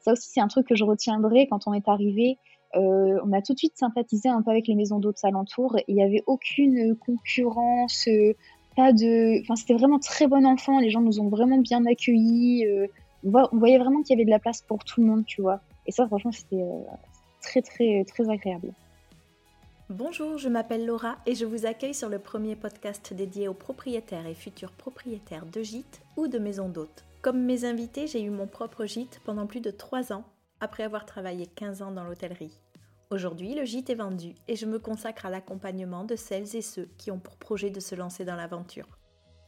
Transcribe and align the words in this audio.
ça 0.00 0.12
aussi, 0.12 0.28
c'est 0.32 0.40
un 0.40 0.48
truc 0.48 0.66
que 0.66 0.74
je 0.74 0.84
retiendrai 0.84 1.46
quand 1.48 1.66
on 1.66 1.74
est 1.74 1.88
arrivé. 1.88 2.38
on 2.74 3.32
a 3.32 3.42
tout 3.42 3.54
de 3.54 3.58
suite 3.58 3.76
sympathisé 3.76 4.28
un 4.28 4.42
peu 4.42 4.50
avec 4.50 4.66
les 4.66 4.74
maisons 4.74 4.98
d'hôtes 4.98 5.22
alentours. 5.24 5.76
Il 5.88 5.94
n'y 5.94 6.02
avait 6.02 6.22
aucune 6.26 6.96
concurrence, 6.96 8.08
pas 8.76 8.92
de. 8.92 9.42
C'était 9.56 9.74
vraiment 9.74 9.98
très 9.98 10.26
bon 10.26 10.46
enfant. 10.46 10.78
Les 10.78 10.90
gens 10.90 11.00
nous 11.00 11.20
ont 11.20 11.28
vraiment 11.28 11.58
bien 11.58 11.84
accueillis. 11.86 12.66
on, 13.24 13.48
voyait 13.52 13.78
vraiment 13.78 14.02
qu'il 14.02 14.16
y 14.16 14.18
avait 14.18 14.26
de 14.26 14.30
la 14.30 14.38
place 14.38 14.62
pour 14.62 14.84
tout 14.84 15.00
le 15.00 15.06
monde, 15.06 15.24
tu 15.26 15.42
vois. 15.42 15.60
Et 15.86 15.92
ça, 15.92 16.06
franchement, 16.06 16.32
c'était 16.32 16.64
très, 17.40 17.62
très, 17.62 18.04
très 18.04 18.28
agréable. 18.28 18.72
Bonjour, 19.90 20.38
je 20.38 20.48
m'appelle 20.48 20.86
Laura 20.86 21.16
et 21.26 21.34
je 21.34 21.44
vous 21.44 21.66
accueille 21.66 21.94
sur 21.94 22.08
le 22.08 22.20
premier 22.20 22.54
podcast 22.54 23.12
dédié 23.12 23.48
aux 23.48 23.54
propriétaires 23.54 24.26
et 24.28 24.34
futurs 24.34 24.70
propriétaires 24.70 25.46
de 25.46 25.62
gîtes 25.62 26.00
ou 26.16 26.28
de 26.28 26.38
maisons 26.38 26.68
d'hôtes. 26.68 27.04
Comme 27.22 27.44
mes 27.44 27.66
invités, 27.66 28.06
j'ai 28.06 28.22
eu 28.22 28.30
mon 28.30 28.46
propre 28.46 28.86
gîte 28.86 29.20
pendant 29.24 29.46
plus 29.46 29.60
de 29.60 29.70
3 29.70 30.10
ans, 30.10 30.24
après 30.58 30.84
avoir 30.84 31.04
travaillé 31.04 31.46
15 31.46 31.82
ans 31.82 31.92
dans 31.92 32.04
l'hôtellerie. 32.04 32.58
Aujourd'hui, 33.10 33.54
le 33.54 33.66
gîte 33.66 33.90
est 33.90 33.94
vendu 33.94 34.34
et 34.48 34.56
je 34.56 34.64
me 34.64 34.78
consacre 34.78 35.26
à 35.26 35.30
l'accompagnement 35.30 36.04
de 36.04 36.16
celles 36.16 36.56
et 36.56 36.62
ceux 36.62 36.88
qui 36.96 37.10
ont 37.10 37.18
pour 37.18 37.36
projet 37.36 37.68
de 37.68 37.80
se 37.80 37.94
lancer 37.94 38.24
dans 38.24 38.36
l'aventure. 38.36 38.98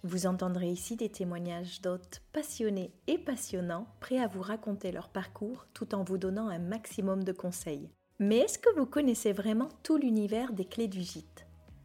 Vous 0.03 0.27
entendrez 0.27 0.69
ici 0.69 0.97
des 0.97 1.09
témoignages 1.09 1.81
d'hôtes 1.81 2.21
passionnés 2.35 2.93
et 3.07 3.17
passionnants, 3.17 3.87
prêts 4.01 4.19
à 4.19 4.27
vous 4.27 4.43
raconter 4.43 4.93
leur 4.93 5.09
parcours 5.09 5.67
tout 5.73 5.95
en 5.95 6.05
vous 6.05 6.19
donnant 6.19 6.49
un 6.49 6.59
maximum 6.59 7.25
de 7.25 7.33
conseils. 7.33 7.89
Mais 8.19 8.39
est-ce 8.39 8.59
que 8.59 8.75
vous 8.77 8.87
connaissez 8.87 9.33
vraiment 9.33 9.71
tout 9.83 9.97
l'univers 9.97 10.53
des 10.53 10.67
clés 10.67 10.89
du 10.89 11.01
gîte? 11.01 11.42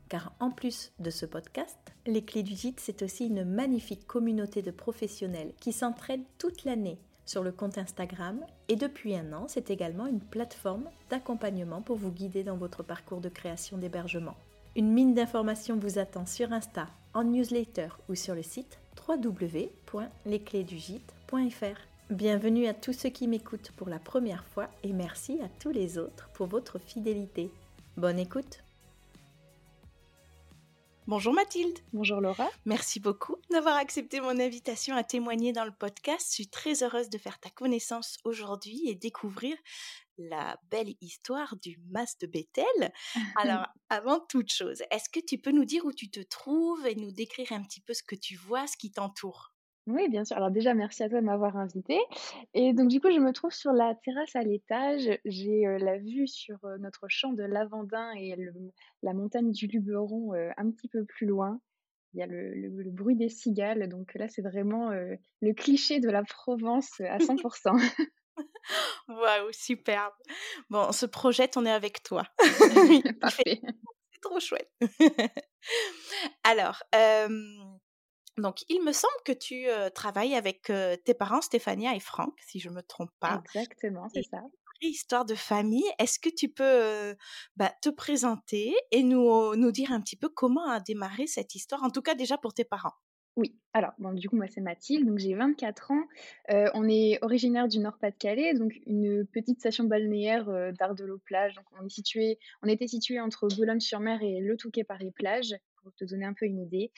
Car 0.09 0.33
en 0.39 0.51
plus 0.51 0.91
de 0.99 1.09
ce 1.09 1.25
podcast, 1.25 1.77
les 2.05 2.23
clés 2.23 2.43
du 2.43 2.55
gîte, 2.55 2.79
c'est 2.79 3.01
aussi 3.01 3.27
une 3.27 3.43
magnifique 3.43 4.07
communauté 4.07 4.61
de 4.61 4.71
professionnels 4.71 5.53
qui 5.59 5.73
s'entraident 5.73 6.23
toute 6.37 6.63
l'année 6.63 6.99
sur 7.27 7.43
le 7.43 7.51
compte 7.51 7.77
Instagram 7.77 8.39
et 8.69 8.77
depuis 8.77 9.15
un 9.15 9.33
an, 9.33 9.45
c'est 9.49 9.69
également 9.69 10.07
une 10.07 10.21
plateforme 10.21 10.89
d'accompagnement 11.09 11.81
pour 11.81 11.97
vous 11.97 12.11
guider 12.11 12.43
dans 12.43 12.55
votre 12.55 12.83
parcours 12.83 13.19
de 13.19 13.27
création 13.29 13.77
d'hébergement. 13.77 14.37
Une 14.77 14.93
mine 14.93 15.13
d'informations 15.13 15.77
vous 15.77 15.99
attend 15.99 16.25
sur 16.25 16.53
Insta, 16.53 16.87
en 17.13 17.25
newsletter 17.25 17.89
ou 18.07 18.15
sur 18.15 18.33
le 18.33 18.43
site 18.43 18.79
www.lesclésdugite.fr. 19.07 21.79
Bienvenue 22.09 22.67
à 22.67 22.73
tous 22.73 22.93
ceux 22.93 23.09
qui 23.09 23.27
m'écoutent 23.27 23.73
pour 23.75 23.89
la 23.89 23.99
première 23.99 24.45
fois 24.45 24.69
et 24.83 24.93
merci 24.93 25.41
à 25.41 25.49
tous 25.59 25.71
les 25.71 25.97
autres 25.97 26.29
pour 26.33 26.47
votre 26.47 26.79
fidélité. 26.79 27.51
Bonne 27.97 28.19
écoute 28.19 28.63
Bonjour 31.07 31.33
Mathilde. 31.33 31.79
Bonjour 31.93 32.19
Laura. 32.19 32.49
Merci 32.65 32.99
beaucoup 32.99 33.37
d'avoir 33.49 33.77
accepté 33.77 34.19
mon 34.19 34.37
invitation 34.41 34.93
à 34.93 35.05
témoigner 35.05 35.53
dans 35.53 35.63
le 35.63 35.71
podcast. 35.71 36.27
Je 36.27 36.33
suis 36.33 36.49
très 36.49 36.83
heureuse 36.83 37.09
de 37.09 37.17
faire 37.17 37.39
ta 37.39 37.49
connaissance 37.49 38.17
aujourd'hui 38.25 38.81
et 38.89 38.93
découvrir 38.93 39.55
la 40.17 40.59
belle 40.69 40.95
histoire 40.99 41.55
du 41.61 41.79
mas 41.89 42.17
de 42.17 42.27
Bethel. 42.27 42.91
Alors, 43.37 43.67
avant 43.87 44.19
toute 44.19 44.51
chose, 44.51 44.83
est-ce 44.91 45.09
que 45.09 45.25
tu 45.25 45.37
peux 45.37 45.51
nous 45.51 45.63
dire 45.63 45.85
où 45.85 45.93
tu 45.93 46.11
te 46.11 46.19
trouves 46.19 46.85
et 46.85 46.95
nous 46.95 47.11
décrire 47.11 47.53
un 47.53 47.63
petit 47.63 47.79
peu 47.79 47.93
ce 47.93 48.03
que 48.03 48.15
tu 48.15 48.35
vois, 48.35 48.67
ce 48.67 48.75
qui 48.75 48.91
t'entoure? 48.91 49.53
Oui, 49.87 50.09
bien 50.09 50.25
sûr. 50.25 50.37
Alors 50.37 50.51
déjà, 50.51 50.73
merci 50.73 51.03
à 51.03 51.09
toi 51.09 51.19
de 51.19 51.25
m'avoir 51.25 51.57
invité. 51.57 51.97
Et 52.53 52.73
donc 52.73 52.89
du 52.89 52.99
coup, 52.99 53.09
je 53.11 53.19
me 53.19 53.31
trouve 53.33 53.51
sur 53.51 53.71
la 53.71 53.95
terrasse 53.95 54.35
à 54.35 54.41
l'étage. 54.41 55.09
J'ai 55.25 55.63
la 55.79 55.97
vue 55.97 56.27
sur 56.27 56.57
notre 56.79 57.07
champ 57.07 57.33
de 57.33 57.43
lavandin 57.43 58.11
et 58.17 58.35
la 59.01 59.13
montagne 59.13 59.51
du 59.51 59.67
Luberon 59.67 60.33
un 60.57 60.71
petit 60.71 60.89
peu 60.89 61.05
plus 61.05 61.25
loin. 61.25 61.59
Il 62.13 62.19
y 62.19 62.23
a 62.23 62.27
le, 62.27 62.89
bruit 62.91 63.15
des 63.15 63.29
cigales. 63.29 63.87
Donc 63.89 64.13
là, 64.15 64.27
c'est 64.27 64.41
vraiment 64.41 64.91
le 64.91 65.53
cliché 65.53 65.99
de 65.99 66.09
la 66.09 66.23
Provence 66.23 66.99
à 67.01 67.17
100%. 67.17 68.13
Waouh, 69.07 69.51
superbe. 69.51 70.13
Bon, 70.69 70.87
on 70.89 70.91
se 70.91 71.05
projette, 71.05 71.57
on 71.57 71.65
est 71.65 71.71
avec 71.71 72.03
toi. 72.03 72.23
Parfait. 73.21 73.61
C'est 74.11 74.21
trop 74.21 74.39
chouette. 74.39 74.71
Alors, 76.43 76.83
donc, 78.37 78.63
il 78.69 78.83
me 78.83 78.91
semble 78.91 79.13
que 79.25 79.31
tu 79.31 79.65
travailles 79.93 80.35
avec 80.35 80.71
tes 81.03 81.13
parents, 81.13 81.41
Stéphania 81.41 81.95
et 81.95 81.99
Franck, 81.99 82.33
si 82.45 82.59
je 82.59 82.69
ne 82.69 82.75
me 82.75 82.81
trompe 82.81 83.11
pas. 83.19 83.41
Exactement, 83.45 84.07
c'est 84.13 84.23
ça. 84.23 84.41
Histoire 84.81 85.25
de 85.25 85.33
famille, 85.33 85.89
est-ce 85.97 86.19
que 86.19 86.29
tu 86.29 86.49
peux 86.49 87.15
bah, 87.55 87.73
te 87.81 87.89
présenter 87.89 88.75
et 88.91 89.01
nous, 89.01 89.55
nous 89.55 89.71
dire 89.71 89.91
un 89.91 89.99
petit 90.01 90.15
peu 90.15 90.29
comment 90.29 90.69
a 90.69 90.79
démarré 90.79 91.25
cette 91.25 91.55
histoire, 91.55 91.81
en 91.81 91.89
tout 91.89 92.03
cas 92.03 92.13
déjà 92.13 92.37
pour 92.37 92.53
tes 92.53 92.63
parents? 92.63 92.93
Oui, 93.37 93.55
alors 93.73 93.91
bon, 93.99 94.13
du 94.13 94.27
coup, 94.29 94.35
moi 94.35 94.47
c'est 94.47 94.61
Mathilde, 94.61 95.07
donc 95.07 95.19
j'ai 95.19 95.35
24 95.35 95.91
ans. 95.91 96.03
on 96.49 96.89
est 96.89 97.19
originaire 97.23 97.67
du 97.67 97.79
Nord-Pas-de-Calais, 97.79 98.53
donc 98.55 98.73
une 98.85 99.27
petite 99.27 99.59
station 99.59 99.83
balnéaire 99.83 100.45
d'Ardelot-Plage. 100.73 101.53
Donc 101.55 101.65
on, 101.79 101.85
est 101.85 101.89
situé, 101.89 102.39
on 102.63 102.67
était 102.67 102.87
situé 102.87 103.19
entre 103.19 103.47
Boulogne-sur-Mer 103.47 104.21
et 104.23 104.39
Le 104.39 104.57
Touquet-Paris-Plage 104.57 105.55
pour 105.87 105.95
te 105.95 106.05
donner 106.05 106.25
un 106.25 106.33
peu 106.33 106.45
une 106.45 106.59
idée. 106.59 106.91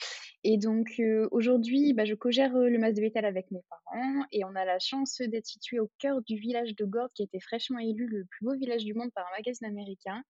Et 0.44 0.58
donc 0.58 1.00
aujourd'hui, 1.30 1.92
bah, 1.92 2.04
je 2.04 2.14
co-gère 2.14 2.52
le 2.52 2.78
Mas 2.78 2.92
de 2.92 3.00
Bétal 3.00 3.24
avec 3.24 3.50
mes 3.50 3.62
parents 3.68 4.24
et 4.32 4.44
on 4.44 4.54
a 4.54 4.64
la 4.64 4.78
chance 4.78 5.20
d'être 5.20 5.46
situé 5.46 5.80
au 5.80 5.90
cœur 5.98 6.22
du 6.22 6.36
village 6.36 6.74
de 6.74 6.84
Gordes 6.84 7.12
qui 7.14 7.22
a 7.22 7.24
été 7.24 7.40
fraîchement 7.40 7.78
élu 7.78 8.06
le 8.06 8.24
plus 8.24 8.44
beau 8.44 8.54
village 8.54 8.84
du 8.84 8.94
monde 8.94 9.10
par 9.14 9.26
un 9.26 9.36
magazine 9.38 9.66
américain. 9.66 10.22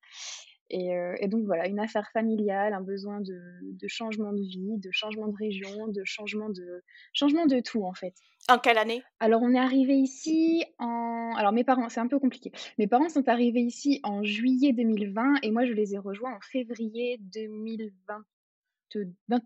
Et, 0.71 1.27
donc 1.27 1.45
voilà, 1.47 1.67
une 1.67 1.81
affaire 1.81 2.09
familiale, 2.13 2.75
un 2.75 2.81
besoin 2.81 3.21
de, 3.21 3.89
changement 3.89 4.33
de 4.33 4.41
vie, 4.41 4.79
de 4.79 4.91
changement 4.93 5.27
de 5.27 5.37
région, 5.37 5.89
de 5.89 6.05
changement 6.05 6.49
de, 6.49 6.83
changement 7.13 7.47
de 7.47 7.59
tout 7.59 7.85
en 7.85 7.93
fait. 7.93 8.15
En 8.49 8.59
quelle 8.59 8.79
année? 8.79 9.03
Alors 9.19 9.43
on 9.43 9.53
est 9.53 9.59
arrivé 9.59 9.95
ici 9.95 10.65
en... 10.79 11.35
Alors 11.37 11.53
mes 11.53 11.65
parents, 11.65 11.89
c'est 11.89 12.01
un 12.01 12.07
peu 12.07 12.21
compliqué. 12.21 12.53
Mes 12.79 12.87
parents 12.87 13.09
sont 13.09 13.29
arrivés 13.29 13.63
ici 13.63 14.01
en 14.05 14.23
juillet 14.23 14.73
2020 14.73 15.41
et 15.43 15.51
moi 15.51 15.65
je 15.65 15.73
les 15.73 15.95
ai 15.95 15.99
rejoints 15.99 16.37
en 16.37 16.41
février 16.41 17.19
2020. 17.21 18.25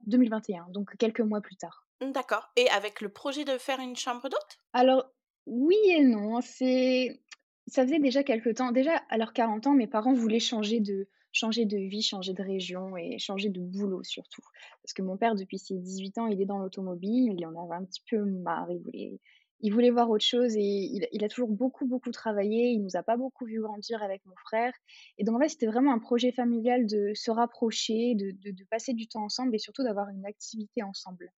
2021, 0.07 0.67
donc 0.71 0.97
quelques 0.97 1.21
mois 1.21 1.41
plus 1.41 1.57
tard. 1.57 1.87
Mmh, 2.01 2.13
d'accord. 2.13 2.51
Et 2.57 2.69
avec 2.71 3.01
le 3.01 3.09
projet 3.09 3.45
de 3.45 3.59
faire 3.59 3.81
une 3.81 3.97
chambre 3.97 4.29
d'hôte? 4.29 4.59
Alors, 4.73 5.05
oui 5.47 5.79
et 5.89 6.03
non. 6.03 6.41
C'est 6.41 7.21
ça 7.67 7.85
faisait 7.85 7.99
déjà 7.99 8.23
quelques 8.23 8.57
temps. 8.57 8.73
Déjà, 8.73 8.97
à 9.09 9.17
leurs 9.17 9.33
40 9.33 9.67
ans, 9.67 9.75
mes 9.75 9.87
parents 9.87 10.13
voulaient 10.13 10.41
changer 10.41 10.81
de, 10.81 11.09
changer 11.35 11.65
de 11.67 11.77
vie, 11.77 12.03
changer 12.03 12.33
de 12.33 12.43
région 12.43 12.97
et 12.97 13.19
changer 13.19 13.51
de 13.51 13.61
boulot 13.61 14.03
surtout. 14.05 14.43
Parce 14.83 14.93
que 14.93 15.03
mon 15.03 15.17
père, 15.17 15.35
depuis 15.35 15.59
ses 15.59 15.79
18 15.79 16.19
ans, 16.19 16.27
il 16.29 16.41
est 16.41 16.47
dans 16.47 16.59
l'automobile, 16.59 17.35
il 17.37 17.47
en 17.47 17.65
avait 17.65 17.75
un 17.75 17.85
petit 17.85 18.03
peu 18.09 18.25
marre, 18.25 18.71
il 18.71 18.79
voulait, 18.79 19.21
il 19.61 19.73
voulait 19.73 19.91
voir 19.91 20.11
autre 20.11 20.25
chose 20.25 20.55
et 20.57 21.07
il, 21.13 21.25
a 21.25 21.29
toujours 21.29 21.49
beaucoup, 21.49 21.87
beaucoup 21.87 22.11
travaillé. 22.11 22.71
Il 22.71 22.83
nous 22.83 22.97
a 22.97 23.03
pas 23.03 23.17
beaucoup 23.17 23.47
vu 23.47 23.61
grandir 23.61 24.03
avec 24.03 24.25
mon 24.27 24.35
frère. 24.47 24.73
Et 25.19 25.25
donc, 25.25 25.37
en 25.37 25.41
fait, 25.41 25.49
c'était 25.49 25.67
vraiment 25.67 25.93
un 25.93 25.99
projet 25.99 26.33
familial 26.33 26.87
de 26.87 27.13
se 27.15 27.31
rapprocher, 27.31 28.15
de, 28.15 28.33
de, 28.51 28.65
passer 28.71 28.93
du 28.93 29.07
temps 29.07 29.25
ensemble 29.25 29.55
et 29.55 29.59
surtout 29.59 29.83
d'avoir 29.83 30.09
une 30.11 30.27
activité 30.27 30.83
ensemble. 30.83 31.33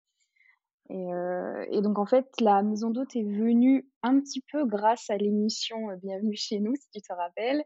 Et, 0.91 1.13
euh, 1.15 1.65
et, 1.71 1.81
donc, 1.81 1.99
en 1.99 2.05
fait, 2.05 2.27
la 2.41 2.63
maison 2.63 2.91
d'hôte 2.91 3.17
est 3.17 3.25
venue 3.25 3.89
un 4.03 4.21
petit 4.21 4.43
peu 4.53 4.67
grâce 4.67 5.09
à 5.09 5.17
l'émission 5.17 5.91
euh, 5.91 5.97
Bienvenue 5.97 6.37
chez 6.37 6.61
nous, 6.61 6.75
si 6.77 6.89
tu 6.91 7.01
te 7.01 7.13
rappelles. 7.13 7.63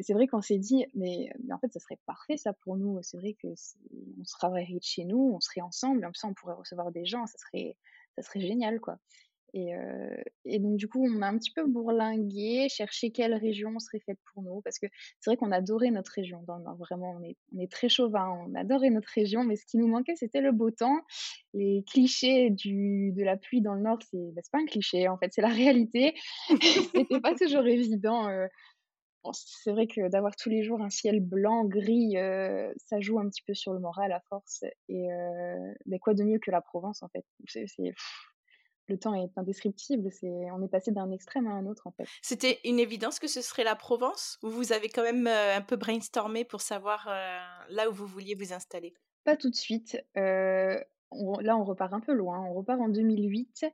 C'est 0.00 0.14
vrai 0.14 0.26
qu'on 0.26 0.40
s'est 0.40 0.58
dit, 0.58 0.86
mais, 0.94 1.30
mais, 1.44 1.52
en 1.52 1.58
fait, 1.58 1.70
ça 1.72 1.80
serait 1.80 1.98
parfait, 2.06 2.38
ça, 2.38 2.54
pour 2.54 2.76
nous. 2.76 2.98
C'est 3.02 3.18
vrai 3.18 3.34
que 3.34 3.48
on 4.18 4.22
travaillerait 4.38 4.78
chez 4.80 5.04
nous, 5.04 5.32
on 5.34 5.40
serait 5.40 5.60
ensemble, 5.60 6.00
comme 6.02 6.14
ça, 6.14 6.26
on 6.26 6.34
pourrait 6.34 6.54
recevoir 6.54 6.90
des 6.90 7.04
gens, 7.04 7.26
ça 7.26 7.36
serait, 7.36 7.76
ça 8.16 8.22
serait 8.22 8.40
génial, 8.40 8.80
quoi. 8.80 8.98
Et, 9.56 9.72
et, 10.44 10.58
donc, 10.58 10.76
du 10.76 10.88
coup, 10.88 11.06
on 11.06 11.22
a 11.22 11.28
un 11.28 11.38
petit 11.38 11.52
peu 11.52 11.64
bourlingué, 11.64 12.66
cherché 12.68 13.12
quelle 13.12 13.34
région 13.34 13.78
serait 13.78 14.00
faite 14.00 14.18
pour 14.32 14.42
nous. 14.42 14.60
Parce 14.62 14.80
que 14.80 14.86
c'est 15.20 15.30
vrai 15.30 15.36
qu'on 15.36 15.52
adorait 15.52 15.92
notre 15.92 16.10
région. 16.10 16.42
Dans 16.48 16.58
vraiment, 16.74 17.16
on 17.16 17.22
est, 17.22 17.36
on 17.54 17.60
est 17.60 17.70
très 17.70 17.88
chauvin, 17.88 18.28
on 18.48 18.54
adorait 18.56 18.90
notre 18.90 19.08
région. 19.14 19.44
Mais 19.44 19.54
ce 19.54 19.64
qui 19.64 19.78
nous 19.78 19.86
manquait, 19.86 20.16
c'était 20.16 20.40
le 20.40 20.50
beau 20.50 20.72
temps. 20.72 20.98
Les 21.52 21.84
clichés 21.88 22.50
du, 22.50 23.12
de 23.12 23.22
la 23.22 23.36
pluie 23.36 23.60
dans 23.60 23.74
le 23.74 23.82
nord, 23.82 23.98
c'est 24.10 24.32
bah, 24.32 24.42
pas 24.50 24.58
un 24.58 24.66
cliché, 24.66 25.06
en 25.06 25.18
fait, 25.18 25.32
c'est 25.32 25.42
la 25.42 25.48
réalité. 25.48 26.14
c'était 26.92 27.20
pas 27.20 27.36
toujours 27.36 27.66
évident. 27.66 28.28
c'est 29.32 29.70
vrai 29.70 29.86
que 29.86 30.08
d'avoir 30.08 30.34
tous 30.34 30.48
les 30.48 30.64
jours 30.64 30.82
un 30.82 30.90
ciel 30.90 31.20
blanc, 31.20 31.64
gris, 31.64 32.16
ça 32.76 32.98
joue 32.98 33.20
un 33.20 33.28
petit 33.28 33.42
peu 33.46 33.54
sur 33.54 33.72
le 33.72 33.78
moral 33.78 34.10
à 34.10 34.20
force. 34.28 34.64
Et 34.88 35.06
mais 35.86 36.00
quoi 36.00 36.14
de 36.14 36.24
mieux 36.24 36.40
que 36.40 36.50
la 36.50 36.60
Provence, 36.60 37.04
en 37.04 37.08
fait? 37.08 37.24
C'est 37.46 37.66
le 38.88 38.98
temps 38.98 39.14
est 39.14 39.36
indescriptible. 39.36 40.10
C'est, 40.10 40.50
on 40.50 40.62
est 40.62 40.68
passé 40.68 40.90
d'un 40.90 41.10
extrême 41.10 41.46
à 41.46 41.50
un 41.50 41.66
autre 41.66 41.86
en 41.86 41.92
fait. 41.92 42.04
C'était 42.22 42.58
une 42.64 42.78
évidence 42.78 43.18
que 43.18 43.28
ce 43.28 43.42
serait 43.42 43.64
la 43.64 43.76
Provence 43.76 44.38
ou 44.42 44.48
vous 44.48 44.72
avez 44.72 44.88
quand 44.88 45.02
même 45.02 45.26
euh, 45.26 45.56
un 45.56 45.62
peu 45.62 45.76
brainstormé 45.76 46.44
pour 46.44 46.60
savoir 46.60 47.06
euh, 47.08 47.38
là 47.70 47.88
où 47.88 47.92
vous 47.92 48.06
vouliez 48.06 48.34
vous 48.34 48.52
installer? 48.52 48.94
Pas 49.24 49.36
tout 49.36 49.50
de 49.50 49.54
suite. 49.54 49.96
Euh, 50.16 50.78
là, 51.40 51.56
on 51.56 51.64
repart 51.64 51.92
un 51.94 52.00
peu 52.00 52.12
loin. 52.12 52.40
On 52.40 52.52
repart 52.52 52.80
en 52.80 52.88
2008. 52.88 53.66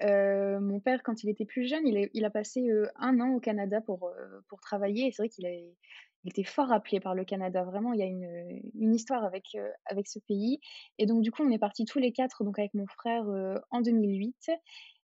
mon 0.00 0.80
père, 0.80 1.02
quand 1.02 1.22
il 1.22 1.28
était 1.28 1.44
plus 1.44 1.66
jeune, 1.66 1.86
il, 1.86 2.08
il 2.12 2.24
a 2.24 2.30
passé 2.30 2.66
un 2.96 3.20
an 3.20 3.34
au 3.34 3.40
Canada 3.40 3.80
pour, 3.80 4.12
pour 4.48 4.60
travailler. 4.60 5.08
Et 5.08 5.12
c'est 5.12 5.22
vrai 5.22 5.28
qu'il 5.28 5.46
a, 5.46 5.50
il 6.24 6.30
était 6.30 6.44
fort 6.44 6.72
appelé 6.72 7.00
par 7.00 7.14
le 7.14 7.24
Canada. 7.24 7.64
Vraiment, 7.64 7.92
il 7.92 8.00
y 8.00 8.02
a 8.02 8.06
une, 8.06 8.60
une 8.74 8.94
histoire 8.94 9.24
avec, 9.24 9.54
euh, 9.54 9.68
avec 9.86 10.08
ce 10.08 10.18
pays. 10.20 10.60
Et 10.98 11.06
donc, 11.06 11.22
du 11.22 11.30
coup, 11.30 11.42
on 11.44 11.50
est 11.50 11.58
partis 11.58 11.84
tous 11.84 11.98
les 11.98 12.12
quatre, 12.12 12.44
donc 12.44 12.58
avec 12.58 12.74
mon 12.74 12.86
frère, 12.86 13.28
euh, 13.28 13.56
en 13.70 13.80
2008. 13.80 14.50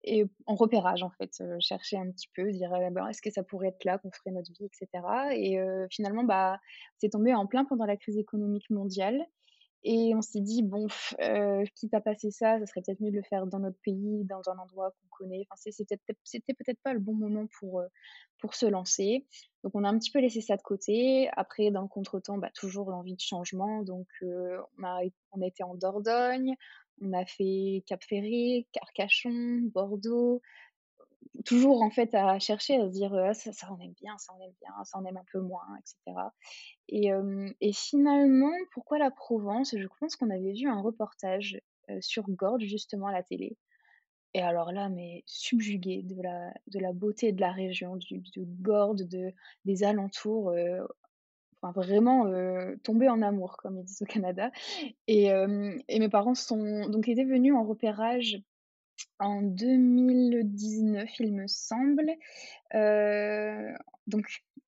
et 0.04 0.24
en 0.46 0.54
repérage 0.54 1.02
en 1.02 1.10
fait, 1.10 1.30
heu, 1.40 1.56
chercher 1.60 1.96
un 1.96 2.10
petit 2.10 2.28
peu, 2.34 2.50
dire: 2.52 2.70
«Eh 2.74 2.90
ben, 2.90 3.08
est-ce 3.08 3.22
que 3.22 3.30
ça 3.30 3.42
pourrait 3.42 3.68
être 3.68 3.84
là 3.84 3.98
qu'on 3.98 4.10
ferait 4.10 4.32
notre 4.32 4.52
vie?» 4.52 4.66
et 4.66 4.70
cetera 4.72 5.34
et 5.34 5.58
finalement, 5.90 6.24
bah, 6.24 6.58
c'est 6.98 7.10
tombé 7.10 7.34
en 7.34 7.46
plein 7.46 7.64
pendant 7.64 7.86
la 7.86 7.96
crise 7.96 8.18
économique 8.18 8.68
mondiale 8.70 9.24
et 9.84 10.14
on 10.14 10.22
s'est 10.22 10.40
dit: 10.40 10.62
«Bon, 10.62 10.86
heu, 11.20 11.64
quitte 11.76 11.94
à 11.94 12.00
passer 12.00 12.30
ça, 12.30 12.58
ça 12.58 12.66
serait 12.66 12.82
peut-être 12.82 13.00
mieux 13.00 13.10
de 13.10 13.16
le 13.16 13.22
faire 13.22 13.46
dans 13.46 13.58
notre 13.60 13.78
pays, 13.82 14.24
dans 14.24 14.48
un 14.50 14.58
endroit 14.58 14.90
qu'on 14.92 15.24
connaît». 15.24 15.46
Enfin, 15.50 15.70
c'était 15.74 16.54
peut-être 16.54 16.80
pas 16.82 16.94
le 16.94 17.00
bon 17.00 17.14
moment 17.14 17.46
pour, 17.60 17.80
heu, 17.80 17.88
pour 18.38 18.54
se 18.54 18.66
lancer. 18.66 19.26
Donc 19.62 19.72
on 19.74 19.84
a 19.84 19.88
un 19.88 19.98
petit 19.98 20.10
peu 20.10 20.20
laissé 20.20 20.40
ça 20.40 20.56
de 20.56 20.62
côté. 20.62 21.28
Après, 21.36 21.70
dans 21.70 21.82
le 21.82 21.88
contretemps, 21.88 22.38
bah, 22.38 22.50
toujours 22.54 22.90
l'envie 22.90 23.14
de 23.14 23.20
changement, 23.20 23.82
donc 23.82 24.06
heu, 24.22 24.58
on 24.78 24.84
a 24.84 25.00
on 25.32 25.42
a 25.42 25.46
été 25.46 25.62
en 25.64 25.74
Dordogne, 25.74 26.54
on 27.00 27.12
a 27.12 27.24
fait 27.26 27.82
Cap 27.86 28.02
Ferré, 28.04 28.66
Carcassonne, 28.72 29.68
Bordeaux, 29.70 30.40
toujours 31.44 31.82
en 31.82 31.90
fait 31.90 32.14
à 32.14 32.38
chercher, 32.38 32.76
à 32.76 32.86
se 32.86 32.92
dire: 32.92 33.14
«Ah 33.14 33.34
ça 33.34 33.52
ça 33.52 33.68
on 33.72 33.80
aime 33.80 33.94
bien, 34.00 34.16
ça 34.18 34.32
on 34.38 34.42
aime 34.42 34.54
bien, 34.60 34.72
ça 34.84 34.98
on 35.00 35.04
aime 35.06 35.16
un 35.18 35.24
peu 35.32 35.40
moins» 35.40 35.66
et 35.78 35.82
cetera. 35.84 36.34
Et 36.88 37.10
et 37.60 37.72
finalement, 37.74 38.52
pourquoi 38.72 38.98
la 38.98 39.10
Provence? 39.12 39.74
Je 39.78 39.88
pense 40.00 40.16
qu'on 40.16 40.30
avait 40.30 40.52
vu 40.54 40.68
un 40.68 40.80
reportage, 40.82 41.60
sur 42.00 42.24
Gordes 42.30 42.62
justement 42.62 43.08
à 43.08 43.12
la 43.12 43.22
télé. 43.22 43.56
Et 44.34 44.42
alors 44.42 44.72
là, 44.72 44.88
mais 44.90 45.24
subjuguée 45.26 46.02
de 46.04 46.20
la 46.22 46.52
de 46.68 46.78
la 46.80 46.92
beauté 46.92 47.32
de 47.32 47.40
la 47.40 47.52
région, 47.52 47.96
du 47.96 48.20
de 48.20 48.44
Gordes, 48.62 49.02
de 49.08 49.32
des 49.66 49.84
alentours, 49.84 50.52
vraiment, 51.76 52.26
heu, 52.28 52.78
tombée 52.84 53.08
en 53.08 53.22
amour 53.22 53.56
comme 53.58 53.78
ils 53.78 53.84
disent 53.84 54.02
au 54.02 54.06
Canada. 54.06 54.50
Et 55.08 55.26
et 55.88 55.98
mes 56.00 56.08
parents 56.10 56.34
sont 56.36 56.88
donc 56.90 57.08
étaient 57.08 57.24
venus 57.24 57.54
en 57.54 57.64
repérage 57.64 58.38
en 59.18 59.42
2019, 59.42 61.10
il 61.20 61.32
me 61.34 61.46
semble. 61.46 62.10
Heu, 62.74 63.74
donc 64.06 64.26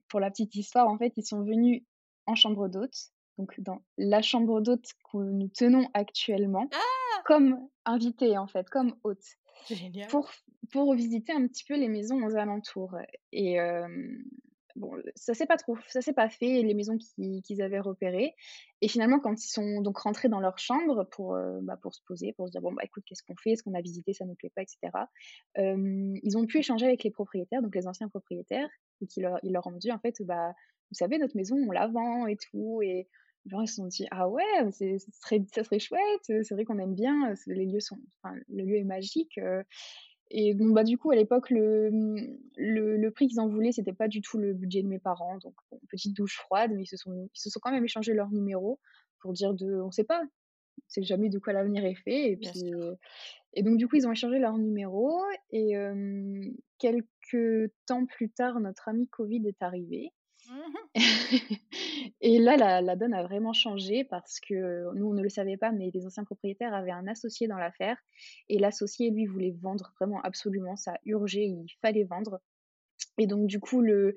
pour 0.08 0.20
la 0.20 0.30
petite 0.30 0.54
histoire, 0.56 0.88
en 0.88 0.98
fait, 0.98 1.12
ils 1.16 1.24
sont 1.26 1.42
venus 1.42 1.82
en 2.26 2.34
chambre 2.34 2.68
d'hôte, 2.68 3.12
donc 3.38 3.60
dans 3.60 3.82
la 3.98 4.22
chambre 4.22 4.60
d'hôte 4.60 4.86
que 5.12 5.18
nous 5.18 5.48
tenons 5.48 5.88
actuellement, 5.94 6.68
Ah! 6.72 7.22
comme 7.24 7.68
invités, 7.84 8.38
en 8.38 8.46
fait, 8.46 8.68
comme 8.70 8.96
hôtes, 9.04 9.36
Génial. 9.68 10.08
pour 10.08 10.30
pour 10.72 10.94
visiter 10.94 11.32
un 11.32 11.46
petit 11.46 11.64
peu 11.64 11.76
les 11.76 11.88
maisons 11.88 12.22
aux 12.26 12.36
alentours 12.36 12.96
et 13.32 13.52
hem 13.54 14.24
Bon, 14.76 14.92
ça 15.14 15.32
s'est 15.32 15.46
pas 15.46 15.56
trop 15.56 15.76
ça 15.88 16.02
s'est 16.02 16.12
pas 16.12 16.28
fait, 16.28 16.62
les 16.62 16.74
maisons 16.74 16.98
qui 16.98 17.40
qu'ils 17.42 17.62
avaient 17.62 17.80
repérées 17.80 18.34
et 18.82 18.88
finalement 18.88 19.20
quand 19.20 19.42
ils 19.42 19.48
sont 19.48 19.80
donc 19.80 19.96
rentrés 19.98 20.28
dans 20.28 20.38
leur 20.40 20.58
chambre 20.58 21.04
pour, 21.12 21.34
heu, 21.34 21.60
bah, 21.62 21.78
pour 21.80 21.94
se 21.94 22.02
poser, 22.06 22.34
pour 22.34 22.46
se 22.46 22.52
dire: 22.52 22.60
«Bon, 22.60 22.72
bah, 22.74 22.82
écoute, 22.84 23.02
qu'est-ce 23.06 23.22
qu'on 23.22 23.36
fait? 23.36 23.56
Ce 23.56 23.62
qu'on 23.62 23.72
a 23.74 23.80
visité, 23.80 24.12
ça 24.12 24.26
nous 24.26 24.34
plaît 24.34 24.52
pas?» 24.54 24.62
et 24.62 24.66
cetera. 24.68 25.08
Hem, 25.54 26.14
ils 26.22 26.36
ont 26.36 26.44
pu 26.46 26.58
échanger 26.58 26.84
avec 26.86 27.04
les 27.04 27.10
propriétaires, 27.10 27.62
donc 27.62 27.74
les 27.74 27.86
anciens 27.86 28.08
propriétaires 28.08 28.68
et 29.00 29.06
qui 29.06 29.20
leur 29.22 29.38
ils 29.42 29.52
leur 29.52 29.66
ont 29.66 29.72
dit 29.76 29.90
en 29.92 29.98
fait: 29.98 30.16
«Bah, 30.24 30.52
vous 30.90 30.94
savez, 30.94 31.18
notre 31.18 31.36
maison, 31.36 31.56
on 31.56 31.72
la 31.72 31.86
vend 31.88 32.26
et 32.26 32.36
tout» 32.36 32.82
et 32.82 33.08
genre 33.46 33.62
ils 33.62 33.68
se 33.68 33.76
sont 33.76 33.86
dit: 33.86 34.06
«Ah 34.10 34.28
ouais, 34.28 34.42
ce 34.72 34.98
serait 35.22 35.42
ça 35.54 35.64
serait 35.64 35.78
chouette, 35.78 36.02
c'est 36.26 36.52
vrai 36.54 36.64
qu'on 36.66 36.78
aime 36.78 36.94
bien, 36.94 37.34
c'est 37.36 37.54
les 37.54 37.64
lieux 37.66 37.80
sont 37.80 37.96
enfin, 38.22 38.34
le 38.48 38.64
lieu 38.64 38.76
est 38.76 38.84
magique, 38.84 39.38
heu» 39.38 39.62
Et 40.30 40.54
bon, 40.54 40.70
bah, 40.70 40.84
du 40.84 40.98
coup, 40.98 41.10
à 41.10 41.16
l'époque, 41.16 41.50
le, 41.50 41.90
mmh, 41.90 42.38
le 42.56 42.96
le 42.96 43.10
prix 43.12 43.28
qu'ils 43.28 43.40
en 43.40 43.48
voulaient, 43.48 43.72
c'était 43.72 43.92
pas 43.92 44.08
du 44.08 44.20
tout 44.20 44.38
le 44.38 44.54
budget 44.54 44.82
de 44.82 44.88
mes 44.88 44.98
parents, 44.98 45.38
donc 45.38 45.54
bon, 45.70 45.80
petite 45.88 46.16
douche 46.16 46.36
froide, 46.38 46.72
mais 46.74 46.82
ils 46.82 46.86
se 46.88 46.96
sont 46.96 47.28
ils 47.34 47.40
se 47.40 47.50
sont 47.50 47.60
quand 47.60 47.70
même 47.70 47.84
échangés 47.84 48.14
leurs 48.14 48.30
numéros 48.30 48.80
pour 49.20 49.32
dire 49.32 49.54
de 49.54 49.80
on 49.80 49.90
sait 49.92 50.04
pas, 50.04 50.22
on 50.22 50.82
sait 50.88 51.02
jamais 51.04 51.28
de 51.30 51.38
quoi 51.38 51.52
l'avenir 51.52 51.84
est 51.84 51.94
fait. 51.94 52.32
Et 52.32 52.36
puis, 52.36 52.72
et 53.54 53.62
donc 53.62 53.76
du 53.78 53.88
coup, 53.88 53.96
ils 53.96 54.06
ont 54.06 54.12
échangé 54.12 54.38
leurs 54.38 54.58
numéros 54.58 55.22
et 55.50 55.74
quelques 56.78 57.72
temps 57.86 58.06
plus 58.06 58.30
tard, 58.30 58.60
notre 58.60 58.88
ami 58.88 59.08
covid 59.08 59.46
est 59.46 59.62
arrivé 59.62 60.12
Et 62.20 62.38
là, 62.38 62.80
la 62.80 62.96
donne 62.96 63.14
a 63.14 63.22
vraiment 63.22 63.52
changé 63.52 64.04
parce 64.04 64.40
que, 64.40 64.92
nous, 64.94 65.06
on 65.08 65.14
ne 65.14 65.22
le 65.22 65.28
savait 65.28 65.56
pas, 65.56 65.72
mais 65.72 65.90
les 65.92 66.06
anciens 66.06 66.24
propriétaires 66.24 66.74
avaient 66.74 66.90
un 66.90 67.06
associé 67.06 67.48
dans 67.48 67.58
l'affaire 67.58 67.98
et 68.48 68.58
l'associé, 68.58 69.10
lui, 69.10 69.26
voulait 69.26 69.54
vendre 69.60 69.92
vraiment 70.00 70.20
absolument, 70.22 70.76
ça 70.76 70.98
urgeait, 71.04 71.46
il 71.46 71.66
fallait 71.82 72.04
vendre. 72.04 72.40
Et 73.18 73.26
donc 73.26 73.46
du 73.46 73.60
coup, 73.60 73.80
le 73.82 74.16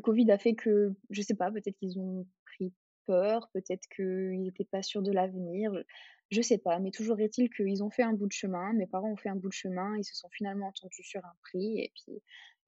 covid 0.00 0.30
a 0.30 0.38
fait 0.38 0.54
que, 0.54 0.92
je 1.10 1.22
sais 1.22 1.34
pas, 1.34 1.50
peut-être 1.50 1.76
qu'ils 1.78 1.98
ont 1.98 2.26
pris 2.44 2.72
peur, 3.06 3.48
peut-être 3.52 3.88
qu'ils 3.94 4.46
étaient 4.48 4.64
pas 4.64 4.82
sûrs 4.82 5.02
de 5.02 5.12
l'avenir, 5.12 5.72
je 5.74 5.82
je 6.30 6.42
sais 6.42 6.58
pas, 6.58 6.78
mais 6.78 6.92
toujours 6.92 7.18
est-il 7.20 7.50
qu'ils 7.50 7.82
ont 7.82 7.90
fait 7.90 8.04
un 8.04 8.12
bout 8.12 8.26
de 8.26 8.32
chemin, 8.32 8.72
mes 8.74 8.86
parents 8.86 9.10
ont 9.10 9.16
fait 9.16 9.28
un 9.30 9.34
bout 9.36 9.48
de 9.48 9.52
chemin, 9.52 9.96
ils 9.98 10.04
se 10.04 10.14
sont 10.14 10.28
finalement 10.30 10.68
entendus 10.68 11.02
sur 11.02 11.24
un 11.24 11.34
prix 11.42 11.80
et 11.80 11.92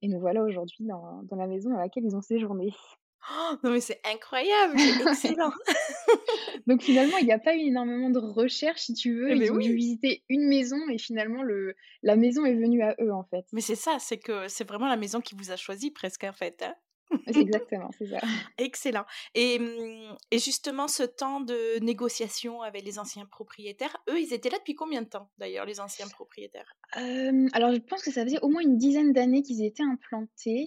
et 0.03 0.09
nous 0.09 0.19
voilà 0.21 0.43
aujourd'hui 0.43 0.85
dans 0.87 1.23
dans 1.25 1.37
la 1.37 1.47
maison 1.47 1.71
dans 1.71 1.79
laquelle 1.79 2.05
ils 2.05 2.17
ont 2.17 2.23
séjourné. 2.23 2.73
Non 3.63 3.71
mais 3.71 3.81
c'est 3.81 4.01
incroyable, 4.05 4.75
c'est 4.79 5.03
excellent. 5.31 5.53
Donc 6.67 6.83
finalement, 6.83 7.17
il 7.19 7.27
y 7.27 7.33
a 7.33 7.39
pas 7.39 7.55
eu 7.55 7.61
énormément 7.61 8.11
de 8.11 8.19
recherche, 8.19 8.81
si 8.83 8.95
tu 8.95 9.15
veux. 9.15 9.31
Eh 9.31 9.39
beh, 9.39 9.47
Ils 9.47 9.53
ont 9.53 9.59
dû 9.59 9.75
visiter 9.75 10.25
une 10.29 10.49
maison 10.49 10.79
et 10.91 10.99
finalement 10.99 11.43
le 11.43 11.75
la 12.03 12.17
maison 12.17 12.45
est 12.45 12.55
venue 12.55 12.83
à 12.83 12.97
eux, 13.01 13.13
en 13.13 13.25
fait. 13.25 13.45
mais 13.53 13.61
c'est 13.61 13.77
ça, 13.77 13.99
c'est 14.01 14.19
que 14.19 14.49
c'est 14.49 14.67
vraiment 14.67 14.89
la 14.89 14.97
maison 14.97 15.21
qui 15.21 15.35
vous 15.37 15.51
a 15.51 15.57
choisi 15.57 15.91
presque, 15.91 16.25
en 16.25 16.33
fait, 16.33 16.63
hein? 16.63 16.75
Exactement, 17.27 17.91
c'est 17.99 18.09
ça. 18.09 18.23
Excellent 18.59 19.05
et 19.35 19.59
mmh 19.59 20.17
et 20.31 20.39
justement 20.39 20.89
ce 20.89 21.03
temps 21.03 21.41
de 21.41 21.79
négociation 21.81 22.63
avec 22.63 22.85
les 22.85 22.99
anciens 22.99 23.27
propriétaires, 23.27 23.97
eux, 24.09 24.21
ils 24.21 24.33
étaient 24.33 24.51
là 24.51 24.59
depuis 24.59 24.75
combien 24.75 25.03
de 25.03 25.09
temps 25.09 25.31
d'ailleurs, 25.39 25.67
les 25.67 25.81
anciens 25.81 26.09
propriétaires? 26.09 26.77
Alors 27.53 27.73
je 27.73 27.79
pense 27.81 28.03
que 28.03 28.11
ça 28.11 28.25
faisait 28.25 28.41
au 28.43 28.49
moins 28.49 28.63
une 28.63 28.77
dizaine 28.79 29.13
d'années 29.13 29.43
qu'ils 29.43 29.65
étaient 29.65 29.83
implantés. 29.83 30.67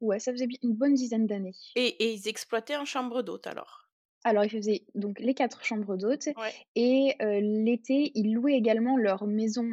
Ouais, 0.00 0.18
ça 0.20 0.32
faisait 0.32 0.46
une 0.62 0.74
bonne 0.74 0.94
dizaine 0.94 1.26
d'années. 1.26 1.54
Et 1.76 1.86
et 2.02 2.12
ils 2.14 2.26
exploitaient 2.26 2.74
en 2.74 2.84
chambre 2.84 3.22
d'hôte 3.22 3.46
alors? 3.46 3.88
Alors 4.22 4.44
ils 4.44 4.50
faisaient 4.50 4.84
donc 4.94 5.18
les 5.18 5.32
4 5.34 5.64
chambres 5.64 5.96
d'hôtes 5.96 6.28
Ouais, 6.36 6.54
et 6.74 7.16
l'été, 7.40 8.12
ils 8.14 8.34
louaient 8.34 8.52
également 8.54 8.96
leur 8.98 9.26
maison, 9.26 9.70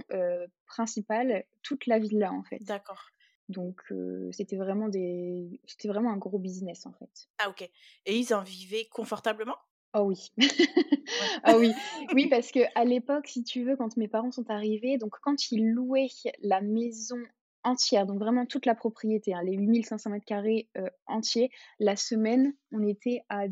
principale, 0.65 1.43
toute 1.63 1.85
la 1.85 1.99
villa, 1.99 2.31
en 2.31 2.43
fait. 2.43 2.63
d'accord. 2.69 3.11
Donc 3.51 3.81
c'était 4.31 4.57
vraiment 4.57 4.89
des 4.89 5.59
c'était 5.65 5.87
vraiment 5.87 6.11
un 6.11 6.17
gros 6.17 6.39
business, 6.39 6.85
en 6.85 6.93
fait. 6.93 7.29
Ah 7.39 7.49
OK 7.49 7.61
et 8.05 8.17
ils 8.17 8.33
en 8.33 8.41
vivaient 8.41 8.87
confortablement? 8.87 9.57
Oh 9.93 10.03
oui. 10.03 10.31
Ah 11.43 11.57
oui. 11.57 11.75
Oui, 12.13 12.27
parce 12.27 12.51
qu'à 12.51 12.83
l'époque, 12.85 13.27
si 13.27 13.43
tu 13.43 13.63
veux, 13.63 13.75
quand 13.75 13.95
mes 13.97 14.07
parents 14.07 14.31
sont 14.31 14.49
arrivés, 14.49 14.97
donc 14.97 15.15
quand 15.21 15.51
ils 15.51 15.69
louaient 15.71 16.07
la 16.41 16.61
maison 16.61 17.17
entière, 17.63 18.05
donc 18.07 18.19
vraiment 18.19 18.45
toute 18.45 18.65
la 18.65 18.75
propriété, 18.75 19.33
hein, 19.33 19.43
les 19.43 19.57
8 19.57 19.83
500 19.83 20.11
m², 20.11 20.67
heu, 20.77 20.89
entiers, 21.07 21.51
la 21.79 21.95
semaine, 21.95 22.53
on 22.71 22.87
était 22.87 23.23
à 23.29 23.47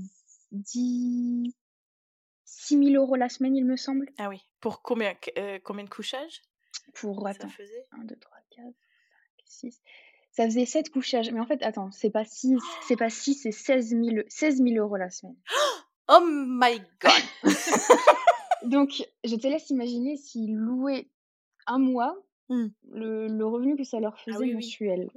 dix 0.52 1.54
six 2.46 2.78
mille 2.78 2.98
euros 2.98 3.16
la 3.16 3.30
semaine, 3.30 3.56
il 3.56 3.66
me 3.66 3.78
semble, 3.78 4.12
Ah 4.18 4.30
oui, 4.30 4.42
pour 4.60 4.82
combien 4.84 5.16
combien 5.64 5.84
de 5.84 5.90
couchages? 5.90 6.42
Pour 6.94 7.28
ça 7.28 7.28
attends, 7.30 7.48
faisait? 7.48 7.88
un, 7.92 8.04
deux, 8.04 8.16
trois, 8.18 8.38
quatre, 8.52 8.76
cinq, 9.50 9.72
six. 9.72 9.82
ça 10.32 10.46
faisait 10.46 10.66
7 10.66 10.90
couchages, 10.90 11.32
mais 11.32 11.40
en 11.40 11.46
fait, 11.46 11.62
attends, 11.64 11.92
c'est 11.92 12.10
pas 12.12 12.26
6, 12.26 12.58
c'est 12.88 12.96
pas 12.96 13.10
6, 13.10 13.34
c'est 13.36 13.52
seize 13.52 13.94
mille 13.94 14.24
seize 14.30 14.62
mille 14.62 14.78
euros 14.80 14.98
la 14.98 15.10
semaine. 15.10 15.36
Oh 16.12 16.22
my 16.26 16.82
god! 17.00 17.24
Donc 18.64 19.08
je 19.24 19.36
te 19.36 19.48
laisse 19.48 19.70
imaginer 19.70 20.18
s'ils 20.18 20.56
louaient 20.56 21.08
un 21.68 21.78
mois, 21.80 22.16
Mmh. 22.52 22.68
Le 22.92 23.28
le 23.28 23.46
revenu 23.46 23.76
que 23.78 23.84
ça 23.84 24.00
leur 24.00 24.18
Ah 24.18 24.22
faisait 24.26 24.40
oui, 24.40 24.54
mensuel. 24.56 25.12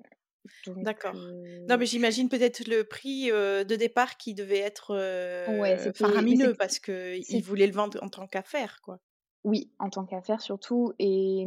D'accord. 0.67 1.15
Non, 1.15 1.77
heu, 1.77 1.79
mais 1.79 1.87
j'imagine 1.87 2.29
peut-être 2.29 2.69
le 2.69 2.85
prix, 2.85 3.31
heu, 3.31 3.65
de 3.65 3.75
départ 3.75 4.19
qui 4.19 4.35
devait 4.35 4.59
être, 4.59 4.93
ouais, 5.47 5.79
c'était 5.79 6.05
mais 6.05 6.11
faramineux 6.11 6.55
parce 6.55 6.79
qu'ils 6.79 7.43
voulaient 7.43 7.67
le 7.67 7.73
vendre 7.73 7.99
en 8.03 8.11
tant 8.11 8.27
qu'affaire, 8.27 8.81
quoi. 8.83 9.01
oui, 9.45 9.71
en 9.79 9.89
tant 9.91 10.05
qu'affaire 10.05 10.41
surtout 10.43 10.93
et 10.99 11.47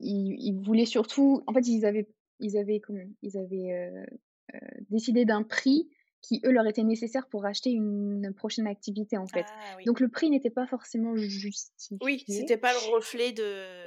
ils 0.00 0.36
ils 0.38 0.58
voulaient 0.64 0.86
surtout 0.86 1.42
en 1.46 1.52
fait, 1.52 1.66
ils 1.66 1.84
avaient 1.86 2.08
ils 2.40 2.56
avaient 2.58 2.80
comment? 2.80 3.00
Ils 3.22 3.36
avaient, 3.38 3.72
heu 3.72 4.06
heu, 4.54 4.58
décidé 4.90 5.24
d'un 5.24 5.42
prix 5.42 5.88
qui, 6.22 6.40
eux, 6.44 6.50
leur 6.50 6.66
était 6.66 6.82
nécessaire 6.82 7.28
pour 7.28 7.44
acheter 7.46 7.70
une 7.70 8.32
prochaine 8.34 8.66
activité, 8.66 9.16
en 9.16 9.26
fait. 9.26 9.46
Ah 9.46 9.74
oui. 9.76 9.84
Donc 9.84 10.00
le 10.00 10.08
prix 10.08 10.28
n'était 10.28 10.50
pas 10.50 10.66
forcément 10.66 11.12
Oui, 11.12 11.28
justifié. 11.28 11.98
c'était 12.26 12.56
pas 12.56 12.72
le 12.72 12.92
reflet 12.92 13.32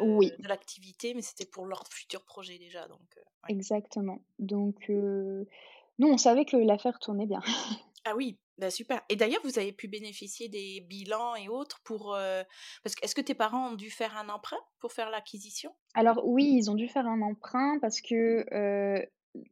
Oui, 0.02 0.32
de 0.40 0.48
l'activité, 0.48 1.14
mais 1.14 1.22
c'était 1.22 1.46
pour 1.46 1.66
leur 1.66 1.86
futur 1.90 2.24
projet 2.24 2.58
déjà, 2.58 2.88
donc 2.88 3.02
ouais. 3.18 3.50
exactement. 3.50 4.20
Donc 4.40 4.90
nous, 4.90 6.08
on 6.08 6.18
savait 6.18 6.46
que 6.46 6.56
l'affaire 6.56 6.98
tournait 7.00 7.26
bien. 7.26 7.42
Ah 8.06 8.16
oui, 8.16 8.38
bah, 8.60 8.72
super 8.72 9.02
et 9.10 9.16
d'ailleurs, 9.16 9.42
vous 9.44 9.58
avez 9.60 9.72
pu 9.74 9.88
bénéficier 9.88 10.50
des 10.50 10.82
bilans 10.82 11.36
et 11.36 11.50
autres 11.50 11.80
pour, 11.84 12.16
heu 12.16 12.44
parce 12.84 12.96
que 12.96 13.04
est-ce 13.06 13.16
que 13.16 13.22
tes 13.22 13.36
parents 13.36 13.70
ont 13.72 13.76
dû 13.76 13.90
faire 13.92 14.18
un 14.18 14.30
emprunt 14.30 14.60
pour 14.80 14.92
faire 14.94 15.10
l'acquisition? 15.10 15.76
Alors 15.94 16.22
oui, 16.28 16.46
ils 16.58 16.70
ont 16.72 16.76
dû 16.76 16.88
faire 16.88 17.08
un 17.08 17.22
emprunt 17.22 17.80
parce 17.80 18.02
que, 18.02 18.46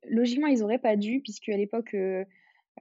logiquement, 0.10 0.48
ils 0.48 0.64
auraient 0.64 0.80
pas 0.80 0.96
dû 0.96 1.22
puisqu'à 1.22 1.58
l'époque, 1.58 1.94
heu 1.96 2.26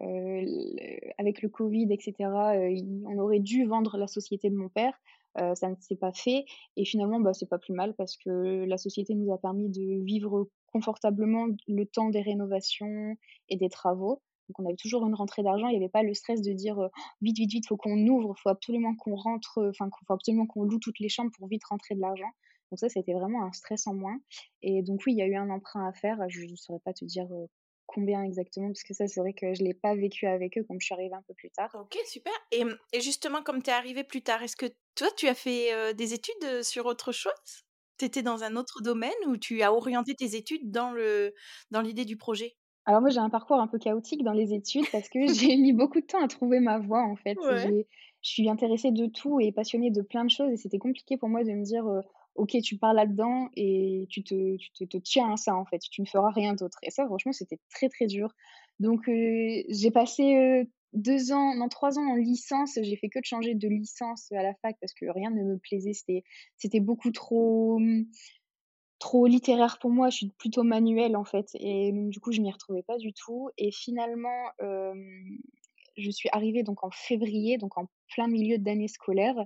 heu, 0.03 0.05
le 0.43 1.13
avec 1.19 1.43
le 1.43 1.49
covid 1.51 1.89
et 1.93 1.99
cetera, 2.01 2.57
heu, 2.59 2.71
il 2.73 3.05
on 3.07 3.19
aurait 3.19 3.41
dû 3.41 3.67
vendre 3.67 3.99
la 3.99 4.09
société 4.09 4.51
de 4.51 4.57
mon 4.57 4.69
père. 4.71 4.95
ça 5.57 5.69
ne 5.71 5.77
s'est 5.81 5.97
pas 5.97 6.13
fait 6.13 6.45
et 6.77 6.85
finalement, 6.87 7.21
bah, 7.21 7.35
c'est 7.35 7.49
pas 7.49 7.59
plus 7.59 7.75
mal 7.75 7.95
parce 7.97 8.17
que 8.19 8.65
la 8.67 8.79
société 8.79 9.15
nous 9.15 9.33
a 9.35 9.39
permis 9.39 9.71
de 9.71 10.05
vivre 10.05 10.49
confortablement 10.73 11.49
le 11.69 11.87
temps 11.87 12.11
des 12.11 12.23
rénovations 12.23 13.17
et 13.51 13.57
des 13.59 13.69
travaux. 13.71 14.23
Donc 14.49 14.59
on 14.61 14.67
avait 14.67 14.77
toujours 14.77 15.07
une 15.07 15.15
rentrée 15.15 15.43
d'argent, 15.43 15.69
il 15.69 15.75
y 15.75 15.77
avait 15.77 15.89
pas 15.89 16.03
le 16.03 16.15
stress 16.15 16.43
de 16.43 16.53
dire, 16.53 16.79
«Oh, 16.79 16.89
«Vite, 17.23 17.37
vite, 17.39 17.51
vite, 17.53 17.67
faut 17.69 17.77
qu'on 17.77 18.07
ouvre, 18.07 18.35
faut 18.43 18.49
absolument 18.51 18.95
qu'on 18.97 19.17
rentre, 19.17 19.69
enfin, 19.71 19.89
faut 20.07 20.15
absolument 20.15 20.47
qu'on 20.47 20.63
loue 20.65 20.79
toutes 20.79 21.01
les 21.01 21.09
chambres 21.09 21.33
pour 21.37 21.49
vite 21.49 21.65
rentrer 21.65 21.95
de 21.95 22.01
l'argent». 22.01 22.31
Donc 22.71 22.79
ça, 22.81 22.89
c'était 22.89 23.13
vraiment 23.15 23.45
un 23.45 23.53
stress 23.53 23.87
en 23.87 23.95
moins 23.95 24.19
et 24.63 24.83
donc 24.83 25.01
oui, 25.07 25.13
il 25.15 25.19
y 25.19 25.23
a 25.23 25.27
eu 25.27 25.37
un 25.37 25.51
emprunt 25.51 25.87
à 25.89 25.93
faire. 25.93 26.19
Je 26.29 26.43
ne 26.45 26.57
saurais 26.57 26.81
pas 26.85 26.93
te 26.93 27.05
dire, 27.05 27.27
combien 27.87 28.23
exactement 28.25 28.69
parce 28.69 28.83
que 28.83 28.95
ça, 28.95 29.07
c'est 29.07 29.21
vrai 29.21 29.33
que 29.33 29.55
je 29.55 29.63
l'ai 29.63 29.75
pas 29.75 29.95
vécu 29.95 30.27
avec 30.27 30.59
eux 30.59 30.65
comme 30.65 30.81
je 30.81 30.87
suis 30.87 30.95
arrivée 30.95 31.15
un 31.15 31.23
peu 31.27 31.35
plus 31.35 31.51
tard. 31.51 31.71
OK, 31.75 31.97
super 32.07 32.33
et 32.53 32.65
mmh, 32.65 32.77
justement 33.01 33.43
comme 33.43 33.63
tu 33.63 33.71
es 33.71 33.73
arrivée 33.73 34.05
plus 34.05 34.23
tard, 34.23 34.43
est-ce 34.43 34.57
que 34.57 34.67
toi, 34.95 35.09
tu 35.17 35.29
as 35.29 35.35
fait, 35.35 35.95
des 35.95 36.15
études, 36.15 36.63
sur 36.63 36.87
autre 36.87 37.13
chose? 37.13 37.33
Tu 37.99 38.05
étais 38.07 38.23
dans 38.23 38.45
un 38.45 38.57
autre 38.57 38.83
domaine 38.83 39.13
ou 39.27 39.37
tu 39.37 39.63
as 39.63 39.73
orienté 39.73 40.15
tes 40.15 40.37
études 40.37 40.71
dans 40.71 40.93
le 40.93 41.35
dans 41.71 41.81
l'idée 41.83 42.05
du 42.05 42.17
projet? 42.17 42.57
Alors 42.87 43.01
moi, 43.01 43.11
j'ai 43.11 43.19
un 43.19 43.31
parcours 43.31 43.57
un 43.61 43.67
peu 43.67 43.79
chaotique 43.79 44.23
dans 44.23 44.33
les 44.33 44.55
études 44.55 44.91
parce 44.91 45.09
que 45.09 45.19
j'ai 45.33 45.57
mis 45.57 45.73
beaucoup 45.73 46.01
de 46.01 46.07
temps 46.07 46.23
à 46.23 46.29
trouver 46.29 46.61
ma 46.61 46.79
voie, 46.79 47.03
en 47.03 47.17
fait. 47.17 47.41
Ouais. 47.43 47.77
Je 48.23 48.31
suis 48.31 48.49
intéressée 48.49 48.93
de 48.93 49.07
tout 49.07 49.41
et 49.41 49.53
passionnée 49.53 49.91
de 49.91 50.03
plein 50.03 50.25
de 50.25 50.31
choses 50.31 50.51
et 50.53 50.57
c'était 50.57 50.79
compliqué 50.79 51.17
pour 51.17 51.29
moi 51.29 51.43
de 51.45 51.51
me 51.53 51.65
dire, 51.65 51.85
OK, 52.37 52.57
tu 52.63 52.77
pars 52.79 52.95
là-dedans 52.95 53.49
et 53.57 54.07
tu 54.11 54.23
te 54.23 54.57
tu 54.57 54.71
te 54.73 54.85
te 54.85 54.97
tiens 54.99 55.33
à 55.33 55.37
ça, 55.37 55.55
en 55.57 55.65
fait, 55.65 55.79
tu 55.81 56.01
ne 56.01 56.07
feras 56.07 56.31
rien 56.31 56.55
d'autre 56.55 56.79
et 56.83 56.91
ça, 56.91 57.07
franchement, 57.07 57.33
c'était 57.33 57.59
très, 57.71 57.89
très 57.89 58.07
dur. 58.07 58.33
Donc 58.81 59.09
heu, 59.09 59.63
j'ai 59.69 59.91
passé, 59.91 60.23
heu, 60.37 60.71
2 60.93 61.33
ans, 61.33 61.55
non 61.57 61.69
3 61.69 61.99
ans 61.99 62.07
en 62.13 62.15
licence, 62.17 62.79
j'ai 62.83 62.97
fait 62.97 63.09
que 63.09 63.19
de 63.19 63.25
changer 63.25 63.55
de 63.55 63.69
licence 63.69 64.31
à 64.33 64.43
la 64.43 64.55
fac 64.55 64.77
parce 64.81 64.93
que 64.95 65.07
rien 65.07 65.31
ne 65.31 65.43
me 65.45 65.59
plaisait. 65.59 65.93
C'était 66.57 66.81
beaucoup 66.81 67.11
trop, 67.11 67.79
mmh, 67.79 68.05
trop 68.99 69.27
littéraire 69.27 69.79
pour 69.79 69.91
moi. 69.91 70.11
Je 70.11 70.17
suis 70.17 70.29
plutôt 70.39 70.63
manuelle, 70.63 71.17
en 71.17 71.25
fait 71.25 71.51
et 71.55 71.93
donc 71.93 72.11
du 72.11 72.21
coup, 72.21 72.33
je 72.33 72.41
m'y 72.41 72.51
retrouvais 72.53 72.83
pas 72.83 72.99
du 72.99 73.13
tout 73.13 73.51
et 73.59 73.71
finalement, 73.73 74.51
je 75.97 76.11
suis 76.11 76.29
arrivée 76.33 76.63
donc 76.63 76.85
en 76.85 76.91
février, 76.91 77.59
donc 77.59 77.79
en 77.79 77.89
plein 78.15 78.29
milieu 78.29 78.59
d'année 78.59 78.89
scolaire 78.89 79.37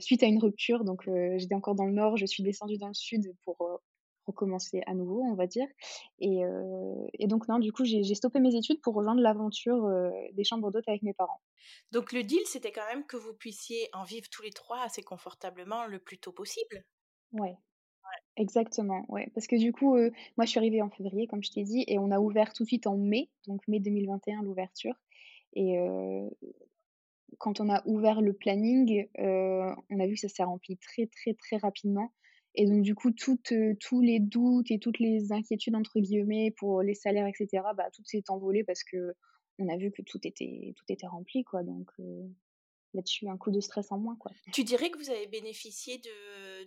suite 0.00 0.22
à 0.22 0.26
une 0.26 0.38
rupture. 0.38 0.84
Donc 0.84 1.08
j'étais 1.36 1.54
encore 1.54 1.74
dans 1.74 1.86
le 1.86 1.92
nord, 1.92 2.16
je 2.16 2.26
suis 2.26 2.42
descendue 2.42 2.78
dans 2.78 2.88
le 2.88 2.94
sud 2.94 3.34
pour, 3.44 3.56
recommencer 4.26 4.82
à 4.86 4.94
nouveau, 4.94 5.22
on 5.22 5.34
va 5.34 5.46
dire 5.46 5.68
et 6.18 6.40
et 7.12 7.26
donc 7.28 7.46
non, 7.46 7.60
du 7.60 7.72
coup, 7.72 7.84
j'ai 7.84 8.02
stoppé 8.16 8.40
mes 8.40 8.56
études 8.56 8.80
pour 8.80 8.94
rejoindre 8.94 9.20
l'aventure, 9.20 9.88
des 10.32 10.42
chambres 10.42 10.72
d'hôtes 10.72 10.88
avec 10.88 11.02
mes 11.02 11.14
parents. 11.14 11.40
Donc 11.92 12.12
le 12.12 12.24
deal, 12.24 12.44
c'était 12.44 12.72
quand 12.72 12.86
même 12.88 13.06
que 13.06 13.16
vous 13.16 13.34
puissiez 13.34 13.88
en 13.92 14.02
vivre 14.02 14.28
tous 14.28 14.42
les 14.42 14.50
3 14.50 14.80
assez 14.80 15.02
confortablement 15.02 15.86
le 15.86 16.00
plus 16.00 16.18
tôt 16.18 16.32
possible? 16.32 16.84
Ouais, 17.32 17.56
exactement, 18.36 19.04
ouais. 19.08 19.30
Parce 19.34 19.46
que 19.46 19.56
du 19.56 19.72
coup, 19.72 19.96
moi, 19.96 20.44
je 20.44 20.46
suis 20.46 20.58
arrivée 20.58 20.82
en 20.82 20.90
février, 20.90 21.26
comme 21.26 21.42
je 21.42 21.50
t'ai 21.50 21.62
dit 21.64 21.84
et 21.86 21.98
on 21.98 22.10
a 22.10 22.20
ouvert 22.20 22.52
tout 22.52 22.62
de 22.64 22.68
suite 22.68 22.86
en 22.86 22.96
mai, 22.96 23.30
donc 23.46 23.66
mai 23.68 23.80
2021 23.80 24.42
l'ouverture 24.42 24.94
et 25.54 25.76
quand 27.38 27.60
on 27.60 27.68
a 27.68 27.82
ouvert 27.86 28.20
le 28.20 28.32
planning, 28.32 29.08
on 29.18 30.00
a 30.00 30.06
vu 30.06 30.14
que 30.14 30.20
ça 30.20 30.28
s'est 30.28 30.42
rempli 30.44 30.76
très, 30.76 31.06
très, 31.06 31.34
très 31.34 31.56
rapidement 31.56 32.12
et 32.54 32.66
donc 32.66 32.82
du 32.82 32.94
coup, 32.94 33.10
toutes, 33.10 33.52
tous 33.80 34.00
les 34.00 34.18
doutes 34.20 34.70
et 34.70 34.78
toutes 34.78 34.98
les 34.98 35.32
«inquiétudes» 35.32 35.74
entre 35.74 36.00
guillemets 36.00 36.54
pour 36.56 36.82
les 36.82 36.94
salaires 36.94 37.26
et 37.26 37.32
cetera, 37.34 37.74
bah, 37.74 37.90
tout 37.94 38.04
s'est 38.04 38.24
envolé 38.28 38.64
parce 38.64 38.82
qu'on 38.84 39.68
a 39.68 39.76
vu 39.76 39.90
que 39.90 40.02
tout 40.02 40.18
était 40.24 40.72
tout 40.76 40.84
était 40.88 41.06
rempli 41.06 41.44
quoi 41.44 41.62
donc 41.62 41.90
là-dessus, 42.94 43.28
un 43.28 43.36
coup 43.36 43.50
de 43.50 43.60
stress 43.60 43.92
en 43.92 43.98
moins, 43.98 44.16
quoi. 44.16 44.32
Tu 44.52 44.64
dirais 44.64 44.90
que 44.90 44.98
vous 44.98 45.10
avez 45.10 45.26
bénéficié 45.26 45.98
de 45.98 46.10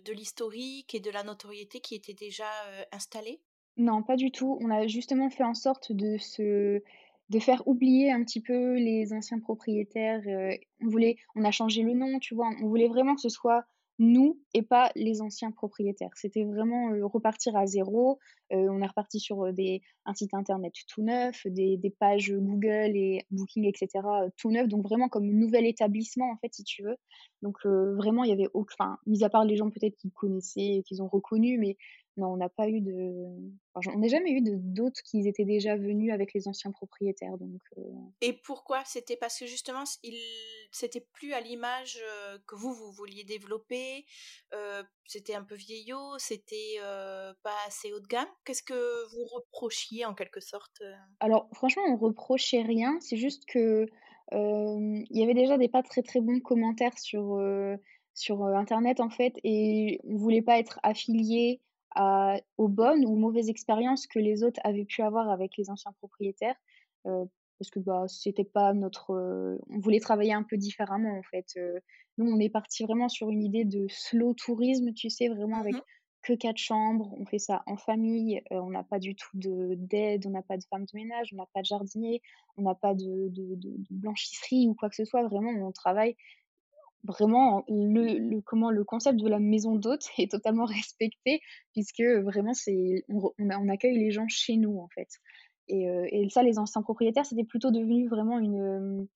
de 0.04 0.12
l'historique 0.12 0.94
et 0.94 1.00
de 1.00 1.10
la 1.10 1.22
notoriété 1.24 1.80
qui 1.80 1.94
était 1.94 2.14
déjà, 2.14 2.48
heu, 2.82 2.84
installée? 2.92 3.42
Non, 3.76 4.02
pas 4.02 4.16
du 4.16 4.30
tout. 4.30 4.58
On 4.60 4.70
a 4.70 4.86
justement 4.86 5.30
fait 5.30 5.44
en 5.44 5.54
sorte 5.54 5.92
de 5.92 6.18
se 6.18 6.82
de 7.30 7.38
faire 7.38 7.66
oublier 7.68 8.10
un 8.10 8.24
petit 8.24 8.40
peu 8.40 8.74
les 8.74 9.12
anciens 9.12 9.38
propriétaires, 9.38 10.22
heu, 10.26 10.58
on 10.82 10.88
voulait 10.88 11.16
on 11.36 11.44
a 11.44 11.50
changé 11.52 11.82
le 11.82 11.92
nom, 11.94 12.18
tu 12.18 12.34
vois? 12.34 12.50
On 12.62 12.68
voulait 12.68 12.88
vraiment 12.88 13.14
que 13.14 13.20
ce 13.20 13.28
soit 13.28 13.64
nous 14.00 14.40
et 14.54 14.62
pas 14.62 14.90
les 14.96 15.22
anciens 15.22 15.52
propriétaires. 15.52 16.10
C'était 16.16 16.44
vraiment, 16.44 16.92
heu, 16.92 17.04
repartir 17.06 17.56
à 17.56 17.66
zéro. 17.66 18.18
Heu, 18.52 18.68
on 18.70 18.82
est 18.82 18.86
reparti 18.88 19.20
sur, 19.20 19.44
heu, 19.46 19.52
des 19.52 19.82
un 20.06 20.14
site 20.14 20.34
internet 20.34 20.74
tout 20.88 21.02
neuf, 21.02 21.46
des 21.46 21.76
des 21.78 21.90
pages 21.90 22.32
Google 22.32 22.96
et 22.96 23.26
Booking 23.30 23.64
et 23.66 23.72
cetera, 23.78 24.26
heu, 24.26 24.30
tout 24.38 24.50
neuf, 24.50 24.68
donc 24.68 24.82
vraiment 24.84 25.08
comme 25.08 25.26
nouvel 25.30 25.66
établissement, 25.66 26.30
en 26.32 26.36
fait, 26.38 26.52
si 26.54 26.64
tu 26.64 26.82
veux. 26.82 26.96
Donc 27.42 27.56
vraiment, 27.66 28.24
il 28.24 28.30
y 28.30 28.32
avait 28.32 28.48
auc 28.54 28.70
enfin, 28.78 28.98
mis 29.06 29.24
à 29.24 29.30
part 29.30 29.44
les 29.44 29.56
gens 29.56 29.70
peut-être 29.70 29.96
qui 29.96 30.10
connaissaient 30.12 30.78
et 30.78 30.82
qu'ils 30.82 31.02
ont 31.02 31.08
reconnus, 31.08 31.58
mais 31.60 31.76
non, 32.20 32.32
on 32.34 32.36
n'a 32.36 32.48
pas 32.48 32.68
eu 32.68 32.80
de 32.80 33.26
enfin, 33.74 33.92
on 33.94 33.98
n'a 33.98 34.08
jamais 34.08 34.30
eu 34.30 34.40
doute 34.42 35.00
qu'ils 35.02 35.26
étaient 35.26 35.44
déjà 35.44 35.76
venus 35.76 36.12
avec 36.12 36.32
les 36.34 36.46
anciens 36.48 36.70
propriétaires, 36.70 37.36
donc 37.38 37.60
Et 38.20 38.32
pourquoi? 38.32 38.82
C'était 38.84 39.16
parce 39.16 39.38
que 39.38 39.46
justement 39.46 39.84
il 40.02 40.18
c'était 40.72 41.00
plus 41.00 41.32
à 41.32 41.40
l'image, 41.40 42.00
que 42.46 42.54
vous, 42.54 42.72
vous 42.72 42.92
vouliez 42.92 43.24
développer? 43.24 44.04
C'était 45.06 45.34
un 45.34 45.42
peu 45.42 45.56
vieillot? 45.56 46.18
C'était, 46.18 46.76
heu, 46.80 47.32
pas 47.42 47.56
assez 47.66 47.92
haut 47.92 48.00
de 48.00 48.06
gamme? 48.06 48.28
Qu'est-ce 48.44 48.62
que 48.62 49.08
vous 49.12 49.24
reprochiez 49.24 50.04
en 50.04 50.14
quelque 50.14 50.40
sorte, 50.40 50.82
alors 51.20 51.48
franchement, 51.52 51.82
on 51.88 51.96
reprochait 51.96 52.62
rien, 52.62 52.98
c'est 53.00 53.16
juste 53.16 53.44
que, 53.46 53.86
il 54.32 55.18
y 55.18 55.22
avait 55.22 55.34
déjà 55.34 55.58
des 55.58 55.68
pas 55.68 55.82
très, 55.82 56.02
très 56.02 56.20
bons 56.20 56.40
commentaires 56.40 56.98
sur, 56.98 57.40
sur, 58.14 58.44
internet, 58.44 59.00
en 59.00 59.10
fait 59.10 59.34
et 59.44 60.00
on 60.04 60.16
voulait 60.16 60.42
pas 60.42 60.58
être 60.58 60.78
affiliés 60.82 61.60
à 61.94 62.36
aux 62.58 62.68
bonnes 62.68 63.04
ou 63.06 63.16
mauvaises 63.16 63.48
expériences 63.50 64.06
que 64.06 64.18
les 64.18 64.42
autres 64.44 64.60
avaient 64.64 64.84
pu 64.84 65.02
avoir 65.02 65.28
avec 65.30 65.56
les 65.58 65.70
anciens 65.70 65.92
propriétaires, 65.92 66.56
heu, 67.06 67.24
parce 67.58 67.70
que, 67.70 67.78
bah, 67.80 68.04
c'était 68.08 68.44
pas 68.44 68.72
notre, 68.74 69.12
heu 69.14 69.60
on 69.68 69.78
voulait 69.80 70.00
travailler 70.00 70.32
un 70.32 70.42
peu 70.44 70.56
différemment, 70.56 71.18
en 71.18 71.22
fait, 71.22 71.46
heu. 71.56 71.80
Nous, 72.18 72.26
on 72.30 72.38
est 72.40 72.48
partis 72.50 72.84
vraiment 72.84 73.08
sur 73.08 73.30
une 73.30 73.42
idée 73.42 73.64
de 73.64 73.86
slow 73.88 74.34
tourisme, 74.34 74.92
tu 74.94 75.10
sais? 75.10 75.28
Vraiment 75.28 75.58
Mmh 75.58 75.60
avec 75.60 75.82
que 76.22 76.34
4 76.34 76.58
chambres, 76.58 77.14
on 77.18 77.24
fait 77.24 77.38
ça 77.38 77.62
en 77.66 77.76
famille, 77.78 78.42
on 78.50 78.68
n'a 78.70 78.82
pas 78.84 78.98
du 78.98 79.14
tout 79.14 79.30
de 79.38 79.74
d'aide, 79.74 80.26
on 80.26 80.30
n'a 80.30 80.42
pas 80.42 80.58
de 80.58 80.64
femme 80.68 80.84
de 80.84 80.90
ménage, 80.94 81.30
on 81.32 81.36
n'a 81.36 81.46
pas 81.54 81.60
de 81.62 81.66
jardinier, 81.66 82.20
on 82.58 82.62
n'a 82.62 82.74
pas 82.74 82.94
de 82.94 83.28
de 83.30 83.54
de 83.56 83.70
de 83.78 83.86
blanchisserie 83.90 84.68
ou 84.68 84.74
quoi 84.74 84.90
que 84.90 84.96
ce 84.96 85.04
soit. 85.06 85.22
Vraiment, 85.26 85.50
on 85.66 85.72
travaille 85.72 86.16
vraiment 87.04 87.64
le 87.68 88.18
le 88.18 88.40
comment 88.42 88.70
le 88.70 88.84
concept 88.84 89.18
de 89.20 89.28
la 89.28 89.38
maison 89.38 89.76
d'hôte 89.76 90.06
est 90.18 90.30
totalement 90.30 90.64
respecté 90.66 91.40
puisque, 91.72 92.02
vraiment 92.02 92.54
c'est 92.54 93.04
on 93.08 93.68
accueille 93.68 93.98
les 93.98 94.10
gens 94.10 94.26
chez 94.28 94.56
nous, 94.56 94.78
en 94.78 94.88
fait 94.94 95.08
et 95.68 95.88
heu 95.88 96.04
et 96.10 96.28
ça, 96.30 96.42
les 96.42 96.58
anciens 96.58 96.82
propriétaires, 96.82 97.26
c'était 97.26 97.44
plutôt 97.44 97.70
devenu 97.70 98.08
vraiment 98.08 98.38
une, 98.40 99.08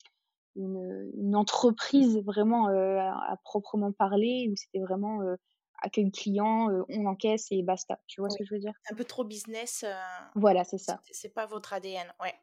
une, 0.57 1.11
une 1.17 1.37
entreprise 1.37 2.19
vraiment, 2.25 2.69
heu, 2.71 2.99
à 2.99 3.33
à 3.33 3.37
proprement 3.45 3.93
parler 3.93 4.49
où 4.53 4.57
c'était 4.57 4.81
vraiment, 4.81 5.23
heu, 5.23 5.37
accueil 5.83 6.11
client, 6.13 6.71
on 6.91 7.07
encaisse 7.07 7.49
et 7.53 7.63
basta. 7.63 8.01
Tu 8.09 8.21
vois 8.23 8.31
ce 8.31 8.37
que 8.39 8.45
je 8.45 8.55
veux 8.55 8.61
dire? 8.61 8.75
un 8.91 8.95
peu 8.95 9.05
trop 9.05 9.25
business, 9.25 9.85
Voilà, 10.35 10.63
c'est 10.65 10.79
ça. 10.79 11.03
c'est 11.13 11.31
pas 11.31 11.47
votre 11.47 11.73
ADN, 11.73 12.13
ouais. 12.21 12.35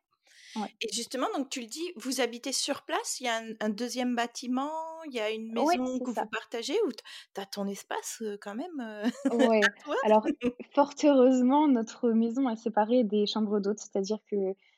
Ouais. 0.55 0.71
Et 0.81 0.87
justement, 0.93 1.27
donc 1.35 1.49
tu 1.49 1.61
le 1.61 1.67
dis, 1.67 1.91
vous 1.95 2.21
habitez 2.21 2.51
sur 2.53 2.83
place? 2.83 3.19
Il 3.21 3.25
y 3.25 3.27
a 3.29 3.37
un 3.37 3.53
un 3.59 3.69
2 3.69 4.15
bâtiment? 4.15 4.71
Il 5.05 5.13
y 5.13 5.19
a 5.19 5.31
une 5.31 5.51
Ouais, 5.55 5.77
maison 5.77 5.99
c'est 5.99 6.01
que 6.01 6.11
vous 6.11 6.27
partagez 6.27 6.75
ou 6.87 6.91
tu 6.91 7.41
as 7.41 7.45
ton 7.45 7.67
espace, 7.67 8.23
quand 8.41 8.55
même, 8.55 8.79
à 8.81 9.11
Ouais. 9.29 9.73
toi? 9.83 9.95
Alors, 10.01 10.27
fort 10.73 10.93
heureusement, 11.03 11.67
notre 11.67 12.09
maison 12.11 12.49
est 12.49 12.55
séparée 12.57 13.03
des 13.03 13.25
chambres 13.25 13.59
d'hôtes. 13.59 13.79
C'est-à-dire 13.79 14.19
que 14.29 14.35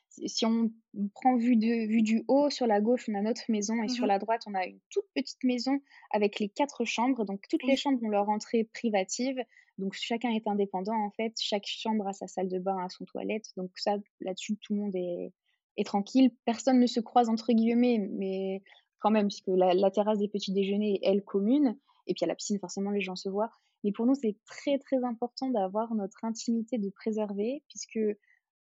si 0.10 0.46
on 0.46 0.72
prend 1.16 1.38
vue 1.38 1.56
de 1.58 1.88
vue 1.88 2.04
du 2.04 2.24
haut, 2.28 2.52
sur 2.52 2.68
la 2.68 2.82
gauche, 2.82 3.06
on 3.10 3.16
a 3.16 3.22
notre 3.22 3.50
maison 3.50 3.82
et 3.82 3.88
sur 3.90 4.06
Mmh 4.06 4.08
la 4.08 4.20
droite, 4.20 4.44
on 4.46 4.54
a 4.54 4.66
une 4.68 4.80
toute 4.92 5.06
petite 5.16 5.44
maison 5.44 5.80
avec 6.12 6.40
les 6.40 6.50
4 6.50 6.86
chambres. 6.86 7.26
Donc 7.26 7.42
toutes 7.50 7.64
les 7.64 7.76
chambres 7.76 8.04
ont 8.04 8.10
leur 8.10 8.30
entrée 8.30 8.64
privative. 8.74 9.38
Donc 9.80 9.94
chacun 9.94 10.30
est 10.32 10.48
indépendant, 10.48 10.96
en 11.04 11.10
fait. 11.12 11.34
Chaque 11.40 11.66
chambre 11.66 12.08
a 12.08 12.14
sa 12.14 12.28
salle 12.28 12.48
de 12.50 12.60
bain, 12.60 12.78
a 12.86 12.90
son 12.90 13.06
toilette. 13.06 13.46
Donc 13.58 13.72
ça, 13.78 13.98
là-dessus, 14.22 14.58
tout 14.58 14.74
le 14.76 14.82
monde 14.82 14.96
est 14.96 15.34
est 15.78 15.86
tranquille. 15.86 16.32
Personne 16.46 16.80
ne 16.80 16.88
se 16.88 17.00
croise 17.00 17.30
entre 17.30 17.54
guillemets, 17.54 18.00
mais 18.12 18.62
quand 19.00 19.12
même, 19.12 19.28
puisque 19.28 19.48
la 19.48 19.74
la 19.74 19.92
terrasse 19.92 20.20
des 20.20 20.28
petits 20.28 20.54
déjeuners 20.54 20.96
est, 20.96 21.00
elle, 21.04 21.24
commune 21.24 21.78
et 22.08 22.14
puis 22.14 22.24
a 22.24 22.28
la 22.28 22.36
piscine, 22.36 22.60
forcément, 22.60 22.92
les 22.92 23.02
gens 23.02 23.16
se 23.16 23.30
voient. 23.30 23.52
Mais 23.84 23.92
pour 23.92 24.06
nous, 24.06 24.16
c'est 24.16 24.38
très, 24.46 24.78
très 24.78 25.04
important 25.04 25.50
d'avoir 25.50 25.94
notre 25.94 26.24
intimité 26.24 26.78
de 26.78 26.90
préserver 26.90 27.64
puisque 27.68 28.00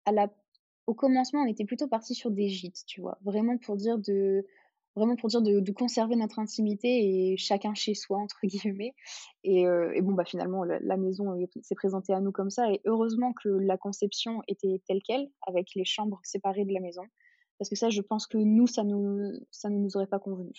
à 0.06 0.12
la 0.12 0.28
au 0.86 0.94
commencement, 0.94 1.40
on 1.40 1.46
était 1.46 1.64
plutôt 1.64 1.88
partis 1.88 2.14
sur 2.14 2.30
des 2.30 2.48
gîtes, 2.48 2.84
tu 2.86 3.00
vois? 3.00 3.18
Vraiment 3.22 3.56
pour 3.56 3.76
dire 3.76 3.98
de 3.98 4.44
vraiment 4.96 5.16
pour 5.16 5.28
dire 5.28 5.42
de 5.42 5.72
conserver 5.72 6.16
notre 6.16 6.38
intimité 6.38 6.88
et 7.32 7.36
«chacun 7.36 7.74
chez 7.74 7.94
soi» 7.94 8.18
entre 8.18 8.38
guillemets 8.44 8.94
et 9.42 9.62
et 9.62 10.00
bon, 10.02 10.12
bah, 10.12 10.24
finalement, 10.24 10.64
la 10.64 10.96
maison 10.96 11.34
est 11.34 11.50
s'est 11.62 11.74
présentée 11.74 12.12
à 12.12 12.20
nous 12.20 12.32
comme 12.32 12.50
ça 12.50 12.70
et 12.70 12.80
heureusement 12.84 13.32
que 13.32 13.48
la 13.48 13.76
conception 13.76 14.42
était 14.48 14.82
telle 14.86 15.02
quelle, 15.02 15.28
avec 15.46 15.74
les 15.74 15.84
chambres 15.84 16.20
séparées 16.22 16.64
de 16.64 16.72
la 16.72 16.80
maison. 16.80 17.02
Parce 17.58 17.68
que 17.70 17.76
ça, 17.76 17.90
je 17.90 18.00
pense 18.00 18.26
que 18.26 18.38
nous, 18.38 18.66
ça 18.66 18.84
nous 18.84 19.32
ça 19.50 19.70
ne 19.70 19.78
nous 19.78 19.96
aurait 19.96 20.06
pas 20.06 20.18
convenu. 20.18 20.52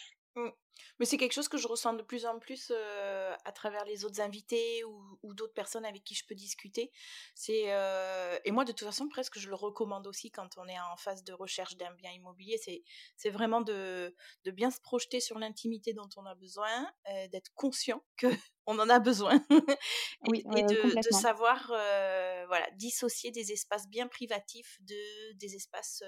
Mais 0.99 1.05
c'est 1.05 1.17
quelque 1.17 1.33
chose 1.33 1.47
que 1.47 1.57
je 1.57 1.67
ressens 1.67 1.93
de 1.93 2.03
plus 2.03 2.25
en 2.25 2.39
plus 2.39 2.71
euh, 2.71 3.35
à 3.43 3.51
travers 3.51 3.85
les 3.85 4.05
autres 4.05 4.21
invités 4.21 4.83
ou, 4.83 5.33
d'autres 5.33 5.53
personnes 5.53 5.83
avec 5.83 6.03
qui 6.05 6.15
je 6.15 6.25
peux 6.25 6.35
discuter. 6.35 6.91
C'est 7.33 7.73
euh, 7.73 8.37
et 8.45 8.51
moi 8.51 8.63
de 8.63 8.71
toute 8.71 8.87
façon 8.87 9.09
presque 9.09 9.37
je 9.37 9.49
le 9.49 9.55
recommande 9.55 10.07
aussi 10.07 10.31
quand 10.31 10.57
on 10.57 10.65
est 10.67 10.79
en 10.79 10.95
phase 10.95 11.25
de 11.25 11.33
recherche 11.33 11.75
d'un 11.75 11.93
bien 11.93 12.11
immobilier. 12.11 12.57
C'est 12.63 12.83
c'est 13.17 13.29
vraiment 13.29 13.59
de, 13.59 14.15
de 14.45 14.51
bien 14.51 14.71
se 14.71 14.79
projeter 14.79 15.19
sur 15.19 15.37
l'intimité 15.37 15.93
dont 15.93 16.09
on 16.15 16.25
a 16.25 16.35
besoin, 16.35 16.89
euh, 17.09 17.27
d'être 17.27 17.51
conscient 17.53 18.01
que 18.17 18.27
on 18.67 18.79
en 18.79 18.89
a 18.89 18.99
besoin 18.99 19.45
et, 20.33 20.41
de, 20.41 21.11
savoir 21.11 21.67
voilà 21.67 22.67
dissocier 22.71 23.29
des 23.29 23.51
espaces 23.51 23.87
bien 23.87 24.07
privatifs 24.07 24.79
de 24.81 25.33
des 25.33 25.55
espaces 25.55 26.01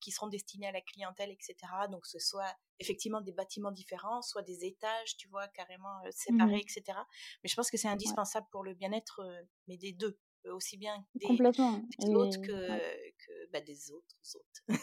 qui 0.00 0.10
seront 0.10 0.28
destinés 0.28 0.68
à 0.68 0.72
la 0.72 0.80
clientèle 0.80 1.30
etc 1.30 1.54
donc 1.90 2.06
ce 2.06 2.18
soit 2.18 2.56
effectivement 2.78 3.20
des 3.20 3.32
bâtiments 3.32 3.70
différents 3.70 3.91
soit 4.22 4.42
des 4.42 4.64
étages 4.64 5.16
tu 5.16 5.28
vois 5.28 5.48
carrément 5.48 6.00
séparés 6.10 6.56
mmh 6.56 6.58
etc 6.58 6.98
mais 7.42 7.48
je 7.48 7.54
pense 7.54 7.70
que 7.70 7.76
c'est 7.76 7.88
indispensable 7.88 8.46
pour 8.50 8.64
le 8.64 8.74
bien-être 8.74 9.22
mais 9.68 9.76
des 9.76 9.92
deux 9.92 10.18
aussi 10.50 10.76
bien 10.76 11.04
des, 11.14 11.26
autres 11.26 12.40
que, 12.40 13.52
bah, 13.52 13.60
des 13.60 13.92
autres 13.92 14.16
autres. 14.36 14.78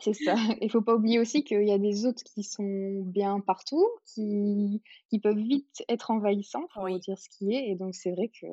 C'est 0.00 0.14
ça. 0.14 0.34
Il 0.62 0.70
faut 0.70 0.82
pas 0.82 0.94
oublier 0.94 1.18
aussi 1.18 1.44
qu'il 1.44 1.66
y 1.66 1.72
a 1.72 1.78
des 1.78 2.06
hôtes 2.06 2.22
qui 2.22 2.42
sont 2.42 3.02
bien 3.04 3.40
partout, 3.40 3.86
qui 4.06 4.82
qui 5.10 5.18
peuvent 5.18 5.38
vite 5.38 5.82
être 5.88 6.10
envahissants, 6.10 6.66
pour 6.72 6.88
dire 6.98 7.18
ce 7.18 7.28
qui 7.28 7.52
est 7.52 7.68
et 7.68 7.74
donc 7.74 7.94
c'est 7.94 8.12
vrai 8.12 8.30
que, 8.40 8.46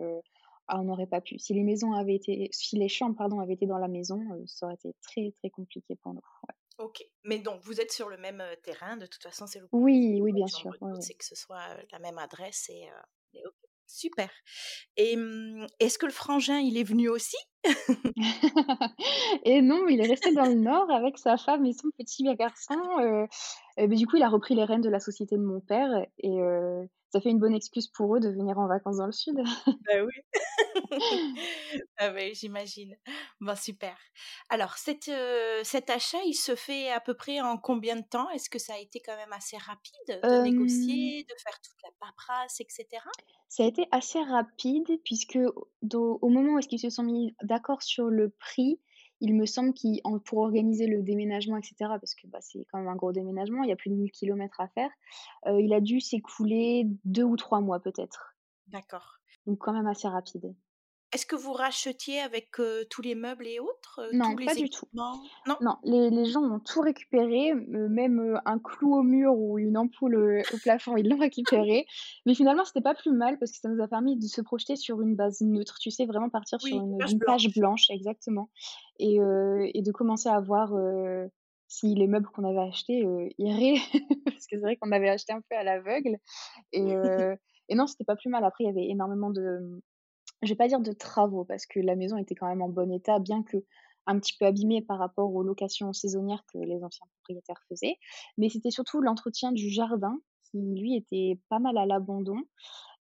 ah, 0.67 0.79
on 0.81 0.85
n'aurait 0.85 1.07
pas 1.07 1.21
pu. 1.21 1.37
Si 1.39 1.53
les 1.53 1.63
maisons 1.63 1.93
avaient 1.93 2.15
été 2.15 2.49
si 2.51 2.77
les 2.77 2.89
chambres, 2.89 3.15
pardon, 3.15 3.39
avaient 3.39 3.53
été 3.53 3.67
dans 3.67 3.77
la 3.77 3.87
maison, 3.87 4.21
euh, 4.33 4.43
ça 4.47 4.65
aurait 4.65 4.75
été 4.75 4.93
très, 5.01 5.31
très 5.37 5.49
compliqué 5.49 5.95
pour 5.95 6.13
nous, 6.13 6.21
OK. 6.77 7.03
Mais 7.24 7.39
donc 7.39 7.62
vous 7.62 7.79
êtes 7.79 7.91
sur 7.91 8.10
le 8.10 8.17
même, 8.17 8.44
terrain, 8.63 8.98
de 8.98 9.05
toute 9.05 9.24
façon, 9.24 9.48
c'est 9.48 9.60
le 9.60 9.67
Oui, 9.72 10.20
oui, 10.22 10.34
bien 10.34 10.48
sûr, 10.48 10.72
C'est 11.00 11.15
que 11.15 11.25
ce 11.25 11.36
soit, 11.36 11.63
la 11.91 12.00
même 12.00 12.17
adresse 12.17 12.70
et. 12.70 12.89
Super. 13.88 14.32
Et 14.98 15.15
mmh, 15.15 15.67
est-ce 15.79 16.00
que 16.00 16.08
le 16.08 16.12
frangin, 16.12 16.58
il 16.58 16.75
est 16.77 16.84
venu 16.84 17.08
aussi? 17.08 17.38
Et 19.44 19.62
non, 19.62 19.88
il 19.88 20.01
est 20.01 20.08
resté 20.08 20.34
dans 20.34 20.46
le 20.46 20.55
nord 20.55 20.89
avec 20.91 21.20
sa 21.20 21.38
femme 21.38 21.65
et 21.65 21.74
son 21.74 21.89
petit 21.98 22.24
garçon, 22.36 23.27
et 23.77 23.88
du 23.88 24.08
coup, 24.08 24.17
il 24.17 24.24
a 24.24 24.29
repris 24.29 24.55
les 24.55 24.63
rênes 24.63 24.82
de 24.82 24.89
la 24.89 25.00
société 25.00 25.36
de 25.38 25.44
mon 25.44 25.60
père 25.60 25.89
et 26.17 26.38
ça 27.15 27.22
fait 27.22 27.29
une 27.29 27.39
bonne 27.39 27.55
excuse 27.55 27.88
pour 27.88 28.17
eux 28.17 28.19
de 28.19 28.27
venir 28.27 28.60
en 28.60 28.67
vacances 28.67 28.98
dans 28.98 29.05
le 29.05 29.13
sud. 29.13 29.38
Bah 29.65 30.03
oui. 30.03 30.22
Ah 31.98 32.12
oui, 32.13 32.36
j'imagine. 32.36 32.98
Bon, 33.39 33.55
super. 33.55 33.98
Alors, 34.50 34.77
cet 34.77 35.07
achat, 35.07 36.22
il 36.25 36.34
se 36.34 36.55
fait 36.55 36.91
à 36.91 37.00
peu 37.00 37.13
près 37.13 37.39
en 37.39 37.57
combien 37.57 37.95
de 37.95 38.03
temps? 38.03 38.29
Est-ce 38.31 38.50
que 38.50 38.60
ça 38.60 38.74
a 38.74 38.79
été 38.79 39.00
quand 39.00 39.15
même 39.15 39.31
assez 39.31 39.55
rapide 39.55 39.93
de 40.10 40.43
négocier, 40.43 41.24
de 41.24 41.36
faire 41.41 41.57
toute 41.62 41.81
la 41.84 41.89
paperasse, 42.01 42.60
etc. 42.60 42.86
Ça 43.48 43.63
a 43.63 43.67
été 43.67 43.88
assez 43.91 44.22
rapide 44.22 45.00
puisque 45.05 45.39
au 45.93 46.29
moment 46.29 46.55
où 46.55 46.60
est-ce 46.60 46.67
qu'ils 46.67 46.79
se 46.79 46.89
sont 46.89 47.03
mis 47.03 47.34
d'accord 47.43 47.81
sur 47.81 48.07
le 48.07 48.29
prix, 48.29 48.81
il 49.22 49.34
me 49.34 49.45
semble 49.45 49.74
qu'il 49.74 50.01
pour 50.25 50.39
organiser 50.39 50.88
le 50.88 51.01
déménagement 51.03 51.57
etc. 51.57 51.75
parce 52.00 52.15
que, 52.15 52.27
bah, 52.27 52.39
c'est 52.41 52.65
quand 52.72 52.79
même 52.79 52.88
un 52.88 52.95
gros 52.95 53.12
déménagement, 53.12 53.63
il 53.63 53.69
y 53.69 53.74
a 53.74 53.75
plus 53.75 53.89
de 53.89 53.95
1000 53.95 54.12
kilomètres 54.12 54.60
à 54.60 54.67
faire, 54.67 54.89
il 55.48 55.74
a 55.74 55.81
dû 55.81 56.00
s'écouler 56.00 56.88
2 57.05 57.24
ou 57.24 57.36
3 57.36 57.62
mois 57.62 57.79
peut-être. 57.79 58.36
D'accord. 58.67 59.19
Donc 59.45 59.60
quand 59.60 59.74
même 59.74 59.88
assez 59.88 60.07
rapide. 60.07 60.55
Est-ce 61.13 61.25
que 61.25 61.35
vous 61.35 61.53
rachetiez 61.53 62.19
avec, 62.19 62.50
tous 62.89 63.01
les 63.01 63.15
meubles 63.15 63.47
et 63.47 63.59
autres, 63.59 64.01
Non, 64.12 64.35
tous 64.35 64.45
pas 64.45 64.55
du 64.55 64.69
tout. 64.69 64.88
Non? 64.93 65.21
Non, 65.62 65.77
les 65.83 66.09
les 66.09 66.25
gens 66.25 66.41
ont 66.41 66.59
tout 66.59 66.81
récupéré, 66.81 67.53
même, 67.53 68.39
un 68.45 68.59
clou 68.59 68.95
au 68.95 69.03
mur 69.03 69.33
ou 69.33 69.57
une 69.57 69.77
ampoule, 69.77 70.43
au 70.53 70.57
plafond, 70.57 70.97
ils 70.97 71.07
l'ont 71.07 71.17
récupéré. 71.17 71.85
Mais 72.25 72.33
finalement, 72.33 72.65
c'était 72.65 72.81
pas 72.81 72.95
plus 72.95 73.12
mal 73.12 73.39
parce 73.39 73.51
que 73.51 73.57
ça 73.59 73.69
nous 73.69 73.81
a 73.81 73.88
permis 73.88 74.17
de 74.17 74.25
se 74.25 74.41
projeter 74.41 74.75
sur 74.75 75.01
une 75.01 75.15
base 75.15 75.41
neutre, 75.41 75.77
tu 75.79 75.91
sais? 75.91 76.05
Vraiment 76.05 76.29
partir 76.29 76.59
sur 76.59 76.77
une 76.77 77.19
page 77.19 77.47
blanche, 77.55 77.89
exactement 77.89 78.50
et 79.00 79.18
et 79.74 79.81
de 79.81 79.91
commencer 79.91 80.29
à 80.29 80.39
voir, 80.39 80.74
si 81.68 81.96
les 81.96 82.07
meubles 82.07 82.27
qu'on 82.27 82.44
avait 82.44 82.68
achetés, 82.70 83.05
iraient 83.37 83.75
parce 84.25 84.48
que 84.48 84.57
c'est 84.57 84.61
vrai 84.61 84.77
qu'on 84.77 84.91
avait 84.91 85.09
acheté 85.09 85.33
un 85.33 85.41
peu 85.41 85.55
à 85.55 85.63
l'aveugle 85.63 86.18
et 86.72 86.81
et 87.70 87.75
non, 87.75 87.87
c'était 87.87 88.03
pas 88.03 88.15
plus 88.15 88.29
mal. 88.29 88.44
Après, 88.44 88.63
il 88.63 88.68
y 88.68 88.70
avait 88.70 88.87
énormément 88.87 89.31
de 89.31 89.81
je 90.41 90.50
vais 90.50 90.55
pas 90.55 90.67
dire 90.67 90.79
de 90.79 90.91
travaux 90.91 91.45
parce 91.45 91.65
que 91.65 91.79
la 91.79 91.95
maison 91.95 92.17
était 92.17 92.35
quand 92.35 92.48
même 92.48 92.61
en 92.61 92.69
bon 92.69 92.91
état, 92.91 93.19
bien 93.19 93.43
que 93.43 93.57
un 94.07 94.19
petit 94.19 94.37
peu 94.37 94.45
abîmée 94.45 94.81
par 94.81 95.00
rapport 95.00 95.33
aux 95.33 95.43
locations 95.43 95.91
saisonnières 95.93 96.43
que 96.51 96.59
les 96.59 96.83
anciens 96.83 97.07
propriétaires 97.15 97.61
faisaient. 97.67 97.98
Mais 98.37 98.50
c'était 98.50 98.71
surtout 98.71 99.01
l'entretien 99.01 99.51
du 99.51 99.69
jardin 99.69 100.19
qui, 100.43 100.61
lui, 100.61 100.95
était 100.95 101.39
pas 101.50 101.59
mal 101.59 101.77
à 101.77 101.85
l'abandon. 101.85 102.37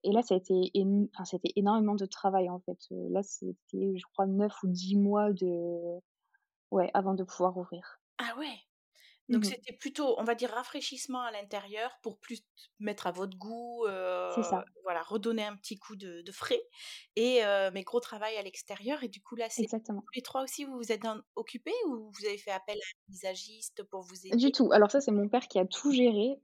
Et 0.04 0.12
là, 0.12 0.22
ça 0.22 0.36
a 0.36 0.38
été 0.38 0.72
enfin, 1.18 1.38
énormément 1.56 1.96
de 1.96 2.06
travail, 2.06 2.50
en 2.50 2.60
fait. 2.60 2.78
là, 2.90 3.22
c'était, 3.24 3.94
je 3.96 4.06
crois, 4.14 4.28
9 4.28 4.52
ou 4.64 4.68
10 4.68 4.98
mois 4.98 5.32
de 5.32 6.00
ouais, 6.72 6.90
avant 6.94 7.14
de 7.14 7.24
pouvoir 7.24 7.58
ouvrir. 7.58 8.00
Ah 8.18 8.38
ouais! 8.38 8.58
Donc 9.30 9.44
mmh 9.44 9.46
c'était 9.46 9.74
plutôt, 9.74 10.20
on 10.20 10.24
va 10.24 10.36
dire, 10.36 10.50
rafraîchissement 10.50 11.22
à 11.22 11.32
l'intérieur 11.32 11.98
pour 12.02 12.20
plus 12.20 12.44
mettre 12.80 13.08
à 13.08 13.12
votre 13.12 13.38
goût, 13.38 13.86
ça. 13.88 14.66
voilà, 14.84 15.02
redonner 15.02 15.46
un 15.46 15.56
petit 15.56 15.78
coup 15.78 15.96
de, 15.96 16.24
frais. 16.32 16.62
Et 17.16 17.42
mais 17.74 17.84
gros 17.84 18.00
travail 18.00 18.36
à 18.38 18.42
l'extérieur. 18.42 19.04
Et 19.04 19.08
du 19.08 19.22
coup 19.22 19.36
là, 19.36 19.48
c'est 19.50 19.66
les 20.16 20.22
trois 20.22 20.44
aussi, 20.44 20.66
vous 20.66 20.78
vous 20.78 20.92
êtes 20.92 21.04
occupés 21.36 21.72
ou 21.88 22.12
vous 22.12 22.26
avez 22.26 22.38
fait 22.38 22.52
appel 22.52 22.76
à 22.76 22.80
un 22.80 23.12
visagiste 23.12 23.84
pour 23.84 24.02
vous 24.02 24.28
aider? 24.28 24.36
Du 24.36 24.52
tout. 24.52 24.72
Alors 24.72 24.92
ça, 24.92 25.00
c'est 25.00 25.12
mon 25.12 25.30
père 25.30 25.48
qui 25.48 25.60
a 25.60 25.66
tout 25.66 25.92
géré. 25.92 26.38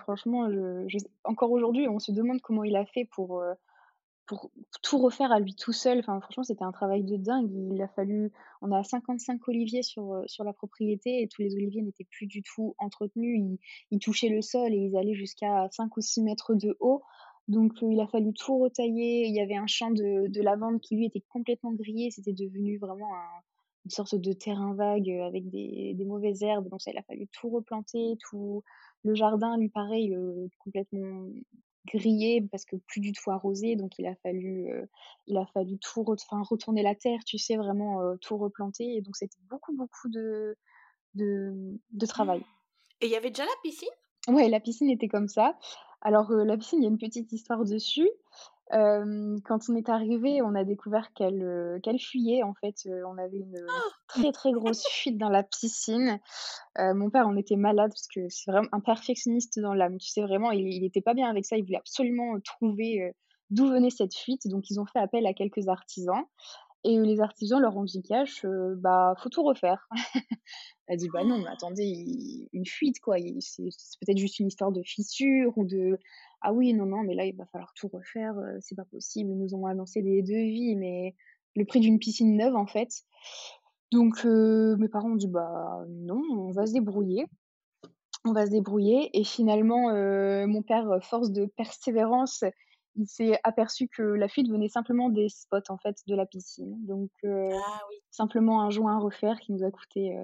franchement, 0.00 0.48
encore 1.24 1.52
aujourd'hui, 1.52 1.88
on 1.88 2.00
se 2.00 2.12
demande 2.12 2.40
comment 2.40 2.64
il 2.64 2.76
a 2.76 2.86
fait 2.86 3.04
pour 3.04 3.42
pour 4.26 4.50
tout 4.82 4.98
refaire 4.98 5.32
à 5.32 5.40
lui 5.40 5.54
tout 5.54 5.72
seul, 5.72 6.00
enfin 6.00 6.20
franchement, 6.20 6.42
c'était 6.42 6.64
un 6.64 6.72
travail 6.72 7.04
de 7.04 7.16
dingue. 7.16 7.50
Il 7.72 7.80
a 7.80 7.88
fallu 7.88 8.32
on 8.62 8.72
a 8.72 8.82
55 8.82 9.46
oliviers 9.48 9.82
sur, 9.82 10.12
euh, 10.12 10.22
sur 10.26 10.44
la 10.44 10.52
propriété 10.52 11.22
et 11.22 11.28
tous 11.28 11.42
les 11.42 11.54
oliviers 11.54 11.82
n'étaient 11.82 12.06
plus 12.10 12.26
du 12.26 12.42
tout 12.42 12.74
entretenus. 12.78 13.58
Ils 13.90 13.98
touchaient 13.98 14.28
le 14.28 14.42
sol 14.42 14.72
et 14.72 14.76
ils 14.76 14.96
allaient 14.96 15.14
jusqu'à 15.14 15.68
5 15.70 15.96
ou 15.96 16.00
6 16.00 16.22
mètres 16.22 16.54
de 16.54 16.76
haut. 16.80 17.02
Donc 17.48 17.82
euh, 17.82 17.92
il 17.92 18.00
a 18.00 18.06
fallu 18.08 18.32
tout 18.32 18.58
retailler. 18.58 19.26
Il 19.26 19.34
y 19.34 19.40
avait 19.40 19.56
un 19.56 19.66
champ 19.66 19.90
de 19.90 20.28
de 20.28 20.42
lavande 20.42 20.80
qui 20.80 20.96
lui 20.96 21.06
était 21.06 21.22
complètement 21.28 21.72
grillé. 21.72 22.10
C'était 22.10 22.32
devenu 22.32 22.78
vraiment 22.78 23.12
une 23.84 23.90
sorte 23.90 24.16
de 24.16 24.32
terrain 24.32 24.74
vague, 24.74 25.08
euh, 25.10 25.26
avec 25.26 25.48
des 25.50 25.94
des 25.94 26.04
mauvaises 26.04 26.42
herbes. 26.42 26.68
Donc 26.68 26.82
ça, 26.82 26.90
il 26.90 26.98
a 26.98 27.02
fallu 27.02 27.28
tout 27.28 27.50
replanter, 27.50 28.16
tout 28.28 28.64
le 29.04 29.14
jardin, 29.14 29.56
lui 29.56 29.68
pareil, 29.68 30.16
complètement 30.58 31.28
grillé 31.86 32.42
parce 32.50 32.64
que 32.64 32.76
plus 32.76 33.00
du 33.00 33.12
tout 33.12 33.30
arrosé, 33.30 33.76
donc 33.76 33.98
il 33.98 34.06
a 34.06 34.14
fallu, 34.16 34.70
il 35.26 35.36
a 35.36 35.46
fallu 35.46 35.78
tout 35.78 36.02
retourner 36.02 36.82
la 36.82 36.94
terre, 36.94 37.20
tu 37.24 37.38
sais, 37.38 37.56
vraiment, 37.56 38.16
tout 38.18 38.36
replanter 38.36 38.96
et 38.96 39.00
donc 39.00 39.16
c'était 39.16 39.40
beaucoup, 39.48 39.74
beaucoup 39.74 40.08
de 40.08 40.56
de 41.14 41.78
de 41.90 42.06
travail. 42.06 42.42
Et 43.00 43.06
il 43.06 43.12
y 43.12 43.16
avait 43.16 43.30
déjà 43.30 43.44
la 43.44 43.50
piscine? 43.62 43.88
Ouais, 44.28 44.48
la 44.48 44.60
piscine 44.60 44.90
était 44.90 45.08
comme 45.08 45.28
ça. 45.28 45.56
Alors, 46.00 46.30
la 46.30 46.56
piscine, 46.56 46.80
il 46.80 46.82
y 46.82 46.86
a 46.86 46.90
une 46.90 46.98
petite 46.98 47.32
histoire 47.32 47.64
dessus. 47.64 48.08
Quand 48.70 49.60
on 49.68 49.76
est 49.76 49.88
arrivé, 49.88 50.42
on 50.42 50.54
a 50.54 50.64
découvert 50.64 51.12
qu'elle, 51.12 51.80
qu'elle 51.82 51.98
fuyait 51.98 52.42
en 52.42 52.54
fait, 52.54 52.88
on 53.06 53.18
avait 53.18 53.38
une, 53.38 53.64
oh! 53.68 53.90
très, 54.08 54.32
très 54.32 54.52
grosse 54.52 54.86
fuite 54.88 55.18
dans 55.18 55.28
la 55.28 55.42
piscine. 55.42 56.18
mon 56.78 57.10
père 57.10 57.26
en 57.28 57.36
était 57.36 57.56
malade 57.56 57.90
parce 57.90 58.08
que 58.08 58.28
c'est 58.28 58.50
vraiment 58.50 58.68
un 58.72 58.80
perfectionniste 58.80 59.60
dans 59.60 59.74
l'âme. 59.74 59.98
Tu 59.98 60.08
sais 60.08 60.22
vraiment, 60.22 60.50
il 60.50 60.66
il 60.66 60.84
était 60.84 61.00
pas 61.00 61.14
bien 61.14 61.28
avec 61.28 61.44
ça, 61.44 61.56
il 61.56 61.64
voulait 61.64 61.78
absolument, 61.78 62.38
trouver, 62.40 63.14
d'où 63.50 63.68
venait 63.68 63.90
cette 63.90 64.14
fuite, 64.14 64.48
donc 64.48 64.70
ils 64.70 64.80
ont 64.80 64.86
fait 64.86 64.98
appel 64.98 65.26
à 65.26 65.32
quelques 65.32 65.68
artisans 65.68 66.24
et 66.86 66.98
les 66.98 67.20
artisans 67.20 67.60
leur 67.60 67.76
ont 67.76 67.84
dit 67.84 68.02
cash, 68.02 68.46
bah, 68.76 69.14
faut 69.18 69.28
tout 69.28 69.42
refaire. 69.42 69.88
Elle 70.86 70.94
a 70.94 70.96
dit: 70.96 71.08
«Bah 71.12 71.24
non, 71.24 71.38
mais 71.38 71.48
attendez, 71.48 72.48
une 72.52 72.66
fuite 72.66 73.00
quoi, 73.00 73.16
c'est 73.40 73.64
peut-être 74.00 74.18
juste 74.18 74.38
une 74.38 74.48
histoire 74.48 74.72
de 74.72 74.82
fissure 74.82 75.56
ou 75.56 75.64
de 75.64 75.98
ah 76.42 76.52
oui, 76.52 76.72
non, 76.74 76.86
non, 76.86 77.02
mais 77.02 77.14
là, 77.14 77.24
il 77.24 77.34
va 77.34 77.46
falloir 77.46 77.72
tout 77.74 77.88
refaire, 77.88 78.34
c'est 78.60 78.76
pas 78.76 78.84
possible». 78.84 79.30
Ils 79.30 79.38
nous 79.38 79.54
ont 79.54 79.66
annoncé 79.66 80.02
des 80.02 80.22
devis, 80.22 80.76
mais 80.76 81.14
le 81.56 81.64
prix 81.64 81.80
d'une 81.80 81.98
piscine 81.98 82.36
neuve, 82.36 82.56
en 82.56 82.66
fait. 82.66 83.02
Donc 83.92 84.24
mes 84.24 84.88
parents 84.88 85.12
ont 85.12 85.16
dit: 85.16 85.28
«Bah 85.28 85.84
non, 85.88 86.22
on 86.30 86.52
va 86.52 86.66
se 86.66 86.72
débrouiller». 86.72 87.26
On 88.28 88.32
va 88.32 88.44
se 88.44 88.50
débrouiller 88.50 89.16
et 89.16 89.22
finalement, 89.22 89.92
mon 90.48 90.62
père, 90.62 90.98
force 91.00 91.30
de 91.30 91.46
persévérance, 91.46 92.42
il 92.96 93.06
s'est 93.06 93.38
aperçu 93.44 93.88
que 93.88 94.02
la 94.02 94.28
fuite 94.28 94.50
venait 94.50 94.68
simplement 94.68 95.08
des 95.08 95.28
spots, 95.28 95.70
en 95.70 95.78
fait, 95.78 95.96
de 96.06 96.14
la 96.14 96.26
piscine. 96.26 96.76
Donc 96.86 97.10
ah 97.24 97.80
simplement 98.10 98.62
un 98.62 98.70
joint 98.70 98.96
à 98.96 98.98
refaire 98.98 99.38
qui 99.40 99.52
nous 99.52 99.64
a 99.64 99.70
coûté, 99.70 100.16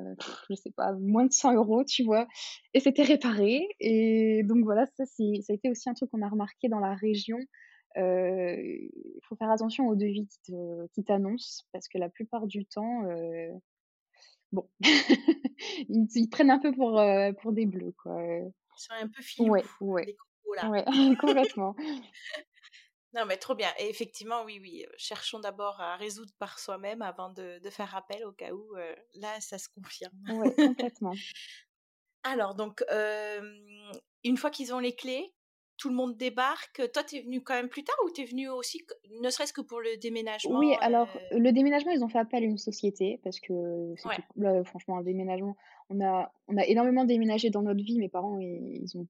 je 0.49 0.55
sais 0.55 0.71
pas, 0.71 0.93
moins 0.93 1.27
de 1.27 1.33
100 1.33 1.55
euros, 1.55 1.85
tu 1.85 2.05
vois? 2.05 2.27
Et 2.75 2.81
c'était 2.81 3.03
réparé 3.03 3.69
et 3.81 4.43
donc 4.45 4.65
voilà, 4.65 4.87
ça 4.97 5.05
c'est 5.07 5.41
ça 5.43 5.53
a 5.53 5.57
été 5.57 5.71
aussi 5.71 5.89
un 5.91 5.95
truc 5.95 6.11
qu'on 6.11 6.23
a 6.23 6.29
remarqué 6.29 6.69
dans 6.69 6.81
la 6.81 6.95
région. 6.95 7.39
Il 7.97 9.21
faut 9.29 9.37
faire 9.37 9.51
attention 9.51 9.89
aux 9.89 9.95
devis 9.95 10.27
qui 10.95 11.05
t'annoncent 11.05 11.65
parce 11.73 11.89
que 11.89 11.99
la 11.99 12.09
plupart 12.09 12.47
du 12.47 12.65
temps, 12.65 13.03
bon, 14.53 14.69
ils 15.89 16.09
ils 16.15 16.29
prennent 16.29 16.51
un 16.51 16.59
peu 16.59 16.73
pour, 16.73 17.03
pour 17.41 17.53
des 17.53 17.67
bleus, 17.67 17.95
quoi, 18.03 18.19
C'est 18.77 18.95
un 18.95 19.09
peu 19.09 19.23
filou, 19.23 19.51
ouais, 19.51 19.65
ouais. 19.81 20.17
Ouais, 20.69 20.85
complètement. 21.21 21.75
Non, 23.15 23.27
mais 23.27 23.37
trop 23.37 23.55
bien. 23.55 23.69
Et 23.79 23.89
effectivement, 23.89 24.43
oui, 24.45 24.59
oui. 24.61 24.87
Cherchons 24.97 25.41
d'abord 25.41 25.81
à 25.81 25.97
résoudre 25.97 26.33
par 26.39 26.59
soi-même 26.59 27.03
avant 27.03 27.31
de, 27.31 27.59
de, 27.59 27.71
faire 27.71 27.95
appel 27.95 28.25
au 28.25 28.33
cas 28.33 28.53
où. 28.53 28.75
là, 29.15 29.41
ça 29.41 29.59
se 29.59 29.69
confirme. 29.69 30.13
Oui, 30.29 30.55
complètement. 30.57 31.13
Alors, 32.25 32.55
donc, 32.55 32.85
une 34.25 34.37
fois 34.37 34.51
qu'ils 34.51 34.73
ont 34.73 34.79
les 34.79 34.95
clés, 34.95 35.35
tout 35.83 35.89
le 35.89 35.97
monde 35.97 36.17
débarque. 36.17 36.81
Toi, 36.93 37.03
tu 37.03 37.17
es 37.17 37.23
venu 37.23 37.41
quand 37.41 37.55
même 37.55 37.69
plus 37.69 37.83
tard 37.83 37.97
ou 38.05 38.11
tu 38.11 38.23
es 38.23 38.25
venu 38.25 38.49
aussi, 38.49 38.87
ne 39.21 39.31
serait-ce 39.31 39.53
que 39.53 39.61
pour 39.61 39.81
le 39.81 39.97
déménagement 39.97 40.59
Oui, 40.59 40.77
alors, 40.81 41.09
le 41.33 41.51
déménagement, 41.51 41.91
ils 41.91 42.05
ont 42.05 42.09
fait 42.09 42.21
appel 42.21 42.45
à 42.45 42.47
une 42.47 42.59
société 42.59 43.21
parce 43.25 43.41
que, 43.41 43.53
ouais. 43.53 44.65
franchement, 44.65 44.99
un 44.99 45.03
déménagement, 45.03 45.57
on 45.93 46.57
a, 46.59 46.67
énormément 46.67 47.05
déménagé 47.05 47.51
dans 47.51 47.63
notre 47.63 47.83
vie. 47.83 47.99
Mes 47.99 48.09
parents, 48.09 48.39
ils, 48.41 48.97
ont, 48.97 49.07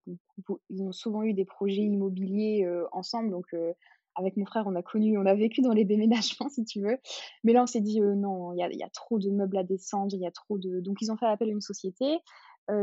ils 0.71 0.83
ont 0.83 0.93
souvent 0.93 1.23
eu 1.23 1.35
des 1.35 1.45
projets 1.45 1.83
immobiliers 1.83 2.67
ensemble. 2.93 3.31
Donc, 3.31 3.47
avec 4.15 4.37
mon 4.37 4.45
frère, 4.45 4.67
on 4.67 4.75
a 4.75 4.83
connu, 4.83 5.17
on 5.19 5.27
a 5.27 5.35
vécu 5.35 5.63
dans 5.63 5.73
les 5.73 5.85
déménagements, 5.85 6.49
si 6.51 6.65
tu 6.65 6.81
veux. 6.81 6.99
Mais 7.45 7.53
là, 7.53 7.63
on 7.63 7.67
s'est 7.67 7.81
dit, 7.81 8.01
non, 8.01 8.53
il 8.53 8.59
y 8.59 8.63
a, 8.63 8.73
y 8.73 8.83
a, 8.83 8.89
trop 8.91 9.19
de 9.19 9.31
meubles 9.31 9.57
à 9.57 9.65
descendre, 9.65 10.15
il 10.15 10.21
y 10.21 10.27
a 10.27 10.31
trop 10.31 10.59
de. 10.59 10.81
Donc, 10.81 10.99
ils 11.01 11.11
ont 11.11 11.17
fait 11.17 11.27
appel 11.27 11.49
à 11.49 11.53
une 11.53 11.61
société 11.61 12.19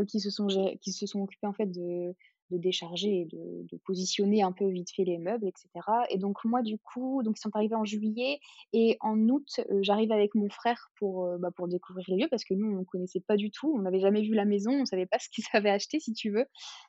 qui, 0.07 0.19
se 0.19 0.29
sont, 0.29 0.47
qui 0.81 0.91
se 0.91 1.05
sont 1.05 1.21
occupés, 1.21 1.47
en 1.47 1.53
fait, 1.53 1.67
de, 1.67 2.15
de 2.51 2.57
décharger 2.57 3.21
et 3.21 3.25
de, 3.25 3.77
positionner 3.85 4.43
un 4.43 4.51
peu 4.51 4.67
vite 4.67 4.91
fait 4.91 5.03
les 5.03 5.17
meubles, 5.17 5.47
etc. 5.47 5.69
Et 6.09 6.17
donc 6.17 6.43
moi 6.43 6.61
du 6.61 6.77
coup, 6.77 7.23
donc 7.23 7.37
ils 7.37 7.41
sont 7.41 7.55
arrivés 7.55 7.75
en 7.75 7.85
juillet 7.85 8.39
et 8.73 8.97
en 8.99 9.17
août, 9.29 9.61
euh, 9.71 9.79
j'arrive 9.81 10.11
avec 10.11 10.35
mon 10.35 10.49
frère 10.49 10.91
pour 10.97 11.25
euh, 11.25 11.37
bah, 11.37 11.49
pour 11.55 11.67
découvrir 11.67 12.05
les 12.09 12.17
lieux 12.17 12.27
parce 12.29 12.43
que 12.43 12.53
nous 12.53 12.77
on 12.77 12.83
connaissait 12.83 13.21
pas 13.21 13.35
du 13.35 13.51
tout, 13.51 13.73
on 13.75 13.81
n'avait 13.81 13.99
jamais 13.99 14.21
vu 14.21 14.33
la 14.33 14.45
maison, 14.45 14.71
on 14.81 14.85
savait 14.85 15.05
pas 15.05 15.17
ce 15.19 15.29
qu'ils 15.29 15.43
avaient 15.53 15.69
acheté 15.69 15.99
si 15.99 16.13
tu 16.13 16.29
veux. 16.29 16.45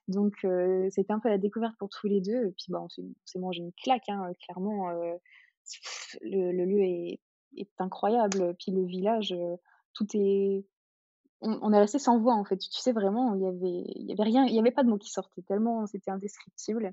Donc 0.08 0.34
euh, 0.44 0.88
c'était 0.90 1.12
un 1.12 1.20
peu 1.20 1.28
la 1.28 1.38
découverte 1.38 1.76
pour 1.78 1.88
tous 1.88 2.06
les 2.06 2.20
deux 2.20 2.52
puis 2.56 2.66
bah 2.68 2.82
on 2.82 2.88
s'est 2.88 3.38
mangé 3.38 3.62
une 3.62 3.72
claque 3.72 4.08
hein, 4.08 4.32
clairement. 4.44 4.90
Le, 6.22 6.64
lieu 6.64 6.82
est 6.82 7.68
incroyable, 7.78 8.56
puis 8.58 8.72
le 8.72 8.84
village, 8.84 9.34
tout 9.94 10.06
est 10.14 10.64
on, 11.42 11.72
est 11.72 11.78
resté 11.78 11.98
sans 11.98 12.18
voix 12.18 12.34
en 12.34 12.44
fait. 12.44 12.58
Tu 12.58 12.80
sais 12.80 12.92
vraiment, 12.92 13.34
il 13.34 13.42
y 13.42 13.46
avait, 13.46 13.84
il 13.96 14.06
y 14.06 14.12
avait 14.12 14.22
rien, 14.22 14.44
il 14.44 14.54
y 14.54 14.58
avait 14.58 14.70
pas 14.70 14.82
de 14.82 14.88
mots 14.88 14.98
qui 14.98 15.10
sortaient 15.10 15.42
tellement 15.42 15.86
c'était 15.86 16.10
indescriptible. 16.10 16.92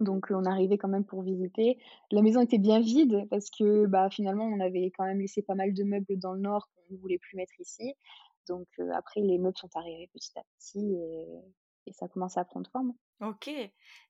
Donc 0.00 0.26
on 0.30 0.44
arrivait 0.44 0.78
quand 0.78 0.88
même 0.88 1.04
pour 1.04 1.22
visiter. 1.22 1.78
La 2.10 2.22
maison 2.22 2.40
était 2.40 2.58
bien 2.58 2.80
vide 2.80 3.26
parce 3.30 3.50
que 3.50 3.86
bah 3.86 4.10
finalement 4.10 4.44
on 4.46 4.60
avait 4.60 4.90
quand 4.96 5.04
même 5.04 5.20
laissé 5.20 5.42
pas 5.42 5.54
mal 5.54 5.74
de 5.74 5.84
meubles 5.84 6.18
dans 6.18 6.32
le 6.32 6.40
nord 6.40 6.68
qu'on 6.74 6.94
ne 6.94 6.98
voulait 6.98 7.18
plus 7.18 7.36
mettre 7.36 7.58
ici. 7.60 7.94
Donc 8.48 8.66
après 8.94 9.20
les 9.20 9.38
meubles 9.38 9.56
sont 9.56 9.70
arrivés 9.74 10.08
petit 10.12 10.32
à 10.36 10.42
petit 10.58 10.94
et, 10.94 11.92
ça 11.92 12.08
commence 12.08 12.38
à 12.38 12.44
prendre 12.44 12.70
forme. 12.70 12.94
Ok. 13.22 13.48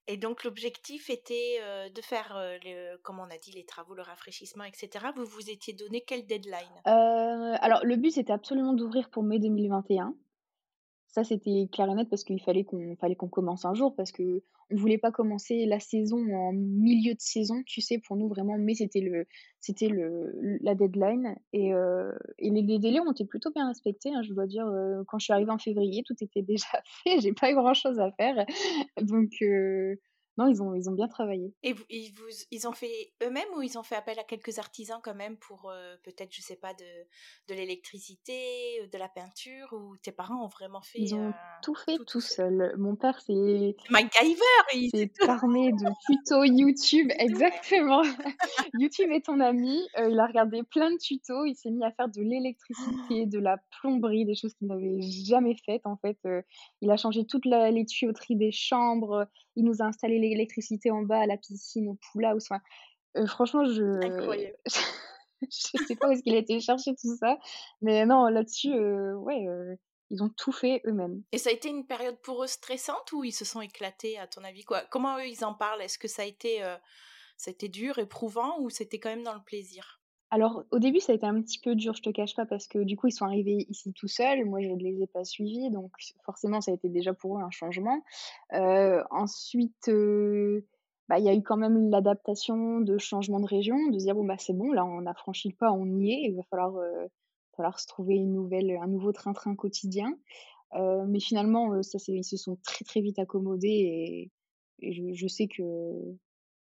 Et 0.07 0.17
donc 0.17 0.43
l'objectif 0.43 1.09
était 1.09 1.59
de 1.95 2.01
faire, 2.01 2.37
comme 3.03 3.19
on 3.19 3.29
a 3.29 3.37
dit, 3.37 3.51
les 3.51 3.63
travaux, 3.63 3.93
le 3.93 4.01
rafraîchissement, 4.01 4.65
etc. 4.65 5.05
Vous 5.15 5.25
vous 5.25 5.49
étiez 5.49 5.73
donné 5.73 6.03
quel 6.05 6.25
deadline? 6.25 6.81
Alors 6.85 7.85
le 7.85 7.95
but 7.95 8.11
c'était 8.11 8.33
absolument 8.33 8.73
d'ouvrir 8.73 9.09
pour 9.09 9.23
mai 9.23 9.39
2021. 9.39 10.13
Ça, 11.13 11.23
c'était 11.23 11.69
clair 11.71 11.87
et 11.91 11.93
net 11.93 12.09
parce 12.09 12.23
qu'il 12.23 12.41
fallait 12.41 12.63
qu'on 12.63 12.95
fallait 12.95 13.15
qu'on 13.15 13.27
commence 13.27 13.65
un 13.65 13.75
jour 13.75 13.95
parce 13.95 14.11
que 14.11 14.41
on 14.71 14.75
voulait 14.75 14.97
pas 14.97 15.11
commencer 15.11 15.67
la 15.67 15.79
saison 15.79 16.17
en 16.33 16.53
milieu 16.53 17.13
de 17.13 17.19
saison, 17.19 17.61
tu 17.67 17.81
sais, 17.81 17.99
pour 17.99 18.15
nous 18.15 18.27
vraiment 18.27 18.57
mai 18.57 18.73
c'était 18.73 18.99
le 18.99 19.27
c'était 19.59 19.89
le 19.89 20.33
la 20.63 20.73
deadline 20.73 21.35
et, 21.51 21.71
euh, 21.71 22.11
et 22.39 22.49
les, 22.49 22.79
délais 22.79 22.99
ont 22.99 23.11
été 23.11 23.25
plutôt 23.25 23.51
bien 23.51 23.67
respectés, 23.67 24.09
hein, 24.09 24.23
je 24.23 24.33
dois 24.33 24.47
dire 24.47 24.65
euh, 24.65 25.03
quand 25.07 25.19
je 25.19 25.25
suis 25.25 25.33
arrivée 25.33 25.51
en 25.51 25.59
février, 25.59 26.01
tout 26.03 26.15
était 26.19 26.41
déjà 26.41 26.81
fait, 27.03 27.19
j'ai 27.19 27.33
pas 27.33 27.51
eu 27.51 27.53
grand-chose 27.53 27.99
à 27.99 28.11
faire. 28.13 28.43
Donc 28.99 29.33
euh, 29.43 29.95
non, 30.37 30.47
ils 30.47 30.63
ont, 30.63 30.73
ils 30.73 30.89
ont 30.89 30.93
bien 30.93 31.07
travaillé. 31.07 31.53
Et 31.61 31.75
ils, 31.89 32.11
vous, 32.11 32.25
ils 32.49 32.67
ont 32.67 32.71
fait 32.71 33.13
eux-mêmes 33.21 33.47
ou 33.55 33.61
ils 33.61 33.77
ont 33.77 33.83
fait 33.83 33.95
appel 33.95 34.17
à 34.17 34.23
quelques 34.23 34.57
artisans 34.57 34.99
quand 35.03 35.13
même 35.13 35.37
pour 35.37 35.69
euh, 35.69 35.95
peut-être, 36.03 36.33
je 36.33 36.41
sais 36.41 36.55
pas, 36.55 36.73
de, 36.73 36.85
de 37.49 37.53
l'électricité, 37.53 38.81
euh, 38.81 38.87
de 38.87 38.97
la 38.97 39.09
peinture 39.09 39.71
ou 39.73 39.95
tes 39.97 40.11
parents 40.11 40.43
ont 40.43 40.47
vraiment 40.47 40.81
fait 40.81 40.99
Ils 40.99 41.13
ont 41.13 41.33
tout 41.61 41.75
fait 41.75 41.97
tout, 42.07 42.19
seul. 42.19 42.73
Mon 42.77 42.95
père, 42.95 43.21
c'est. 43.21 43.75
MacGyver 43.91 44.41
Il 44.73 44.89
s'est 44.89 45.11
armé 45.27 45.71
de 45.71 45.85
tutos 46.07 46.43
YouTube, 46.45 47.11
exactement. 47.19 48.01
YouTube 48.79 49.11
est 49.11 49.25
ton 49.25 49.39
ami. 49.39 49.87
Euh, 49.99 50.09
il 50.09 50.19
a 50.19 50.25
regardé 50.25 50.63
plein 50.63 50.89
de 50.89 50.97
tutos. 50.97 51.45
Il 51.45 51.55
s'est 51.55 51.69
mis 51.69 51.83
à 51.83 51.91
faire 51.91 52.09
de 52.09 52.21
l'électricité, 52.21 53.27
de 53.27 53.37
la 53.37 53.57
plomberie, 53.79 54.25
des 54.25 54.35
choses 54.35 54.55
qu'il 54.55 54.67
n'avait 54.67 54.99
jamais 55.01 55.55
faites 55.63 55.85
en 55.85 55.97
fait. 55.97 56.17
il 56.81 56.89
a 56.89 56.97
changé 56.97 57.23
toute 57.23 57.45
la, 57.45 57.69
les 57.69 57.85
tuyauteries 57.85 58.35
des 58.35 58.51
chambres. 58.51 59.27
Il 59.55 59.65
nous 59.65 59.81
a 59.81 59.85
installé 59.85 60.19
l'électricité 60.19 60.91
en 60.91 61.03
bas 61.03 61.19
à 61.19 61.25
la 61.25 61.37
piscine, 61.37 61.89
au 61.89 61.97
poula. 62.11 62.35
Enfin, 62.35 62.59
euh, 63.17 63.27
franchement, 63.27 63.65
je. 63.65 63.99
je 65.41 65.85
sais 65.87 65.95
pas 65.95 66.07
où 66.07 66.11
est-ce 66.11 66.23
qu'il 66.23 66.35
a 66.35 66.39
été 66.39 66.59
chercher 66.59 66.95
tout 66.95 67.15
ça. 67.17 67.37
Mais 67.81 68.05
non, 68.05 68.27
là-dessus, 68.27 68.73
euh, 68.73 69.13
ouais, 69.15 69.45
euh, 69.47 69.75
ils 70.09 70.23
ont 70.23 70.29
tout 70.29 70.51
fait 70.51 70.81
eux-mêmes. 70.85 71.23
Et 71.31 71.37
ça 71.37 71.49
a 71.49 71.53
été 71.53 71.69
une 71.69 71.85
période 71.85 72.17
pour 72.21 72.43
eux 72.43 72.47
stressante 72.47 73.11
ou 73.11 73.23
ils 73.23 73.31
se 73.31 73.45
sont 73.45 73.61
éclatés, 73.61 74.17
à 74.17 74.27
ton 74.27 74.43
avis 74.43 74.63
quoi? 74.63 74.81
Comment 74.89 75.17
eux, 75.17 75.27
ils 75.27 75.43
en 75.43 75.53
parlent? 75.53 75.81
Est-ce 75.81 75.99
que 75.99 76.07
ça 76.07 76.21
a, 76.21 76.25
été, 76.25 76.59
ça 77.37 77.49
a 77.49 77.51
été 77.51 77.67
dur, 77.67 77.99
éprouvant 77.99 78.59
ou 78.59 78.69
c'était 78.69 78.99
quand 78.99 79.09
même 79.09 79.23
dans 79.23 79.33
le 79.33 79.43
plaisir? 79.43 80.02
Alors, 80.33 80.63
au 80.71 80.79
début, 80.79 80.99
ça 80.99 81.11
a 81.11 81.15
été 81.15 81.27
un 81.27 81.39
petit 81.43 81.59
peu 81.59 81.75
dur, 81.75 81.93
je 81.93 82.01
te 82.01 82.09
cache 82.09 82.35
pas, 82.35 82.47
parce 82.47 82.67
que 82.67 82.79
du 82.79 82.97
coup, 82.97 83.05
ils 83.05 83.11
sont 83.11 83.25
arrivés 83.25 83.67
ici 83.69 83.93
tout 83.93 84.07
seuls. 84.07 84.45
Moi, 84.45 84.61
je 84.61 84.69
ne 84.69 84.77
les 84.77 85.03
ai 85.03 85.05
pas 85.05 85.23
suivis, 85.23 85.69
donc 85.69 85.91
forcément, 86.25 86.59
ça 86.59 86.71
a 86.71 86.73
été 86.73 86.89
déjà 86.89 87.13
pour 87.13 87.37
eux 87.37 87.41
un 87.43 87.51
changement. 87.51 88.01
Euh, 88.53 89.03
ensuite, 89.11 89.89
euh, 89.89 90.65
bah, 91.07 91.19
il 91.19 91.25
y 91.25 91.29
a 91.29 91.35
eu 91.35 91.43
quand 91.43 91.57
même 91.57 91.91
l'adaptation 91.91 92.79
de 92.79 92.97
changement 92.97 93.39
de 93.39 93.45
région, 93.45 93.77
de 93.91 93.97
dire 93.97 94.15
bon 94.15 94.25
bah 94.25 94.37
c'est 94.39 94.53
bon, 94.53 94.71
là 94.71 94.83
on 94.85 95.05
a 95.05 95.13
franchi 95.13 95.49
le 95.49 95.55
pas, 95.55 95.71
on 95.71 95.85
y 95.85 96.11
est, 96.11 96.21
il 96.23 96.35
va 96.35 96.41
falloir, 96.49 96.77
euh, 96.77 97.05
falloir 97.55 97.79
se 97.79 97.85
trouver 97.85 98.15
une 98.15 98.33
nouvelle, 98.33 98.75
un 98.81 98.87
nouveau 98.87 99.11
train-train 99.11 99.55
quotidien. 99.55 100.17
mais 100.73 101.19
finalement, 101.19 101.83
ça, 101.83 101.99
ils 102.07 102.23
se 102.23 102.37
sont 102.37 102.57
très 102.63 102.85
très 102.85 103.01
vite 103.01 103.19
accommodés 103.19 104.31
et, 104.81 104.91
je, 104.91 105.13
je, 105.13 105.27
sais 105.27 105.47
que 105.47 105.61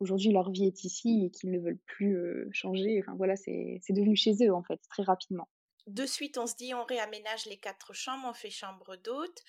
aujourd'hui 0.02 0.32
leur 0.32 0.52
vie 0.52 0.66
est 0.66 0.84
ici 0.84 1.24
et 1.26 1.32
qu'ils 1.32 1.52
ne 1.52 1.60
veulent 1.60 1.80
plus 1.86 2.50
changer. 2.52 3.02
Enfin 3.02 3.16
voilà, 3.16 3.36
c'est 3.38 3.80
devenu 3.90 4.16
chez 4.16 4.34
eux 4.46 4.54
en 4.54 4.64
fait, 4.64 4.82
très 4.90 5.04
rapidement. 5.04 5.48
De 5.88 6.06
suite, 6.06 6.38
on 6.38 6.46
se 6.46 6.56
dit 6.56 6.74
on 6.74 6.84
réaménage 6.84 7.46
les 7.46 7.58
quatre 7.58 7.94
chambres, 7.94 8.28
on 8.30 8.34
fait 8.34 8.50
chambre 8.50 8.98
d'hôte. 8.98 9.44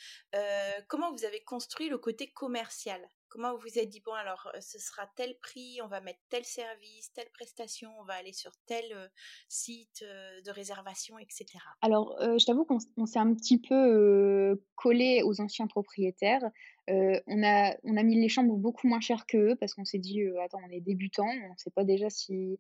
comment 0.86 1.10
vous 1.12 1.24
avez 1.24 1.42
construit 1.42 1.88
le 1.88 1.98
côté 1.98 2.30
commercial? 2.30 3.00
Comment 3.32 3.54
vous 3.54 3.62
vous 3.62 3.78
êtes 3.78 3.88
dit, 3.88 4.02
bon, 4.04 4.12
alors 4.12 4.52
ce 4.60 4.78
sera 4.78 5.06
tel 5.16 5.34
prix, 5.40 5.80
on 5.82 5.86
va 5.86 6.02
mettre 6.02 6.20
tel 6.28 6.44
service, 6.44 7.12
telle 7.14 7.30
prestation, 7.32 7.90
on 7.98 8.04
va 8.04 8.12
aller 8.12 8.34
sur 8.34 8.52
tel 8.66 8.84
site 9.48 10.04
de 10.44 10.50
réservation, 10.50 11.18
etc. 11.18 11.46
Alors, 11.80 12.14
je 12.20 12.44
t'avoue 12.44 12.66
qu'on 12.66 13.06
s'est 13.06 13.18
un 13.18 13.34
petit 13.34 13.58
peu 13.58 14.62
collé 14.74 15.22
aux 15.24 15.40
anciens 15.40 15.66
propriétaires. 15.66 16.42
on, 16.88 17.42
a, 17.42 18.02
mis 18.02 18.20
les 18.20 18.28
chambres 18.28 18.56
beaucoup 18.56 18.86
moins 18.86 19.00
chères 19.00 19.24
qu'eux 19.24 19.56
parce 19.58 19.72
qu'on 19.72 19.86
s'est 19.86 19.98
dit, 19.98 20.20
attends, 20.44 20.60
on 20.68 20.70
est 20.70 20.80
débutant, 20.80 21.26
on 21.26 21.52
ne 21.52 21.56
sait 21.56 21.70
pas 21.70 21.84
déjà 21.84 22.10
si, 22.10 22.58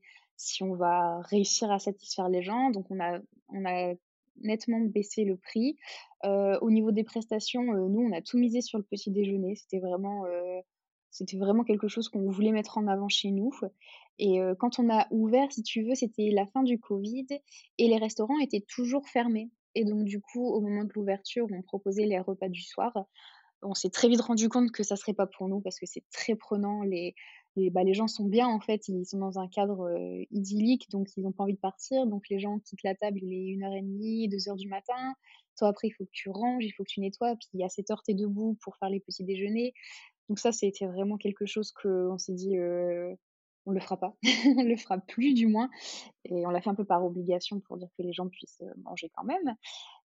on 0.62 0.74
va 0.74 1.20
réussir 1.20 1.70
à 1.70 1.80
satisfaire 1.80 2.30
les 2.30 2.42
gens. 2.42 2.70
Donc, 2.70 2.86
on 2.90 2.98
a 2.98 3.94
nettement 4.40 4.80
baissé 4.80 5.24
le 5.24 5.36
prix. 5.36 5.76
au 6.24 6.70
niveau 6.70 6.92
des 6.92 7.04
prestations, 7.04 7.62
nous, 7.62 8.00
on 8.00 8.12
a 8.12 8.22
tout 8.22 8.38
misé 8.38 8.60
sur 8.60 8.78
le 8.78 8.84
petit 8.84 9.10
déjeuner. 9.10 9.54
C'était 9.56 9.80
vraiment, 9.80 10.24
c'était 11.10 11.36
vraiment 11.36 11.64
quelque 11.64 11.88
chose 11.88 12.08
qu'on 12.08 12.30
voulait 12.30 12.52
mettre 12.52 12.78
en 12.78 12.86
avant 12.86 13.08
chez 13.08 13.30
nous. 13.30 13.52
Et 14.18 14.38
quand 14.58 14.78
on 14.78 14.90
a 14.90 15.06
ouvert, 15.10 15.50
si 15.52 15.62
tu 15.62 15.82
veux, 15.82 15.94
c'était 15.94 16.30
la 16.30 16.46
fin 16.46 16.62
du 16.62 16.78
Covid 16.78 17.26
et 17.78 17.88
les 17.88 17.98
restaurants 17.98 18.38
étaient 18.38 18.64
toujours 18.66 19.08
fermés. 19.08 19.50
Et 19.74 19.84
donc, 19.84 20.04
du 20.04 20.20
coup, 20.20 20.46
au 20.46 20.60
moment 20.60 20.84
de 20.84 20.92
l'ouverture, 20.94 21.46
on 21.50 21.62
proposait 21.62 22.04
les 22.04 22.18
repas 22.18 22.48
du 22.48 22.62
soir. 22.62 22.92
On 23.62 23.74
s'est 23.74 23.90
très 23.90 24.08
vite 24.08 24.20
rendu 24.20 24.48
compte 24.48 24.72
que 24.72 24.82
ça 24.82 24.96
serait 24.96 25.14
pas 25.14 25.26
pour 25.26 25.48
nous 25.48 25.60
parce 25.60 25.78
que 25.78 25.86
c'est 25.86 26.04
très 26.10 26.34
prenant. 26.34 26.82
Les, 26.82 27.14
les, 27.56 27.70
bah, 27.70 27.84
les 27.84 27.94
gens 27.94 28.08
sont 28.08 28.24
bien 28.24 28.48
en 28.48 28.60
fait, 28.60 28.88
ils 28.88 29.04
sont 29.04 29.18
dans 29.18 29.38
un 29.38 29.48
cadre 29.48 29.88
idyllique, 30.30 30.90
donc 30.90 31.08
ils 31.16 31.22
n'ont 31.22 31.32
pas 31.32 31.44
envie 31.44 31.54
de 31.54 31.58
partir. 31.58 32.06
Donc 32.06 32.28
les 32.28 32.38
gens 32.38 32.58
quittent 32.58 32.82
la 32.82 32.94
table, 32.94 33.18
il 33.22 33.32
est 33.32 33.56
1h30, 33.56 34.28
2h 34.30 34.56
du 34.56 34.68
matin. 34.68 35.14
Toi 35.56 35.68
après, 35.68 35.88
il 35.88 35.92
faut 35.92 36.04
que 36.04 36.10
tu 36.12 36.30
ranges, 36.30 36.64
il 36.64 36.70
faut 36.72 36.82
que 36.84 36.88
tu 36.88 37.00
nettoies, 37.00 37.36
puis 37.36 37.62
à 37.62 37.66
7h, 37.66 37.98
tu 38.04 38.12
es 38.12 38.14
debout 38.14 38.56
pour 38.62 38.76
faire 38.76 38.88
les 38.88 39.00
petits 39.00 39.24
déjeuners. 39.24 39.74
Donc 40.28 40.38
ça, 40.38 40.52
c'était 40.52 40.86
vraiment 40.86 41.18
quelque 41.18 41.46
chose 41.46 41.72
qu'on 41.72 42.16
s'est 42.18 42.32
dit, 42.32 42.56
on 43.66 43.70
le 43.70 43.80
fera 43.80 43.98
pas, 43.98 44.16
on 44.56 44.62
le 44.62 44.76
fera 44.76 44.98
plus 44.98 45.34
du 45.34 45.46
moins. 45.46 45.68
Et 46.24 46.46
on 46.46 46.50
l'a 46.50 46.62
fait 46.62 46.70
un 46.70 46.74
peu 46.74 46.84
par 46.84 47.04
obligation 47.04 47.60
pour 47.60 47.76
dire 47.76 47.88
que 47.96 48.02
les 48.02 48.12
gens 48.12 48.28
puissent 48.28 48.62
manger 48.82 49.10
quand 49.14 49.24
même. 49.24 49.56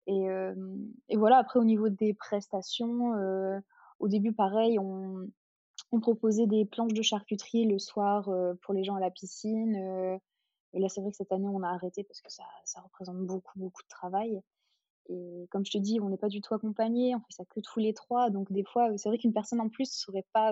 Et, 0.07 0.27
et 1.09 1.17
voilà, 1.17 1.37
après 1.37 1.59
au 1.59 1.63
niveau 1.63 1.89
des 1.89 2.13
prestations, 2.13 3.13
au 3.99 4.07
début 4.07 4.33
pareil, 4.33 4.77
on, 4.79 5.29
proposait 6.01 6.47
des 6.47 6.65
planches 6.65 6.93
de 6.93 7.03
charcuterie 7.03 7.65
le 7.65 7.77
soir 7.77 8.29
pour 8.63 8.73
les 8.73 8.83
gens 8.83 8.95
à 8.95 8.99
la 8.99 9.11
piscine. 9.11 9.75
et 10.73 10.79
là, 10.79 10.89
c'est 10.89 11.01
vrai 11.01 11.11
que 11.11 11.17
cette 11.17 11.31
année, 11.31 11.47
on 11.47 11.61
a 11.61 11.69
arrêté 11.69 12.03
parce 12.03 12.19
que 12.21 12.31
ça, 12.31 12.43
ça 12.65 12.81
représente 12.81 13.19
beaucoup, 13.19 13.59
beaucoup 13.59 13.83
de 13.83 13.87
travail. 13.87 14.41
et 15.09 15.47
comme 15.51 15.65
je 15.65 15.71
te 15.71 15.77
dis, 15.77 15.99
on 16.01 16.09
n'est 16.09 16.17
pas 16.17 16.29
du 16.29 16.41
tout 16.41 16.53
accompagnés, 16.53 17.15
on 17.15 17.19
fait 17.19 17.33
ça 17.33 17.45
que 17.45 17.59
tous 17.61 17.79
les 17.79 17.93
3 17.93 18.29
donc 18.29 18.51
des 18.51 18.63
fois, 18.63 18.89
c'est 18.97 19.09
vrai 19.09 19.17
qu'une 19.17 19.33
personne 19.33 19.61
en 19.61 19.69
plus 19.69 19.91
serait 19.91 20.25
pas, 20.33 20.51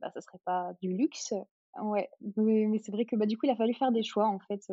bah, 0.00 0.10
ça 0.12 0.20
serait 0.20 0.40
pas 0.44 0.72
du 0.80 0.92
luxe. 0.92 1.34
Ouais, 1.82 2.10
mais 2.36 2.78
c'est 2.78 2.92
vrai 2.92 3.04
que, 3.04 3.14
bah, 3.16 3.26
du 3.26 3.36
coup, 3.36 3.46
il 3.46 3.50
a 3.50 3.56
fallu 3.56 3.74
faire 3.74 3.92
des 3.92 4.02
choix 4.02 4.26
en 4.26 4.38
fait, 4.40 4.72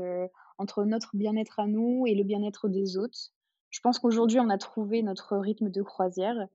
entre 0.58 0.86
notre 0.86 1.16
bien-être 1.16 1.60
à 1.60 1.68
nous 1.68 2.06
et 2.08 2.16
le 2.16 2.24
bien-être 2.24 2.70
des 2.70 2.98
autres. 2.98 3.32
Je 3.76 3.82
pense 3.82 4.00
qu'aujourd'hui, 4.00 4.40
on 4.40 4.50
a 4.50 4.58
trouvé 4.58 5.04
notre 5.04 5.38
rythme 5.38 5.70
de 5.70 5.82
croisière 5.84 6.48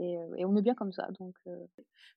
et 0.00 0.14
et 0.38 0.44
on 0.46 0.56
est 0.56 0.62
bien 0.62 0.74
comme 0.76 0.92
ça 0.92 1.08
donc 1.20 1.36
heu 1.48 1.68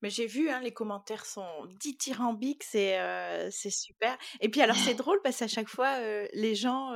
Mais 0.01 0.09
j'ai 0.09 0.27
vu, 0.27 0.49
hein, 0.49 0.59
les 0.61 0.73
commentaires 0.73 1.25
sont 1.25 1.65
dithyrambiques, 1.79 2.63
c'est, 2.63 2.99
heu, 2.99 3.49
c'est 3.51 3.69
super 3.71 4.17
et 4.41 4.49
puis 4.49 4.61
alors 4.61 4.77
c'est 4.77 4.93
drôle 4.95 5.19
parce 5.23 5.37
qu'à 5.39 5.47
chaque 5.47 5.69
fois, 5.69 5.99
les 6.33 6.55
gens, 6.55 6.93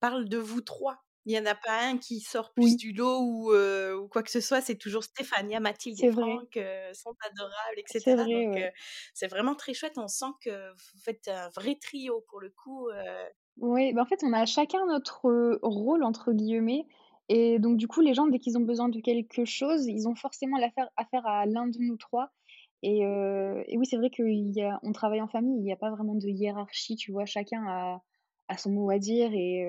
parlent 0.00 0.28
de 0.28 0.38
vous 0.38 0.60
3. 0.60 1.02
Il 1.28 1.32
y 1.34 1.38
en 1.40 1.46
a 1.46 1.56
pas 1.56 1.80
un 1.88 1.98
qui 1.98 2.20
sort 2.20 2.52
plus 2.54 2.76
oui, 2.76 2.76
du 2.76 2.92
lot 2.92 3.18
ou, 3.20 4.08
quoi 4.08 4.22
que 4.22 4.30
ce 4.30 4.40
soit, 4.40 4.60
c'est 4.60 4.76
toujours 4.78 5.02
Stéphania, 5.04 5.58
Mathilde 5.60 6.00
et 6.00 6.06
Franck, 6.06 6.58
sont 6.94 7.16
adorables 7.24 7.78
et 7.78 7.84
c'est 7.94 8.14
vrai, 8.16 8.46
ouais. 8.46 8.68
vraiment 9.28 9.54
très 9.54 9.74
chouette. 9.74 9.98
On 9.98 10.08
sent 10.08 10.26
que 10.42 10.70
vous 10.72 10.98
faites 11.02 11.28
un 11.28 11.48
vrai 11.50 11.76
trio 11.80 12.24
pour 12.28 12.40
le 12.40 12.50
coup, 12.50 12.88
Oui, 13.58 13.92
bah, 13.94 14.02
en 14.02 14.04
fait, 14.04 14.22
on 14.22 14.32
a 14.34 14.44
chacun 14.44 14.84
notre, 14.86 15.58
«rôle» 15.62 16.04
entre 16.04 16.32
guillemets 16.32 16.86
et 17.28 17.58
donc 17.58 17.76
du 17.76 17.88
coup, 17.88 18.00
les 18.02 18.14
gens, 18.14 18.26
dès 18.28 18.38
qu'ils 18.38 18.56
ont 18.56 18.60
besoin 18.60 18.88
de 18.88 19.00
quelque 19.00 19.44
chose, 19.44 19.86
ils 19.86 20.06
ont 20.06 20.14
forcément 20.14 20.58
l'affaire 20.58 20.88
affaire 20.96 21.26
à 21.26 21.44
l'un 21.46 21.66
de 21.66 21.78
nous 21.80 21.96
3 21.96 22.30
et 22.82 22.98
et 23.00 23.78
oui, 23.78 23.86
c'est 23.86 23.96
vrai 23.96 24.10
qu'il 24.10 24.52
y 24.54 24.62
a 24.62 24.78
on 24.84 24.92
travaille 24.92 25.20
en 25.22 25.26
famille, 25.28 25.58
il 25.60 25.66
y 25.66 25.72
a 25.72 25.76
pas 25.76 25.90
vraiment 25.90 26.14
de 26.14 26.28
hiérarchie, 26.28 26.94
tu 26.96 27.10
vois? 27.12 27.24
Chacun 27.26 27.64
a 28.48 28.56
son 28.58 28.70
mot 28.70 28.90
à 28.90 28.98
dire 28.98 29.30
et 29.34 29.64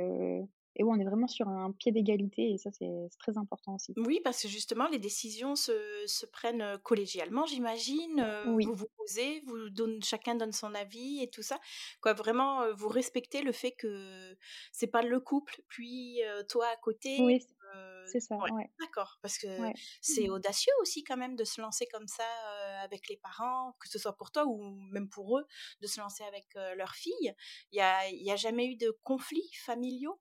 et 0.77 0.83
ouais, 0.83 0.95
on 0.95 0.99
est 0.99 1.05
vraiment 1.05 1.27
sur 1.27 1.47
un 1.49 1.71
pied 1.71 1.91
d'égalité 1.91 2.51
et 2.51 2.57
ça, 2.57 2.69
c'est 2.71 3.09
très 3.19 3.37
important 3.37 3.75
aussi. 3.75 3.93
Oui, 3.97 4.21
parce 4.23 4.41
que 4.41 4.47
justement, 4.47 4.87
les 4.87 4.99
décisions 4.99 5.55
se, 5.55 5.73
se 6.05 6.25
prennent 6.25 6.77
collégialement, 6.83 7.45
j'imagine. 7.45 8.25
Oui, 8.47 8.65
Vous 8.65 8.73
vous 8.73 8.87
posez, 8.97 9.41
vous 9.45 9.69
donne, 9.69 10.01
chacun 10.03 10.35
donne 10.35 10.51
son 10.51 10.73
avis 10.75 11.21
et 11.21 11.29
tout 11.29 11.41
ça. 11.41 11.59
Quoi, 12.01 12.13
vraiment, 12.13 12.71
vous 12.73 12.87
respectez 12.87 13.41
le 13.41 13.51
fait 13.51 13.71
que 13.71 14.37
c'est 14.71 14.87
pas 14.87 15.01
le 15.01 15.19
couple, 15.19 15.61
puis 15.67 16.21
toi 16.47 16.67
à 16.67 16.77
côté. 16.77 17.17
oui, 17.21 17.41
euh, 17.75 18.05
c'est 18.07 18.19
ça, 18.19 18.35
ouais, 18.37 18.51
ouais, 18.51 18.69
d'accord. 18.79 19.17
Parce 19.21 19.37
que 19.37 19.47
ouais. 19.47 19.73
c'est 20.01 20.29
audacieux 20.29 20.71
aussi 20.81 21.03
quand 21.03 21.17
même 21.17 21.35
de 21.35 21.43
se 21.43 21.59
lancer 21.61 21.85
comme 21.87 22.07
ça 22.07 22.23
euh, 22.23 22.83
avec 22.83 23.07
les 23.09 23.17
parents, 23.17 23.75
que 23.79 23.89
ce 23.89 23.99
soit 23.99 24.15
pour 24.15 24.31
toi 24.31 24.45
ou 24.45 24.57
même 24.91 25.09
pour 25.09 25.39
eux, 25.39 25.45
de 25.81 25.87
se 25.87 25.99
lancer 25.99 26.23
avec 26.23 26.45
euh, 26.55 26.75
leur 26.75 26.95
fille. 26.95 27.33
Il 27.71 27.77
y 27.77 27.81
a, 27.81 28.07
il 28.09 28.23
y 28.23 28.31
a 28.31 28.35
jamais 28.35 28.67
eu 28.67 28.75
de 28.75 28.97
conflits 29.03 29.51
familiaux? 29.65 30.19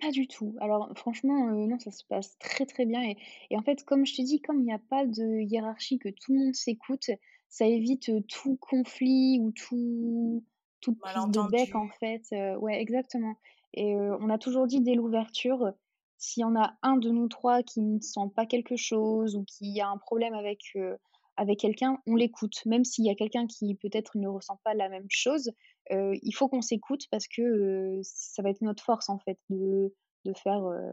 Pas 0.00 0.10
du 0.10 0.28
tout. 0.28 0.54
Alors 0.60 0.92
franchement, 0.94 1.48
heu, 1.48 1.66
non, 1.66 1.78
ça 1.78 1.90
se 1.90 2.04
passe 2.04 2.36
très, 2.38 2.66
très 2.66 2.84
bien 2.84 3.02
et 3.02 3.16
et 3.50 3.56
en 3.56 3.62
fait, 3.62 3.82
comme 3.84 4.04
je 4.04 4.14
te 4.14 4.22
dis, 4.22 4.40
comme 4.42 4.60
il 4.60 4.64
n'y 4.64 4.72
a 4.72 4.78
pas 4.78 5.06
de 5.06 5.40
hiérarchie, 5.40 5.98
que 5.98 6.10
tout 6.10 6.32
le 6.34 6.38
monde 6.44 6.54
s'écoute, 6.54 7.10
ça 7.48 7.66
évite, 7.66 8.10
heu, 8.10 8.20
tout 8.28 8.56
conflit 8.60 9.38
ou 9.40 9.52
tout 9.52 10.44
toute 10.82 11.00
prise 11.00 11.30
de 11.30 11.40
bec, 11.42 11.74
en 11.74 11.88
fait, 11.88 12.22
heu, 12.32 12.56
ouais, 12.58 12.78
exactement 12.80 13.36
et 13.72 13.94
heu, 13.94 14.16
on 14.20 14.28
a 14.30 14.38
toujours 14.38 14.66
dit 14.66 14.80
dès 14.82 14.94
l'ouverture, 14.94 15.72
s'il 16.18 16.42
y 16.42 16.44
en 16.44 16.56
a 16.56 16.76
un 16.82 16.96
de 16.98 17.10
nous 17.10 17.28
3 17.28 17.62
qui 17.62 17.80
ne 17.80 17.98
sent 18.00 18.20
pas 18.34 18.44
quelque 18.46 18.76
chose 18.76 19.34
ou 19.36 19.44
qui 19.44 19.80
a 19.80 19.88
un 19.88 19.96
problème 19.98 20.34
avec, 20.34 20.60
heu, 20.76 20.96
avec 21.36 21.58
quelqu'un, 21.60 21.98
on 22.06 22.14
l'écoute. 22.16 22.64
Même 22.66 22.84
s'il 22.84 23.04
y 23.06 23.10
a 23.10 23.14
quelqu'un 23.14 23.46
qui 23.46 23.74
peut-être 23.74 24.16
ne 24.18 24.28
ressent 24.28 24.58
pas 24.64 24.72
la 24.74 24.88
même 24.90 25.06
chose, 25.10 25.50
Heu, 25.92 26.12
il 26.22 26.32
faut 26.32 26.48
qu'on 26.48 26.62
s'écoute 26.62 27.02
parce 27.10 27.26
que, 27.28 27.42
heu, 27.42 28.00
ça 28.02 28.42
va 28.42 28.50
être 28.50 28.62
notre 28.62 28.82
force 28.84 29.08
en 29.08 29.18
fait 29.18 29.38
de 29.50 29.94
de 30.24 30.32
faire, 30.34 30.64
heu, 30.66 30.92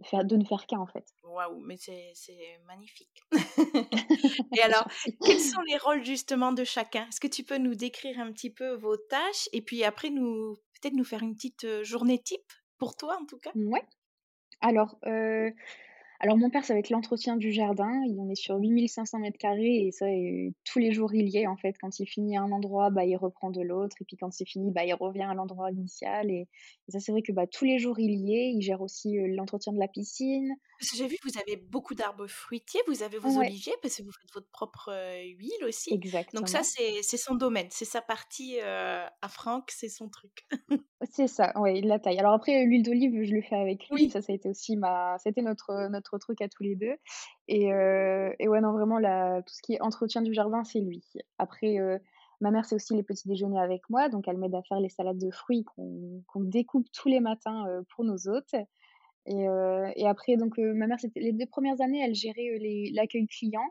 de 0.00 0.06
faire 0.06 0.24
de 0.26 0.36
ne 0.36 0.44
faire 0.44 0.66
qu'un 0.66 0.80
en 0.80 0.86
fait. 0.86 1.06
Waouh, 1.22 1.58
mais 1.60 1.76
c'est 1.76 2.58
magnifique. 2.66 3.20
Et 4.56 4.62
alors, 4.62 4.86
quels 5.24 5.40
sont 5.40 5.60
les 5.68 5.76
rôles 5.78 6.04
justement 6.04 6.52
de 6.52 6.64
chacun? 6.64 7.06
Est-ce 7.08 7.20
que 7.20 7.26
tu 7.26 7.44
peux 7.44 7.58
nous 7.58 7.74
décrire 7.74 8.18
un 8.20 8.32
petit 8.32 8.50
peu 8.50 8.74
vos 8.74 8.96
tâches 8.96 9.48
et 9.52 9.62
puis 9.62 9.84
après 9.84 10.10
nous 10.10 10.56
peut-être 10.80 10.94
nous 10.94 11.04
faire 11.04 11.22
une 11.22 11.34
petite, 11.34 11.82
journée 11.82 12.22
type 12.22 12.52
pour 12.78 12.96
toi 12.96 13.18
en 13.20 13.26
tout 13.26 13.38
cas? 13.38 13.52
Ouais. 13.54 13.82
Alors, 14.60 14.98
Alors 16.20 16.36
mon 16.38 16.48
père, 16.50 16.64
ça 16.64 16.72
va 16.72 16.78
être 16.80 16.90
l'entretien 16.90 17.36
du 17.36 17.52
jardin. 17.52 17.90
Il 18.06 18.18
on 18.18 18.30
est 18.30 18.34
sur 18.34 18.56
8 18.56 18.88
500 18.88 19.20
carrés 19.38 19.86
et 19.86 19.92
ça, 19.92 20.06
heu, 20.08 20.52
tous 20.64 20.78
les 20.78 20.92
jours 20.92 21.14
il 21.14 21.28
y 21.28 21.38
est 21.38 21.46
en 21.46 21.56
fait. 21.56 21.74
Quand 21.80 21.98
il 22.00 22.06
finit 22.06 22.36
un 22.38 22.50
endroit, 22.52 22.90
bah, 22.90 23.04
il 23.04 23.16
reprend 23.16 23.50
de 23.50 23.60
l'autre 23.60 23.96
et 24.00 24.04
puis 24.04 24.16
quand 24.16 24.30
c'est 24.32 24.46
fini, 24.46 24.70
bah, 24.72 24.84
il 24.84 24.94
revient 24.94 25.22
à 25.24 25.34
l'endroit 25.34 25.70
initial 25.70 26.30
et 26.30 26.48
ça, 26.88 27.00
c'est 27.00 27.12
vrai 27.12 27.22
que, 27.22 27.32
bah, 27.32 27.46
tous 27.46 27.64
les 27.66 27.78
jours 27.78 27.98
il 27.98 28.12
y 28.14 28.34
est. 28.34 28.50
Il 28.52 28.62
gère 28.62 28.80
aussi, 28.80 29.18
heu, 29.18 29.26
l'entretien 29.26 29.72
de 29.72 29.78
la 29.78 29.88
piscine. 29.88 30.54
Parce 30.78 30.90
que 30.90 30.96
j'ai 30.96 31.06
vu 31.06 31.16
que 31.16 31.28
vous 31.28 31.38
avez 31.38 31.56
beaucoup 31.56 31.94
d'arbres 31.94 32.26
fruitiers, 32.26 32.80
vous 32.86 33.02
avez 33.02 33.18
vos 33.18 33.30
Ouais, 33.38 33.46
oliviers 33.46 33.74
parce 33.82 33.96
que 33.96 34.02
vous 34.02 34.12
faites 34.12 34.32
votre 34.34 34.50
propre, 34.50 34.90
huile 35.22 35.64
aussi. 35.64 35.90
Donc 35.90 36.04
ça 36.48 36.60
exactement. 36.60 37.02
c'est 37.02 37.16
son 37.16 37.34
domaine, 37.34 37.68
c'est 37.70 37.84
sa 37.84 38.02
partie, 38.02 38.60
à 38.60 39.28
Franck, 39.28 39.70
c'est 39.70 39.88
son 39.88 40.08
truc. 40.08 40.46
C'est 41.10 41.28
ça, 41.28 41.52
il 41.66 41.86
la 41.86 41.98
taille. 41.98 42.18
Alors 42.18 42.32
après, 42.34 42.64
l'huile 42.64 42.82
d'olive, 42.82 43.22
je 43.22 43.32
le 43.32 43.42
fais 43.42 43.56
avec 43.56 43.88
lui. 43.88 44.04
Oui. 44.04 44.10
Ça, 44.10 44.22
ça 44.22 44.32
a 44.32 44.34
été 44.34 44.48
aussi 44.48 44.76
ma 44.76 45.16
c'était 45.18 45.42
notre, 45.42 45.88
notre 45.88 46.18
truc 46.18 46.40
à 46.40 46.48
tous 46.48 46.62
les 46.62 46.76
2 46.76 46.96
et 47.48 47.66
ouais, 47.72 48.60
non, 48.60 48.72
vraiment 48.72 48.98
la 48.98 49.42
tout 49.42 49.54
ce 49.54 49.62
qui 49.62 49.74
est 49.74 49.80
entretien 49.80 50.22
du 50.22 50.34
jardin, 50.34 50.64
c'est 50.64 50.80
lui. 50.80 51.02
Après, 51.38 51.76
ma 52.40 52.50
mère, 52.50 52.64
c'est 52.64 52.74
aussi 52.74 52.94
les 52.94 53.02
petits 53.02 53.28
déjeuners 53.28 53.60
avec 53.60 53.88
moi, 53.88 54.08
donc 54.08 54.28
elle 54.28 54.36
m'aide 54.36 54.54
à 54.54 54.62
faire 54.62 54.80
les 54.80 54.88
salades 54.88 55.18
de 55.18 55.30
fruits 55.30 55.64
qu'on 55.64 56.40
découpe 56.40 56.86
tous 56.92 57.08
les 57.08 57.20
matins, 57.20 57.64
pour 57.94 58.04
nos 58.04 58.28
hôtes. 58.28 58.54
Et 59.26 59.48
heu 59.48 59.86
et 59.96 60.06
après 60.06 60.36
donc 60.36 60.58
heu, 60.58 60.72
ma 60.74 60.86
mère, 60.86 60.98
les 61.16 61.32
2 61.32 61.46
premières 61.46 61.80
années, 61.80 62.00
elle 62.04 62.14
gérait, 62.14 62.58
les 62.60 62.90
l'accueil 62.92 63.26
client. 63.26 63.64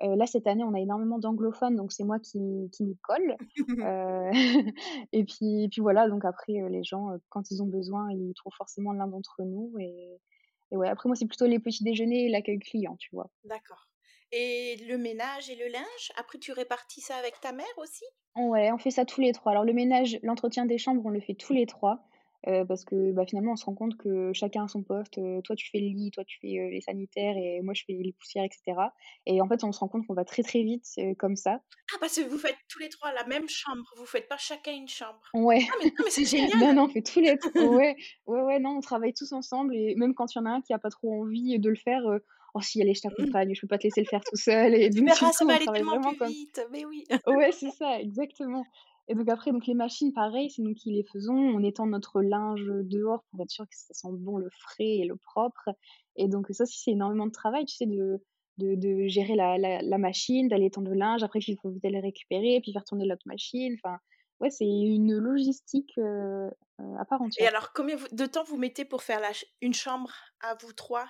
Là, 0.00 0.26
cette 0.26 0.46
année, 0.46 0.64
on 0.64 0.74
a 0.74 0.80
énormément 0.80 1.18
d'anglophones, 1.18 1.76
donc 1.76 1.92
c'est 1.92 2.04
moi 2.04 2.18
qui 2.20 2.38
qui 2.72 2.84
m'y 2.84 2.96
colle. 2.98 3.38
Et 5.12 5.24
puis 5.24 5.64
et 5.64 5.68
puis 5.68 5.80
voilà, 5.80 6.08
donc 6.08 6.24
après, 6.24 6.54
les 6.70 6.82
gens, 6.84 7.08
quand 7.30 7.50
ils 7.50 7.62
ont 7.62 7.66
besoin, 7.66 8.10
ils 8.12 8.32
trouvent 8.34 8.54
forcément 8.56 8.92
l'un 8.92 9.06
d'entre 9.08 9.42
nous 9.44 9.74
et 9.80 10.20
et 10.72 10.76
ouais, 10.76 10.88
après 10.88 11.08
moi, 11.08 11.16
c'est 11.16 11.26
plutôt 11.28 11.46
les 11.46 11.60
petits 11.60 11.84
déjeuners 11.84 12.26
et 12.26 12.28
l'accueil 12.28 12.58
client, 12.58 12.96
tu 12.98 13.10
vois? 13.14 13.30
D'accord. 13.44 13.88
Et 14.30 14.76
le 14.76 14.98
ménage 14.98 15.48
et 15.48 15.54
le 15.56 15.68
linge, 15.68 16.12
après 16.16 16.38
tu 16.38 16.52
répartis 16.52 17.00
ça 17.00 17.16
avec 17.16 17.40
ta 17.40 17.52
mère 17.52 17.78
aussi? 17.78 18.04
Ouais, 18.36 18.70
on 18.72 18.78
fait 18.78 18.90
ça 18.90 19.04
tous 19.06 19.20
les 19.22 19.32
3. 19.32 19.52
Alors 19.52 19.64
le 19.64 19.72
ménage, 19.72 20.18
l'entretien 20.22 20.66
des 20.66 20.76
chambres, 20.78 21.02
on 21.04 21.08
le 21.10 21.20
fait 21.20 21.34
tous 21.34 21.52
les 21.54 21.64
3, 21.66 22.06
heu, 22.48 22.64
parce 22.66 22.84
que, 22.84 23.12
bah, 23.12 23.24
finalement, 23.26 23.52
on 23.52 23.56
se 23.56 23.64
rend 23.66 23.74
compte 23.74 23.96
que 23.96 24.32
chacun 24.34 24.64
a 24.64 24.68
son 24.68 24.82
poste, 24.82 25.18
heu, 25.18 25.40
toi 25.44 25.56
tu 25.56 25.68
fais 25.70 25.78
le 25.80 25.86
lit, 25.88 26.10
toi 26.12 26.24
tu 26.24 26.38
fais, 26.40 26.58
heu, 26.58 26.68
les 26.70 26.80
sanitaires 26.80 27.36
et 27.36 27.60
moi 27.62 27.74
je 27.74 27.84
fais 27.86 27.94
les 27.94 28.12
poussières 28.12 28.44
et 28.44 28.50
cetera 28.52 28.94
et 29.26 29.40
en 29.40 29.48
fait, 29.48 29.64
on 29.64 29.72
se 29.72 29.80
rend 29.80 29.88
compte 29.88 30.06
qu'on 30.06 30.14
va 30.14 30.24
très, 30.24 30.42
très 30.42 30.62
vite, 30.62 30.86
comme 31.18 31.36
ça. 31.36 31.60
Ah 31.92 31.96
parce 32.00 32.16
que 32.16 32.20
vous 32.22 32.38
faites 32.38 32.58
tous 32.68 32.78
les 32.78 32.88
3 32.88 33.12
la 33.12 33.24
même 33.26 33.48
chambre, 33.48 33.92
vous 33.96 34.06
faites 34.06 34.28
pas 34.28 34.38
chacun 34.38 34.72
une 34.72 34.88
chambre? 34.88 35.20
Ouais, 35.34 35.60
Ah 35.68 35.74
mais 35.80 35.86
non 35.86 36.04
mais 36.04 36.10
c'est 36.10 36.24
non, 36.54 36.72
génial! 36.72 36.74
non, 36.74 36.84
on 36.84 36.88
fait 36.88 37.02
tous 37.02 37.20
les 37.20 37.38
3. 37.38 37.68
ouais, 37.68 37.96
ouais, 38.26 38.42
ouais, 38.42 38.58
non, 38.60 38.76
on 38.78 38.80
travaille 38.80 39.12
tous 39.12 39.32
ensemble 39.32 39.76
et 39.76 39.94
même 39.96 40.14
quand 40.14 40.34
il 40.34 40.38
y 40.38 40.40
en 40.40 40.46
a 40.46 40.50
un 40.50 40.62
qui 40.62 40.72
a 40.72 40.78
pas 40.78 40.88
trop 40.90 41.22
envie 41.22 41.58
de 41.58 41.68
le 41.68 41.76
faire, 41.76 42.02
«Oh 42.54 42.60
si, 42.62 42.80
allez, 42.80 42.94
je 42.94 43.02
Mmh. 43.18 43.32
t'accompagne, 43.32 43.54
je 43.54 43.60
peux 43.60 43.66
pas 43.68 43.78
te 43.78 43.84
laisser 43.84 44.00
le 44.00 44.06
faire 44.06 44.24
tout 44.24 44.36
seul» 44.36 44.74
et 44.74 44.90
Tu 44.90 45.04
donc 45.04 45.04
verras, 45.04 45.32
ça 45.32 45.44
va 45.44 45.54
aller 45.54 45.70
tellement 45.70 45.98
vraiment 45.98 46.14
plus 46.14 46.16
comme 46.16 46.34
vite, 46.40 46.60
mais 46.70 46.84
oui. 46.84 47.04
Ouais, 47.26 47.52
c'est 47.52 47.70
ça, 47.70 48.00
exactement 48.00 48.68
et 49.08 49.14
donc 49.14 49.28
après, 49.28 49.52
donc 49.52 49.66
les 49.66 49.74
machines, 49.74 50.12
pareil, 50.12 50.50
c'est 50.50 50.62
nous 50.62 50.74
qui 50.74 50.92
les 50.92 51.04
faisons. 51.04 51.34
On 51.36 51.62
étend 51.62 51.86
notre 51.86 52.22
linge, 52.22 52.64
dehors 52.84 53.24
pour 53.30 53.40
être 53.42 53.50
sûr 53.50 53.64
que 53.64 53.76
ça 53.76 53.94
sent 53.94 54.08
bon 54.12 54.36
le 54.38 54.48
frais 54.50 54.84
et 54.98 55.04
le 55.06 55.16
propre 55.16 55.70
et 56.16 56.28
donc 56.28 56.46
ça 56.50 56.64
aussi, 56.64 56.80
c'est 56.82 56.92
énormément 56.92 57.26
de 57.26 57.32
travail, 57.32 57.64
tu 57.66 57.76
sais, 57.76 57.86
de 57.86 58.18
de 58.58 58.74
de 58.76 59.06
gérer 59.08 59.34
la 59.36 59.58
la 59.58 59.82
la 59.82 59.98
machine, 59.98 60.48
d'aller 60.48 60.66
étendre 60.66 60.88
le 60.90 60.96
linge. 60.96 61.22
Après, 61.22 61.40
il 61.40 61.56
faut 61.60 61.70
vite 61.70 61.84
aller 61.84 62.00
récupérer, 62.00 62.60
puis 62.62 62.72
faire 62.72 62.84
tourner 62.84 63.06
l'autre 63.06 63.22
machine. 63.26 63.74
Enfin, 63.84 63.98
ouais, 64.40 64.50
c'est 64.50 64.64
une 64.66 65.14
logistique, 65.18 65.92
heu 65.98 66.50
heu, 66.80 66.84
à 66.98 67.04
part 67.04 67.22
Et 67.38 67.46
entière. 67.46 67.48
alors 67.48 67.72
combien 67.72 67.96
de 68.12 68.26
temps 68.26 68.44
vous 68.44 68.56
mettez 68.58 68.84
pour 68.84 69.02
faire 69.02 69.20
la 69.20 69.32
ch 69.32 69.46
une 69.62 69.74
chambre 69.74 70.12
à 70.40 70.54
vous 70.54 70.72
3 70.72 71.08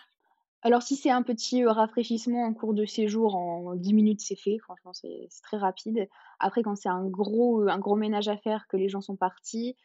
Alors 0.62 0.82
si 0.82 0.96
c'est 0.96 1.10
un 1.10 1.22
petit, 1.22 1.62
heu, 1.62 1.68
rafraîchissement 1.70 2.42
en 2.44 2.54
cours 2.54 2.74
de 2.74 2.84
séjour, 2.86 3.34
en 3.36 3.74
10 3.76 3.92
minutes, 3.94 4.20
c'est 4.20 4.36
fait. 4.36 4.58
Franchement, 4.58 4.92
c'est 4.92 5.26
c'est 5.30 5.42
très 5.42 5.58
rapide. 5.58 6.08
Après 6.40 6.62
quand 6.62 6.74
c'est 6.76 6.88
un 6.88 7.04
gros, 7.06 7.62
heu, 7.62 7.68
un 7.68 7.78
gros 7.78 7.94
ménage 7.96 8.28
à 8.28 8.36
faire, 8.36 8.66
que 8.68 8.76
les 8.76 8.88
gens 8.88 9.00
sont 9.00 9.16
partis, 9.16 9.76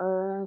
heu, 0.00 0.44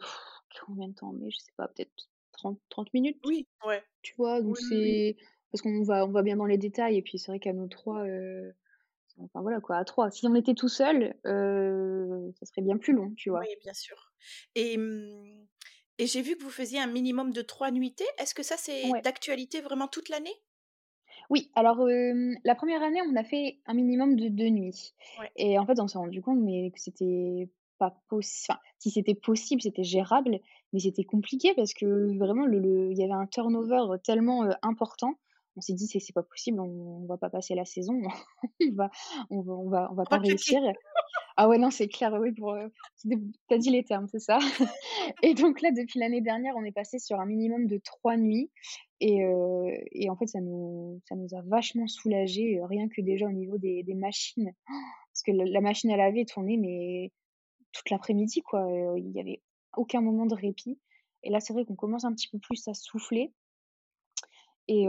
combien 0.65 0.88
de 0.89 0.94
temps? 0.94 1.13
Mais 1.13 1.32
je 1.32 1.38
sais 1.39 1.52
pas, 1.58 1.67
peut-être 1.67 1.91
trente 2.32 2.60
30 2.70 2.94
minutes, 2.94 3.24
Oui, 3.24 3.48
ouais. 3.65 3.84
tu 4.04 4.15
vois? 4.17 4.41
Donc 4.41 4.58
Oui, 4.58 4.63
oui, 4.70 4.78
oui. 4.82 5.00
c'est 5.00 5.17
parce 5.52 5.62
qu'on 5.63 5.84
va 5.84 6.06
on 6.08 6.12
va 6.12 6.24
bien 6.24 6.38
dans 6.38 6.46
les 6.48 6.58
détails 6.60 6.98
et 6.98 7.02
puis 7.04 7.20
c'est 7.20 7.32
vrai 7.32 7.39
qu'à 7.39 7.54
nous 7.54 7.67
3, 7.70 8.06
heu, 8.08 8.54
enfin 9.20 9.41
voilà 9.41 9.62
quoi, 9.62 9.78
à 9.78 9.86
3. 9.86 10.12
Si 10.12 10.28
on 10.28 10.36
était 10.36 10.56
tout 10.56 10.70
seul, 10.70 11.15
ça 11.26 12.46
serait 12.48 12.62
bien 12.63 12.78
plus 12.78 12.94
long, 12.94 13.13
tu 13.15 13.30
Oui, 13.32 13.32
vois? 13.32 13.50
bien 13.62 13.74
sûr. 13.74 14.13
Et 14.56 14.78
mmh 14.78 15.48
et 16.02 16.08
j'ai 16.08 16.22
vu 16.22 16.36
que 16.38 16.44
vous 16.44 16.50
faisiez 16.52 16.80
un 16.82 16.88
minimum 16.88 17.32
de 17.34 17.42
3 17.44 17.72
nuitées. 17.72 18.08
Est-ce 18.20 18.36
que 18.36 18.44
ça, 18.44 18.58
c'est 18.58 18.94
Ouais. 18.94 19.04
d'actualité 19.04 19.62
vraiment 19.62 19.88
toute 19.88 20.10
l'année? 20.10 20.36
Oui, 21.30 21.52
alors, 21.56 21.78
la 22.44 22.56
première 22.56 22.82
année, 22.84 23.00
on 23.08 23.16
a 23.16 23.24
fait 23.24 23.60
un 23.66 23.74
minimum 23.74 24.16
de 24.16 24.28
2 24.28 24.50
nuits 24.50 24.94
Ouais. 25.18 25.32
et 25.36 25.58
en 25.58 25.66
fait, 25.66 25.80
on 25.80 25.88
s'est 25.88 25.98
rendu 25.98 26.22
compte, 26.22 26.40
mais 26.42 26.72
que 26.72 26.80
c'était 26.80 27.50
pas 27.78 27.96
possible. 28.10 28.54
enfin, 28.54 28.60
si 28.80 28.92
c'était 28.92 29.16
possible, 29.16 29.62
c'était 29.62 29.84
gérable, 29.84 30.40
mais 30.74 30.80
c'était 30.80 31.04
compliqué 31.04 31.54
parce 31.56 31.74
que 31.74 32.18
vraiment 32.18 32.46
le 32.46 32.60
le 32.60 32.92
il 32.92 32.98
y 32.98 33.04
avait 33.04 33.14
un 33.14 33.26
turnover 33.28 33.98
tellement, 34.04 34.46
important. 34.62 35.16
On 35.56 35.62
s'est 35.62 35.74
dit: 35.74 35.88
«C'est 35.88 36.00
c'est 36.00 36.14
pas 36.14 36.24
possible, 36.24 36.60
on 36.60 36.66
on 37.04 37.06
va 37.08 37.18
pas 37.18 37.30
passer 37.30 37.56
la 37.56 37.66
saison, 37.66 38.00
on 38.62 38.72
va 38.76 38.90
on 39.32 39.42
va 39.42 39.54
on 39.54 39.70
va 39.70 39.90
on 39.92 39.96
va 39.96 40.06
pas 40.06 40.18
réussir». 40.20 40.60
Ah 41.38 41.48
ouais, 41.48 41.58
non, 41.58 41.72
c'est 41.72 41.88
clair, 41.88 42.13
oui, 42.20 42.32
pour, 42.34 42.54
heu, 42.54 42.72
tu 43.02 43.10
as 43.50 43.58
dit 43.58 43.70
les 43.70 43.84
termes, 43.84 44.08
c'est 44.08 44.20
ça. 44.20 44.39
Et 45.24 45.34
donc 45.34 45.62
là, 45.62 45.72
depuis 45.72 46.00
l'année 46.00 46.22
dernière, 46.22 46.56
on 46.58 46.63
est 46.63 46.72
passé 46.72 47.00
sur 47.00 47.20
un 47.20 47.26
minimum 47.26 47.67
de 47.67 47.78
3 47.78 48.17
nuits 48.17 48.52
et 49.00 49.22
et 49.94 50.10
en 50.10 50.15
fait, 50.15 50.28
ça 50.28 50.41
nous 50.41 51.02
ça 51.10 51.15
nous 51.15 51.34
a 51.36 51.41
vachement 51.44 51.88
soulagés, 51.88 52.60
heu, 52.60 52.65
rien 52.65 52.88
que 52.89 53.02
déjà 53.02 53.26
au 53.28 53.32
niveau 53.32 53.58
des 53.58 53.84
des 53.84 53.96
machines. 53.96 54.52
Parce 55.13 55.24
que 55.26 55.32
la 55.32 55.62
machine 55.62 55.91
à 55.91 55.98
laver 55.98 56.26
tournait, 56.26 56.58
mais 56.58 57.12
toute 57.74 57.89
l'après-midi, 57.89 58.41
quoi, 58.41 58.67
il 58.98 59.12
y 59.12 59.20
avait 59.20 59.41
aucun 59.78 60.02
moment 60.02 60.26
de 60.26 60.36
répit 60.36 60.80
et 61.24 61.30
là, 61.30 61.39
c'est 61.39 61.54
vrai 61.54 61.65
qu'on 61.65 61.76
commence 61.76 62.04
un 62.06 62.13
petit 62.13 62.30
peu 62.30 62.39
plus 62.39 62.67
à 62.67 62.74
souffler 62.74 63.32
et 64.72 64.88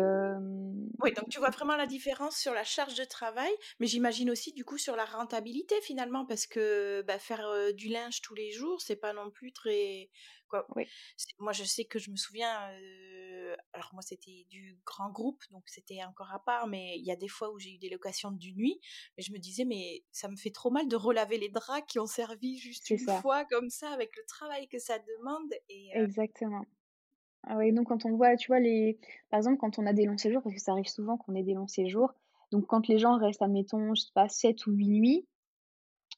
Oui, 1.01 1.13
donc 1.13 1.29
tu 1.29 1.41
vois 1.41 1.51
vraiment 1.51 1.75
la 1.75 1.87
différence 1.87 2.37
sur 2.37 2.55
la 2.55 2.63
charge 2.63 2.95
de 2.95 3.05
travail, 3.05 3.51
mais 3.81 3.89
j'imagine 3.89 4.31
aussi 4.31 4.53
du 4.53 4.65
coup 4.65 4.79
sur 4.79 4.95
la 4.95 5.05
rentabilité 5.05 5.75
finalement, 5.81 6.25
parce 6.25 6.47
que 6.47 7.03
bah, 7.03 7.19
faire 7.19 7.45
euh, 7.49 7.73
du 7.73 7.89
linge 7.89 8.21
tous 8.23 8.35
les 8.37 8.53
jours, 8.53 8.81
c'est 8.81 8.95
pas 8.97 9.13
non 9.13 9.31
plus 9.31 9.53
très. 9.53 10.09
Quoi. 10.49 10.69
Moi, 11.39 11.53
je 11.53 11.65
sais 11.65 11.85
que 11.85 11.99
je 11.99 12.11
me 12.11 12.17
souviens, 12.17 12.71
euh, 12.75 13.57
alors 13.73 13.91
moi 13.93 14.03
c'était 14.03 14.47
du 14.51 14.79
grand 14.85 15.11
groupe, 15.11 15.43
donc 15.51 15.65
c'était 15.67 16.05
encore 16.05 16.31
à 16.33 16.45
part, 16.45 16.69
mais 16.69 16.97
il 16.99 17.05
y 17.05 17.11
a 17.11 17.17
des 17.17 17.29
fois 17.29 17.51
où 17.51 17.59
j'ai 17.59 17.73
eu 17.75 17.79
des 17.79 17.89
locations 17.89 18.31
du 18.31 18.55
nuit, 18.55 18.79
et 19.17 19.23
je 19.23 19.33
me 19.33 19.39
disais, 19.39 19.65
mais 19.65 20.05
ça 20.13 20.29
me 20.29 20.37
fait 20.37 20.51
trop 20.51 20.71
mal 20.71 20.87
de 20.87 20.95
relaver 20.95 21.39
les 21.39 21.49
draps 21.49 21.87
qui 21.89 21.99
ont 21.99 22.07
servi 22.07 22.59
juste 22.59 22.91
une 22.91 22.99
ça, 22.99 23.21
fois 23.21 23.45
comme 23.47 23.71
ça, 23.71 23.91
avec 23.91 24.15
le 24.17 24.25
travail 24.29 24.69
que 24.69 24.79
ça 24.79 24.99
demande, 24.99 25.53
et 25.69 25.91
exactement. 25.95 26.67
Ah 27.45 27.57
ouais, 27.57 27.73
donc 27.73 27.89
quand 27.89 28.05
on 28.07 28.17
voit, 28.17 28.37
tu 28.37 28.49
vois, 28.49 28.61
les 28.61 28.99
par 29.31 29.39
exemple, 29.39 29.59
quand 29.59 29.79
on 29.79 29.87
a 29.87 29.93
des 29.93 30.05
longs 30.07 30.17
séjours, 30.19 30.43
parce 30.43 30.55
que 30.55 30.61
ça 30.61 30.73
arrive 30.73 30.87
souvent 30.87 31.17
qu'on 31.17 31.35
ait 31.35 31.43
des 31.43 31.55
longs 31.55 31.67
séjours, 31.67 32.13
donc 32.53 32.67
quand 32.67 32.87
les 32.89 32.99
gens 32.99 33.17
restent, 33.19 33.43
admettons, 33.43 33.95
je 33.95 34.03
sais 34.03 34.13
pas, 34.15 34.29
7 34.29 34.67
ou 34.67 34.73
8 34.73 34.89
nuits, 34.89 35.27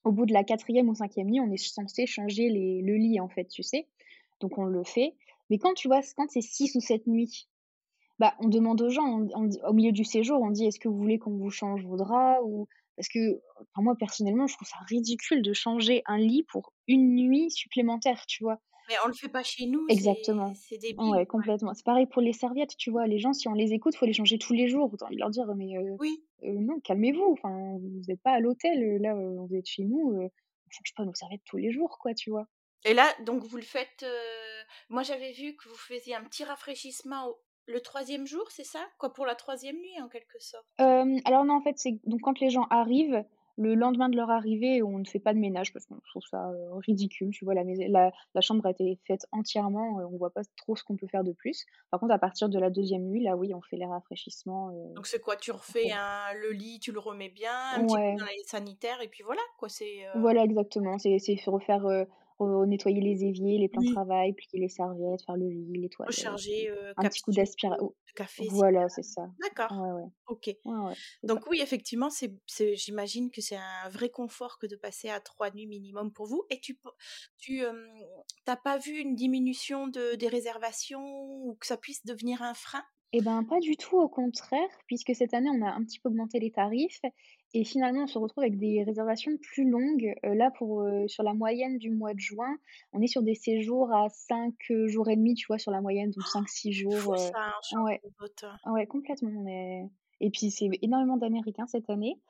au 0.04 0.12
bout 0.12 0.26
de 0.26 0.32
la 0.34 0.44
quatrième 0.44 0.88
ou 0.88 0.94
cinquième 0.94 1.28
nuit, 1.28 1.40
on 1.40 1.50
est 1.52 1.56
censé 1.58 2.06
changer 2.06 2.50
les 2.50 2.82
le 2.82 2.94
lit, 2.96 3.20
en 3.20 3.28
fait, 3.28 3.46
tu 3.48 3.62
sais? 3.62 3.88
Donc 4.40 4.58
on 4.58 4.64
le 4.64 4.84
fait. 4.84 5.14
Mais 5.50 5.58
quand 5.58 5.74
tu 5.74 5.88
vois, 5.88 6.00
quand 6.16 6.30
c'est 6.30 6.42
6 6.42 6.74
ou 6.76 6.80
7 6.80 7.06
nuits, 7.06 7.48
bah, 8.18 8.34
on 8.40 8.48
demande 8.48 8.80
aux 8.82 8.90
gens, 8.90 9.04
on 9.34 9.48
au 9.68 9.72
milieu 9.74 9.92
du 9.92 10.04
séjour, 10.04 10.40
on 10.42 10.50
dit: 10.50 10.66
«Est-ce 10.66 10.80
que 10.80 10.88
vous 10.88 10.98
voulez 10.98 11.18
qu'on 11.18 11.36
vous 11.36 11.50
change 11.50 11.84
vos 11.86 11.96
draps?» 11.96 12.40
ou 12.44 12.68
parce 12.96 13.08
que, 13.08 13.40
moi, 13.78 13.96
personnellement, 13.98 14.46
je 14.46 14.54
trouve 14.56 14.68
ça 14.68 14.78
ridicule 14.88 15.42
de 15.42 15.52
changer 15.54 16.02
un 16.06 16.18
lit 16.18 16.44
pour 16.50 16.72
une 16.88 17.14
nuit 17.16 17.50
supplémentaire, 17.50 18.26
tu 18.26 18.44
vois? 18.44 18.60
Mais 18.88 18.96
on 19.04 19.08
le 19.08 19.14
fait 19.14 19.28
pas 19.28 19.42
chez 19.42 19.66
nous, 19.66 19.86
Exactement. 19.88 20.52
c'est 20.52 20.78
débile. 20.78 21.00
Ouais, 21.10 21.26
complètement. 21.26 21.74
C'est 21.74 21.84
pareil 21.84 22.06
pour 22.06 22.22
les 22.22 22.32
serviettes, 22.32 22.76
tu 22.76 22.90
vois? 22.90 23.06
Les 23.06 23.18
gens, 23.18 23.32
si 23.32 23.48
on 23.48 23.52
les 23.54 23.72
écoute, 23.72 23.96
faut 23.96 24.06
les 24.06 24.12
changer 24.12 24.38
tous 24.38 24.52
les 24.54 24.68
jours. 24.68 24.90
De 24.90 25.16
leur 25.18 25.30
dire: 25.30 25.46
«Mais, 25.56 25.74
Oui. 25.98 26.24
non, 26.42 26.80
calmez-vous, 26.80 27.32
enfin, 27.32 27.76
vous 27.80 28.10
êtes 28.10 28.20
pas 28.22 28.32
à 28.32 28.40
l'hôtel, 28.40 28.98
là, 29.00 29.14
vous 29.14 29.54
êtes 29.54 29.66
chez 29.66 29.84
nous, 29.84 30.12
on 30.22 30.30
change 30.70 30.94
pas 30.96 31.04
nos 31.04 31.14
serviettes 31.14 31.42
tous 31.44 31.56
les 31.56 31.70
jours, 31.72 31.98
quoi», 32.00 32.14
tu 32.14 32.30
vois? 32.30 32.46
Et 32.84 32.94
là, 32.94 33.12
donc 33.20 33.42
vous 33.44 33.56
le 33.56 33.62
faites, 33.62 34.04
moi 34.88 35.02
j'avais 35.02 35.32
vu 35.32 35.56
que 35.56 35.68
vous 35.68 35.76
faisiez 35.76 36.14
un 36.14 36.24
petit 36.24 36.44
rafraîchissement 36.44 37.28
au 37.28 37.40
le 37.66 37.80
troisième 37.80 38.26
jour, 38.26 38.50
c'est 38.50 38.62
ça? 38.62 38.86
Quoi, 38.98 39.14
pour 39.14 39.24
la 39.24 39.34
troisième 39.34 39.76
nuit 39.78 39.98
en 40.02 40.08
quelque 40.10 40.38
sorte? 40.38 40.66
Alors 40.78 41.44
non, 41.44 41.54
en 41.54 41.60
fait, 41.62 41.78
c'est 41.78 41.98
donc 42.04 42.20
quand 42.22 42.40
les 42.40 42.50
gens 42.50 42.66
arrivent, 42.70 43.24
le 43.56 43.74
lendemain 43.74 44.08
de 44.08 44.16
leur 44.16 44.30
arrivée, 44.30 44.82
on 44.82 44.98
ne 44.98 45.04
fait 45.04 45.18
pas 45.20 45.34
de 45.34 45.38
ménage 45.38 45.72
parce 45.72 45.86
qu'on 45.86 45.98
trouve 46.00 46.22
ça, 46.30 46.50
heu, 46.52 46.74
ridicule, 46.86 47.30
tu 47.32 47.44
vois? 47.44 47.54
La 47.54 47.64
mais 47.64 47.88
la 47.88 48.12
la 48.34 48.40
chambre 48.40 48.66
a 48.66 48.70
été 48.70 48.98
faite 49.06 49.26
entièrement, 49.32 50.00
heu, 50.00 50.06
on 50.06 50.16
voit 50.18 50.32
pas 50.32 50.42
trop 50.56 50.76
ce 50.76 50.84
qu'on 50.84 50.96
peut 50.96 51.06
faire 51.08 51.24
de 51.24 51.32
plus. 51.32 51.64
Par 51.90 52.00
contre, 52.00 52.12
à 52.14 52.18
partir 52.18 52.48
de 52.48 52.58
la 52.58 52.70
deuxième 52.70 53.04
nuit, 53.04 53.22
là, 53.22 53.36
oui, 53.36 53.54
on 53.54 53.62
fait 53.62 53.76
les 53.76 53.86
rafraîchissements, 53.86 54.70
heu, 54.72 54.94
Donc 54.94 55.06
c'est 55.06 55.20
quoi? 55.20 55.36
Tu 55.36 55.50
refais 55.50 55.90
un 55.92 56.32
le 56.34 56.50
lit, 56.52 56.78
tu 56.80 56.92
le 56.92 57.00
remets 57.00 57.28
bien, 57.28 57.74
un 57.76 57.84
petit 57.84 57.98
coup 58.00 58.14
ouais. 58.14 58.18
dans 58.18 58.26
les 58.26 58.44
sanitaires 58.44 59.00
et 59.00 59.08
puis 59.08 59.22
voilà 59.24 59.42
quoi, 59.58 59.68
c'est, 59.68 60.06
Voilà, 60.14 60.44
exactement. 60.44 60.98
C'est 60.98 61.18
refaire, 61.46 61.86
re 62.44 62.66
nettoyer 62.66 63.00
les 63.00 63.24
éviers, 63.24 63.58
les 63.58 63.68
plans 63.68 63.82
de 63.82 63.86
travail, 63.86 64.32
plier 64.34 64.60
les 64.60 64.68
serviettes, 64.68 65.22
faire 65.24 65.36
le 65.36 65.48
lit, 65.48 65.80
les 65.80 65.88
toilettes, 65.88 66.42
recharger, 66.46 66.68
heu, 66.70 66.94
un 66.96 67.06
petit 67.06 67.20
coup 67.22 67.32
capsule 67.32 67.34
d'aspira 67.34 67.76
de 67.78 67.82
o 67.82 67.96
de 68.08 68.12
café 68.14 68.48
voilà, 68.48 68.88
c'est 68.88 69.02
ça. 69.04 69.28
d'accord, 69.42 69.70
Ouais, 69.70 69.92
ouais. 69.92 70.10
OK. 70.28 70.50
Ouais, 70.64 70.94
ça. 71.24 71.40
Donc 71.42 71.46
oui, 71.48 71.60
effectivement, 71.62 72.10
c'est 72.10 72.34
j'imagine 72.76 73.30
que 73.30 73.40
c'est 73.42 73.56
un 73.56 73.88
vrai 73.90 74.10
confort 74.10 74.58
que 74.58 74.66
de 74.66 74.76
passer 74.76 75.10
à 75.10 75.20
3 75.20 75.50
nuits 75.52 75.66
minimum 75.68 76.12
pour 76.12 76.26
vous 76.26 76.44
et 76.50 76.60
tu 76.60 76.78
tu, 77.38 77.62
tu 77.62 78.52
pas 78.64 78.78
vu 78.78 78.98
une 78.98 79.16
diminution 79.16 79.88
de 79.88 80.16
des 80.16 80.28
réservations 80.28 81.04
ou 81.04 81.56
que 81.60 81.66
ça 81.66 81.76
puisse 81.78 82.04
devenir 82.06 82.42
un 82.42 82.54
frein? 82.54 82.84
Et 83.12 83.22
ben, 83.22 83.44
pas 83.44 83.60
du 83.60 83.76
tout, 83.76 83.96
au 83.96 84.08
contraire, 84.08 84.68
puisque 84.86 85.14
cette 85.14 85.34
année, 85.34 85.48
on 85.50 85.62
a 85.64 85.70
un 85.70 85.84
petit 85.84 86.00
peu 86.00 86.08
augmenté 86.08 86.38
les 86.40 86.50
tarifs 86.50 87.00
et 87.54 87.64
finalement, 87.64 88.04
on 88.04 88.06
se 88.06 88.18
retrouve 88.18 88.42
avec 88.44 88.58
des 88.58 88.82
réservations 88.84 89.32
plus 89.40 89.68
longues. 89.70 90.14
Heu, 90.24 90.34
là, 90.34 90.50
pour, 90.58 90.82
heu, 90.82 91.08
sur 91.08 91.22
la 91.22 91.34
moyenne 91.34 91.78
du 91.78 91.90
mois 91.90 92.14
de 92.14 92.20
juin, 92.20 92.56
on 92.92 93.00
est 93.02 93.06
sur 93.06 93.22
des 93.22 93.34
séjours 93.34 93.92
à 93.94 94.08
5 94.10 94.54
heu, 94.70 94.88
jours 94.88 95.08
et 95.10 95.16
demi, 95.16 95.34
tu 95.34 95.46
vois, 95.46 95.58
sur 95.58 95.72
la 95.72 95.80
moyenne, 95.80 96.10
donc 96.10 96.26
cinq 96.28 96.48
six 96.48 96.72
C'est 96.88 96.96
fou 96.98 96.98
jours, 96.98 97.14
heu 97.14 97.30
ça, 97.32 97.52
un 97.72 97.82
ouais, 97.84 98.02
de 98.02 98.10
ouais, 98.66 98.86
complètement, 98.86 99.30
on 99.30 99.46
est 99.48 99.84
et 100.20 100.30
puis 100.30 100.50
c'est 100.50 100.70
énormément 100.82 101.16
d'Américains 101.16 101.66
cette 101.66 101.90
année. 101.90 102.20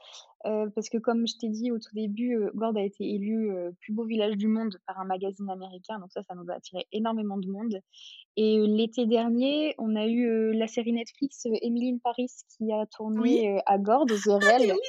Parce 0.44 0.88
que 0.90 0.98
comme 0.98 1.26
je 1.26 1.34
t'ai 1.38 1.48
dit 1.48 1.70
au 1.72 1.78
tout 1.78 1.94
début, 1.94 2.38
Gordes 2.54 2.78
a 2.78 2.82
été 2.82 3.04
élu, 3.14 3.50
heu, 3.52 3.74
plus 3.80 3.92
beau 3.94 4.04
village 4.04 4.36
du 4.36 4.48
monde 4.48 4.78
par 4.86 5.00
un 5.00 5.04
magazine 5.06 5.50
américain, 5.50 5.98
donc 6.00 6.12
ça, 6.12 6.22
ça 6.22 6.34
nous 6.34 6.50
a 6.50 6.54
attiré 6.56 6.86
énormément 6.92 7.38
de 7.38 7.48
monde 7.48 7.80
et 8.36 8.58
l'été 8.66 9.06
dernier, 9.06 9.74
on 9.78 9.96
a 9.96 10.06
eu, 10.08 10.52
la 10.54 10.68
série 10.68 10.92
Netflix, 10.92 11.46
Emily 11.62 11.90
in 11.94 11.98
Paris 12.02 12.28
qui 12.56 12.72
a 12.72 12.86
tourné, 12.86 13.60
à 13.66 13.78
Gordes, 13.78 14.12
aux 14.26 14.40
Ah 14.42 14.52
oui, 14.60 14.80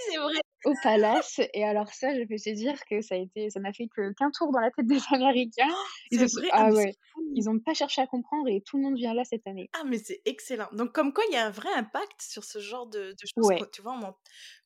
au 0.65 0.75
Palace 0.75 1.39
et 1.53 1.63
alors 1.63 1.89
ça, 1.89 2.13
je 2.15 2.21
peux 2.27 2.35
te 2.37 2.49
dire 2.55 2.75
que 2.89 3.01
ça 3.01 3.15
a 3.15 3.17
été 3.19 3.49
ça 3.51 3.59
n'a 3.61 3.73
fait 3.73 3.87
que 3.95 4.13
qu'un 4.13 4.31
tour 4.31 4.51
dans 4.51 4.59
la 4.59 4.71
tête 4.71 4.87
des 4.87 4.99
Américains. 5.13 5.73
Ils 6.11 6.19
C'est 6.19 6.27
se 6.27 6.27
sont 6.27 6.41
vrai? 6.41 6.51
Ah 6.57 6.71
ah 6.71 6.71
ouais, 6.73 6.97
ils 7.35 7.49
ont 7.49 7.59
pas 7.59 7.73
cherché 7.75 8.01
à 8.01 8.07
comprendre 8.07 8.47
et 8.49 8.61
tout 8.65 8.77
le 8.77 8.83
monde 8.83 8.95
vient 8.97 9.13
là 9.13 9.23
cette 9.25 9.47
année. 9.47 9.69
Ah 9.73 9.83
mais 9.85 9.97
c'est 9.97 10.21
excellent. 10.25 10.69
Donc 10.71 10.93
comme 10.93 11.11
quoi 11.13 11.23
il 11.29 11.33
y 11.33 11.37
a 11.37 11.45
un 11.45 11.49
vrai 11.49 11.69
impact 11.73 12.21
sur 12.21 12.43
ce 12.43 12.59
genre 12.59 12.87
de 12.87 13.11
de 13.11 13.25
choses 13.37 13.51
quoi, 13.51 13.67
Ouais. 13.67 13.67
tu 13.67 13.81
vois? 13.81 13.99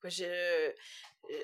Quoi 0.02 0.10
je 0.10 0.72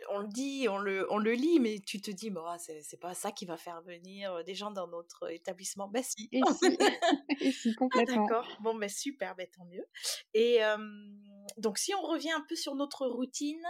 on 0.09 0.19
le 0.19 0.27
dit, 0.27 0.67
on 0.69 0.77
le 0.77 1.11
on 1.11 1.17
le 1.17 1.33
lit, 1.33 1.59
mais 1.59 1.79
tu 1.85 2.01
te 2.01 2.11
dis: 2.11 2.29
«Bon, 2.29 2.43
ah 2.45 2.57
c'est 2.57 2.81
c'est 2.81 2.99
pas 2.99 3.13
ça 3.13 3.31
qui 3.31 3.45
va 3.45 3.57
faire 3.57 3.81
venir, 3.81 4.43
des 4.43 4.55
gens 4.55 4.71
dans 4.71 4.87
notre 4.87 5.31
établissement». 5.31 5.87
Bah 5.87 6.01
si! 6.03 6.29
Et 6.31 6.41
si, 6.45 6.77
et 7.41 7.51
si, 7.51 7.75
Ah 7.93 8.03
complètement. 8.03 8.25
d'accord, 8.27 8.57
bon 8.61 8.75
ben 8.75 8.89
super, 8.89 9.35
beh, 9.35 9.47
tant 9.55 9.65
mieux 9.65 9.85
et 10.33 10.59
donc 11.57 11.77
si 11.77 11.93
on 11.93 12.01
revient 12.01 12.31
un 12.31 12.43
peu 12.47 12.55
sur 12.55 12.75
notre 12.75 13.05
routine, 13.07 13.61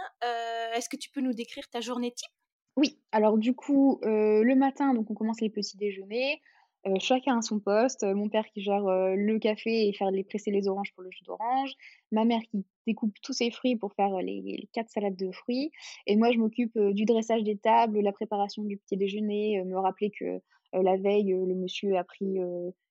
est-ce 0.74 0.88
que 0.88 0.96
tu 0.96 1.10
peux 1.10 1.20
nous 1.20 1.34
décrire 1.34 1.68
ta 1.68 1.80
journée 1.80 2.12
type? 2.12 2.32
Oui, 2.76 3.00
alors 3.10 3.38
du 3.38 3.54
coup, 3.54 4.00
le 4.02 4.54
matin, 4.54 4.92
donc 4.94 5.10
on 5.10 5.14
commence 5.14 5.40
les 5.40 5.50
petits 5.50 5.76
déjeuners, 5.76 6.40
heu, 6.86 6.94
chacun 7.00 7.38
à 7.38 7.42
son 7.42 7.60
poste, 7.60 8.04
heu, 8.04 8.14
mon 8.14 8.28
père 8.28 8.44
qui 8.46 8.60
gère, 8.62 8.86
heu, 8.88 9.14
le 9.16 9.38
café 9.38 9.88
et 9.88 9.92
faire 9.92 10.10
les 10.10 10.24
presser 10.24 10.50
les 10.50 10.68
oranges 10.68 10.92
pour 10.94 11.02
le 11.02 11.10
jus 11.10 11.24
d'orange, 11.24 11.72
ma 12.12 12.24
mère 12.24 12.40
qui 12.50 12.64
découpe 12.86 13.14
tous 13.22 13.32
ses 13.32 13.50
fruits 13.50 13.76
pour 13.76 13.92
faire, 13.94 14.16
les 14.18 14.68
4 14.72 14.90
salades 14.90 15.16
de 15.16 15.30
fruits 15.32 15.70
et 16.06 16.16
moi 16.16 16.30
je 16.32 16.38
m'occupe, 16.38 16.78
du 16.78 17.04
dressage 17.04 17.42
des 17.44 17.56
tables, 17.56 18.00
la 18.00 18.12
préparation 18.12 18.62
du 18.64 18.76
petit 18.78 18.96
déjeuner, 18.96 19.62
me 19.64 19.76
rappeler 19.78 20.10
que, 20.18 20.40
la 20.72 20.96
veille, 20.96 21.30
le 21.32 21.54
monsieur 21.54 21.96
a 21.96 22.04
pris, 22.04 22.36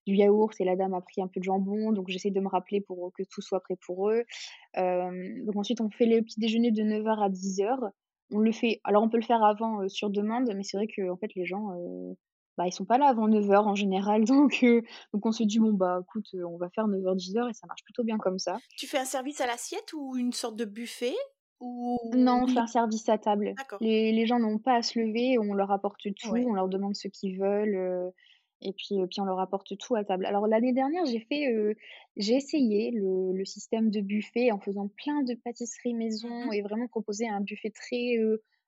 du 0.07 0.15
yaourt 0.15 0.53
et 0.59 0.65
la 0.65 0.75
dame 0.75 0.93
a 0.95 1.01
pris 1.01 1.21
un 1.21 1.27
peu 1.27 1.39
de 1.39 1.43
jambon, 1.45 1.91
donc 1.91 2.09
j'essaie 2.09 2.31
de 2.31 2.39
me 2.39 2.47
rappeler 2.47 2.81
pour, 2.81 3.11
que 3.13 3.23
tout 3.23 3.41
soit 3.41 3.59
prêt 3.61 3.75
pour 3.85 4.09
eux. 4.09 4.23
Donc 4.75 5.55
ensuite 5.55 5.81
on 5.81 5.89
fait 5.89 6.05
le 6.07 6.21
petit 6.21 6.39
déjeuner 6.39 6.71
de 6.71 6.83
neuf 6.83 7.05
heures 7.07 7.21
à 7.21 7.29
dix 7.29 7.61
heures. 7.61 7.83
On 8.31 8.39
le 8.39 8.51
fait 8.51 8.81
alors 8.83 9.03
on 9.03 9.09
peut 9.09 9.17
le 9.17 9.23
faire 9.23 9.43
avant, 9.43 9.87
sur 9.87 10.09
demande, 10.09 10.51
mais 10.55 10.63
c'est 10.63 10.77
vrai 10.77 10.87
qu'en 10.87 11.15
fait 11.17 11.33
les 11.35 11.45
gens, 11.45 11.69
bah, 12.57 12.67
ils 12.67 12.71
sont 12.71 12.85
pas 12.85 12.97
là 12.97 13.07
avant 13.07 13.27
neuf 13.27 13.49
heures 13.51 13.67
en 13.67 13.75
général 13.75 14.25
donc 14.25 14.59
heu, 14.63 14.83
donc 15.13 15.25
on 15.25 15.31
se 15.31 15.43
dit: 15.43 15.59
«Bon 15.59 15.73
bah 15.73 15.99
écoute, 16.03 16.27
heu, 16.35 16.45
on 16.45 16.57
va 16.57 16.69
faire 16.69 16.87
neuf 16.87 17.05
heures 17.05 17.15
dix 17.15 17.35
heures 17.37 17.49
et 17.49 17.53
ça 17.53 17.67
marche 17.67 17.83
plutôt 17.83 18.03
bien 18.03 18.19
comme 18.19 18.39
ça. 18.39 18.61
Tu 18.77 18.87
fais 18.87 18.97
un 18.97 19.05
service 19.05 19.41
à 19.41 19.47
l'assiette 19.47 19.93
ou 19.93 20.15
une 20.17 20.33
sorte 20.33 20.55
de 20.55 20.65
buffet? 20.65 21.15
Non, 22.11 22.43
Ou 22.43 22.43
on 22.43 22.47
fait 22.47 22.59
un 22.59 22.67
service 22.67 23.09
à 23.09 23.17
table. 23.17 23.57
Les 23.79 24.11
les 24.11 24.25
gens 24.25 24.39
n'ont 24.39 24.59
pas 24.59 24.75
à 24.75 24.81
se 24.81 24.99
lever, 24.99 25.37
on 25.39 25.53
leur 25.53 25.71
apporte 25.71 26.07
tout, 26.15 26.37
ouais. 26.37 26.47
on 26.49 26.53
leur 26.53 26.69
demande 26.69 26.95
ce 26.95 27.07
qu'ils 27.07 27.37
veulent, 27.39 27.75
heu 27.75 28.11
et 28.61 28.71
puis, 28.73 28.95
puis 29.09 29.19
on 29.21 29.25
leur 29.25 29.39
apporte 29.39 29.77
tout 29.77 29.95
à 29.95 30.05
table. 30.05 30.25
Alors 30.25 30.47
l'année 30.47 30.71
dernière, 30.73 31.05
j'ai 31.05 31.19
fait, 31.19 31.45
j'ai 32.15 32.35
essayé 32.35 32.91
le 32.91 33.33
le 33.33 33.45
système 33.45 33.89
de 33.91 34.01
buffet 34.01 34.51
en 34.51 34.59
faisant 34.59 34.87
plein 34.87 35.23
de 35.23 35.35
pâtisseries 35.35 35.93
maison 35.93 36.29
Mmh 36.29 36.51
et 36.51 36.61
vraiment 36.61 36.87
proposer 36.87 37.27
un 37.27 37.41
buffet 37.41 37.71
très, 37.71 38.15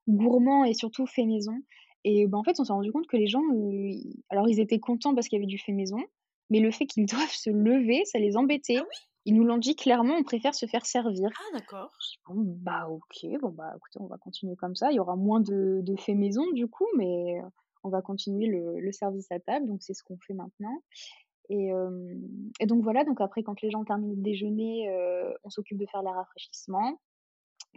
gourmand 0.07 0.63
et 0.65 0.73
surtout 0.73 1.05
fait 1.05 1.25
maison 1.25 1.55
et 2.03 2.27
bah, 2.27 2.37
en 2.37 2.43
fait, 2.43 2.59
on 2.59 2.63
s'est 2.65 2.73
rendu 2.73 2.91
compte 2.91 3.07
que 3.07 3.17
les 3.17 3.27
gens, 3.27 3.41
alors 4.29 4.47
ils 4.49 4.59
étaient 4.59 4.79
contents 4.79 5.13
parce 5.15 5.27
qu'il 5.27 5.37
y 5.37 5.41
avait 5.41 5.47
du 5.47 5.57
fait 5.57 5.71
maison, 5.73 5.99
mais 6.49 6.59
le 6.59 6.71
fait 6.71 6.85
qu'ils 6.85 7.05
doivent 7.29 7.29
se 7.31 7.49
lever, 7.49 8.05
ça 8.05 8.19
les 8.19 8.37
Ah 8.37 8.39
embêtait. 8.39 8.79
oui? 8.81 8.95
Ils 9.25 9.35
nous 9.35 9.43
l'ont 9.43 9.57
dit 9.57 9.75
clairement: 9.75 10.15
«On 10.17 10.23
préfère 10.23 10.55
se 10.55 10.65
faire 10.65 10.85
servir». 10.85 11.29
Ah 11.37 11.57
d'accord. 11.57 11.91
«Bon, 12.27 12.35
bah, 12.37 12.87
OK, 12.89 13.25
bon, 13.41 13.49
bah, 13.49 13.73
écoutez, 13.75 13.99
on 14.01 14.07
va 14.07 14.17
continuer 14.17 14.55
comme 14.55 14.75
ça. 14.75 14.91
Il 14.91 14.95
y 14.95 14.99
aura 14.99 15.15
moins 15.15 15.39
de 15.41 15.81
de 15.83 15.95
faits 15.95 16.15
maison 16.17 16.43
du 16.53 16.67
coup, 16.67 16.87
mais 16.97 17.39
on 17.83 17.89
va 17.89 18.01
continuer 18.01 18.47
le 18.47 18.79
le 18.79 18.91
service 18.91 19.31
à 19.31 19.39
table, 19.39 19.67
donc 19.67 19.81
c'est 19.83 19.93
ce 19.93 20.03
qu'on 20.03 20.17
fait 20.19 20.33
maintenant 20.33 20.81
et 21.49 21.69
et 22.59 22.65
donc 22.65 22.83
voilà, 22.83 23.03
donc 23.05 23.21
après 23.21 23.43
quand 23.43 23.61
les 23.61 23.69
gens 23.71 23.83
terminent 23.85 24.13
de 24.15 24.21
déjeuner, 24.21 24.89
heu, 24.89 25.33
on 25.43 25.49
s'occupe 25.49 25.77
de 25.77 25.85
faire 25.85 26.01
les 26.03 26.11
rafraîchissements, 26.11 26.99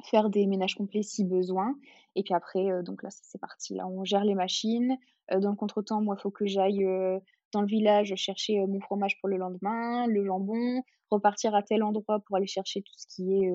faire 0.05 0.31
des 0.31 0.47
ménages 0.47 0.75
complets 0.75 1.03
si 1.03 1.25
besoin 1.25 1.75
et 2.17 2.23
puis 2.23 2.35
après, 2.35 2.71
heu, 2.71 2.83
donc 2.83 3.03
là, 3.03 3.09
c'est 3.11 3.41
parti, 3.41 3.75
là, 3.75 3.87
on 3.87 4.05
gère 4.05 4.25
les 4.25 4.35
machines. 4.35 4.97
Heu, 5.33 5.41
dans 5.41 5.51
le 5.51 5.57
contretemps, 5.57 6.01
moi, 6.03 6.17
il 6.19 6.23
faut 6.23 6.31
que 6.31 6.47
j'aille, 6.47 6.85
heu, 6.85 7.21
dans 7.53 7.61
le 7.63 7.67
village 7.69 8.15
chercher, 8.17 8.65
mon 8.67 8.81
fromage 8.81 9.19
pour 9.21 9.29
le 9.29 9.37
lendemain, 9.37 10.07
le 10.07 10.25
jambon, 10.25 10.83
repartir 11.11 11.55
à 11.55 11.63
tel 11.63 11.83
endroit 11.83 12.21
pour 12.21 12.37
aller 12.37 12.47
chercher 12.47 12.83
tout 12.83 12.93
ce 12.97 13.07
qui 13.09 13.35
est, 13.35 13.51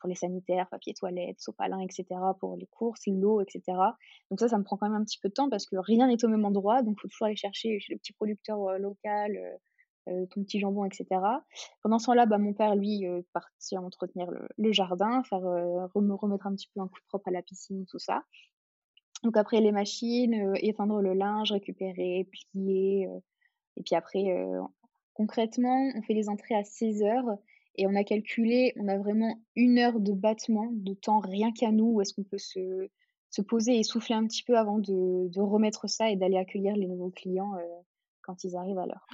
pour 0.00 0.08
les 0.08 0.14
sanitaires, 0.14 0.68
papier 0.70 0.94
toilette, 0.94 1.40
sopalin 1.40 1.80
et 1.80 1.86
cetera, 1.90 2.34
pour 2.38 2.56
les 2.56 2.66
courses, 2.66 3.02
l'eau 3.06 3.40
et 3.40 3.44
cetera. 3.48 3.96
Donc 4.30 4.38
ça, 4.40 4.48
ça 4.48 4.58
me 4.58 4.62
prend 4.64 4.76
quand 4.76 4.88
même 4.88 5.00
un 5.00 5.04
petit 5.04 5.18
peu 5.18 5.28
de 5.28 5.34
temps 5.34 5.50
parce 5.50 5.66
que 5.66 5.76
rien 5.76 6.06
n'est 6.06 6.24
au 6.24 6.28
même 6.28 6.44
endroit, 6.44 6.82
donc 6.82 6.96
il 6.98 7.00
faut 7.02 7.08
toujours 7.08 7.26
aller 7.26 7.36
chercher 7.36 7.80
chez 7.80 7.92
le 7.94 7.98
petit 7.98 8.12
producteur, 8.12 8.78
local, 8.78 9.32
ton 10.30 10.42
petit 10.44 10.60
jambon 10.60 10.84
et 10.86 10.90
cetera. 10.94 11.44
Pendant 11.82 11.98
ce 11.98 12.06
temps-là, 12.06 12.26
bah, 12.26 12.38
mon 12.38 12.54
père, 12.54 12.76
lui, 12.76 13.06
heu, 13.06 13.24
parti 13.32 13.76
entretenir 13.78 14.30
le 14.58 14.72
jardin, 14.72 15.22
faire, 15.24 15.40
remettre 15.94 16.46
un 16.46 16.54
petit 16.54 16.68
peu 16.74 16.80
un 16.80 16.88
coup 16.88 17.00
de 17.00 17.06
propre 17.08 17.28
à 17.28 17.30
la 17.32 17.42
piscine, 17.42 17.86
tout 17.86 17.98
ça. 17.98 18.24
Donc 19.24 19.36
après 19.36 19.60
les 19.60 19.72
machines, 19.72 20.34
heu, 20.34 20.54
étendre 20.58 21.00
le 21.02 21.14
linge, 21.14 21.52
récupérer, 21.52 22.28
plier, 22.32 23.08
et 23.78 23.82
puis 23.84 23.96
après, 23.96 24.24
concrètement, 25.14 25.90
on 25.96 26.02
fait 26.02 26.14
les 26.14 26.28
entrées 26.30 26.56
à 26.56 26.64
16:00 26.64 27.38
et 27.76 27.86
on 27.88 27.94
a 27.96 28.04
calculé, 28.04 28.72
on 28.78 28.88
a 28.88 28.98
vraiment 28.98 29.40
1 29.56 29.78
heure 29.78 30.00
de 30.00 30.12
battement, 30.12 30.68
de 30.72 30.94
temps 30.94 31.20
rien 31.20 31.52
qu'à 31.52 31.72
nous, 31.72 31.86
où 31.94 32.00
est-ce 32.02 32.14
qu'on 32.14 32.24
peut 32.24 32.38
se 32.38 32.88
se 33.30 33.42
poser 33.42 33.78
et 33.78 33.84
souffler 33.84 34.14
un 34.16 34.26
petit 34.26 34.44
peu 34.44 34.58
avant 34.58 34.78
de 34.78 35.28
de 35.28 35.40
remettre 35.42 35.88
ça 35.88 36.10
et 36.10 36.16
d'aller 36.16 36.38
accueillir 36.38 36.76
les 36.76 36.86
nouveaux 36.88 37.10
clients, 37.10 37.52
quand 38.22 38.44
ils 38.44 38.56
arrivent 38.56 38.78
à 38.80 38.86
l'heure. 38.86 39.08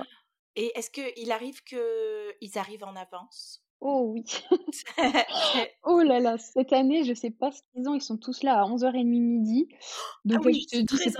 Et 0.59 0.73
est-ce 0.77 0.91
qu'il 0.91 1.31
arrive 1.31 1.63
qu'ils 1.63 2.59
arrivent 2.59 2.83
en 2.83 2.97
avance? 2.97 3.59
Oh 3.81 4.11
oui! 4.13 4.25
Oh 5.85 6.03
là 6.03 6.19
là, 6.21 6.39
cette 6.39 6.73
année, 6.73 7.05
je 7.05 7.15
sais 7.15 7.31
pas 7.31 7.53
ce 7.53 7.63
qu'ils 7.73 7.89
ont, 7.89 7.95
ils 7.95 8.01
sont 8.03 8.17
tous 8.19 8.43
là 8.43 8.61
à 8.61 8.65
11:30-12:00. 8.65 9.69
Ah 10.31 10.39
Donc 10.39 10.47
tu 10.51 10.51
oui, 10.51 10.67
te 10.67 10.77
c'est 10.81 10.85
dis: 10.85 11.15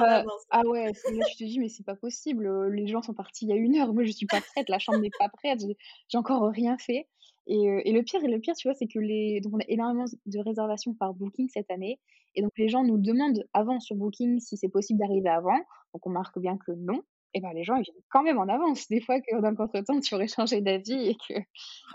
ah 0.51 0.67
ouais, 0.67 0.93
là, 1.07 1.23
tu 1.25 1.37
te 1.37 1.45
dis: 1.45 1.59
«Mais 1.61 1.69
c'est 1.69 1.85
pas 1.85 1.97
possible, 1.97 2.49
les 2.73 2.87
gens 2.89 3.03
sont 3.03 3.15
partis 3.15 3.47
il 3.47 3.51
y 3.51 3.53
a 3.53 3.57
1 3.57 3.77
heure, 3.77 3.95
moi 3.95 4.05
je 4.05 4.13
suis 4.13 4.27
pas 4.27 4.41
prête, 4.43 4.69
la 4.69 4.79
chambre 4.79 4.99
n'est 5.01 5.13
pas 5.19 5.29
prête, 5.29 5.61
j'ai 6.09 6.19
encore 6.19 6.51
rien 6.51 6.77
fait» 6.79 7.09
et 7.47 7.65
et 7.87 7.93
le 7.93 8.03
pire 8.03 8.23
et 8.25 8.29
le 8.29 8.41
pire, 8.41 8.55
tu 8.57 8.69
vois, 8.69 8.75
c'est 8.75 8.89
que 8.89 8.99
les 8.99 9.41
donc 9.41 9.55
on 9.55 9.59
a 9.61 9.65
énormément 9.69 10.05
de 10.27 10.39
réservations 10.41 10.95
par 10.95 11.15
Booking 11.15 11.49
cette 11.49 11.71
année 11.71 11.99
et 12.35 12.43
donc 12.43 12.53
les 12.59 12.69
gens 12.69 12.85
nous 12.85 12.99
demandent 12.99 13.45
avant 13.55 13.81
sur 13.81 13.97
Booking 13.97 14.41
si 14.41 14.57
c'est 14.59 14.69
possible 14.69 14.99
d'arriver 15.01 15.31
avant, 15.31 15.57
donc 15.95 16.07
on 16.07 16.11
marque 16.11 16.39
bien 16.39 16.59
que 16.59 16.73
non 16.73 17.03
et 17.35 17.41
bah, 17.41 17.53
les 17.55 17.65
gens, 17.65 17.77
ils 17.77 17.83
viennent 17.83 18.03
quand 18.11 18.23
même 18.23 18.39
en 18.39 18.49
avance. 18.49 18.89
Des 18.89 19.01
fois 19.01 19.21
que 19.21 19.41
dans 19.41 19.51
le 19.51 19.57
contretemps, 19.57 20.01
tu 20.01 20.15
aurais 20.15 20.29
changé 20.29 20.61
d'avis 20.61 21.09
et 21.11 21.17
que 21.29 21.35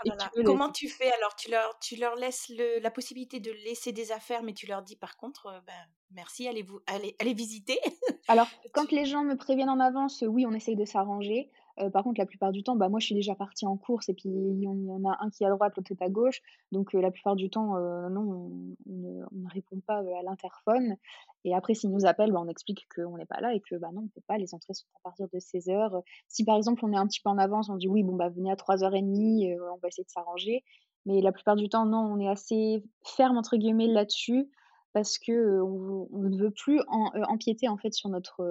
Oh 0.06 0.14
là 0.14 0.30
tu 0.34 0.42
Comment 0.42 0.70
tu 0.72 0.88
fais 0.88 1.10
alors? 1.12 1.34
Tu 1.36 1.50
leur 1.50 1.78
tu 1.78 1.96
leur 1.96 2.16
laisses 2.16 2.48
le 2.48 2.78
la 2.80 2.90
possibilité 2.90 3.40
de 3.40 3.52
laisser 3.52 3.92
des 3.92 4.12
affaires, 4.12 4.42
mais 4.42 4.52
tu 4.52 4.66
leur 4.66 4.82
dis 4.82 4.96
par 4.96 5.16
contre, 5.16 5.46
heu: 5.48 5.60
«Ben, 5.66 5.86
merci, 6.10 6.48
allez 6.48 6.62
vous 6.62 6.80
allez 6.86 7.16
allez 7.20 7.34
visiter». 7.34 7.78
Alors, 8.28 8.50
quand 8.72 8.90
les 8.92 9.04
gens 9.06 9.24
me 9.24 9.34
préviennent 9.36 9.70
en 9.70 9.80
avance, 9.80 10.22
oui, 10.26 10.44
on 10.46 10.52
essaye 10.52 10.76
de 10.76 10.84
s'arranger. 10.84 11.50
Heu, 11.80 11.90
par 11.90 12.04
contre, 12.04 12.20
la 12.20 12.26
plupart 12.26 12.52
du 12.52 12.62
temps, 12.62 12.76
bah, 12.76 12.88
moi, 12.88 13.00
je 13.00 13.06
suis 13.06 13.14
déjà 13.14 13.34
partie 13.34 13.66
en 13.66 13.76
course 13.76 14.08
et 14.08 14.14
puis 14.14 14.28
il 14.28 14.62
y 14.62 14.68
en 14.68 15.04
a 15.04 15.16
un 15.20 15.30
qui 15.30 15.42
est 15.44 15.46
à 15.46 15.50
droite, 15.50 15.74
l'autre 15.76 15.90
est 15.92 16.02
à 16.02 16.08
gauche. 16.08 16.40
Donc, 16.72 16.94
heu, 16.94 17.00
la 17.00 17.10
plupart 17.10 17.34
du 17.36 17.50
temps, 17.50 17.76
heu, 17.76 18.08
non, 18.10 18.20
on 18.22 18.76
ne 18.86 19.24
on 19.32 19.36
ne 19.44 19.48
répond 19.52 19.80
pas, 19.86 19.98
à 19.98 20.22
l'interphone 20.24 20.96
et 21.44 21.54
après 21.54 21.74
s'ils 21.74 21.90
nous 21.90 22.06
appellent, 22.06 22.32
bah, 22.32 22.40
on 22.44 22.48
explique 22.48 22.86
qu'on 22.94 23.16
n'est 23.18 23.26
pas 23.26 23.40
là 23.40 23.54
et 23.54 23.60
que, 23.60 23.74
bah, 23.76 23.88
non, 23.92 24.02
on 24.04 24.08
peut 24.08 24.22
pas, 24.28 24.38
les 24.38 24.54
entrées 24.54 24.74
sont 24.74 24.86
à 24.96 25.00
partir 25.02 25.26
de 25.32 25.38
16:00. 25.40 25.96
Heu, 25.96 26.00
si 26.28 26.44
par 26.44 26.56
exemple, 26.56 26.84
on 26.84 26.92
est 26.92 26.96
un 26.96 27.06
petit 27.06 27.20
peu 27.20 27.30
en 27.30 27.38
avance, 27.38 27.68
on 27.68 27.76
dit: 27.76 27.88
«Oui, 27.88 28.02
bon, 28.04 28.14
bah, 28.16 28.28
venez 28.28 28.50
à 28.52 28.56
3:30, 28.56 29.46
heu, 29.48 29.56
on 29.72 29.78
va 29.78 29.88
essayer 29.88 30.04
de 30.04 30.10
s'arranger». 30.10 30.62
Mais 31.06 31.20
la 31.20 31.32
plupart 31.32 31.56
du 31.56 31.68
temps, 31.68 31.84
non, 31.86 31.98
on 31.98 32.18
est 32.20 32.28
assez 32.28 32.82
«ferme» 33.04 33.36
entre 33.36 33.56
guillemets 33.56 33.88
là-dessus 33.88 34.50
parce 34.94 35.18
que, 35.18 35.60
on 35.60 36.08
ne 36.28 36.38
veut 36.38 36.50
plus 36.52 36.80
empiéter 36.88 37.68
en 37.68 37.76
fait 37.76 37.92
sur 37.92 38.08
notre, 38.08 38.42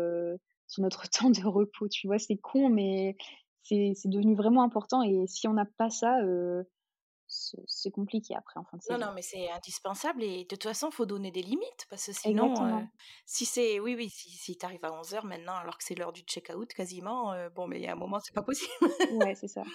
notre 0.81 1.09
temps 1.09 1.29
de 1.29 1.45
repos, 1.45 1.87
tu 1.89 2.07
vois? 2.07 2.19
C'est 2.19 2.37
con, 2.37 2.69
mais 2.69 3.15
c'est 3.63 3.93
devenu 4.05 4.35
vraiment 4.35 4.63
important 4.63 5.01
et 5.03 5.25
si 5.27 5.47
on 5.47 5.53
n'a 5.53 5.65
pas 5.65 5.89
ça, 5.89 6.21
heu, 6.23 6.65
c'est 7.27 7.91
compliqué 7.91 8.35
après 8.35 8.59
en 8.59 8.65
fin 8.65 8.77
de 8.77 8.83
Non, 8.89 8.97
saison. 8.97 8.97
non, 8.97 9.13
mais 9.13 9.21
c'est 9.21 9.49
indispensable 9.49 10.23
et 10.23 10.43
de 10.43 10.47
toute 10.49 10.63
façon, 10.63 10.91
faut 10.91 11.05
donner 11.05 11.31
des 11.31 11.41
limites 11.41 11.85
parce 11.89 12.05
que 12.07 12.11
sinon, 12.11 12.25
Exactement. 12.25 12.91
si 13.25 13.45
c'est 13.45 13.79
oui, 13.79 13.95
oui, 13.95 14.09
si 14.09 14.29
si 14.31 14.57
tu 14.57 14.65
arrives 14.65 14.83
à 14.83 14.91
11:00 14.91 15.23
maintenant 15.25 15.55
alors 15.55 15.77
que 15.77 15.85
c'est 15.85 15.95
l'heure 15.95 16.11
du 16.11 16.21
check-out 16.23 16.73
quasiment, 16.73 17.33
heu, 17.33 17.49
bon, 17.49 17.65
mais 17.67 17.79
il 17.79 17.83
y 17.83 17.87
a 17.87 17.93
un 17.93 17.95
moment, 17.95 18.19
c'est 18.19 18.33
pas 18.33 18.43
possible. 18.43 18.71
Ouais, 19.09 19.33
c'est 19.35 19.47
ça. 19.47 19.65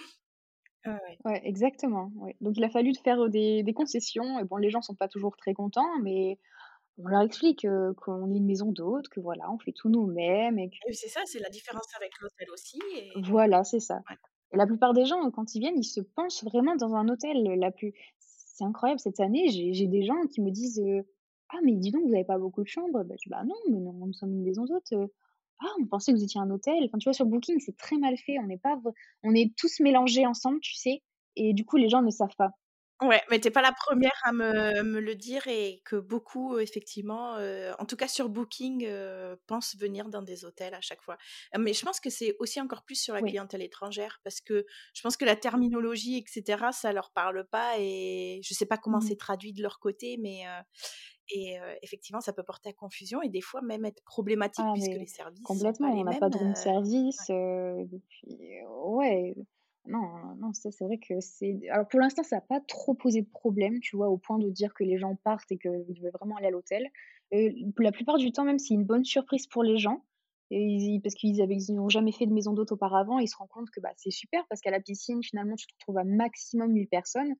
Ouais, 0.85 0.91
ouais. 0.93 1.19
Ouais, 1.25 1.41
exactement, 1.45 2.11
ouais. 2.15 2.35
Donc 2.39 2.55
il 2.57 2.63
a 2.63 2.69
fallu 2.69 2.93
de 2.93 2.97
faire, 2.97 3.29
des 3.29 3.61
des 3.63 3.73
concessions 3.73 4.39
et 4.39 4.45
bon, 4.45 4.55
les 4.57 4.69
gens 4.69 4.81
sont 4.81 4.95
pas 4.95 5.09
toujours 5.09 5.35
très 5.35 5.53
contents, 5.53 5.99
mais 6.01 6.39
on 6.99 7.07
leur 7.07 7.21
explique, 7.21 7.65
qu'on 7.97 8.31
est 8.31 8.37
une 8.37 8.45
maison 8.45 8.71
d'hôtes, 8.71 9.09
que 9.09 9.19
voilà, 9.19 9.51
on 9.51 9.57
fait 9.59 9.71
tout 9.73 9.89
nous-mêmes 9.89 10.59
et 10.59 10.69
que 10.69 10.93
c'est 10.93 11.07
ça, 11.09 11.21
c'est 11.25 11.39
la 11.39 11.49
différence 11.49 11.87
avec 11.95 12.11
l'hôtel 12.19 12.49
aussi 12.51 12.79
et 12.95 13.11
voilà, 13.15 13.63
c'est 13.63 13.79
ça. 13.79 14.03
ouais. 14.09 14.17
Et 14.51 14.57
la 14.57 14.65
plupart 14.65 14.93
des 14.93 15.05
gens, 15.05 15.29
quand 15.31 15.53
ils 15.55 15.59
viennent, 15.59 15.77
ils 15.77 15.83
se 15.83 16.01
pensent 16.01 16.43
vraiment 16.43 16.75
dans 16.75 16.95
un 16.95 17.07
hôtel, 17.07 17.43
la 17.43 17.71
plus 17.71 17.93
c'est 18.17 18.63
incroyable 18.65 18.99
cette 18.99 19.19
année, 19.19 19.47
j'ai 19.49 19.87
des 19.87 20.03
gens 20.03 20.21
qui 20.27 20.41
me 20.41 20.51
disent, 20.51 20.83
«Ah 21.49 21.57
mais 21.63 21.75
dis 21.75 21.91
donc, 21.91 22.05
vous 22.07 22.13
avez 22.13 22.25
pas 22.25 22.37
beaucoup 22.37 22.63
de 22.63 22.67
chambres?» 22.67 23.03
bah, 23.03 23.15
je 23.17 23.23
dis: 23.25 23.29
«Bah 23.29 23.43
non, 23.45 23.55
mais 23.69 23.79
non, 23.79 23.93
nous 23.93 24.13
sommes 24.13 24.33
une 24.33 24.43
maison 24.43 24.65
d'hôtes, 24.65 24.91
heu». 24.93 25.07
«Ah, 25.61 25.67
on 25.81 25.85
pensait 25.87 26.11
que 26.11 26.17
vous 26.17 26.23
étiez 26.23 26.41
un 26.41 26.49
hôtel». 26.49 26.83
Enfin, 26.85 26.97
tu 26.97 27.05
vois, 27.05 27.13
sur 27.13 27.25
Booking, 27.25 27.59
c'est 27.59 27.77
très 27.77 27.97
mal 27.97 28.17
fait, 28.17 28.39
on 28.39 28.47
n'est 28.47 28.57
pas 28.57 28.79
on 29.23 29.33
est 29.35 29.53
tous 29.57 29.79
mélangés 29.81 30.25
ensemble, 30.25 30.59
tu 30.61 30.75
sais? 30.75 31.03
Et 31.35 31.53
du 31.53 31.65
coup, 31.65 31.77
les 31.77 31.89
gens 31.89 32.01
ne 32.01 32.09
savent 32.11 32.35
pas. 32.37 32.51
Ouais, 33.01 33.21
mais 33.29 33.39
tu 33.39 33.47
es 33.47 33.51
pas 33.51 33.61
la 33.61 33.71
1re 33.71 34.11
à 34.25 34.33
me 34.33 34.83
me 34.83 34.99
le 34.99 35.15
dire 35.15 35.47
et 35.47 35.81
que 35.85 35.95
beaucoup, 35.95 36.57
effectivement, 36.59 37.37
heu, 37.39 37.71
en 37.79 37.85
tout 37.85 37.95
cas 37.95 38.09
sur 38.09 38.27
Booking, 38.27 38.83
heu, 38.85 39.37
pensent 39.47 39.77
venir 39.77 40.09
dans 40.09 40.21
des 40.21 40.43
hôtels 40.43 40.73
à 40.73 40.81
chaque 40.81 41.01
fois. 41.01 41.17
Mais 41.57 41.71
je 41.73 41.85
pense 41.85 42.01
que 42.01 42.09
c'est 42.09 42.35
aussi 42.39 42.59
encore 42.59 42.83
plus 42.83 42.95
sur 43.01 43.13
la 43.13 43.21
Oui. 43.21 43.23
clientèle 43.23 43.61
étrangère 43.61 44.19
parce 44.25 44.41
que 44.41 44.65
je 44.93 45.01
pense 45.01 45.15
que 45.15 45.23
la 45.23 45.37
terminologie 45.37 46.17
et 46.17 46.25
cetera, 46.27 46.73
ça 46.73 46.91
leur 46.91 47.11
parle 47.13 47.47
pas 47.47 47.75
et 47.79 48.41
je 48.43 48.53
sais 48.53 48.65
pas 48.65 48.77
comment 48.77 48.99
Mmh 48.99 49.05
mh. 49.05 49.09
c'est 49.09 49.15
traduit 49.17 49.53
de 49.53 49.61
leur 49.61 49.79
côté, 49.79 50.17
mais 50.19 50.43
et 51.29 51.57
effectivement, 51.83 52.21
ça 52.21 52.33
peut 52.33 52.43
porter 52.43 52.69
à 52.69 52.73
confusion 52.73 53.21
et 53.21 53.29
des 53.29 53.41
fois 53.41 53.61
même 53.61 53.85
être 53.85 54.03
problématique 54.05 54.67
Ah 54.67 54.73
puisque 54.73 54.95
les 54.95 55.07
services 55.07 55.59
sont 55.61 55.75
complètement, 55.77 55.89
pas 55.89 55.91
on 55.91 56.03
les 56.03 56.03
n'a 56.03 56.15
pas 56.15 56.29
de 56.29 56.39
ouais. 56.39 56.55
service, 56.55 57.25
puis 58.09 58.37
ouais, 58.67 59.35
non, 59.87 60.35
non, 60.37 60.53
ça 60.53 60.71
c'est 60.71 60.83
vrai 60.85 60.97
que 60.99 61.19
c'est 61.19 61.59
alors 61.69 61.87
pour 61.87 61.99
l'instant, 61.99 62.23
ça 62.23 62.37
a 62.37 62.41
pas 62.41 62.59
trop 62.61 62.93
posé 62.93 63.21
de 63.21 63.29
problème, 63.29 63.79
tu 63.79 63.95
vois? 63.95 64.09
Au 64.09 64.17
point 64.17 64.37
de 64.37 64.49
dire 64.49 64.73
que 64.73 64.83
les 64.83 64.97
gens 64.99 65.15
partent 65.15 65.51
et 65.51 65.57
qu'ils 65.57 65.71
veulent 66.01 66.11
vraiment 66.13 66.35
aller 66.37 66.47
à 66.47 66.51
l'hôtel. 66.51 66.87
Heu, 67.33 67.51
la 67.79 67.91
plupart 67.91 68.17
du 68.17 68.31
temps 68.31 68.43
même, 68.43 68.59
c'est 68.59 68.73
une 68.73 68.83
bonne 68.85 69.05
surprise 69.05 69.47
pour 69.47 69.63
les 69.63 69.77
gens 69.77 70.03
et 70.51 70.99
parce 71.03 71.15
qu'ils 71.15 71.41
avaient 71.41 71.55
ils 71.55 71.71
ont 71.79 71.89
jamais 71.89 72.11
fait 72.11 72.25
de 72.27 72.33
maison 72.33 72.53
d'hôtes 72.53 72.71
auparavant, 72.71 73.19
ils 73.19 73.27
se 73.27 73.35
rendent 73.37 73.49
compte 73.49 73.69
que, 73.71 73.79
bah, 73.81 73.91
c'est 73.97 74.11
super 74.11 74.45
parce 74.49 74.61
qu'à 74.61 74.71
la 74.71 74.79
piscine, 74.79 75.23
finalement, 75.23 75.55
tu 75.55 75.67
te 75.67 75.73
retrouves 75.79 75.97
à 75.99 76.03
maximum 76.03 76.73
8 76.75 76.87
personnes. 76.87 77.31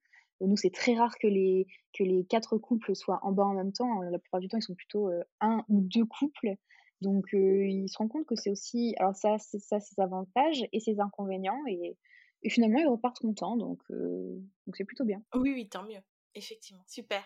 Heu, 0.42 0.48
nous, 0.48 0.58
c'est 0.58 0.72
très 0.74 0.96
rare 0.96 1.18
que 1.20 1.28
les 1.28 1.68
que 1.94 2.04
les 2.04 2.26
4 2.26 2.58
couples 2.58 2.96
soient 2.96 3.20
en 3.24 3.32
bas 3.32 3.44
en 3.46 3.54
même 3.54 3.74
temps, 3.74 4.02
la 4.02 4.18
plupart 4.20 4.40
du 4.40 4.48
temps, 4.48 4.58
ils 4.58 4.64
sont 4.64 4.76
plutôt, 4.76 5.10
heu, 5.12 5.24
1 5.42 5.64
ou 5.70 5.82
2 5.82 6.06
couples. 6.06 6.56
Donc 7.02 7.28
ils 7.34 7.88
se 7.90 7.98
rendent 7.98 8.10
compte 8.10 8.26
que 8.26 8.36
c'est 8.36 8.50
aussi 8.50 8.94
alors 9.00 9.16
ça 9.16 9.38
c'est 9.40 9.60
ça 9.60 9.80
ses 9.80 10.00
avantages 10.02 10.66
et 10.74 10.80
ses 10.82 11.00
inconvénients 11.00 11.62
et 11.68 11.96
et 12.44 12.50
finalement, 12.50 12.80
ils 12.80 12.88
repartent 12.88 13.20
contents 13.20 13.58
donc 13.58 13.82
c'est 14.74 14.86
plutôt 14.86 15.06
bien. 15.06 15.24
Oui, 15.36 15.52
oui, 15.54 15.70
tant 15.70 15.84
mieux. 15.84 16.02
Effectivement, 16.36 16.84
super. 16.88 17.24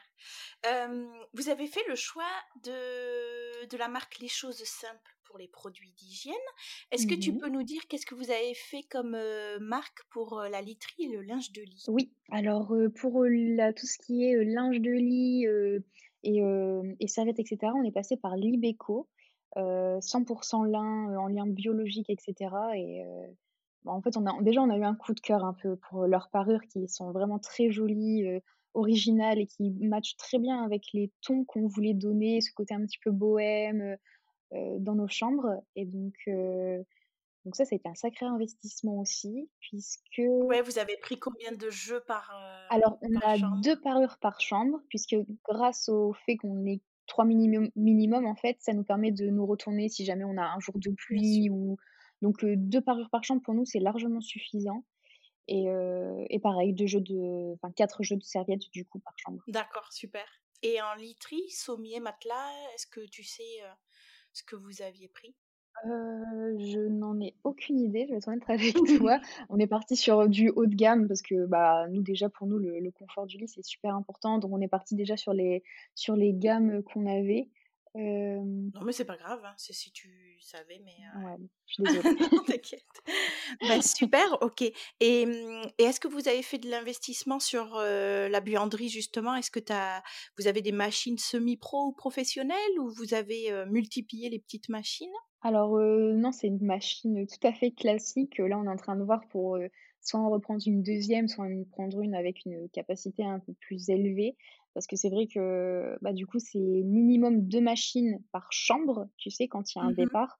Vous 1.33 1.49
avez 1.49 1.67
fait 1.67 1.83
le 1.87 1.95
choix 1.95 2.29
de 2.63 3.65
de 3.65 3.77
la 3.77 3.87
marque 3.87 4.19
Les 4.19 4.27
Choses 4.27 4.63
Simples 4.65 5.17
pour 5.25 5.37
les 5.37 5.47
produits 5.47 5.91
d'hygiène. 5.93 6.33
Est-ce 6.91 7.07
que 7.07 7.15
Mmh 7.15 7.15
tu 7.15 7.33
peux 7.33 7.49
nous 7.49 7.63
dire 7.63 7.81
qu'est-ce 7.89 8.05
que 8.05 8.15
vous 8.15 8.31
avez 8.31 8.53
fait 8.55 8.83
comme, 8.83 9.17
marque 9.59 10.03
pour, 10.09 10.41
la 10.41 10.61
literie 10.61 11.05
et 11.05 11.09
le 11.09 11.21
linge 11.21 11.51
de 11.51 11.61
lit? 11.61 11.87
Oui, 11.87 12.13
alors, 12.31 12.73
pour, 12.95 13.25
la 13.25 13.73
tout 13.73 13.85
ce 13.85 13.97
qui 13.97 14.23
est, 14.23 14.41
linge 14.45 14.79
de 14.79 14.91
lit, 14.91 15.45
et 16.23 16.39
et 16.99 17.07
serviettes 17.07 17.39
et 17.39 17.45
cetera, 17.45 17.73
on 17.73 17.83
est 17.83 17.91
passé 17.91 18.15
par 18.15 18.37
Libeco, 18.37 19.09
heu, 19.57 19.97
100 19.99 20.23
% 20.23 20.63
lin, 20.63 21.17
en 21.17 21.27
lin 21.27 21.45
biologique 21.47 22.09
et 22.09 22.15
cetera 22.19 22.77
et 22.77 23.03
heu, 23.03 23.27
bah, 23.27 23.35
en 23.85 24.01
fait, 24.01 24.17
on 24.17 24.25
a 24.25 24.41
déjà, 24.41 24.61
on 24.61 24.69
a 24.69 24.77
eu 24.77 24.83
un 24.83 24.95
coup 24.95 25.13
de 25.13 25.19
cœur 25.19 25.43
un 25.45 25.53
peu 25.53 25.75
pour 25.77 26.07
leurs 26.07 26.29
parures 26.29 26.61
qui 26.63 26.87
sont 26.87 27.11
vraiment 27.11 27.39
très 27.39 27.71
jolies, 27.71 28.23
heu, 28.27 28.41
originales 28.73 29.39
et 29.39 29.47
qui 29.47 29.71
matchent 29.87 30.15
très 30.17 30.39
bien 30.39 30.63
avec 30.63 30.85
les 30.93 31.11
tons 31.21 31.45
qu'on 31.45 31.67
voulait 31.67 31.93
donner, 31.93 32.41
ce 32.41 32.51
côté 32.53 32.73
un 32.75 32.81
petit 32.85 32.99
peu 33.03 33.11
bohème, 33.11 33.97
heu, 34.53 34.79
dans 34.79 34.95
nos 34.95 35.07
chambres 35.09 35.61
et 35.75 35.85
donc 35.85 37.55
ça, 37.55 37.63
ça 37.65 37.73
a 37.73 37.77
été 37.77 37.87
un 37.89 37.95
sacré 37.95 38.25
investissement 38.25 38.99
aussi 38.99 39.49
puisque 39.59 40.21
Ouais, 40.39 40.61
vous 40.61 40.77
avez 40.77 40.95
pris 40.97 41.17
combien 41.19 41.51
de 41.53 41.69
jeux 41.71 42.01
par, 42.01 42.31
alors 42.69 42.97
on 43.01 43.13
par 43.13 43.23
a 43.23 43.37
2 43.39 43.79
chambre? 43.79 43.79
parures 43.79 44.17
par 44.19 44.39
chambre 44.41 44.79
puisque 44.89 45.15
grâce 45.47 45.89
au 45.89 46.13
fait 46.13 46.37
qu'on 46.37 46.65
est 46.65 46.81
3 47.07 47.25
minimum 47.25 47.69
minimum, 47.75 48.25
en 48.25 48.35
fait, 48.35 48.57
ça 48.61 48.73
nous 48.73 48.83
permet 48.83 49.11
de 49.11 49.27
nous 49.27 49.45
retourner 49.45 49.89
si 49.89 50.05
jamais 50.05 50.23
on 50.23 50.37
a 50.37 50.43
un 50.43 50.59
jour 50.59 50.75
de 50.79 50.89
pluie 50.91 51.49
ou 51.51 51.77
donc 52.23 52.43
heu, 52.43 52.55
2 52.57 52.81
parures 52.81 53.11
par 53.11 53.23
chambre 53.23 53.43
pour 53.43 53.53
nous, 53.53 53.65
c'est 53.65 53.79
largement 53.79 54.21
suffisant 54.21 54.83
et 55.47 56.39
pareil 56.41 56.73
2 56.73 56.87
jeux 56.87 57.01
de 57.01 57.53
enfin 57.53 57.71
4 57.71 58.01
jeux 58.01 58.15
de 58.15 58.23
serviettes 58.23 58.71
du 58.71 58.85
coup 58.85 58.99
par 58.99 59.13
chambre. 59.17 59.43
D'accord, 59.47 59.91
super. 59.93 60.25
Et 60.61 60.81
en 60.81 60.95
literie, 60.95 61.49
sommier, 61.49 61.99
matelas, 61.99 62.49
est-ce 62.73 62.87
que 62.87 63.01
tu 63.01 63.23
sais, 63.23 63.61
ce 64.31 64.43
que 64.43 64.55
vous 64.55 64.81
aviez 64.81 65.09
pris? 65.09 65.35
Je 65.85 66.87
n'en 66.87 67.19
ai 67.19 67.35
aucune 67.43 67.79
idée, 67.79 68.05
je 68.07 68.11
vais 68.11 68.17
être 68.17 68.27
honnête 68.27 68.43
avec 68.47 68.73
toi. 68.97 69.19
On 69.49 69.59
est 69.59 69.67
parti 69.67 69.95
sur 69.95 70.29
du 70.29 70.49
haut 70.49 70.65
de 70.65 70.75
gamme 70.75 71.07
parce 71.07 71.21
que, 71.21 71.45
bah, 71.45 71.87
nous 71.89 72.01
déjà 72.01 72.29
pour 72.29 72.47
nous 72.47 72.57
le 72.57 72.79
le 72.79 72.91
confort 72.91 73.25
du 73.25 73.37
lit 73.37 73.47
c'est 73.47 73.65
super 73.65 73.95
important 73.95 74.37
donc 74.37 74.51
on 74.53 74.61
est 74.61 74.67
parti 74.67 74.95
déjà 74.95 75.17
sur 75.17 75.33
les 75.33 75.63
sur 75.95 76.15
les 76.15 76.33
gammes, 76.33 76.83
qu'on 76.83 77.05
avait. 77.05 77.49
Non, 77.95 78.81
mais 78.83 78.91
c'est 78.91 79.05
pas 79.05 79.17
grave, 79.17 79.41
hein, 79.45 79.53
c'est 79.57 79.73
si 79.73 79.91
tu 79.91 80.37
savais, 80.41 80.81
mais 80.83 80.95
ouais, 81.13 81.35
heu, 81.35 81.47
je 81.67 81.73
suis 81.73 81.83
désolée. 81.83 82.17
non, 82.19 82.43
t'inquiète. 82.43 82.81
Bah, 83.61 83.81
super, 83.81 84.41
OK. 84.41 84.63
Et 84.99 85.25
mmh 85.25 85.71
et 85.77 85.83
est-ce 85.83 85.99
que 85.99 86.07
vous 86.07 86.27
avez 86.27 86.41
fait 86.41 86.57
de 86.57 86.69
l'investissement 86.69 87.39
sur, 87.39 87.75
la 87.75 88.39
buanderie 88.41 88.89
justement? 88.89 89.35
Est-ce 89.35 89.51
que 89.51 89.59
tu 89.59 89.73
vous 90.37 90.47
avez 90.47 90.61
des 90.61 90.71
machines 90.71 91.17
semi-pro 91.17 91.87
ou 91.87 91.93
professionnelles 91.93 92.79
ou 92.79 92.89
vous 92.89 93.13
avez, 93.13 93.65
multiplié 93.67 94.29
les 94.29 94.39
petites 94.39 94.69
machines? 94.69 95.13
Alors, 95.41 95.77
non, 95.77 96.31
c'est 96.31 96.47
une 96.47 96.65
machine, 96.65 97.27
tout 97.27 97.47
à 97.47 97.53
fait 97.53 97.71
classique. 97.71 98.37
Là, 98.37 98.57
on 98.57 98.65
est 98.65 98.69
en 98.69 98.75
train 98.77 98.95
de 98.95 99.03
voir 99.03 99.21
pour, 99.29 99.57
soit 100.03 100.19
en 100.19 100.29
reprendre 100.29 100.61
une 100.65 100.83
deuxième, 100.83 101.27
soit 101.27 101.45
en 101.45 101.63
prendre 101.71 102.01
une 102.01 102.13
avec 102.13 102.45
une, 102.45 102.69
capacité 102.69 103.23
un 103.23 103.39
peu 103.39 103.53
plus 103.53 103.89
élevée. 103.89 104.35
Parce 104.73 104.87
que 104.87 104.95
c'est 104.95 105.09
vrai 105.09 105.27
que, 105.27 105.97
bah, 106.01 106.13
du 106.13 106.25
coup, 106.25 106.39
c'est 106.39 106.59
minimum 106.59 107.47
2 107.47 107.61
machines 107.61 108.19
par 108.31 108.51
chambre, 108.51 109.07
tu 109.17 109.29
sais, 109.29 109.47
quand 109.47 109.73
il 109.73 109.77
y 109.77 109.81
a 109.81 109.85
un 109.85 109.91
Mmh 109.91 109.95
départ 109.95 110.39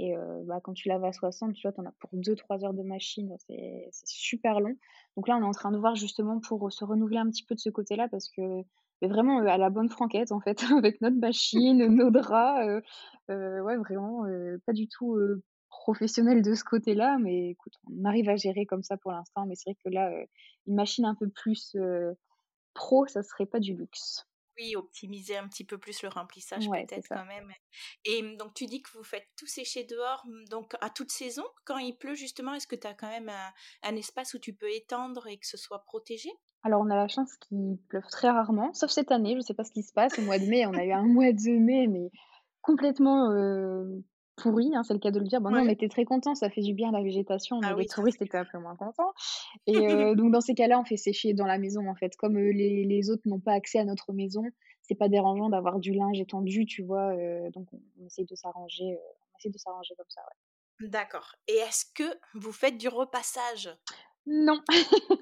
et 0.00 0.14
bah, 0.46 0.58
quand 0.60 0.72
tu 0.72 0.88
laves 0.88 1.04
à 1.04 1.12
60, 1.12 1.54
tu 1.54 1.62
vois, 1.62 1.72
tu 1.72 1.80
en 1.80 1.86
as 1.86 1.92
pour 2.00 2.10
deux 2.12 2.34
trois 2.34 2.64
heures 2.64 2.74
de 2.74 2.82
machine, 2.82 3.32
c'est 3.46 3.90
super 4.04 4.58
long. 4.58 4.76
Donc 5.16 5.28
là, 5.28 5.36
on 5.36 5.42
est 5.42 5.46
en 5.46 5.52
train 5.52 5.70
de 5.70 5.78
voir 5.78 5.94
justement 5.94 6.40
pour, 6.40 6.72
se 6.72 6.84
renouveler 6.84 7.18
un 7.18 7.30
petit 7.30 7.44
peu 7.44 7.54
de 7.54 7.60
ce 7.60 7.70
côté-là 7.70 8.08
parce 8.08 8.28
que, 8.28 8.42
mais 9.02 9.08
vraiment, 9.08 9.38
à 9.38 9.56
la 9.56 9.70
bonne 9.70 9.88
franquette, 9.88 10.32
en 10.32 10.40
fait, 10.40 10.58
avec 10.76 11.00
notre 11.00 11.18
machine, 11.18 11.86
nos 11.86 12.10
draps, 12.10 12.82
ouais, 13.28 13.76
vraiment, 13.76 14.24
pas 14.66 14.72
du 14.72 14.88
tout, 14.88 15.16
professionnel 15.84 16.42
de 16.42 16.54
ce 16.54 16.64
côté-là, 16.64 17.18
mais 17.20 17.50
écoute, 17.50 17.74
on 17.90 18.04
arrive 18.06 18.28
à 18.30 18.36
gérer 18.36 18.66
comme 18.66 18.82
ça 18.82 18.96
pour 18.96 19.12
l'instant, 19.12 19.46
mais 19.46 19.54
c'est 19.56 19.70
vrai 19.70 19.78
que 19.84 19.90
là, 19.90 20.10
heu, 20.12 20.26
une 20.66 20.74
machine 20.76 21.04
un 21.04 21.14
peu 21.14 21.28
plus, 21.28 21.74
heu, 21.76 22.14
pro, 22.74 23.06
ça 23.08 23.22
serait 23.22 23.46
pas 23.46 23.60
du 23.60 23.74
luxe. 23.76 24.26
Oui, 24.58 24.76
optimiser 24.76 25.36
un 25.36 25.48
petit 25.48 25.64
peu 25.64 25.78
plus 25.78 26.02
le 26.02 26.08
remplissage 26.08 26.70
Ouais, 26.70 26.88
peut-être 26.88 27.08
quand 27.12 27.24
même. 27.24 27.52
Et 28.04 28.22
mmh, 28.22 28.36
donc 28.36 28.54
tu 28.54 28.66
dis 28.66 28.82
que 28.82 28.90
vous 28.92 29.02
faites 29.02 29.28
tout 29.36 29.46
sécher 29.48 29.82
dehors, 29.84 30.24
mmh, 30.26 30.44
donc 30.44 30.74
à 30.80 30.90
toute 30.90 31.10
saison? 31.10 31.44
Quand 31.64 31.78
il 31.78 31.96
pleut 31.98 32.14
justement, 32.14 32.54
est-ce 32.54 32.68
que 32.68 32.76
tu 32.76 32.86
as 32.86 32.94
quand 32.94 33.08
même 33.08 33.28
un 33.28 33.52
un 33.82 33.96
espace 33.96 34.32
où 34.34 34.38
tu 34.38 34.54
peux 34.54 34.70
étendre 34.72 35.26
et 35.26 35.38
que 35.38 35.46
ce 35.46 35.56
soit 35.56 35.82
protégé? 35.84 36.30
Alors 36.62 36.80
on 36.82 36.90
a 36.90 36.96
la 36.96 37.08
chance 37.08 37.36
qu'il 37.36 37.78
pleuve 37.88 38.06
très 38.10 38.28
rarement, 38.30 38.72
sauf 38.72 38.90
cette 38.90 39.12
année, 39.12 39.36
je 39.36 39.40
sais 39.40 39.54
pas 39.54 39.64
ce 39.64 39.70
qui 39.72 39.82
se 39.82 39.92
passe. 39.92 40.18
Au 40.18 40.22
mois 40.22 40.38
de 40.38 40.46
mai, 40.46 40.66
on 40.66 40.76
a 40.76 40.84
eu 40.84 40.92
un 40.92 41.02
mois 41.06 41.32
de 41.32 41.58
mai, 41.58 41.86
mais 41.86 42.10
complètement, 42.62 43.30
heu, 43.32 44.02
pourri, 44.36 44.70
hein, 44.74 44.82
c'est 44.82 44.94
le 44.94 45.00
cas 45.00 45.10
de 45.10 45.18
le 45.20 45.26
dire. 45.26 45.40
Bon, 45.40 45.50
nous, 45.50 45.60
on 45.62 45.68
était 45.68 45.88
très 45.88 46.04
contents, 46.04 46.34
ça 46.34 46.50
fait 46.50 46.60
du 46.62 46.74
bien 46.74 46.88
à 46.90 46.92
la 46.92 47.02
végétation, 47.02 47.60
mais 47.62 47.72
Ah 47.72 47.74
les 47.74 47.84
oui, 47.84 47.86
touristes 47.86 48.22
étaient 48.22 48.38
un 48.38 48.44
peu 48.44 48.58
moins 48.58 48.76
contents 48.76 49.12
et 49.66 49.88
heu, 49.88 50.16
donc 50.16 50.32
dans 50.32 50.40
ces 50.42 50.54
cas-là, 50.54 50.80
on 50.80 50.84
fait 50.84 50.96
sécher 50.98 51.34
dans 51.34 51.46
la 51.46 51.58
maison, 51.58 51.88
en 51.88 51.94
fait. 51.96 52.16
Comme, 52.16 52.38
heu, 52.38 52.50
les 52.52 52.84
les 52.86 53.10
autres 53.10 53.22
n'ont 53.26 53.40
pas 53.40 53.54
accès 53.54 53.78
à 53.80 53.84
notre 53.84 54.12
maison, 54.12 54.52
c'est 54.82 54.96
pas 54.96 55.08
dérangeant 55.08 55.50
d'avoir 55.50 55.80
du 55.80 55.92
linge 55.92 56.20
étendu, 56.20 56.66
tu 56.66 56.82
vois? 56.84 57.14
Heu, 57.16 57.50
donc 57.52 57.68
on 57.72 57.80
on 58.00 58.06
essaye 58.06 58.26
de 58.26 58.34
s'arranger, 58.36 58.98
on 59.34 59.38
essaie 59.38 59.50
de 59.50 59.58
s'arranger 59.58 59.94
comme 59.96 60.10
ça, 60.10 60.22
ouais. 60.22 60.36
D'accord. 60.80 61.34
Et 61.48 61.54
est-ce 61.56 61.84
que 61.84 62.20
vous 62.34 62.52
faites 62.52 62.78
du 62.78 62.86
repassage? 62.88 63.70
Non! 64.26 64.60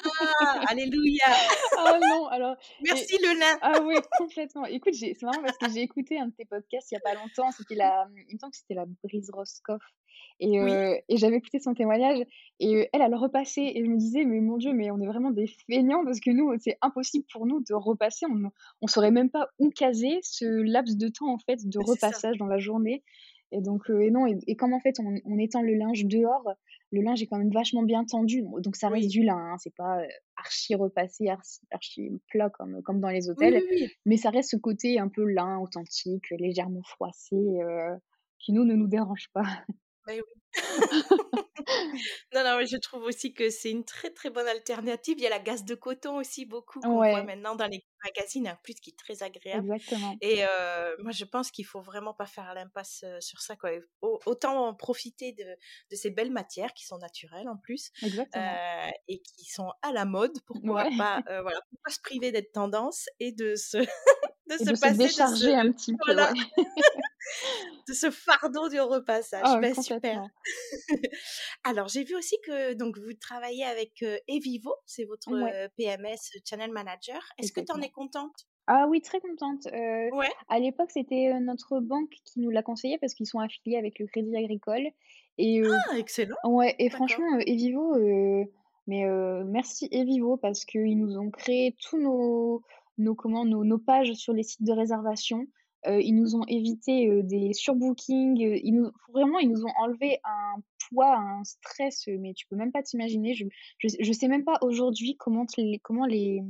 Ah! 0.04 0.62
Alléluia! 0.70 1.26
Oh 1.78 1.98
non, 2.02 2.26
alors 2.28 2.56
et 2.90 3.08
Merci 3.08 3.16
le 3.22 3.38
nain! 3.38 3.58
ah 3.60 3.80
ouais, 3.82 4.02
complètement. 4.16 4.64
Écoute, 4.66 4.94
c'est 4.94 5.20
marrant 5.22 5.42
parce 5.42 5.58
que 5.58 5.68
j'ai 5.68 5.80
écouté 5.82 6.18
un 6.18 6.26
de 6.28 6.32
tes 6.34 6.44
podcasts 6.44 6.90
il 6.92 6.94
y 6.94 6.98
a 6.98 7.00
pas 7.00 7.14
longtemps, 7.14 7.50
c'était 7.52 7.74
la, 7.76 8.06
mmh, 8.06 8.14
il 8.28 8.34
me 8.34 8.38
semble 8.38 8.52
que 8.52 8.58
c'était 8.58 8.74
la 8.74 8.86
Brise 9.04 9.30
Roscoff 9.32 9.82
et 10.40 10.58
Oui, 10.60 10.82
heu 10.84 10.96
et 11.08 11.16
j'avais 11.16 11.36
écouté 11.36 11.60
son 11.60 11.74
témoignage 11.74 12.20
et 12.60 12.76
heu, 12.76 12.86
elle, 12.92 13.02
elle 13.02 13.14
repassait 13.14 13.72
et 13.76 13.84
je 13.84 13.90
me 13.90 13.96
disais: 13.98 14.24
«Mais 14.24 14.40
mon 14.40 14.58
Dieu, 14.58 14.72
mais 14.74 14.90
on 14.90 15.00
est 15.00 15.06
vraiment 15.06 15.30
des 15.30 15.46
feignants 15.70 16.04
parce 16.04 16.20
que 16.20 16.30
nous, 16.30 16.52
c'est 16.60 16.78
impossible 16.82 17.24
pour 17.32 17.46
nous 17.46 17.60
de 17.62 17.74
repasser, 17.74 18.26
on 18.30 18.50
on 18.82 18.86
saurait 18.88 19.10
même 19.12 19.30
pas 19.30 19.48
où 19.58 19.70
caser 19.70 20.18
ce 20.22 20.44
laps 20.46 20.96
de 20.98 21.08
temps, 21.08 21.32
en 21.32 21.38
fait, 21.38 21.60
de 21.68 21.78
repassage 21.80 22.38
dans 22.38 22.46
la 22.46 22.58
journée» 22.58 23.02
et 23.54 23.60
donc 23.60 23.90
heu 23.90 24.02
et 24.02 24.10
non 24.10 24.26
et 24.26 24.38
et 24.46 24.56
comme, 24.56 24.72
en 24.74 24.80
fait, 24.80 24.96
on 25.00 25.14
on 25.26 25.38
étend 25.38 25.62
le 25.62 25.74
linge 25.74 26.06
dehors, 26.06 26.48
le 26.92 27.00
linge 27.02 27.22
est 27.22 27.26
quand 27.26 27.38
même 27.38 27.52
vachement 27.52 27.82
bien 27.82 28.04
tendu, 28.04 28.44
donc 28.60 28.76
ça 28.76 28.88
reste 28.88 29.04
Oui. 29.06 29.08
du 29.08 29.22
lin, 29.24 29.36
hein, 29.36 29.56
c'est 29.58 29.74
pas, 29.74 30.00
archi 30.36 30.74
repassé, 30.74 31.28
archi 31.28 31.58
archi 31.70 32.10
plat 32.28 32.50
comme, 32.50 32.82
comme 32.82 33.00
dans 33.00 33.08
les 33.08 33.28
hôtels. 33.30 33.62
oui, 33.70 33.78
oui. 33.82 33.88
Mais 34.06 34.16
ça 34.16 34.30
reste 34.30 34.50
ce 34.50 34.56
côté 34.56 34.98
un 34.98 35.08
peu 35.08 35.24
lin, 35.24 35.58
authentique, 35.58 36.24
légèrement 36.38 36.82
froissé, 36.84 37.36
qui 38.38 38.52
nous, 38.52 38.64
ne 38.64 38.74
nous 38.74 38.88
dérange 38.88 39.28
pas. 39.32 39.64
Oui. 40.08 40.20
Non, 42.34 42.42
non, 42.44 42.58
mais 42.58 42.66
je 42.66 42.76
trouve 42.76 43.04
aussi 43.04 43.32
que 43.32 43.48
c'est 43.48 43.70
une 43.70 43.84
très, 43.84 44.10
très 44.10 44.30
bonne 44.30 44.48
alternative. 44.48 45.14
Il 45.18 45.22
y 45.22 45.26
a 45.26 45.30
la 45.30 45.38
gaze 45.38 45.64
de 45.64 45.74
coton 45.74 46.16
aussi 46.16 46.44
beaucoup 46.44 46.80
qu'on 46.80 46.96
voit 46.96 47.22
maintenant 47.22 47.54
dans 47.54 47.66
les 47.66 47.84
magazines, 48.04 48.48
en 48.48 48.56
plus 48.62 48.74
qui 48.74 48.90
est 48.90 48.98
très 48.98 49.22
agréable 49.22 49.72
exactement, 49.72 50.16
et 50.20 50.42
moi 50.98 51.12
je 51.12 51.24
pense 51.24 51.50
qu'il 51.50 51.64
faut 51.64 51.80
vraiment 51.80 52.14
pas 52.14 52.26
faire 52.26 52.52
l'impasse, 52.54 53.04
sur 53.20 53.40
ça, 53.40 53.56
quoi. 53.56 53.70
Au 54.00 54.18
autant 54.26 54.66
en 54.66 54.74
profiter 54.74 55.32
de 55.32 55.44
de 55.90 55.96
ces 55.96 56.10
belles 56.10 56.32
matières 56.32 56.72
qui 56.74 56.84
sont 56.84 56.98
naturelles 56.98 57.48
en 57.48 57.56
plus, 57.56 57.90
et 58.04 59.22
qui 59.22 59.44
sont 59.44 59.72
à 59.82 59.92
la 59.92 60.04
mode. 60.04 60.36
Pourquoi 60.46 60.84
Ouais 60.84 60.96
pas, 60.96 61.22
voilà, 61.26 61.60
pourquoi 61.70 61.92
se 61.92 62.00
priver 62.02 62.32
d'être 62.32 62.52
tendance 62.52 63.06
et 63.20 63.32
de 63.32 63.54
se 63.54 63.76
de 64.48 64.54
et 64.58 64.58
se 64.58 64.64
de 64.64 64.74
se 64.74 64.80
passer 64.80 64.94
de 64.98 65.08
ce 65.08 65.08
décharger 65.08 65.54
un 65.54 65.70
petit 65.72 65.92
peu, 65.92 66.12
voilà, 66.12 66.32
ouais. 66.32 66.64
De 67.92 67.96
ce 67.96 68.10
fardeau 68.10 68.68
du 68.68 68.80
repassage. 68.80 69.60
Bah, 69.60 69.74
super. 69.80 70.24
Alors, 71.64 71.88
j'ai 71.88 72.04
vu 72.04 72.16
aussi 72.16 72.36
que 72.46 72.72
donc 72.74 72.98
vous 72.98 73.12
travaillez 73.20 73.64
avec, 73.64 74.02
Evivo, 74.28 74.74
c'est 74.86 75.04
votre, 75.04 75.30
Ouais, 75.30 75.68
PMS 75.76 76.18
channel 76.48 76.72
manager. 76.72 77.20
Est-ce 77.38 77.52
que 77.52 77.60
tu 77.60 77.72
en 77.72 77.80
es 77.80 77.90
contente? 77.90 78.46
Ah 78.66 78.86
oui, 78.88 79.02
très 79.02 79.20
contente. 79.20 79.66
Heu, 79.66 80.10
Ouais? 80.14 80.30
à 80.48 80.58
l'époque, 80.58 80.90
c'était, 80.90 81.32
notre 81.40 81.80
banque 81.80 82.14
qui 82.24 82.40
nous 82.40 82.50
l'a 82.50 82.62
conseillé 82.62 82.98
parce 82.98 83.14
qu'ils 83.14 83.26
sont 83.26 83.40
affiliés 83.40 83.76
avec 83.76 83.98
le 83.98 84.06
Crédit 84.06 84.36
Agricole 84.36 84.86
et 85.38 85.62
Ah 85.64 85.96
excellent, 85.98 86.36
Ouais 86.44 86.74
et 86.78 86.90
franchement, 86.90 87.38
Evivo, 87.46 87.96
mais 88.86 89.04
merci 89.46 89.88
Evivo 89.90 90.36
parce 90.36 90.64
qu'ils 90.64 90.98
nous 90.98 91.18
ont 91.18 91.30
créé 91.30 91.76
tous 91.88 91.98
nos 91.98 92.62
nos 92.98 93.14
comment, 93.14 93.44
nos 93.44 93.64
nos 93.64 93.78
pages 93.78 94.12
sur 94.14 94.32
les 94.32 94.42
sites 94.42 94.62
de 94.64 94.72
réservation. 94.72 95.46
Heu, 95.86 96.00
ils 96.02 96.14
nous 96.14 96.36
ont 96.36 96.44
évité, 96.48 97.08
heu, 97.08 97.22
des 97.22 97.52
surbookings, 97.54 98.38
ils 98.62 98.72
nous 98.74 98.90
vraiment, 99.12 99.38
ils 99.40 99.50
nous 99.50 99.64
ont 99.64 99.72
enlevé 99.78 100.18
un 100.24 100.56
poids, 100.88 101.16
un 101.16 101.44
stress, 101.44 102.06
mais 102.08 102.34
tu 102.34 102.46
peux 102.46 102.56
même 102.56 102.72
pas 102.72 102.82
t'imaginer. 102.82 103.34
Je 103.34 103.46
je 103.78 103.88
je 104.00 104.12
sais 104.12 104.28
même 104.28 104.44
pas 104.44 104.58
aujourd'hui 104.62 105.16
comment 105.18 105.46
les 105.58 105.78
comment 105.82 106.06
les, 106.06 106.40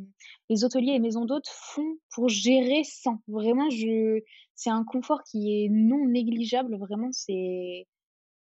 les 0.51 0.65
hôteliers 0.65 0.93
et 0.95 0.99
maisons 1.01 1.25
d'hôtes 1.25 1.49
font 1.49 1.97
pour 2.15 2.29
gérer 2.29 2.85
sans. 2.85 3.19
Vraiment, 3.29 3.71
je 3.71 4.21
c'est 4.55 4.71
un 4.71 4.85
confort 4.85 5.23
qui 5.25 5.65
est 5.65 5.69
non 5.71 6.07
négligeable, 6.07 6.77
vraiment, 6.79 7.11
c'est 7.13 7.87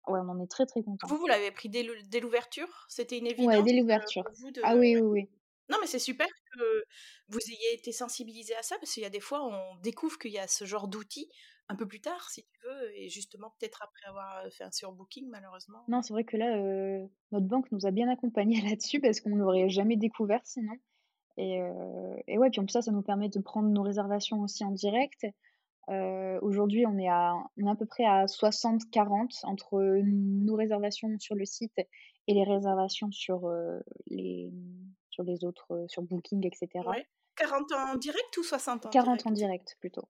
ouais, 0.08 0.20
on 0.20 0.28
en 0.30 0.40
est 0.40 0.50
très, 0.50 0.66
très 0.66 0.82
content. 0.82 1.08
Vous, 1.08 1.18
vous 1.18 1.26
l'avez 1.26 1.50
pris 1.50 1.68
dès 1.68 1.84
dès 2.04 2.20
l'ouverture? 2.20 2.86
C'était 2.88 3.18
une 3.18 3.26
Ouais, 3.36 3.60
évidence, 3.60 3.64
dès 3.64 3.72
heu, 3.92 4.10
l'ouverture. 4.12 4.24
de 4.52 4.62
Ah 4.62 4.76
oui, 4.76 4.96
ouais. 4.96 5.00
oui, 5.00 5.02
oui. 5.02 5.28
Non, 5.70 5.76
mais 5.80 5.86
c'est 5.86 6.00
super 6.00 6.26
que 6.52 6.84
vous 7.28 7.38
ayez 7.48 7.74
été 7.74 7.92
sensibilisés 7.92 8.56
à 8.56 8.62
ça, 8.62 8.76
parce 8.78 8.92
qu'il 8.92 9.02
y 9.02 9.06
a 9.06 9.10
des 9.10 9.20
fois, 9.20 9.44
on 9.44 9.76
découvre 9.76 10.18
qu'il 10.18 10.32
y 10.32 10.38
a 10.38 10.48
ce 10.48 10.64
genre 10.64 10.88
d'outils 10.88 11.30
un 11.68 11.76
peu 11.76 11.86
plus 11.86 12.00
tard, 12.00 12.28
si 12.30 12.42
tu 12.42 12.66
veux 12.66 12.98
et 12.98 13.08
justement 13.08 13.54
peut-être 13.58 13.80
après 13.82 14.08
avoir, 14.08 14.44
heu, 14.44 14.50
fait 14.50 14.64
un 14.64 14.72
surbooking 14.72 15.28
malheureusement. 15.30 15.84
Non, 15.86 16.02
c'est 16.02 16.12
vrai 16.12 16.24
que 16.24 16.36
là, 16.36 16.58
notre 17.30 17.46
banque 17.46 17.70
nous 17.70 17.86
a 17.86 17.92
bien 17.92 18.08
accompagnés 18.08 18.60
là-dessus 18.74 19.00
parce 19.00 19.20
qu'on 19.20 19.36
l'aurait 19.36 19.68
jamais 19.68 19.96
découvert 19.96 20.40
sinon 20.44 20.74
et 21.36 21.60
et 22.26 22.38
ouais, 22.38 22.50
puis 22.50 22.60
en 22.60 22.64
plus 22.64 22.72
ça, 22.72 22.82
ça 22.82 22.90
nous 22.90 23.02
permet 23.02 23.28
de 23.28 23.38
prendre 23.38 23.68
nos 23.68 23.82
réservations 23.82 24.40
aussi 24.40 24.64
en 24.64 24.72
direct. 24.72 25.24
Aujourd'hui, 26.42 26.86
on 26.86 26.98
est 26.98 27.08
à 27.08 27.34
on 27.56 27.66
est 27.66 27.70
à 27.70 27.76
peu 27.76 27.86
près 27.86 28.04
à 28.04 28.26
60-40 28.26 29.40
entre, 29.44 29.80
nos 30.02 30.56
réservations 30.56 31.08
sur 31.20 31.36
le 31.36 31.44
site 31.44 31.78
et 32.26 32.34
les 32.34 32.44
réservations 32.44 33.12
sur, 33.12 33.48
les, 34.08 34.50
sur 35.20 35.24
les 35.24 35.44
autres, 35.44 35.84
sur 35.88 36.02
Booking 36.02 36.46
et 36.46 36.50
cetera. 36.56 36.96
Ouais. 36.96 37.06
40 37.36 37.72
en 37.72 37.96
direct 37.96 38.36
ou 38.38 38.42
60 38.42 38.86
en 38.86 38.92
40 38.92 39.26
en 39.26 39.30
direct? 39.30 39.30
direct 39.30 39.76
plutôt. 39.80 40.08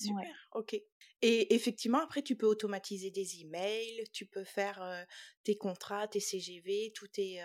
Ouais. 0.00 0.26
Super, 0.26 0.34
OK. 0.52 0.74
Et 1.22 1.54
effectivement, 1.54 1.98
après, 2.00 2.22
tu 2.22 2.36
peux 2.36 2.46
automatiser 2.46 3.10
des 3.10 3.40
emails, 3.40 4.04
tu 4.12 4.26
peux 4.26 4.44
faire, 4.44 5.06
tes 5.42 5.56
contrats, 5.56 6.06
tes 6.06 6.20
CGV, 6.20 6.92
tout 6.94 7.08
est, 7.18 7.40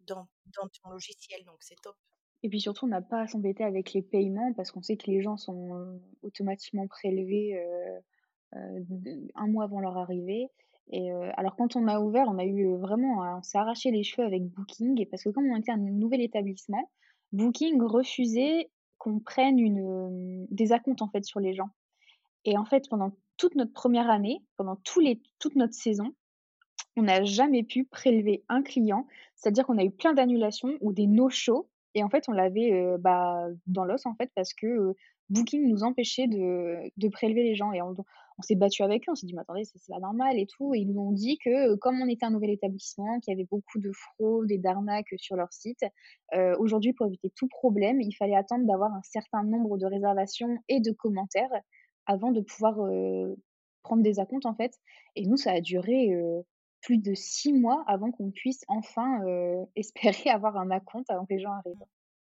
dans 0.00 0.28
dans 0.46 0.68
ton 0.68 0.90
logiciel, 0.90 1.44
donc 1.44 1.62
c'est 1.62 1.80
top. 1.80 1.96
Et 2.42 2.48
puis 2.48 2.60
surtout, 2.60 2.84
on 2.84 2.88
n'a 2.88 3.02
pas 3.02 3.22
à 3.22 3.26
s'embêter 3.26 3.64
avec 3.64 3.92
les 3.92 4.02
paiements 4.02 4.52
parce 4.54 4.70
qu'on 4.70 4.82
sait 4.82 4.96
que 4.96 5.10
les 5.10 5.22
gens 5.22 5.36
sont, 5.36 6.00
automatiquement 6.22 6.86
prélevés, 6.86 7.58
1 8.52 9.46
mois 9.48 9.64
avant 9.64 9.80
leur 9.80 9.96
arrivée 9.96 10.48
et 10.90 11.10
heu, 11.12 11.30
alors 11.36 11.56
quand 11.56 11.76
on 11.76 11.88
a 11.88 12.00
ouvert, 12.00 12.26
on 12.28 12.38
a 12.38 12.44
eu, 12.44 12.66
heu, 12.66 12.76
vraiment 12.76 13.22
on 13.38 13.42
s'est 13.42 13.58
arraché 13.58 13.90
les 13.90 14.04
cheveux 14.04 14.26
avec 14.26 14.44
Booking. 14.44 15.06
Parce 15.10 15.24
que 15.24 15.30
comme 15.30 15.46
on 15.46 15.56
était 15.56 15.72
un 15.72 15.78
nouvel 15.78 16.20
établissement, 16.20 16.90
Booking 17.32 17.80
refusait 17.82 18.70
qu'on 18.98 19.18
prenne 19.20 19.58
hem, 19.58 20.46
des 20.50 20.72
acomptes, 20.72 21.02
en 21.02 21.08
fait, 21.08 21.24
sur 21.24 21.40
les 21.40 21.54
gens. 21.54 21.70
Et 22.44 22.56
en 22.56 22.64
fait, 22.64 22.88
pendant 22.88 23.12
toute 23.36 23.56
notre 23.56 23.72
première 23.72 24.10
année, 24.10 24.42
pendant 24.56 24.76
toute 24.76 25.56
notre 25.56 25.74
saison, 25.74 26.14
on 26.96 27.02
n'a 27.02 27.24
jamais 27.24 27.62
pu 27.64 27.84
prélever 27.84 28.44
un 28.48 28.62
client. 28.62 29.06
C'est-à-dire 29.34 29.66
qu'on 29.66 29.78
a 29.78 29.84
eu 29.84 29.90
plein 29.90 30.14
d'annulations 30.14 30.74
ou 30.80 30.92
des 30.92 31.06
no-shows. 31.06 31.68
Et 31.94 32.04
en 32.04 32.08
fait, 32.10 32.28
on 32.28 32.32
l'avait, 32.32 32.96
bah, 32.98 33.48
dans 33.66 33.84
l'os, 33.84 34.06
en 34.06 34.14
fait, 34.14 34.30
parce 34.34 34.54
que, 34.54 34.94
Booking 35.28 35.68
nous 35.68 35.82
empêchait 35.82 36.28
de 36.28 37.08
prélever 37.08 37.42
les 37.42 37.56
gens 37.56 37.72
on 38.38 38.42
s'est 38.42 38.54
battu 38.56 38.82
avec 38.82 39.08
eux. 39.08 39.12
On 39.12 39.14
s'est 39.14 39.26
dit: 39.26 39.34
«Mais 39.34 39.42
attendez, 39.42 39.64
c'est 39.64 39.80
pas 39.88 39.98
normal 40.00 40.38
et 40.38 40.46
tout» 40.46 40.74
et 40.74 40.78
ils 40.80 40.88
nous 40.92 41.00
ont 41.00 41.12
dit 41.12 41.38
que, 41.38 41.72
heu, 41.72 41.76
comme 41.76 42.00
on 42.02 42.08
était 42.08 42.26
un 42.26 42.30
nouvel 42.30 42.50
établissement, 42.50 43.18
qu'il 43.20 43.32
y 43.32 43.36
avait 43.36 43.46
beaucoup 43.50 43.78
de 43.80 43.90
fraudes 43.92 44.50
et 44.50 44.58
d'arnaques, 44.58 45.14
sur 45.18 45.36
leur 45.36 45.52
site, 45.52 45.84
heu, 46.34 46.54
aujourd'hui, 46.58 46.92
pour 46.92 47.06
éviter 47.06 47.30
tout 47.36 47.48
problème, 47.48 48.00
il 48.00 48.12
fallait 48.12 48.36
attendre 48.36 48.66
d'avoir 48.66 48.92
un 48.94 49.02
certain 49.02 49.42
nombre 49.44 49.78
de 49.78 49.86
réservations 49.86 50.58
et 50.68 50.80
de 50.80 50.92
commentaires 50.92 51.50
avant 52.06 52.30
de 52.32 52.40
pouvoir, 52.40 52.80
heu, 52.86 53.36
prendre 53.82 54.02
des 54.02 54.18
acomptes, 54.20 54.46
en 54.46 54.54
fait 54.54 54.72
et 55.16 55.26
nous, 55.26 55.36
ça 55.36 55.52
a 55.52 55.60
duré, 55.60 56.10
plus 56.82 56.98
de 56.98 57.14
6 57.14 57.52
mois 57.52 57.84
avant 57.86 58.10
qu'on 58.12 58.30
puisse 58.30 58.62
enfin, 58.68 59.20
espérer 59.76 60.30
avoir 60.30 60.56
un 60.56 60.70
acompte 60.70 61.10
avant 61.10 61.24
que 61.26 61.34
les 61.34 61.40
gens 61.40 61.52
arrivent. 61.52 61.84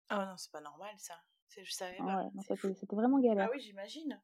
Ah 0.09 0.27
non, 0.27 0.37
c'est 0.37 0.51
pas 0.53 0.61
normal 0.61 0.95
ça. 0.99 1.21
Je 1.57 1.73
savais 1.73 1.99
Ah 1.99 2.25
ouais, 2.25 2.31
c'était 2.75 2.97
vraiment 2.97 3.21
Ah 3.39 3.49
galère. 3.49 3.51
oui, 3.53 3.61
j'imagine. 3.61 4.21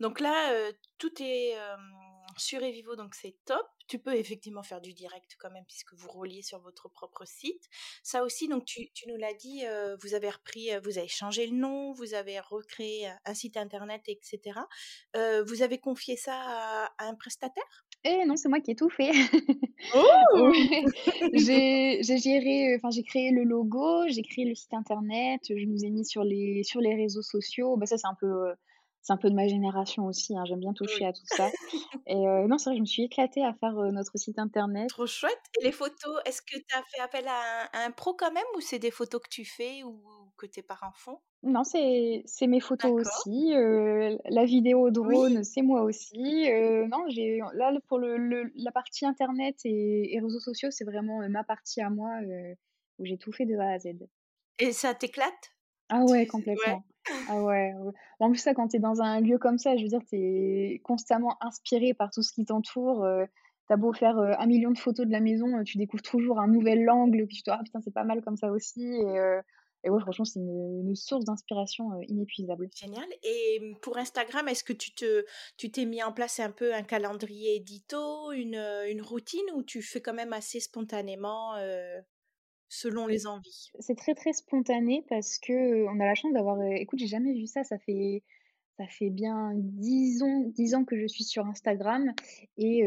Donc 0.00 0.20
là, 0.20 0.54
heu, 0.54 0.74
tout 0.98 1.12
est, 1.22 1.50
hem, 1.50 1.92
sur 2.38 2.62
Evivo, 2.62 2.96
donc 2.96 3.14
c'est 3.14 3.36
top. 3.46 3.66
Tu 3.88 3.98
peux 4.00 4.14
effectivement 4.16 4.62
faire 4.64 4.80
du 4.80 4.94
direct 4.94 5.36
quand 5.38 5.50
même 5.50 5.66
puisque 5.66 5.94
vous 5.94 6.10
reliez 6.10 6.42
sur 6.42 6.60
votre 6.60 6.88
propre 6.90 7.24
site. 7.26 7.64
Ça 8.04 8.24
aussi, 8.24 8.48
donc 8.48 8.64
tu 8.66 8.92
tu 8.92 9.08
nous 9.08 9.16
l'as 9.16 9.34
dit, 9.34 9.64
heu, 9.66 9.96
vous 10.02 10.14
avez 10.14 10.30
repris, 10.30 10.72
heu, 10.74 10.80
vous 10.82 10.98
avez 10.98 11.08
changé 11.08 11.46
le 11.48 11.56
nom, 11.56 11.92
vous 11.92 12.14
avez 12.14 12.40
recréé 12.40 13.10
un 13.26 13.34
site 13.34 13.56
internet 13.58 14.02
et 14.08 14.18
cetera. 14.22 14.68
Heu, 15.16 15.42
vous 15.44 15.62
avez 15.62 15.78
confié 15.80 16.16
ça 16.16 16.34
à 16.86 16.86
à 16.98 17.06
un 17.06 17.14
prestataire? 17.16 17.85
Eh 18.04 18.24
non, 18.26 18.36
c'est 18.36 18.48
moi 18.48 18.60
qui 18.60 18.70
ai 18.70 18.74
tout 18.76 18.90
fait. 18.90 19.10
Oh! 19.94 20.52
J'ai 21.32 22.02
géré, 22.02 22.74
enfin, 22.76 22.90
j'ai 22.90 23.04
créé 23.04 23.30
le 23.30 23.44
logo, 23.44 24.08
j'ai 24.08 24.22
créé 24.22 24.44
le 24.44 24.54
site 24.54 24.74
internet, 24.74 25.42
je 25.48 25.64
nous 25.64 25.84
ai 25.84 25.90
mis 25.90 26.04
sur 26.04 26.24
les 26.24 26.64
sur 26.64 26.80
les 26.80 26.94
réseaux 26.94 27.22
sociaux. 27.22 27.76
Bah, 27.76 27.86
ça, 27.86 27.96
c'est 27.96 28.06
un 28.08 28.14
peu, 28.18 28.26
heu, 28.26 28.54
c'est 29.06 29.12
un 29.12 29.16
peu 29.18 29.30
de 29.30 29.34
ma 29.34 29.46
génération 29.48 30.06
aussi, 30.06 30.36
hein, 30.36 30.44
j'aime 30.46 30.60
bien 30.60 30.72
toucher 30.74 31.04
Oui. 31.04 31.06
à 31.06 31.12
tout 31.12 31.26
ça 31.26 31.52
et 32.06 32.16
heu, 32.28 32.46
non, 32.48 32.58
c'est 32.58 32.70
vrai, 32.70 32.76
je 32.76 32.82
me 32.82 32.86
suis 32.86 33.04
éclatée 33.04 33.44
à 33.44 33.54
faire, 33.54 33.78
heu, 33.80 33.90
notre 33.92 34.18
site 34.18 34.38
internet. 34.40 34.92
Trop 34.92 35.06
chouette 35.06 35.38
et 35.60 35.64
les 35.64 35.70
photos, 35.72 36.20
est-ce 36.24 36.42
que 36.42 36.56
tu 36.56 36.76
as 36.76 36.82
fait 36.82 36.98
appel 37.00 37.26
à 37.28 37.64
un 37.64 37.68
à 37.72 37.84
un 37.84 37.90
pro 37.92 38.14
quand 38.14 38.32
même 38.32 38.44
ou 38.56 38.60
c'est 38.60 38.78
des 38.80 38.90
photos 38.90 39.20
que 39.22 39.28
tu 39.28 39.44
fais 39.44 39.82
ou 39.84 40.32
que 40.36 40.46
tes 40.46 40.62
parents 40.62 40.92
font? 40.92 41.20
Non, 41.42 41.62
c'est 41.64 42.24
mes 42.48 42.60
photos 42.60 42.90
aussi, 42.92 43.52
heu, 43.54 44.18
la 44.28 44.44
vidéo 44.44 44.90
Oui. 45.02 45.18
drone, 45.18 45.44
c'est 45.44 45.62
moi 45.62 45.82
aussi, 45.82 46.18
non, 46.88 47.04
j'ai 47.08 47.38
là, 47.54 47.72
pour 47.88 47.98
le 47.98 48.16
le 48.16 48.50
la 48.56 48.72
partie 48.72 49.06
internet 49.06 49.56
et 49.64 50.14
et 50.14 50.20
réseaux 50.20 50.40
sociaux, 50.40 50.70
c'est 50.72 50.84
vraiment, 50.84 51.20
ma 51.28 51.44
partie 51.44 51.80
à 51.80 51.88
moi, 51.90 52.18
où 52.98 53.04
j'ai 53.04 53.16
tout 53.18 53.32
fait 53.32 53.46
de 53.46 53.56
A 53.58 53.70
à 53.74 53.78
Z. 53.78 54.08
Et 54.58 54.74
ça 54.74 54.94
t'éclate? 54.94 55.54
Ah 55.88 56.04
ouais, 56.04 56.26
ouais? 56.54 56.76
Ah 57.26 57.40
ouais. 57.42 57.72
En 58.20 58.30
plus, 58.30 58.38
ça, 58.38 58.54
quand 58.54 58.68
tu 58.68 58.76
es 58.76 58.80
dans 58.80 59.00
un 59.02 59.20
lieu 59.20 59.38
comme 59.38 59.58
ça, 59.58 59.76
je 59.76 59.82
veux 59.82 59.88
dire, 59.88 60.00
tu 60.08 60.16
es 60.16 60.80
constamment 60.84 61.36
inspiré 61.42 61.94
par 61.94 62.10
tout 62.10 62.22
ce 62.22 62.32
qui 62.32 62.44
t'entoure, 62.44 63.04
heu, 63.04 63.26
tu 63.68 63.72
as 63.72 63.76
beau 63.76 63.92
faire, 63.92 64.18
heu, 64.18 64.32
1 64.38 64.46
000 64.46 64.72
de 64.72 64.78
photos 64.78 65.06
de 65.06 65.12
la 65.12 65.20
maison, 65.20 65.56
heu, 65.58 65.64
tu 65.64 65.78
découvres 65.78 66.02
toujours 66.02 66.38
un 66.40 66.48
nouvel 66.48 66.88
angle, 66.88 67.26
puis 67.26 67.36
tu 67.38 67.42
te 67.42 67.50
dis: 67.50 67.56
«Ah 67.58 67.62
putain, 67.64 67.80
c'est 67.80 67.92
pas 67.94 68.04
mal 68.04 68.22
comme 68.22 68.36
ça 68.36 68.50
aussi» 68.52 68.82
et 68.84 69.18
heu 69.18 69.40
et 69.84 69.90
ouais, 69.90 70.00
franchement, 70.00 70.24
c'est 70.24 70.40
une 70.40 70.94
source 70.96 71.24
d'inspiration, 71.24 72.00
inépuisable. 72.08 72.70
Génial 72.74 73.08
et 73.22 73.58
mmh, 73.60 73.78
pour 73.80 73.96
Instagram, 73.96 74.48
est-ce 74.48 74.62
que 74.62 74.74
tu 74.74 74.92
te 74.94 75.24
tu 75.56 75.70
t'es 75.70 75.86
mis 75.86 76.02
en 76.02 76.12
place 76.12 76.40
un 76.40 76.50
peu 76.50 76.74
un 76.74 76.82
calendrier 76.82 77.56
édito, 77.56 78.32
une, 78.32 78.56
une 78.88 79.00
routine 79.00 79.46
ou 79.54 79.62
tu 79.62 79.80
fais 79.82 80.02
quand 80.02 80.12
même 80.12 80.34
assez 80.34 80.60
spontanément, 80.60 81.54
selon 82.68 83.06
les 83.06 83.26
envies? 83.26 83.70
C'est 83.80 83.96
très, 83.96 84.14
très 84.14 84.32
spontané 84.32 85.04
parce 85.08 85.38
que, 85.38 85.86
on 85.86 86.00
a 86.00 86.04
la 86.06 86.14
chance 86.14 86.32
d'avoir, 86.32 86.62
écoute, 86.62 86.98
j'ai 86.98 87.06
jamais 87.06 87.34
vu 87.34 87.46
ça, 87.46 87.64
ça 87.64 87.78
fait 87.78 88.22
ça 88.78 88.86
fait 88.88 89.08
bien 89.08 89.52
10 89.54 90.22
ans 90.22 90.44
10 90.54 90.74
ans 90.74 90.84
que 90.84 91.00
je 91.00 91.06
suis 91.06 91.24
sur 91.24 91.46
Instagram 91.46 92.12
et 92.58 92.84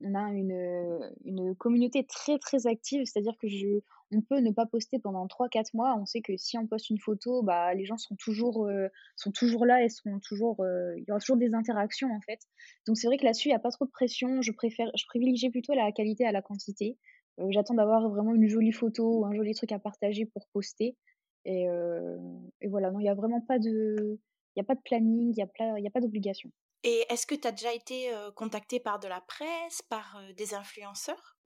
on 0.00 0.14
a 0.14 0.32
une, 0.32 0.98
une 1.24 1.54
communauté 1.54 2.06
très, 2.06 2.38
très 2.38 2.66
active. 2.66 3.02
C'est-à-dire 3.04 3.36
que 3.38 3.48
je 3.48 3.80
on 4.10 4.22
peut 4.22 4.38
ne 4.40 4.50
pas 4.50 4.66
poster 4.66 4.98
pendant 4.98 5.26
trois 5.26 5.48
quatre 5.48 5.74
mois. 5.74 5.94
On 6.00 6.06
sait 6.06 6.22
que 6.22 6.36
si 6.36 6.56
on 6.56 6.66
poste 6.66 6.90
une 6.90 6.98
photo, 6.98 7.42
bah, 7.42 7.74
les 7.74 7.84
gens 7.84 7.98
sont 7.98 8.16
toujours, 8.16 8.68
sont 9.16 9.32
toujours 9.32 9.66
là 9.66 9.84
et 9.84 9.88
seront 9.88 10.18
toujours, 10.20 10.64
il 10.96 11.04
y 11.06 11.10
aura 11.10 11.20
toujours 11.20 11.36
des 11.36 11.54
interactions, 11.54 12.10
en 12.10 12.20
fait. 12.22 12.40
Donc 12.86 12.96
c'est 12.96 13.06
vrai 13.06 13.18
que 13.18 13.24
là-dessus, 13.24 13.48
il 13.48 13.52
y 13.52 13.54
a 13.54 13.58
pas 13.58 13.70
trop 13.70 13.84
de 13.84 13.90
pression. 13.90 14.40
Je 14.40 14.52
préfère 14.52 14.90
je 14.96 15.04
privilégie 15.06 15.50
plutôt 15.50 15.74
la 15.74 15.92
qualité 15.92 16.24
à 16.24 16.32
la 16.32 16.42
quantité. 16.42 16.96
Heu, 17.38 17.46
j'attends 17.50 17.74
d'avoir 17.74 18.08
vraiment 18.10 18.34
une 18.34 18.48
jolie 18.48 18.72
photo 18.72 19.20
ou 19.20 19.26
un 19.26 19.34
joli 19.34 19.54
truc 19.54 19.72
à 19.72 19.78
partager 19.78 20.26
pour 20.26 20.48
poster 20.52 20.96
et 21.44 21.68
heu 21.68 22.18
et 22.60 22.68
voilà, 22.68 22.90
non, 22.90 23.00
il 23.00 23.06
y 23.06 23.08
a 23.08 23.14
vraiment 23.14 23.40
pas 23.40 23.58
de 23.58 24.18
il 24.56 24.60
y 24.60 24.62
a 24.62 24.64
pas 24.64 24.74
de 24.74 24.80
planning, 24.84 25.32
il 25.34 25.38
y 25.38 25.42
a 25.42 25.46
pla 25.46 25.74
a 25.86 25.90
pas 25.90 26.00
d'obligation. 26.00 26.50
Et 26.82 27.06
est-ce 27.08 27.24
que 27.26 27.36
tu 27.36 27.46
as 27.46 27.52
déjà 27.52 27.72
été, 27.72 28.12
heu, 28.12 28.32
contactée 28.32 28.80
par 28.80 28.98
de 28.98 29.06
la 29.06 29.20
presse, 29.20 29.80
par, 29.82 30.20
des 30.36 30.54
influenceurs? 30.54 31.37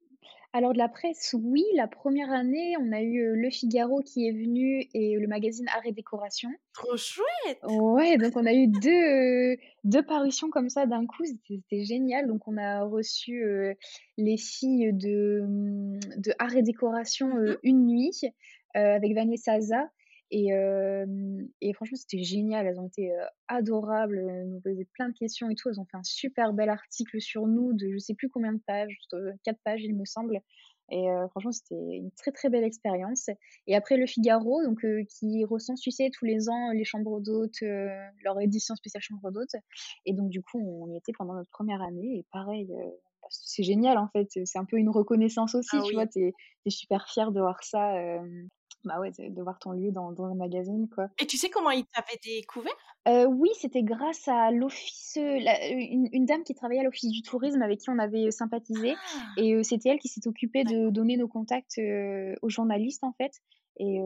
Alors 0.55 0.75
de 0.75 0.79
la 0.79 0.89
presse, 0.91 1.35
oui, 1.43 1.65
la 1.77 1.89
première 1.89 2.31
année, 2.31 2.75
on 2.79 2.93
a 2.93 3.01
eu, 3.01 3.23
heu, 3.23 3.35
Le 3.35 3.49
Figaro 3.49 4.03
qui 4.03 4.29
est 4.29 4.33
venu 4.33 4.87
et 4.93 5.17
le 5.19 5.27
magazine 5.27 5.67
Art 5.69 5.87
et 5.87 5.93
Décoration. 5.93 6.51
Trop 6.75 6.97
chouette! 6.97 7.59
Ouais, 7.63 8.19
donc 8.19 8.37
on 8.37 8.45
a 8.45 8.53
eu 8.53 8.67
2 8.67 8.91
heu, 8.91 9.57
2 9.85 10.03
parutions 10.05 10.51
comme 10.51 10.69
ça 10.69 10.85
d'un 10.85 11.07
coup, 11.07 11.25
c'était 11.25 11.85
génial. 11.85 12.27
Donc 12.27 12.47
on 12.49 12.59
a 12.59 12.83
reçu, 12.85 13.43
heu, 13.45 13.75
les 14.19 14.37
filles 14.37 14.93
de, 14.93 15.43
mmh, 15.49 15.99
de 16.19 16.33
Art 16.39 16.55
et 16.55 16.63
Décoration, 16.63 17.35
heu, 17.39 17.59
une 17.63 17.87
nuit, 17.87 18.21
avec 18.75 19.15
Vanessa 19.15 19.59
Za 19.61 19.89
et 20.33 20.49
hem 20.49 21.49
et 21.61 21.73
franchement, 21.75 21.97
c'était 21.97 22.25
génial. 22.25 22.67
Elles 22.67 22.81
ont 22.81 22.89
été, 22.89 23.13
adorables, 23.47 24.19
elles 24.19 24.49
nous 24.49 24.61
posaient 24.61 24.89
plein 24.95 25.11
de 25.11 25.15
questions 25.15 25.49
et 25.51 25.55
tout. 25.55 25.69
Elles 25.69 25.79
ont 25.79 25.85
fait 25.85 25.99
un 25.99 26.03
super 26.03 26.53
bel 26.55 26.69
article 26.71 27.21
sur 27.21 27.47
nous 27.47 27.73
de 27.75 27.93
je 27.93 27.99
sais 27.99 28.15
plus 28.15 28.29
combien 28.31 28.53
de 28.53 28.61
pages, 28.67 28.99
4 29.45 29.59
pages, 29.65 29.83
il 29.85 29.95
me 29.95 30.05
semble. 30.05 30.41
Et 30.91 31.07
franchement, 31.31 31.53
c'était 31.53 31.75
une 31.75 32.11
très, 32.13 32.33
très 32.33 32.51
belle 32.51 32.65
expérience. 32.65 33.31
Et 33.67 33.77
après 33.77 33.97
Le 33.97 34.07
Figaro, 34.07 34.63
donc 34.65 34.85
qui 35.09 35.45
recense, 35.45 35.81
tu 35.81 35.91
sais, 35.91 36.11
tous 36.13 36.25
les 36.25 36.49
ans, 36.51 36.71
les 36.73 36.85
chambres 36.85 37.21
d'hôtes, 37.21 37.63
leur 38.25 38.41
édition 38.41 38.75
spéciale 38.75 39.03
chambre 39.03 39.31
d'hôtes. 39.31 39.55
Et 40.07 40.13
donc 40.13 40.29
du 40.29 40.43
coup, 40.43 40.59
on 40.61 40.93
y 40.93 40.97
était 40.97 41.13
pendant 41.17 41.35
notre 41.35 41.51
première 41.51 41.81
année. 41.83 42.19
Et 42.19 42.27
pareil, 42.33 42.67
bah, 42.67 42.75
c'est 43.31 43.63
génial, 43.63 43.97
en 43.97 44.09
fait, 44.09 44.29
c'est 44.45 44.59
un 44.59 44.65
peu 44.65 44.77
une 44.77 44.91
reconnaissance 44.91 45.55
aussi, 45.55 45.77
Ah 45.79 45.83
tu 45.87 45.95
vois? 45.95 46.07
Tu 46.07 46.35
es 46.67 46.71
super 46.71 47.09
fière 47.09 47.33
de 47.33 47.41
voir 47.41 47.63
ça, 47.63 47.95
bah, 48.85 49.01
ouais, 49.01 49.11
de 49.13 49.43
voir 49.43 49.59
ton 49.59 49.73
lieu 49.73 49.93
dans 49.93 50.13
dans 50.13 50.25
un 50.27 50.35
magazine, 50.35 50.89
quoi. 50.89 51.09
Et 51.19 51.27
tu 51.27 51.37
sais 51.37 51.51
comment 51.51 51.71
ils 51.71 51.87
t'avaient 51.87 52.19
découvert? 52.23 52.73
Heu, 53.09 53.27
oui, 53.27 53.49
c'était 53.61 53.83
grâce 53.83 54.29
à 54.29 54.53
l'office, 54.53 55.17
heu, 55.19 55.39
la 55.41 55.67
une 55.69 56.09
une 56.13 56.25
dame 56.25 56.45
qui 56.45 56.55
travaillait 56.55 56.83
à 56.83 56.85
l'office 56.85 57.11
du 57.11 57.23
tourisme 57.23 57.61
avec 57.63 57.81
qui 57.81 57.91
on 57.91 57.99
avait, 57.99 58.27
heu, 58.27 58.31
sympathisé 58.31 59.01
Ah! 59.05 59.37
et 59.37 59.61
c'était 59.65 59.89
elle 59.89 59.99
qui 59.99 60.07
s'est 60.09 60.27
occupée 60.29 60.65
de 60.65 60.89
donner 60.91 61.17
nos 61.17 61.27
contacts, 61.29 61.81
aux 62.43 62.49
journalistes, 62.49 63.03
en 63.05 63.13
fait 63.13 63.33
et 63.79 63.97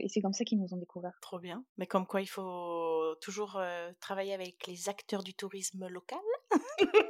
et 0.00 0.08
c'est 0.08 0.20
comme 0.20 0.32
ça 0.32 0.44
qu'ils 0.44 0.58
nous 0.60 0.74
ont 0.74 0.78
découverts. 0.78 1.22
trop 1.22 1.38
bien. 1.38 1.64
Mais 1.78 1.86
comme 1.86 2.06
quoi 2.06 2.20
il 2.20 2.26
faut 2.26 3.14
toujours, 3.22 3.60
travailler 4.00 4.34
avec 4.34 4.66
les 4.66 4.88
acteurs 4.88 5.22
du 5.22 5.34
tourisme 5.34 5.86
local. 5.88 6.18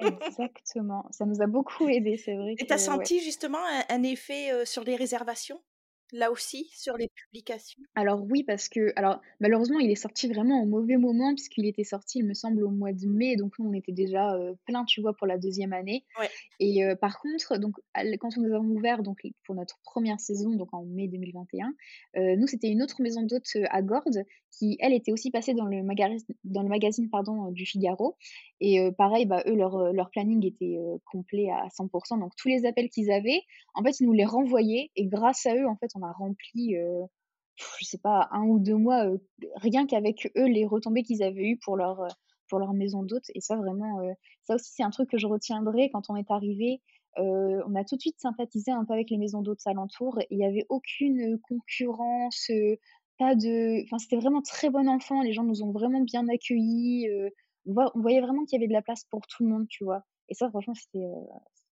Exactement, 0.00 1.06
ça 1.10 1.24
nous 1.26 1.40
a 1.42 1.46
beaucoup 1.46 1.88
aidés, 1.88 2.16
c'est 2.18 2.34
vrai 2.36 2.58
Et 2.58 2.66
tu 2.66 2.72
as 2.74 2.78
ouais. 2.78 3.12
senti 3.18 3.20
justement 3.22 3.64
un 3.64 3.84
un 3.88 4.02
effet, 4.02 4.64
sur 4.66 4.84
les 4.84 4.96
réservations? 4.96 5.62
Là 6.12 6.30
aussi, 6.30 6.68
sur 6.74 6.98
les 6.98 7.08
publications? 7.08 7.82
Alors 7.94 8.22
oui, 8.30 8.42
parce 8.42 8.68
que 8.68 8.92
alors 8.96 9.20
malheureusement, 9.40 9.78
il 9.78 9.90
est 9.90 9.94
sorti 9.94 10.28
vraiment 10.28 10.62
au 10.62 10.66
mauvais 10.66 10.98
moment 10.98 11.34
puisqu'il 11.34 11.66
était 11.66 11.84
sorti, 11.84 12.18
il 12.18 12.26
me 12.26 12.34
semble, 12.34 12.64
au 12.64 12.70
mois 12.70 12.92
de 12.92 13.06
mai, 13.06 13.36
donc 13.36 13.58
nous, 13.58 13.68
on 13.68 13.72
était 13.72 13.92
déjà, 13.92 14.36
heu, 14.36 14.56
pleins, 14.66 14.84
tu 14.84 15.00
vois, 15.00 15.14
pour 15.14 15.26
la 15.26 15.38
deuxième 15.38 15.72
année 15.72 16.04
Ouais. 16.18 16.32
et 16.60 16.82
par 17.00 17.20
contre, 17.20 17.58
donc 17.58 17.76
quand 18.20 18.36
nous 18.36 18.54
avons 18.54 18.66
ouvert 18.68 19.02
donc 19.02 19.20
pour 19.46 19.54
notre 19.54 19.78
première 19.84 20.20
saison, 20.20 20.52
donc 20.56 20.74
en 20.74 20.84
mai 20.84 21.08
2021, 21.08 21.74
heu, 22.18 22.36
nous, 22.36 22.46
c'était 22.46 22.68
une 22.68 22.82
autre 22.82 23.02
maison 23.02 23.22
d'hôtes, 23.22 23.56
à 23.70 23.82
Gordes 23.82 24.24
qui, 24.52 24.76
elle, 24.80 24.92
était 24.94 25.12
aussi 25.12 25.30
passée 25.30 25.54
dans 25.54 25.66
le 25.66 25.82
magaris 25.82 26.24
dans 26.44 26.62
le 26.62 26.68
magazine, 26.68 27.10
pardon, 27.10 27.50
du 27.52 27.66
Figaro 27.66 28.16
et 28.60 28.80
pareil, 28.98 29.26
bah, 29.26 29.42
eux, 29.46 29.54
leur, 29.56 29.92
leur 29.92 30.10
planning 30.10 30.46
était, 30.46 30.78
complet 31.06 31.50
à 31.50 31.68
100% 31.70 32.18
donc 32.18 32.32
tous 32.36 32.48
les 32.48 32.66
appels 32.66 32.90
qu'ils 32.90 33.10
avaient, 33.12 33.40
en 33.74 33.82
fait, 33.84 34.00
ils 34.00 34.06
nous 34.06 34.12
les 34.12 34.26
renvoyaient 34.26 34.90
et 34.96 35.06
grâce 35.06 35.46
à 35.46 35.56
eux, 35.56 35.66
en 35.66 35.76
fait, 35.76 35.90
on 35.96 36.01
a 36.02 36.12
rempli, 36.12 36.76
heu 36.76 37.02
je 37.80 37.84
sais 37.86 37.98
pas, 37.98 38.28
un 38.32 38.44
ou 38.46 38.58
2 38.60 38.76
mois, 38.76 39.06
heu, 39.06 39.20
rien 39.56 39.86
qu'avec 39.86 40.30
eux, 40.36 40.46
les 40.48 40.66
retombées 40.66 41.02
qu'ils 41.04 41.22
avaient 41.22 41.44
eues 41.50 41.58
pour 41.64 41.76
leur, 41.76 42.02
heu, 42.02 42.08
pour 42.48 42.58
leur 42.60 42.72
maison 42.74 43.02
d'hôte 43.04 43.26
et 43.34 43.40
ça 43.40 43.56
vraiment, 43.56 44.00
heu, 44.02 44.12
ça 44.44 44.56
aussi 44.56 44.72
c'est 44.74 44.82
un 44.84 44.90
truc 44.90 45.10
que 45.10 45.18
je 45.18 45.26
retiendrai 45.26 45.90
quand 45.92 46.10
on 46.10 46.16
est 46.16 46.30
arrivé 46.30 46.80
on 47.18 47.74
a 47.76 47.84
tout 47.84 47.96
de 47.96 48.00
suite 48.00 48.18
sympathisé 48.20 48.72
un 48.72 48.84
peu 48.86 48.94
avec 48.94 49.10
les 49.10 49.18
maisons 49.18 49.42
d'hôtes 49.42 49.66
alentours 49.66 50.18
il 50.30 50.38
y 50.38 50.44
avait 50.46 50.66
aucune, 50.70 51.38
concurrence, 51.42 52.50
pas 53.18 53.34
de 53.34 53.82
enfin 53.84 53.98
c'était 53.98 54.16
vraiment 54.16 54.42
très 54.42 54.70
bon 54.70 54.88
enfant, 54.88 55.22
les 55.22 55.32
gens 55.34 55.44
nous 55.44 55.62
ont 55.62 55.72
vraiment 55.72 56.00
bien 56.02 56.26
accueillis, 56.28 57.08
on 57.66 58.00
voyait 58.00 58.20
vraiment 58.22 58.44
qu'il 58.44 58.58
y 58.58 58.62
avait 58.62 58.68
de 58.68 58.72
la 58.72 58.82
place 58.82 59.04
pour 59.10 59.26
tout 59.26 59.44
le 59.44 59.50
monde, 59.50 59.66
tu 59.68 59.84
vois? 59.84 60.02
Et 60.28 60.34
ça 60.34 60.48
franchement 60.50 60.74
c'était, 60.74 61.04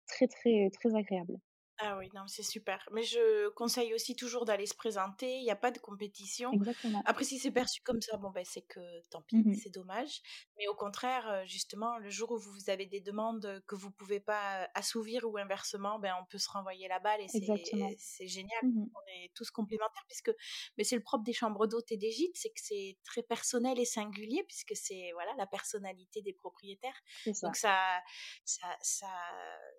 très, 0.08 0.28
très, 0.28 0.70
très 0.72 0.96
agréable. 0.96 1.38
Ah 1.80 1.98
oui, 1.98 2.10
non, 2.14 2.26
c'est 2.28 2.44
super. 2.44 2.88
Mais 2.92 3.04
je 3.04 3.50
conseille 3.50 3.94
aussi 3.94 4.16
toujours 4.16 4.46
d'aller 4.46 4.66
se 4.66 4.76
présenter. 4.76 5.38
Il 5.38 5.44
n'y 5.44 5.52
a 5.52 5.58
pas 5.58 5.72
de 5.72 5.80
compétition. 5.80 6.52
Exactement. 6.54 7.02
Après, 7.06 7.26
si 7.26 7.38
c'est 7.38 7.52
perçu 7.52 7.82
comme 7.82 8.02
ça, 8.02 8.16
bon, 8.18 8.32
ben, 8.32 8.46
c'est 8.46 8.62
que 8.62 8.80
tant 9.10 9.22
pis, 9.22 9.36
Mmh 9.36 9.56
c'est 9.56 9.70
dommage. 9.70 10.22
Mais 10.58 10.68
au 10.68 10.76
contraire, 10.76 11.44
justement, 11.46 11.98
le 11.98 12.10
jour 12.10 12.32
où 12.32 12.38
vous 12.38 12.70
avez 12.70 12.86
des 12.86 13.02
demandes 13.02 13.64
que 13.68 13.76
vous 13.76 13.92
pouvez 13.92 14.20
pas 14.20 14.70
assouvir 14.74 15.26
ou 15.26 15.38
inversement, 15.38 16.00
ben, 16.00 16.14
on 16.22 16.26
peut 16.26 16.38
se 16.38 16.50
renvoyer 16.50 16.88
la 16.88 17.00
balle 17.00 17.22
et 17.22 17.28
c'est, 17.28 18.28
génial. 18.28 18.64
Mmh 18.64 18.86
On 18.96 19.24
est 19.24 19.34
tous 19.36 19.52
complémentaires 19.52 20.06
puisque, 20.08 20.32
mais 20.78 20.84
c'est 20.84 20.96
le 20.96 21.04
propre 21.04 21.24
des 21.24 21.34
chambres 21.34 21.68
d'hôtes 21.68 21.92
et 21.92 21.98
des 21.98 22.12
gîtes, 22.12 22.36
c'est 22.36 22.50
que 22.50 22.62
c'est 22.62 22.98
très 23.04 23.24
personnel 23.24 23.80
et 23.80 23.86
singulier 23.86 24.44
puisque 24.48 24.76
c'est, 24.76 25.12
voilà, 25.14 25.34
la 25.38 25.48
personnalité 25.48 26.22
des 26.22 26.34
propriétaires. 26.34 27.00
Donc 27.26 27.56
ça. 27.56 28.02
ça, 28.46 28.68
ça, 28.70 28.78
ça, 28.82 29.08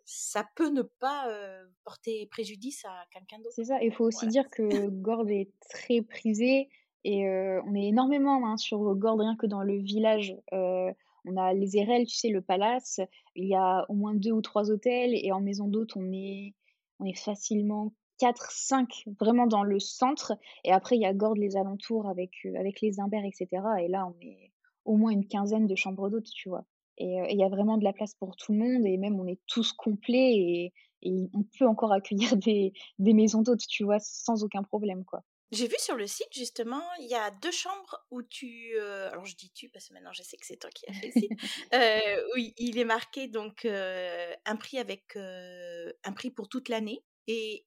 ça 0.05 0.49
peut 0.55 0.68
ne 0.68 0.82
pas 0.82 1.28
euh, 1.30 1.66
porter 1.87 2.26
préjudice 2.28 2.84
à 2.87 3.07
quelqu'un 3.12 3.41
C'est 3.49 3.64
d'autre. 3.64 3.64
ça, 3.64 3.82
il 3.82 3.93
faut 3.93 4.05
aussi 4.05 4.26
Voilà. 4.26 4.28
dire 4.28 4.51
que 4.51 4.89
Gordes 4.89 5.30
est 5.30 5.51
très 5.70 6.03
prisé 6.03 6.68
et 7.05 7.24
heu, 7.26 7.61
on 7.64 7.74
est 7.74 7.87
énormément, 7.87 8.45
hein, 8.47 8.57
sur 8.57 8.95
Gordes, 8.97 9.20
rien 9.20 9.37
que 9.37 9.47
dans 9.47 9.62
le 9.62 9.78
village. 9.78 10.37
Heu, 10.53 10.91
on 11.24 11.37
a 11.37 11.53
les 11.55 11.76
Érelles, 11.76 12.07
tu 12.07 12.16
sais, 12.16 12.28
le 12.28 12.43
palace, 12.43 13.01
il 13.37 13.47
y 13.49 13.55
a 13.55 13.84
au 13.89 13.95
moins 13.95 14.14
2 14.14 14.32
ou 14.32 14.43
3 14.43 14.70
hôtels 14.70 15.12
et 15.14 15.32
en 15.32 15.41
maison 15.41 15.68
d'hôtes, 15.68 15.97
on 15.97 16.11
est 16.12 16.55
on 16.99 17.05
est 17.05 17.14
facilement 17.18 17.93
quatre, 18.18 18.51
cinq, 18.51 19.05
vraiment 19.20 19.47
dans 19.47 19.62
le 19.62 19.78
centre 19.78 20.32
et 20.64 20.72
après 20.72 20.97
il 20.97 21.03
y 21.03 21.07
a 21.07 21.12
Gordes, 21.14 21.37
les 21.39 21.57
alentours 21.57 22.09
avec, 22.09 22.30
heu, 22.47 22.57
avec 22.57 22.80
les 22.80 22.99
Imbert 23.01 23.24
et 23.24 23.32
cetera 23.32 23.82
et 23.82 23.89
là, 23.89 24.07
on 24.07 24.18
est 24.20 24.53
au 24.84 24.97
moins 24.97 25.11
une 25.11 25.26
quinzaine 25.26 25.66
de 25.66 25.74
chambres 25.76 26.09
d'hôtes, 26.11 26.30
tu 26.34 26.49
vois? 26.49 26.64
Et 26.99 27.18
il 27.30 27.39
y 27.39 27.43
a 27.45 27.49
vraiment 27.49 27.76
de 27.76 27.84
la 27.84 27.93
place 27.93 28.14
pour 28.14 28.37
tout 28.37 28.53
le 28.53 28.59
monde 28.59 28.87
et 28.87 28.97
même 28.97 29.20
on 29.20 29.26
est 29.26 29.41
tous 29.47 29.72
complets 29.72 30.32
et 30.34 30.72
et 31.07 31.31
on 31.35 31.45
peut 31.59 31.67
encore 31.67 31.93
accueillir 31.93 32.37
des 32.37 32.73
des 32.99 33.15
maisons 33.15 33.43
d'hôtes, 33.43 33.67
tu 33.69 33.85
vois? 33.85 33.99
Sans 34.01 34.45
aucun 34.45 34.63
problème, 34.63 35.05
quoi. 35.05 35.23
J'ai 35.53 35.69
vu 35.69 35.77
sur 35.79 35.95
le 35.95 36.09
site 36.09 36.33
justement, 36.33 36.83
il 36.99 37.07
y 37.07 37.15
a 37.15 37.31
deux 37.31 37.53
chambres 37.53 38.05
où 38.11 38.21
tu, 38.23 38.73
euh, 38.75 39.11
alors 39.13 39.25
je 39.27 39.37
dis 39.37 39.53
tu 39.53 39.69
parce 39.69 39.89
que 39.89 39.95
maintenant 39.95 40.13
je 40.13 40.25
sais 40.25 40.37
que 40.37 40.45
c'est 40.45 40.57
toi 40.57 40.71
qui 40.71 40.85
as 40.91 40.93
fait 40.93 41.07
le 41.07 41.13
site, 41.13 41.31
euh, 41.73 42.29
oui, 42.35 42.53
il 42.59 42.79
est 42.79 42.85
marqué 42.85 43.29
donc 43.29 43.65
euh, 43.65 44.35
un 44.45 44.57
prix 44.57 44.79
avec 44.79 45.17
un 45.17 46.13
prix 46.15 46.33
pour 46.33 46.49
toute 46.49 46.69
l'année 46.69 47.05
et 47.29 47.65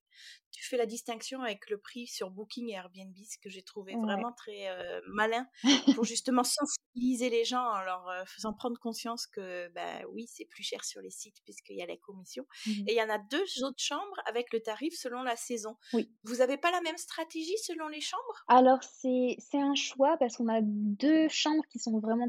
tu 0.52 0.66
fais 0.68 0.78
la 0.78 0.86
distinction 0.86 1.42
avec 1.42 1.70
le 1.70 1.78
prix 1.78 2.08
sur 2.08 2.32
Booking 2.32 2.70
et 2.70 2.74
Airbnb, 2.74 3.16
ce 3.30 3.38
que 3.38 3.50
j'ai 3.50 3.62
trouvé 3.64 3.96
Ouais. 3.96 4.02
vraiment 4.02 4.32
très 4.34 4.68
euh, 4.70 5.00
malin 5.08 5.48
pour 6.02 6.06
justement 6.06 6.44
sensibiliser 6.44 7.30
les 7.30 7.46
gens 7.46 7.64
en 7.64 7.82
leur 7.82 8.08
euh, 8.10 8.24
faisant 8.26 8.54
prendre 8.54 8.80
conscience 8.80 9.28
que 9.28 9.70
bah 9.70 10.02
oui 10.12 10.26
c'est 10.28 10.46
plus 10.46 10.64
cher 10.64 10.84
sur 10.84 11.02
les 11.02 11.12
sites 11.12 11.38
puisqu'il 11.46 11.78
y 11.78 11.82
a 11.82 11.86
la 11.86 11.98
commission 11.98 12.46
Mmh 12.66 12.72
et 12.88 12.94
il 12.94 12.98
y 12.98 13.02
en 13.02 13.10
a 13.10 13.20
deux 13.20 13.64
autres 13.64 13.82
chambres 13.82 14.20
avec 14.26 14.52
le 14.54 14.60
tarif 14.62 14.94
selon 14.98 15.22
la 15.24 15.36
saison. 15.36 15.76
Oui. 15.94 16.12
Vous 16.24 16.38
n'avez 16.38 16.58
pas 16.58 16.72
la 16.72 16.82
même 16.82 16.98
stratégie 16.98 17.58
selon 17.64 17.88
les 17.88 18.02
chambres? 18.02 18.44
Alors 18.48 18.80
c'est 18.84 19.38
un 19.54 19.76
choix 19.76 20.18
parce 20.18 20.36
qu'on 20.38 20.48
a 20.50 20.60
2 20.62 21.28
chambres 21.30 21.64
qui 21.72 21.80
sont 21.80 22.00
vraiment 22.00 22.28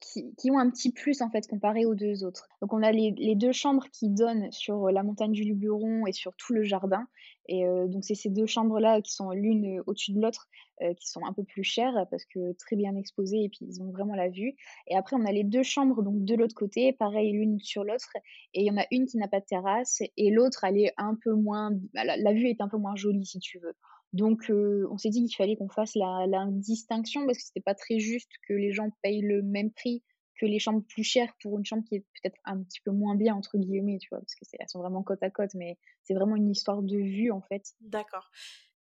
Qui 0.00 0.50
ont 0.52 0.58
un 0.60 0.70
petit 0.70 0.92
plus, 0.92 1.22
en 1.22 1.30
fait, 1.30 1.48
comparé 1.48 1.84
aux 1.84 1.96
2 1.96 2.22
autres. 2.22 2.46
Donc 2.62 2.72
on 2.72 2.82
a 2.84 2.92
les 2.92 3.10
les 3.16 3.34
2 3.34 3.50
chambres 3.50 3.84
qui 3.92 4.08
donnent 4.08 4.50
sur, 4.52 4.86
heu, 4.88 4.92
la 4.92 5.02
montagne 5.02 5.32
du 5.32 5.42
Luberon 5.42 6.06
et 6.06 6.12
sur 6.12 6.36
tout 6.36 6.52
le 6.54 6.62
jardin 6.62 7.08
et 7.48 7.66
heu, 7.66 7.88
donc 7.88 8.04
c'est 8.04 8.14
ces 8.14 8.28
2 8.30 8.46
chambres-là 8.46 9.00
qui 9.02 9.12
sont 9.12 9.30
l'une, 9.32 9.78
heu, 9.78 9.82
au-dessus 9.88 10.12
de 10.12 10.20
l'autre, 10.20 10.46
qui 10.80 11.08
sont 11.08 11.24
un 11.26 11.32
peu 11.32 11.42
plus 11.42 11.64
chères 11.64 12.06
parce 12.12 12.24
que 12.26 12.52
très 12.52 12.76
bien 12.76 12.94
exposées 12.94 13.42
et 13.42 13.48
puis 13.48 13.66
ils 13.68 13.82
ont 13.82 13.90
vraiment 13.90 14.14
la 14.14 14.28
vue 14.28 14.54
et 14.86 14.94
après 14.96 15.16
on 15.16 15.24
a 15.26 15.32
les 15.32 15.42
2 15.42 15.64
chambres 15.64 16.02
donc 16.04 16.24
de 16.24 16.34
l'autre 16.36 16.54
côté, 16.54 16.92
pareil 16.92 17.32
l'une 17.32 17.58
sur 17.58 17.82
l'autre 17.82 18.10
et 18.54 18.60
il 18.62 18.66
y 18.66 18.70
en 18.70 18.76
a 18.80 18.86
une 18.92 19.06
qui 19.06 19.16
n'a 19.18 19.26
pas 19.26 19.40
de 19.40 19.44
terrasse 19.46 20.00
et 20.16 20.30
l'autre 20.30 20.62
elle 20.62 20.78
est 20.78 20.92
un 20.96 21.16
peu 21.20 21.32
moins 21.34 21.72
bah, 21.94 22.04
la 22.04 22.16
la 22.16 22.32
vue 22.32 22.46
est 22.48 22.60
un 22.60 22.68
peu 22.68 22.76
moins 22.78 22.94
jolie 22.94 23.26
si 23.26 23.40
tu 23.40 23.58
veux. 23.58 23.74
Donc 24.12 24.50
on 24.50 24.96
s'est 24.98 25.10
dit 25.10 25.24
qu'il 25.24 25.36
fallait 25.36 25.56
qu'on 25.56 25.68
fasse 25.68 25.94
la 25.94 26.26
la 26.26 26.46
distinction 26.50 27.26
parce 27.26 27.38
que 27.38 27.44
c'était 27.44 27.60
pas 27.60 27.74
très 27.74 27.98
juste 27.98 28.30
que 28.46 28.54
les 28.54 28.72
gens 28.72 28.90
payent 29.02 29.22
le 29.22 29.42
même 29.42 29.70
prix 29.70 30.02
que 30.38 30.46
les 30.46 30.58
chambres 30.58 30.84
plus 30.88 31.04
chères 31.04 31.34
pour 31.42 31.58
une 31.58 31.64
chambre 31.64 31.84
qui 31.86 31.96
est 31.96 32.00
peut-être 32.00 32.38
un 32.44 32.62
petit 32.62 32.80
peu 32.80 32.92
«moins 32.92 33.16
bien» 33.16 33.34
entre 33.34 33.58
guillemets, 33.58 33.98
tu 33.98 34.08
vois? 34.10 34.20
Parce 34.20 34.34
que 34.34 34.44
elles 34.58 34.68
sont 34.68 34.78
vraiment 34.78 35.02
côte 35.02 35.22
à 35.22 35.30
côte, 35.30 35.50
mais 35.54 35.76
c'est 36.04 36.14
vraiment 36.14 36.36
une 36.36 36.50
histoire 36.50 36.82
de 36.82 36.96
vue, 36.96 37.30
en 37.30 37.42
fait. 37.42 37.74
D'accord. 37.80 38.30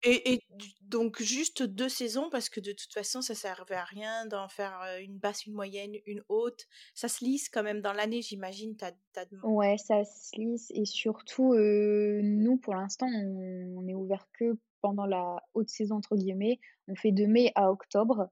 Et, 0.03 0.39
donc 0.81 1.21
juste 1.21 1.61
deux 1.61 1.89
saisons 1.89 2.29
parce 2.29 2.47
que 2.47 2.61
de 2.61 2.71
toute 2.71 2.93
façon 2.93 3.21
ça 3.21 3.35
servait 3.35 3.75
à 3.75 3.83
rien 3.83 4.25
d'en 4.27 4.47
faire 4.47 4.79
une 5.01 5.17
basse, 5.17 5.45
une 5.45 5.53
moyenne, 5.53 5.93
une 6.05 6.23
haute. 6.29 6.67
Ça 6.95 7.09
se 7.09 7.25
lisse 7.25 7.49
quand 7.49 7.63
même 7.63 7.81
dans 7.81 7.91
l'année, 7.91 8.21
j'imagine. 8.21 8.77
T'as, 8.77 8.93
t'as 9.11 9.25
Ouais, 9.43 9.77
ça 9.77 10.05
se 10.05 10.39
lisse 10.39 10.71
et 10.73 10.85
surtout, 10.85 11.53
nous, 11.53 12.57
pour 12.57 12.75
l'instant, 12.75 13.07
on 13.07 13.75
on 13.75 13.87
est 13.87 13.93
ouvert 13.93 14.25
que 14.31 14.57
pendant 14.81 15.05
la 15.05 15.37
«haute 15.53 15.69
saison» 15.69 15.95
entre 15.97 16.15
guillemets. 16.15 16.59
On 16.87 16.95
fait 16.95 17.11
de 17.11 17.25
mai 17.25 17.51
à 17.55 17.71
octobre. 17.71 18.29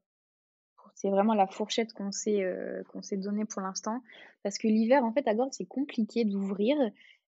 C'est 0.95 1.09
vraiment 1.09 1.35
la 1.35 1.47
fourchette 1.47 1.93
qu'on 1.93 2.11
s'est, 2.11 2.41
heu, 2.43 2.83
qu'on 2.89 3.01
s'est 3.03 3.17
donnée 3.17 3.45
pour 3.45 3.61
l'instant. 3.61 4.01
Parce 4.43 4.57
que 4.57 4.67
l'hiver, 4.67 5.03
en 5.03 5.13
fait, 5.13 5.27
à 5.27 5.35
Gordes, 5.35 5.53
c'est 5.53 5.65
compliqué 5.65 6.25
d'ouvrir, 6.25 6.75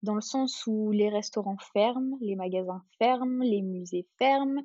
dans 0.02 0.14
le 0.14 0.20
sens 0.20 0.66
où 0.66 0.90
les 0.90 1.08
restaurants 1.10 1.58
ferment, 1.72 2.16
les 2.20 2.36
magasins 2.36 2.82
ferment, 2.98 3.42
les 3.42 3.62
musées 3.62 4.06
ferment, 4.18 4.62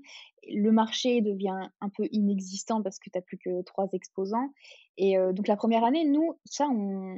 le 0.47 0.71
marché 0.71 1.21
devient 1.21 1.69
un 1.81 1.89
peu 1.89 2.07
inexistant 2.11 2.81
parce 2.81 2.99
que 2.99 3.09
tu 3.09 3.17
as 3.17 3.21
plus 3.21 3.37
que 3.37 3.61
3 3.63 3.87
exposants 3.93 4.53
et 4.97 5.17
heu, 5.17 5.33
donc 5.33 5.47
la 5.47 5.55
première 5.57 5.83
année, 5.83 6.05
nous, 6.05 6.39
ça, 6.45 6.67
on 6.69 7.17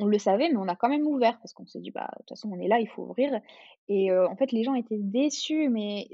on 0.00 0.06
le 0.06 0.18
savait, 0.18 0.48
mais 0.50 0.56
on 0.56 0.68
a 0.68 0.76
quand 0.76 0.88
même 0.88 1.06
ouvert 1.06 1.38
parce 1.40 1.52
qu'on 1.52 1.66
s'est 1.66 1.80
dit: 1.80 1.90
«Bah, 1.90 2.08
de 2.14 2.18
toute 2.20 2.28
façon, 2.30 2.50
on 2.52 2.58
est 2.60 2.68
là, 2.68 2.80
il 2.80 2.88
faut 2.88 3.02
ouvrir» 3.02 3.40
et 3.88 4.10
heu, 4.12 4.26
en 4.26 4.36
fait, 4.36 4.52
les 4.52 4.62
gens 4.62 4.74
étaient 4.74 4.98
déçus, 5.00 5.68
mais 5.68 6.08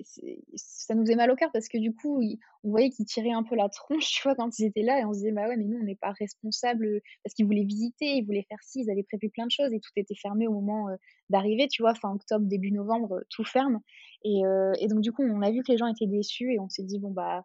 ça 0.54 0.94
nous 0.94 1.02
faisait 1.02 1.14
mal 1.16 1.30
au 1.30 1.36
cœur 1.36 1.50
parce 1.52 1.68
que 1.68 1.78
du 1.78 1.94
coup, 1.94 2.22
on 2.64 2.70
voyait 2.70 2.90
qu'ils 2.90 3.04
tiraient 3.06 3.32
un 3.32 3.42
peu 3.42 3.54
la 3.54 3.68
tronche, 3.68 4.08
tu 4.12 4.22
vois, 4.22 4.34
quand 4.34 4.58
ils 4.58 4.64
étaient 4.66 4.82
là 4.82 5.00
et 5.00 5.04
on 5.04 5.12
se 5.12 5.18
disait: 5.18 5.32
«Bah, 5.32 5.48
ouais, 5.48 5.56
mais 5.56 5.64
nous, 5.64 5.78
on 5.78 5.84
n'est 5.84 5.94
pas 5.96 6.12
responsables», 6.18 7.00
parce 7.24 7.34
qu'ils 7.34 7.46
voulaient 7.46 7.64
visiter, 7.64 8.16
ils 8.16 8.24
voulaient 8.24 8.46
faire 8.48 8.62
ci, 8.62 8.80
ils 8.82 8.90
avaient 8.90 9.02
prévu 9.04 9.30
plein 9.30 9.46
de 9.46 9.50
choses 9.50 9.72
et 9.72 9.80
tout 9.80 9.90
était 9.96 10.14
fermé 10.14 10.46
au 10.48 10.52
moment, 10.52 10.88
heu, 10.90 10.96
d'arriver, 11.30 11.68
tu 11.68 11.82
vois? 11.82 11.94
Fin 11.94 12.12
octobre, 12.14 12.46
début 12.46 12.72
novembre, 12.72 13.16
heu, 13.18 13.24
tout 13.30 13.44
ferme 13.44 13.80
et 14.24 14.88
donc 14.88 15.00
du 15.00 15.12
coup, 15.12 15.22
on 15.22 15.42
a 15.42 15.50
vu 15.50 15.62
que 15.62 15.70
les 15.70 15.78
gens 15.78 15.86
étaient 15.86 16.06
déçus 16.06 16.52
et 16.52 16.58
on 16.58 16.68
s'est 16.68 16.82
dit: 16.84 16.98
«Bon, 16.98 17.10
bah, 17.10 17.44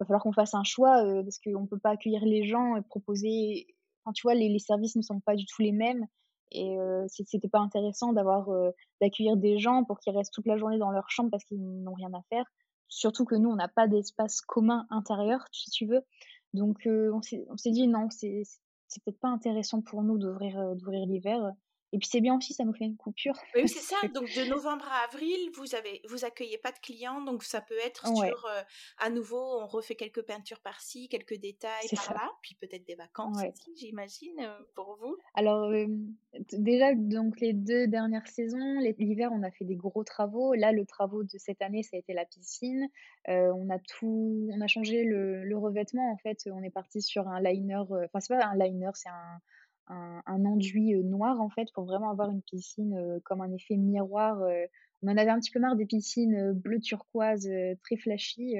va 0.00 0.06
falloir 0.06 0.22
qu'on 0.22 0.32
fasse 0.32 0.54
un 0.54 0.64
choix, 0.64 1.02
parce 1.22 1.38
qu'on 1.38 1.66
peut 1.66 1.78
pas 1.78 1.90
accueillir 1.90 2.24
les 2.24 2.44
gens 2.44 2.76
et 2.76 2.82
proposer 2.82 3.66
enfin, 4.04 4.12
tu 4.12 4.22
vois, 4.22 4.34
les 4.34 4.58
services 4.58 4.96
ne 4.96 5.02
sont 5.02 5.20
pas 5.20 5.34
du 5.34 5.46
tout 5.46 5.62
les 5.62 5.72
mêmes 5.72 6.06
et 6.50 6.76
c'é 7.08 7.24
c'était 7.26 7.48
pas 7.48 7.60
intéressant 7.60 8.12
d'avoir, 8.12 8.48
d'accueillir 9.00 9.36
des 9.36 9.58
gens 9.58 9.84
pour 9.84 9.98
qu'ils 9.98 10.16
restent 10.16 10.34
toute 10.34 10.46
la 10.46 10.56
journée 10.58 10.78
dans 10.78 10.90
leur 10.90 11.08
chambre 11.10 11.30
parce 11.30 11.44
qu'ils 11.44 11.62
n'ont 11.82 11.94
rien 11.94 12.12
à 12.12 12.22
faire. 12.28 12.44
Surtout 12.88 13.24
que 13.24 13.34
nous, 13.34 13.48
on 13.48 13.56
n'a 13.56 13.68
pas 13.68 13.88
d'espace 13.88 14.42
commun 14.42 14.86
intérieur, 14.90 15.46
si 15.50 15.70
tu 15.70 15.86
veux. 15.86 16.02
Donc 16.52 16.86
on 16.86 17.22
s'est 17.22 17.70
dit: 17.70 17.88
«Non, 17.88 18.08
c'est 18.10 18.44
peut-être 19.04 19.20
pas 19.20 19.28
intéressant 19.28 19.80
pour 19.80 20.02
nous 20.02 20.18
d'ouvrir, 20.18 20.76
d'ouvrir 20.76 21.06
l'hiver» 21.06 21.52
et 21.92 21.98
puis 21.98 22.08
c'est 22.10 22.20
bien 22.20 22.36
aussi, 22.36 22.54
ça 22.54 22.64
nous 22.64 22.72
fait 22.72 22.84
une 22.84 22.96
coupure 22.96 23.34
Oui, 23.54 23.68
c'est 23.68 23.80
ça. 23.80 23.96
Donc 24.14 24.24
de 24.24 24.48
novembre 24.48 24.86
à 24.90 25.04
avril, 25.04 25.50
vous 25.54 25.74
avez, 25.74 26.00
vous 26.08 26.24
accueillez 26.24 26.58
pas 26.58 26.72
de 26.72 26.78
clients, 26.78 27.20
donc 27.20 27.42
ça 27.42 27.60
peut 27.60 27.78
être 27.84 28.10
ouais, 28.10 28.28
sur, 28.28 28.46
euh, 28.46 28.62
à 28.98 29.10
nouveau, 29.10 29.60
on 29.60 29.66
refait 29.66 29.94
quelques 29.94 30.22
peintures 30.22 30.60
par-ci, 30.60 31.08
quelques 31.08 31.38
détails 31.38 31.88
par-là, 31.94 32.30
puis 32.40 32.54
peut-être 32.54 32.86
des 32.86 32.94
vacances 32.94 33.36
ouais. 33.38 33.52
aussi, 33.52 33.76
j'imagine, 33.76 34.48
pour 34.74 34.96
vous. 35.00 35.16
Alors, 35.34 35.70
déjà, 36.52 36.94
donc 36.94 37.40
les 37.40 37.52
2 37.52 37.86
dernières 37.88 38.26
saisons, 38.26 38.78
l'hiver, 38.98 39.30
on 39.32 39.42
a 39.42 39.50
fait 39.50 39.64
des 39.64 39.76
gros 39.76 40.04
travaux. 40.04 40.54
Là, 40.54 40.72
le 40.72 40.86
travaux 40.86 41.22
de 41.22 41.38
cette 41.38 41.60
année, 41.60 41.82
ça 41.82 41.96
a 41.96 42.00
été 42.00 42.14
la 42.14 42.24
piscine. 42.24 42.88
On 43.28 43.68
a 43.70 43.78
tout 43.78 44.48
on 44.52 44.60
a 44.60 44.66
changé 44.66 45.04
le 45.04 45.44
le 45.44 45.58
revêtement, 45.58 46.12
en 46.12 46.16
fait, 46.16 46.48
on 46.50 46.62
est 46.62 46.70
parti 46.70 47.02
sur 47.02 47.28
un 47.28 47.40
liner, 47.40 47.76
enfin, 47.76 48.20
c'est 48.20 48.34
pas 48.34 48.44
un 48.46 48.56
liner, 48.56 48.90
c'est 48.94 49.08
un 49.08 49.40
un 49.88 50.44
enduit, 50.44 50.94
noir, 51.04 51.40
en 51.40 51.50
fait, 51.50 51.68
pour 51.74 51.84
vraiment 51.84 52.10
avoir 52.10 52.30
une 52.30 52.42
piscine, 52.42 53.20
comme 53.24 53.40
un 53.40 53.52
effet 53.52 53.76
miroir. 53.76 54.40
On 55.02 55.08
en 55.08 55.16
avait 55.16 55.30
un 55.30 55.38
petit 55.40 55.50
peu 55.50 55.60
marre 55.60 55.76
des 55.76 55.86
piscines, 55.86 56.52
bleu 56.52 56.80
turquoise, 56.80 57.48
très 57.82 57.96
flashy, 57.96 58.56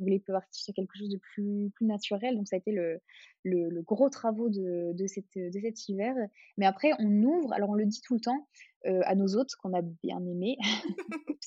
voulait 0.00 0.18
partir 0.18 0.62
sur 0.62 0.74
quelque 0.74 0.96
chose 0.96 1.08
de 1.08 1.18
plus 1.18 1.70
plus 1.74 1.86
naturel, 1.86 2.36
donc 2.36 2.48
ça 2.48 2.56
a 2.56 2.58
été 2.58 2.72
le 2.72 3.00
le 3.44 3.68
le 3.68 3.82
gros 3.82 4.10
travaux 4.10 4.48
de 4.48 4.92
de 4.92 5.06
cet, 5.06 5.26
de 5.36 5.60
cet 5.60 5.88
hiver. 5.88 6.14
Mais 6.56 6.66
après, 6.66 6.90
on 6.98 7.22
ouvre, 7.22 7.52
alors 7.52 7.70
on 7.70 7.74
le 7.74 7.86
dit 7.86 8.00
tout 8.00 8.14
le 8.14 8.20
temps, 8.20 8.48
à 8.84 9.14
nos 9.14 9.36
hôtes 9.36 9.54
qu'on 9.56 9.74
a 9.74 9.82
bien 9.82 10.18
aimés. 10.26 10.56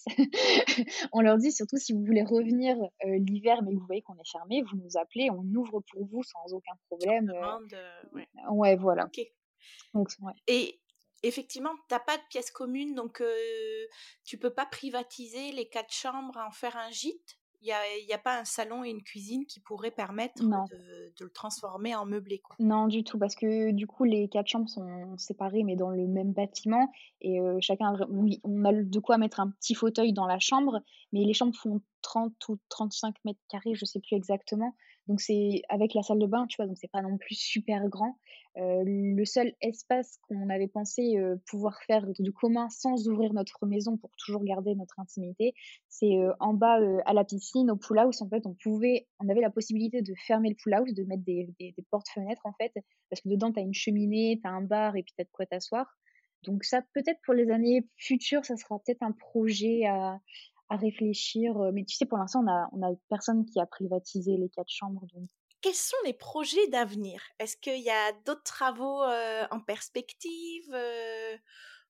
on 1.13 1.21
leur 1.21 1.37
dit 1.37 1.51
surtout 1.51 1.77
si 1.77 1.93
vous 1.93 2.03
voulez 2.03 2.23
revenir 2.23 2.77
l'hiver 3.03 3.61
mais 3.63 3.73
vous 3.73 3.85
voyez 3.85 4.01
qu'on 4.01 4.15
est 4.15 4.29
fermé, 4.29 4.61
vous 4.63 4.77
nous 4.77 4.97
appelez, 4.97 5.29
on 5.31 5.43
ouvre 5.55 5.81
pour 5.91 6.05
vous 6.05 6.23
sans 6.23 6.53
aucun 6.53 6.73
problème. 6.89 7.31
ouais. 8.13 8.27
ouais. 8.49 8.75
voilà. 8.75 9.03
Donc, 9.03 9.11
Et 10.47 10.79
effectivement, 11.23 11.73
tu 11.89 11.93
n'as 11.93 11.99
pas 11.99 12.17
de 12.17 12.23
pièce 12.29 12.51
commune, 12.51 12.93
donc 12.93 13.23
tu 14.23 14.37
peux 14.37 14.53
pas 14.53 14.65
privatiser 14.65 15.51
les 15.51 15.67
quatre 15.67 15.93
chambres, 15.93 16.37
en 16.37 16.51
faire 16.51 16.77
un 16.77 16.91
gîte? 16.91 17.39
Il 17.63 18.05
n'y 18.05 18.13
a, 18.13 18.15
a, 18.15 18.19
pas 18.19 18.39
un 18.39 18.45
salon 18.45 18.83
et 18.83 18.89
une 18.89 19.01
cuisine 19.01 19.45
qui 19.45 19.59
pourraient 19.59 19.91
permettre 19.91 20.43
de, 20.43 21.13
de, 21.17 21.23
le 21.23 21.29
transformer 21.31 21.95
en 21.95 22.05
meublé. 22.05 22.39
Quoi? 22.39 22.55
Non, 22.59 22.87
du 22.87 23.03
tout, 23.03 23.17
parce 23.17 23.35
que 23.35 23.71
du 23.71 23.87
coup, 23.87 24.03
les 24.03 24.27
quatre 24.27 24.47
chambres 24.47 24.69
sont 24.69 25.17
séparées, 25.17 25.63
mais 25.63 25.75
dans 25.75 25.89
le 25.89 26.05
même 26.07 26.33
bâtiment. 26.33 26.91
Et 27.21 27.39
chacun, 27.61 27.95
oui, 28.09 28.41
on 28.43 28.65
a 28.65 28.73
de 28.73 28.99
quoi 28.99 29.17
mettre 29.17 29.39
un 29.39 29.49
petit 29.49 29.75
fauteuil 29.75 30.13
dans 30.13 30.27
la 30.27 30.39
chambre, 30.39 30.81
mais 31.13 31.23
les 31.23 31.33
chambres 31.33 31.55
font 31.55 31.81
30 32.01 32.33
ou 32.49 32.57
35 32.69 33.15
mètres 33.25 33.39
carrés, 33.49 33.75
je 33.75 33.85
sais 33.85 33.99
plus 33.99 34.15
exactement. 34.15 34.75
Donc 35.07 35.19
c'est 35.19 35.61
avec 35.69 35.93
la 35.93 36.01
salle 36.01 36.19
de 36.19 36.25
bain, 36.25 36.45
tu 36.47 36.55
vois, 36.57 36.67
donc 36.67 36.77
c'est 36.79 36.91
pas 36.91 37.01
non 37.01 37.17
plus 37.17 37.35
super 37.35 37.87
grand. 37.89 38.17
Euh, 38.57 38.83
le 38.85 39.25
seul 39.25 39.53
espace 39.61 40.17
qu'on 40.27 40.49
avait 40.49 40.67
pensé 40.67 41.19
pouvoir 41.47 41.81
faire 41.83 42.05
de 42.07 42.31
commun 42.31 42.69
sans 42.69 43.07
ouvrir 43.07 43.33
notre 43.33 43.65
maison 43.65 43.97
pour 43.97 44.11
toujours 44.17 44.43
garder 44.43 44.75
notre 44.75 44.99
intimité, 44.99 45.53
c'est 45.89 46.15
en 46.39 46.53
bas 46.53 46.79
à 47.05 47.13
la 47.13 47.23
piscine, 47.23 47.71
au 47.71 47.75
pool 47.75 47.99
house. 47.99 48.21
En 48.21 48.29
fait, 48.29 48.45
on 48.45 48.53
pouvait, 48.53 49.07
on 49.19 49.27
avait 49.27 49.41
la 49.41 49.49
possibilité 49.49 50.01
de 50.01 50.13
fermer 50.25 50.49
le 50.49 50.55
pool 50.55 50.73
house, 50.75 50.93
de 50.93 51.03
mettre 51.03 51.23
des, 51.23 51.49
des, 51.59 51.73
des 51.75 51.85
portes-fenêtres 51.89 52.45
en 52.45 52.53
fait, 52.53 52.71
parce 53.09 53.21
que 53.21 53.29
dedans 53.29 53.51
tu 53.51 53.59
as 53.59 53.63
une 53.63 53.73
cheminée, 53.73 54.39
tu 54.41 54.47
as 54.47 54.51
un 54.51 54.61
bar 54.61 54.95
et 54.95 55.03
puis 55.03 55.13
tu 55.17 55.21
as 55.21 55.25
de 55.25 55.31
quoi 55.31 55.45
t'asseoir. 55.45 55.87
Donc 56.43 56.63
ça, 56.63 56.81
peut-être 56.93 57.19
pour 57.25 57.33
les 57.33 57.49
années 57.49 57.87
futures, 57.97 58.45
ça 58.45 58.55
sera 58.57 58.79
peut-être 58.79 59.01
un 59.01 59.11
projet 59.11 59.85
à, 59.85 60.19
à 60.69 60.77
réfléchir. 60.77 61.53
Mais 61.73 61.83
tu 61.85 61.95
sais, 61.95 62.05
pour 62.05 62.17
l'instant, 62.17 62.43
on 62.43 62.49
a, 62.49 62.69
on 62.71 62.81
a 62.81 62.95
personne 63.09 63.45
qui 63.45 63.59
a 63.59 63.65
privatisé 63.65 64.37
les 64.37 64.49
quatre 64.49 64.69
chambres. 64.69 65.05
Donc. 65.13 65.29
Quels 65.61 65.73
sont 65.73 65.97
les 66.05 66.13
projets 66.13 66.67
d'avenir? 66.67 67.21
Est-ce 67.39 67.55
qu'il 67.55 67.81
y 67.81 67.89
a 67.89 68.11
d'autres 68.25 68.43
travaux 68.43 69.01
en 69.03 69.59
perspective 69.61 70.75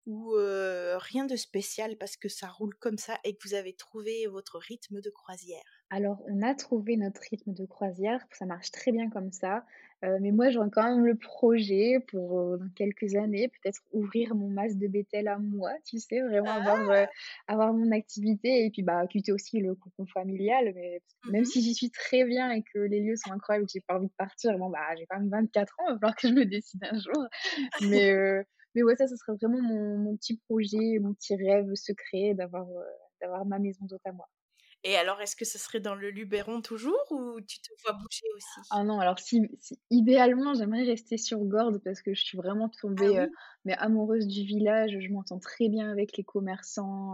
ou 0.06 0.36
rien 0.36 1.26
de 1.26 1.36
spécial 1.36 1.98
parce 1.98 2.16
que 2.16 2.30
ça 2.30 2.50
roule 2.50 2.76
comme 2.76 2.98
ça 2.98 3.18
et 3.24 3.36
que 3.36 3.48
vous 3.48 3.56
avez 3.56 3.74
trouvé 3.74 4.28
votre 4.28 4.60
rythme 4.60 5.02
de 5.02 5.10
croisière? 5.10 5.64
Alors, 5.90 6.22
on 6.28 6.42
a 6.42 6.54
trouvé 6.56 6.98
notre 6.98 7.22
rythme 7.30 7.54
de 7.54 7.66
croisière, 7.66 8.24
ça 8.32 8.46
marche 8.46 8.72
très 8.72 8.92
bien 8.92 9.10
comme 9.10 9.32
ça. 9.32 9.66
Euh, 10.04 10.18
mais 10.20 10.32
moi, 10.32 10.50
j'aurais 10.50 10.70
quand 10.70 10.84
même 10.84 11.06
le 11.06 11.16
projet 11.16 12.00
pour 12.08 12.40
euh, 12.40 12.58
dans 12.58 12.70
quelques 12.76 13.16
années, 13.16 13.48
peut-être 13.48 13.80
ouvrir 13.94 14.36
mon 14.36 14.50
masque 14.50 14.78
de 14.78 14.88
Bethel 14.88 15.30
à 15.30 15.38
moi, 15.38 15.72
tu 15.86 15.98
sais, 16.00 16.22
vraiment 16.22 16.52
avoir, 16.52 16.90
euh, 16.90 17.06
ah! 17.48 17.54
avoir 17.54 17.74
mon 17.74 17.92
activité 17.92 18.66
et 18.66 18.70
puis 18.70 18.84
bah, 18.84 19.08
quitter 19.08 19.32
aussi 19.32 19.60
le 19.60 19.76
cocon 19.76 20.06
familial. 20.08 20.74
Mais 20.76 21.02
même 21.32 21.44
mmh 21.44 21.46
si 21.46 21.62
j'y 21.62 21.74
suis 21.74 21.90
très 21.90 22.26
bien 22.26 22.52
et 22.52 22.64
que 22.64 22.80
les 22.80 23.00
lieux 23.00 23.16
sont 23.16 23.32
incroyables 23.32 23.64
et 23.64 23.68
que 23.68 23.72
j'ai 23.74 23.82
pas 23.88 23.96
envie 23.96 24.08
de 24.08 24.14
partir, 24.18 24.58
bon, 24.58 24.70
bah, 24.70 24.94
j'ai 24.98 25.06
quand 25.06 25.20
même 25.20 25.30
24 25.30 25.80
ans, 25.80 25.84
il 25.88 25.94
va 25.94 26.00
falloir 26.00 26.16
que 26.16 26.28
je 26.28 26.34
me 26.34 26.46
décide 26.46 26.84
un 26.84 27.00
jour. 27.00 27.24
Mais, 27.82 28.14
mais 28.76 28.84
ouais, 28.84 28.96
ça, 28.98 29.08
ce 29.08 29.16
serait 29.16 29.38
vraiment 29.42 29.62
mon, 29.62 29.98
mon, 29.98 30.18
petit 30.18 30.38
projet, 30.50 31.00
mon 31.00 31.14
petit 31.14 31.36
rêve 31.36 31.74
secret 31.76 32.34
d'avoir 32.34 32.68
d'avoir 33.22 33.46
ma 33.46 33.58
maison 33.58 33.86
d'hôte 33.86 34.02
à 34.06 34.12
moi. 34.12 34.28
Et 34.84 34.96
alors, 34.98 35.22
est-ce 35.22 35.36
que 35.36 35.46
ce 35.46 35.58
serait 35.58 35.80
dans 35.82 35.96
le 35.96 36.10
Luberon 36.10 36.62
toujours 36.62 37.06
ou 37.12 37.40
tu 37.42 37.60
te 37.60 37.70
vois 37.84 37.94
bouger 37.94 38.28
aussi? 38.36 38.62
Ah 38.70 38.84
non, 38.84 39.00
alors 39.00 39.20
si, 39.20 39.42
idéalement, 39.92 40.54
j'aimerais 40.56 40.84
rester 40.84 41.18
sur 41.18 41.40
Gordes 41.46 41.80
parce 41.84 42.02
que 42.02 42.14
je 42.14 42.22
suis 42.24 42.38
vraiment 42.38 42.70
ah 42.98 43.10
tombée 43.10 43.28
mais 43.66 43.74
amoureuse 43.74 44.28
du 44.28 44.44
village. 44.44 44.98
Je 45.00 45.10
m'entends 45.12 45.40
très 45.40 45.70
bien 45.70 45.92
avec 45.92 46.18
les 46.18 46.24
commerçants, 46.24 47.14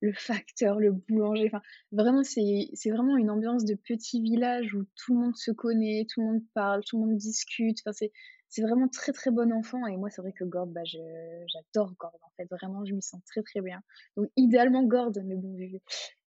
le 0.00 0.12
facteur, 0.12 0.78
le 0.78 0.92
boulanger. 0.92 1.46
Enfin, 1.46 1.62
vraiment, 1.92 2.22
c'est 2.22 2.90
vraiment 2.90 3.16
une 3.16 3.30
ambiance 3.30 3.64
de 3.64 3.74
petit 3.74 4.20
village 4.22 4.74
où 4.74 4.84
tout 4.96 5.14
le 5.14 5.20
monde 5.20 5.36
se 5.36 5.50
connaît, 5.52 6.06
tout 6.12 6.20
le 6.20 6.26
monde 6.26 6.42
parle, 6.54 6.82
tout 6.84 7.00
le 7.00 7.06
monde 7.06 7.16
discute. 7.16 7.78
Enfin, 7.84 7.92
c'est 7.92 8.12
c'est 8.52 8.62
vraiment 8.62 8.88
très 8.88 9.12
très 9.12 9.30
bon 9.30 9.52
enfant 9.52 9.86
et 9.86 9.96
moi 9.96 10.10
c'est 10.10 10.20
vrai 10.22 10.32
que 10.32 10.42
Gordes 10.42 10.72
bah, 10.72 10.80
j'adore 10.84 11.94
Gordes 12.00 12.18
en 12.20 12.30
fait 12.36 12.46
vraiment 12.50 12.84
je 12.84 12.94
m'y 12.94 13.00
sens 13.02 13.20
très 13.24 13.42
très 13.42 13.60
bien 13.60 13.80
donc 14.16 14.26
idéalement 14.36 14.82
Gordes 14.82 15.22
mais 15.24 15.36
bon 15.36 15.54
vu, 15.54 15.78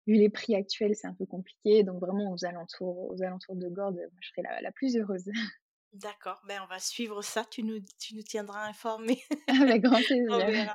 vu 0.07 0.15
les 0.15 0.29
prix 0.29 0.55
actuels, 0.55 0.95
c'est 0.97 1.07
un 1.07 1.15
peu 1.15 1.27
compliqué. 1.27 1.83
Donc 1.85 2.01
vraiment 2.01 2.33
aux 2.33 2.45
alentours, 2.45 3.11
aux 3.11 3.23
alentours 3.23 3.57
de 3.57 3.69
Gordes, 3.69 4.01
je 4.21 4.29
serais 4.29 4.63
la, 4.63 4.73
plus 4.73 4.97
heureuse. 4.97 5.31
D'accord, 5.93 6.40
ben 6.49 6.59
on 6.64 6.66
va 6.66 6.78
suivre 6.78 7.20
ça, 7.20 7.45
tu 7.45 7.62
nous, 7.62 7.78
tu 7.99 8.14
nous 8.16 8.22
tiendras 8.22 8.66
informés. 8.66 9.22
Avec 9.49 9.82
grand 9.82 10.01
plaisir. 10.07 10.74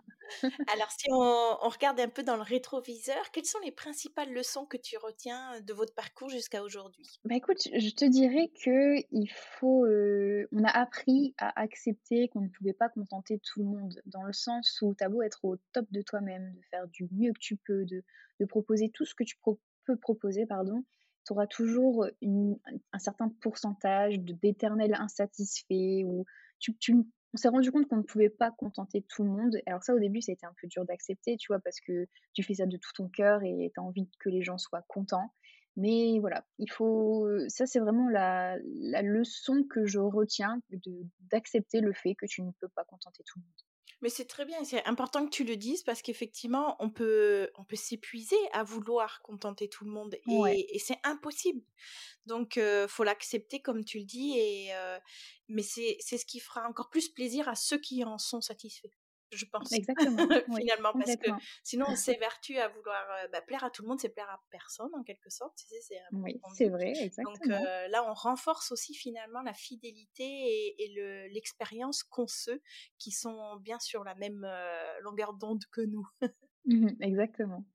Alors 0.72 0.92
si 0.92 1.08
on, 1.10 1.58
on, 1.62 1.70
regarde 1.70 2.00
un 2.00 2.10
peu 2.10 2.22
dans 2.22 2.36
le 2.36 2.44
rétroviseur, 2.44 3.32
quelles 3.32 3.46
sont 3.46 3.60
les 3.64 3.72
principales 3.72 4.32
leçons 4.32 4.66
que 4.66 4.78
tu 4.78 4.96
retiens 4.98 5.60
de 5.62 5.74
votre 5.74 5.96
parcours 5.96 6.30
jusqu'à 6.30 6.62
aujourd'hui? 6.62 7.08
Bah 7.26 7.36
écoute, 7.36 7.58
je 7.64 7.90
te 7.90 8.06
dirais 8.06 8.52
que 8.64 8.98
il 9.12 9.28
faut, 9.32 9.86
euh, 9.86 10.48
on 10.52 10.64
a 10.64 10.70
appris 10.70 11.34
à 11.40 11.60
accepter 11.60 12.28
qu'on 12.28 12.42
ne 12.42 12.50
pouvait 12.50 12.74
pas 12.74 12.90
contenter 12.90 13.40
tout 13.40 13.62
le 13.62 13.66
monde, 13.66 14.00
dans 14.06 14.24
le 14.24 14.34
sens 14.34 14.80
où 14.84 14.94
tu 14.94 15.04
as 15.04 15.10
beau 15.10 15.24
être 15.24 15.44
au 15.46 15.58
top 15.74 15.88
de 15.90 16.04
toi-même, 16.04 16.54
de 16.54 16.62
faire 16.70 16.88
du 16.90 17.08
mieux 17.12 17.34
que 17.34 17.40
tu 17.40 17.56
peux, 17.56 17.86
de, 17.86 18.04
de 18.40 18.46
proposer 18.46 18.92
tout 18.94 19.06
ce 19.06 19.16
que 19.16 19.24
tu 19.24 19.36
peux 19.86 19.96
proposer, 19.96 20.46
pardon, 20.46 20.84
tu 21.28 21.34
auras 21.34 21.48
toujours 21.48 22.08
un 22.24 23.00
certain 23.00 23.30
pourcentage 23.42 24.20
d'éternel 24.20 24.96
insatisfait 24.96 26.04
ou 26.06 26.26
tu, 26.60 26.74
on 27.34 27.38
s'est 27.38 27.50
rendu 27.50 27.72
compte 27.72 27.88
qu'on 27.88 27.98
ne 27.98 28.04
pouvait 28.04 28.30
pas 28.30 28.52
contenter 28.52 29.06
tout 29.10 29.24
le 29.24 29.30
monde. 29.30 29.58
Alors 29.66 29.84
ça, 29.84 29.94
au 29.94 30.00
début, 30.00 30.22
ça 30.22 30.32
a 30.32 30.34
été 30.34 30.46
un 30.46 30.54
peu 30.60 30.68
dur 30.68 30.86
d'accepter, 30.86 31.36
tu 31.38 31.48
vois, 31.52 31.60
parce 31.60 31.80
que 31.82 32.08
tu 32.34 32.44
fais 32.44 32.56
ça 32.56 32.66
de 32.66 32.78
tout 32.78 32.92
ton 32.96 33.10
cœur 33.10 33.44
et 33.44 33.72
tu 33.74 33.80
as 33.80 33.84
envie 33.84 34.10
que 34.20 34.30
les 34.30 34.42
gens 34.42 34.58
soient 34.58 34.86
contents. 34.88 35.34
Mais 35.76 36.18
voilà, 36.20 36.44
il 36.58 36.72
faut. 36.72 37.28
Ça, 37.50 37.68
c'est 37.68 37.80
vraiment 37.80 38.10
la, 38.10 38.58
la, 38.64 39.04
leçon 39.04 39.64
que 39.70 39.86
je 39.86 40.00
retiens 40.00 40.60
d'accepter 41.32 41.82
le 41.82 41.94
fait 41.94 42.16
que 42.16 42.26
tu 42.26 42.42
ne 42.42 42.50
peux 42.60 42.70
pas 42.70 42.84
contenter 42.86 43.24
tout 43.24 43.38
le 43.38 43.44
monde. 43.44 43.67
Mais 44.02 44.10
c'est 44.10 44.26
très 44.26 44.46
bien, 44.46 44.64
c'est 44.64 44.86
important 44.86 45.26
que 45.26 45.32
tu 45.32 45.44
le 45.44 45.56
dises 45.56 45.82
parce 45.82 46.04
qu'effectivement, 46.04 46.76
on 46.80 46.90
peut, 46.90 47.50
on 47.56 47.64
peut 47.64 47.76
s'épuiser 47.76 48.38
à 48.54 48.64
vouloir 48.64 49.22
contenter 49.24 49.70
tout 49.70 49.86
le 49.86 49.92
monde 49.92 50.16
et, 50.28 50.80
c'est 50.80 51.00
impossible. 51.04 51.64
Donc, 52.28 52.58
il 52.58 52.86
faut 52.88 53.04
l'accepter 53.04 53.60
comme 53.60 53.84
tu 53.84 53.98
le 54.00 54.06
dis, 54.06 54.38
et, 54.38 54.72
mais 55.48 55.64
c'est 55.64 55.98
ce 56.00 56.26
qui 56.26 56.40
fera 56.40 56.68
encore 56.68 56.90
plus 56.90 57.10
plaisir 57.10 57.50
à 57.50 57.56
ceux 57.56 57.80
qui 57.80 58.04
en 58.04 58.20
sont 58.20 58.42
satisfaits 58.42 58.92
je 59.32 59.46
pense. 59.46 59.72
Exactement. 59.72 60.18
Finalement, 60.62 60.94
parce 60.94 61.16
que 61.16 61.30
sinon, 61.64 61.86
on 61.90 61.96
s'évertue 61.96 62.58
à 62.58 62.68
vouloir 62.70 63.06
bah, 63.32 63.42
plaire 63.42 63.64
à 63.64 63.70
tout 63.70 63.82
le 63.84 63.88
monde, 63.88 64.00
c'est 64.00 64.10
plaire 64.10 64.30
à 64.30 64.42
personne 64.50 64.94
en 64.94 65.04
quelque 65.04 65.30
sorte. 65.30 65.56
Tu 65.58 65.68
sais, 65.68 65.82
c'est 65.82 66.00
oui, 66.12 66.40
c'est 66.56 66.70
vrai, 66.70 66.94
exactement. 66.98 67.60
Donc 67.60 67.68
là, 67.90 68.10
on 68.10 68.14
renforce 68.14 68.72
aussi 68.72 68.94
finalement 68.94 69.42
la 69.42 69.54
fidélité 69.54 70.24
et, 70.24 71.30
l'expérience 71.32 72.04
qu'ont 72.04 72.28
ceux 72.28 72.62
qui 72.98 73.12
sont 73.12 73.58
bien 73.58 73.80
sur 73.80 74.04
la 74.04 74.16
même 74.16 74.48
longueur 75.02 75.34
d'onde 75.34 75.64
que 75.72 75.82
nous. 75.82 76.08
Mmh 76.66 76.90
exactement. 77.02 77.66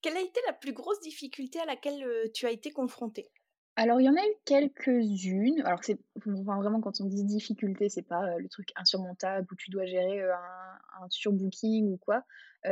Quelle 0.00 0.16
a 0.16 0.20
été 0.20 0.40
la 0.46 0.52
plus 0.52 0.72
grosse 0.72 1.00
difficulté 1.00 1.58
à 1.58 1.64
laquelle 1.64 2.30
tu 2.34 2.46
as 2.46 2.50
été 2.50 2.70
confrontée? 2.70 3.32
Alors, 3.80 4.00
il 4.00 4.06
y 4.06 4.08
en 4.08 4.16
a 4.16 4.26
eu 4.26 4.34
quelques-unes. 4.44 5.62
Alors, 5.64 5.84
c'est 5.84 6.00
vraiment 6.26 6.80
quand 6.80 7.00
on 7.00 7.04
dit 7.04 7.22
difficulté, 7.22 7.88
c'est 7.88 8.02
pas 8.02 8.36
le 8.36 8.48
truc 8.48 8.70
insurmontable 8.74 9.46
où 9.52 9.54
tu 9.54 9.70
dois 9.70 9.86
gérer 9.86 10.20
un, 10.20 11.06
surbooking 11.10 11.92
ou 11.92 11.96
quoi. 11.96 12.24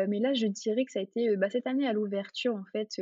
mais 0.09 0.19
là, 0.19 0.35
je 0.35 0.49
dirais 0.49 0.85
que 0.85 0.91
ça 0.91 0.99
a 0.99 1.03
été 1.03 1.37
bah, 1.37 1.49
cette 1.49 1.69
année 1.69 1.87
à 1.87 1.93
l'ouverture, 1.93 2.57
en 2.57 2.65
fait, 2.73 3.01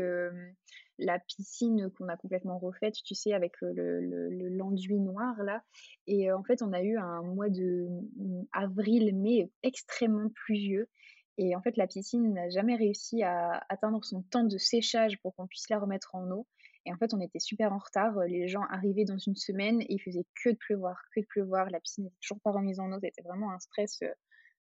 la 0.98 1.18
piscine 1.18 1.90
qu'on 1.96 2.08
a 2.08 2.18
complètement 2.18 2.58
refaite, 2.58 2.94
tu 3.06 3.14
sais, 3.14 3.32
avec 3.32 3.54
le, 3.62 4.28
l'enduit 4.50 5.00
noir 5.00 5.42
là. 5.42 5.62
Et 6.06 6.30
en 6.30 6.44
fait, 6.44 6.60
on 6.60 6.74
a 6.74 6.82
eu 6.82 6.98
un 6.98 7.22
mois 7.22 7.48
de 7.48 7.88
mmh, 8.16 8.42
avril-mai 8.52 9.50
extrêmement 9.62 10.28
pluvieux. 10.34 10.90
Et 11.38 11.56
en 11.56 11.62
fait, 11.62 11.78
la 11.78 11.86
piscine 11.86 12.34
n'a 12.34 12.50
jamais 12.50 12.76
réussi 12.76 13.22
à 13.22 13.64
atteindre 13.70 14.04
son 14.04 14.20
temps 14.22 14.44
de 14.44 14.58
séchage 14.58 15.18
pour 15.22 15.34
qu'on 15.34 15.46
puisse 15.46 15.70
la 15.70 15.78
remettre 15.78 16.14
en 16.14 16.30
eau. 16.30 16.46
Et 16.86 16.92
en 16.92 16.96
fait, 16.96 17.14
on 17.14 17.20
était 17.20 17.38
super 17.38 17.72
en 17.72 17.78
retard. 17.78 18.18
Les 18.26 18.48
gens 18.48 18.62
arrivaient 18.70 19.04
dans 19.04 19.18
une 19.18 19.34
semaine 19.36 19.80
et 19.82 19.86
il 19.94 19.98
faisait 20.00 20.26
que 20.42 20.50
de 20.50 20.56
pleuvoir, 20.56 21.02
que 21.14 21.20
de 21.20 21.26
pleuvoir. 21.26 21.70
La 21.70 21.80
piscine 21.80 22.04
n'était 22.04 22.16
toujours 22.20 22.40
pas 22.40 22.52
remise 22.52 22.80
en 22.80 22.92
eau. 22.92 22.98
C'était 23.02 23.22
vraiment 23.22 23.52
un 23.52 23.58
stress, 23.58 24.00
euh, 24.02 24.08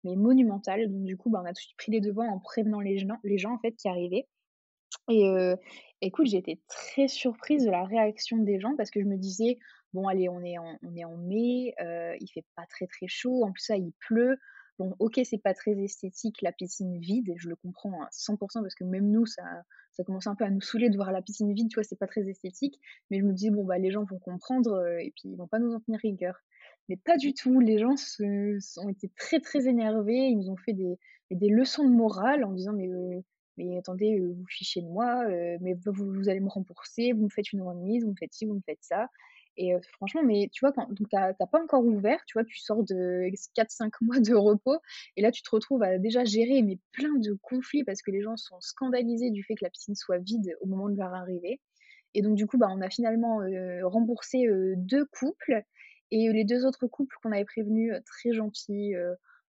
mais 0.04 0.16
monumental. 0.16 0.90
Donc, 0.90 1.04
du 1.04 1.18
coup, 1.18 1.30
bah, 1.30 1.42
on 1.44 1.46
a 1.46 1.54
tout 1.54 1.64
pris 1.78 1.92
les 1.92 2.02
devants 2.02 2.28
en 2.28 2.40
prévenant 2.40 2.80
les 2.80 2.98
gens, 2.98 3.20
les 3.24 3.38
gens 3.38 3.54
en 3.54 3.60
fait, 3.60 3.74
qui 3.74 3.88
arrivaient. 3.88 4.28
Et 5.10 5.28
euh, 5.28 5.56
écoute, 6.02 6.28
j'ai 6.28 6.38
été 6.38 6.62
très 6.68 7.08
surprise 7.08 7.66
de 7.66 7.72
la 7.72 7.84
réaction 7.84 8.38
des 8.38 8.60
gens 8.60 8.76
parce 8.78 8.90
que 8.90 9.02
je 9.02 9.06
me 9.06 9.18
disais, 9.18 9.58
bon, 9.94 10.08
allez, 10.08 10.30
on 10.30 10.44
est 10.44 10.58
en, 10.58 10.78
on 10.84 10.96
est 10.96 11.04
en 11.04 11.18
mai, 11.18 11.74
euh, 11.82 12.16
il 12.20 12.28
fait 12.28 12.46
pas 12.56 12.66
très 12.68 12.88
très 12.88 13.08
chaud. 13.08 13.44
En 13.44 13.52
plus, 13.52 13.64
ça, 13.64 13.76
il 13.76 13.92
pleut. 14.00 14.38
Bon, 14.80 14.96
ok, 15.00 15.20
c'est 15.24 15.38
pas 15.38 15.54
très 15.54 15.72
esthétique, 15.84 16.42
la 16.42 16.52
piscine 16.52 16.98
vide, 17.00 17.32
je 17.38 17.48
le 17.48 17.56
comprends 17.56 18.02
à 18.02 18.08
100% 18.12 18.62
parce 18.64 18.74
que 18.74 18.84
même 18.84 19.08
nous, 19.12 19.26
ça, 19.28 19.44
commence 20.06 20.26
un 20.26 20.36
peu 20.36 20.46
à 20.46 20.50
nous 20.50 20.62
saouler 20.62 20.90
de 20.90 20.96
voir 20.96 21.12
la 21.12 21.22
piscine 21.22 21.54
vide, 21.54 21.70
tu 21.70 21.76
vois, 21.76 21.84
c'est 21.84 21.96
pas 22.00 22.08
très 22.08 22.28
esthétique. 22.28 22.80
Mais 23.12 23.20
je 23.20 23.24
me 23.24 23.34
dis, 23.34 23.52
bon, 23.52 23.64
bah, 23.66 23.78
les 23.78 23.92
gens 23.92 24.04
vont 24.04 24.18
comprendre 24.18 24.72
euh, 24.74 24.98
et 24.98 25.12
puis 25.16 25.30
ils 25.30 25.36
vont 25.38 25.48
pas 25.48 25.60
nous 25.60 25.74
en 25.74 25.80
tenir 25.80 26.00
rigueur. 26.00 26.36
Mais 26.90 26.98
pas 26.98 27.18
du 27.18 27.34
tout, 27.36 27.60
les 27.60 27.78
gens 27.78 27.96
se, 27.98 28.80
ont 28.80 28.90
été 28.90 29.10
très 29.16 29.40
très 29.40 29.68
énervés, 29.68 30.16
ils 30.30 30.38
nous 30.38 30.50
ont 30.50 30.58
fait 30.58 30.74
des, 30.74 30.98
des 31.30 31.50
leçons 31.50 31.88
de 31.88 31.94
morale 31.94 32.44
en 32.44 32.52
disant: 32.52 32.74
«Mais, 32.74 32.88
heu, 32.88 33.22
mais 33.58 33.78
attendez, 33.78 34.18
heu, 34.20 34.34
vous 34.36 34.46
fichez 34.48 34.82
de 34.82 34.88
moi, 34.88 35.24
mais 35.62 35.76
vous 35.86 35.94
vous 35.94 36.30
allez 36.30 36.40
me 36.40 36.50
rembourser, 36.50 37.14
vous 37.14 37.24
me 37.26 37.30
faites 37.30 37.54
une 37.54 37.62
remise, 37.62 38.04
vous 38.04 38.12
me 38.12 38.16
faites 38.20 38.34
ci, 38.34 38.46
vous 38.46 38.56
me 38.56 38.62
faites 38.66 38.82
ça» 38.82 39.08
et 39.58 39.74
franchement, 39.94 40.24
mais 40.24 40.50
tu 40.52 40.62
vois, 40.66 40.72
quand 40.74 40.88
donc 40.92 41.10
tu 41.10 41.16
as 41.16 41.34
tu 41.34 41.44
as 41.44 41.48
pas 41.48 41.62
encore 41.62 41.86
ouvert, 41.86 42.20
tu 42.26 42.34
vois, 42.34 42.44
tu 42.44 42.58
sors 42.60 42.84
de 42.84 43.30
4-5 43.56 43.94
mois 44.02 44.20
de 44.20 44.34
repos 44.36 44.78
et 45.18 45.22
là, 45.22 45.32
tu 45.32 45.44
te 45.44 45.50
retrouves 45.52 45.84
à 45.84 45.98
déjà 46.00 46.24
gérer, 46.26 46.62
mais 46.64 46.80
plein 46.92 47.14
de 47.18 47.34
conflits 47.42 47.84
parce 47.84 48.02
que 48.02 48.12
les 48.12 48.22
gens 48.22 48.38
sont 48.38 48.60
scandalisés 48.62 49.32
du 49.32 49.44
fait 49.44 49.56
que 49.56 49.64
la 49.66 49.70
piscine 49.70 49.96
soit 49.96 50.18
vide 50.20 50.56
au 50.62 50.68
moment 50.68 50.90
de 50.90 50.98
leur 50.98 51.14
arrivée. 51.14 51.62
Et 52.16 52.22
donc 52.22 52.36
du 52.36 52.48
coup, 52.48 52.58
bah, 52.58 52.68
on 52.72 52.82
a 52.82 52.90
finalement, 52.90 53.42
remboursé, 53.84 54.46
heu, 54.48 54.76
2 54.78 55.06
couples 55.06 55.64
et 56.12 56.32
les 56.32 56.44
2 56.46 56.66
autres 56.66 56.88
couples 56.88 57.16
qu'on 57.24 57.32
avait 57.32 57.46
prévenus, 57.46 57.94
très 58.06 58.34
gentils, 58.34 58.94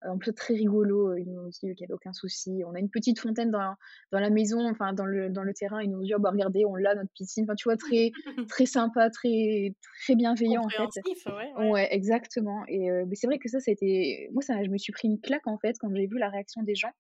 en 0.07 0.19
plus 0.19 0.33
très 0.35 0.55
rigolos, 0.55 1.15
ils 1.17 1.27
nous 1.31 1.41
ont 1.43 1.49
dit 1.49 1.59
qu'il 1.61 1.69
y 1.81 1.85
avait 1.85 1.93
aucun 1.95 2.13
souci. 2.13 2.63
On 2.67 2.75
a 2.75 2.79
une 2.81 2.91
petite 2.91 3.19
fontaine 3.21 3.51
dans 3.51 3.75
dans 4.13 4.21
la 4.21 4.31
maison, 4.31 4.69
enfin 4.71 4.93
dans 4.93 5.07
le 5.07 5.31
dans 5.31 5.43
le 5.45 5.53
terrain, 5.55 5.83
ils 5.83 5.91
nous 5.91 5.99
ont 5.99 6.03
dit: 6.03 6.15
«Oh 6.15 6.19
bah 6.21 6.31
regardez, 6.31 6.65
on 6.67 6.75
l'a 6.77 6.95
notre 6.95 7.13
piscine», 7.13 7.45
enfin 7.45 7.55
tu 7.57 7.65
vois? 7.69 7.77
Très 7.77 8.13
très 8.49 8.67
sympa, 8.67 9.11
très 9.11 9.75
très 10.05 10.15
bienveillant 10.17 10.65
en 10.65 10.71
fait. 10.73 10.91
Ouais, 11.27 11.53
ouais. 11.55 11.55
Ouais, 11.57 11.89
exactement 11.95 12.65
et 12.69 12.91
heu, 12.91 13.05
beh, 13.07 13.17
c'est 13.17 13.27
vrai 13.27 13.39
que 13.39 13.49
ça, 13.49 13.61
ça 13.61 13.71
a 13.71 13.75
été 13.75 14.29
moi 14.33 14.43
ça 14.43 14.63
je 14.65 14.71
me 14.71 14.79
suis 14.79 14.93
pris 14.93 15.09
une 15.09 15.21
claque 15.21 15.47
en 15.49 15.59
fait 15.59 15.77
quand 15.81 15.93
j'ai 15.95 16.07
vu 16.07 16.19
la 16.19 16.31
réaction 16.31 16.63
des 16.63 16.75
gens 16.77 16.93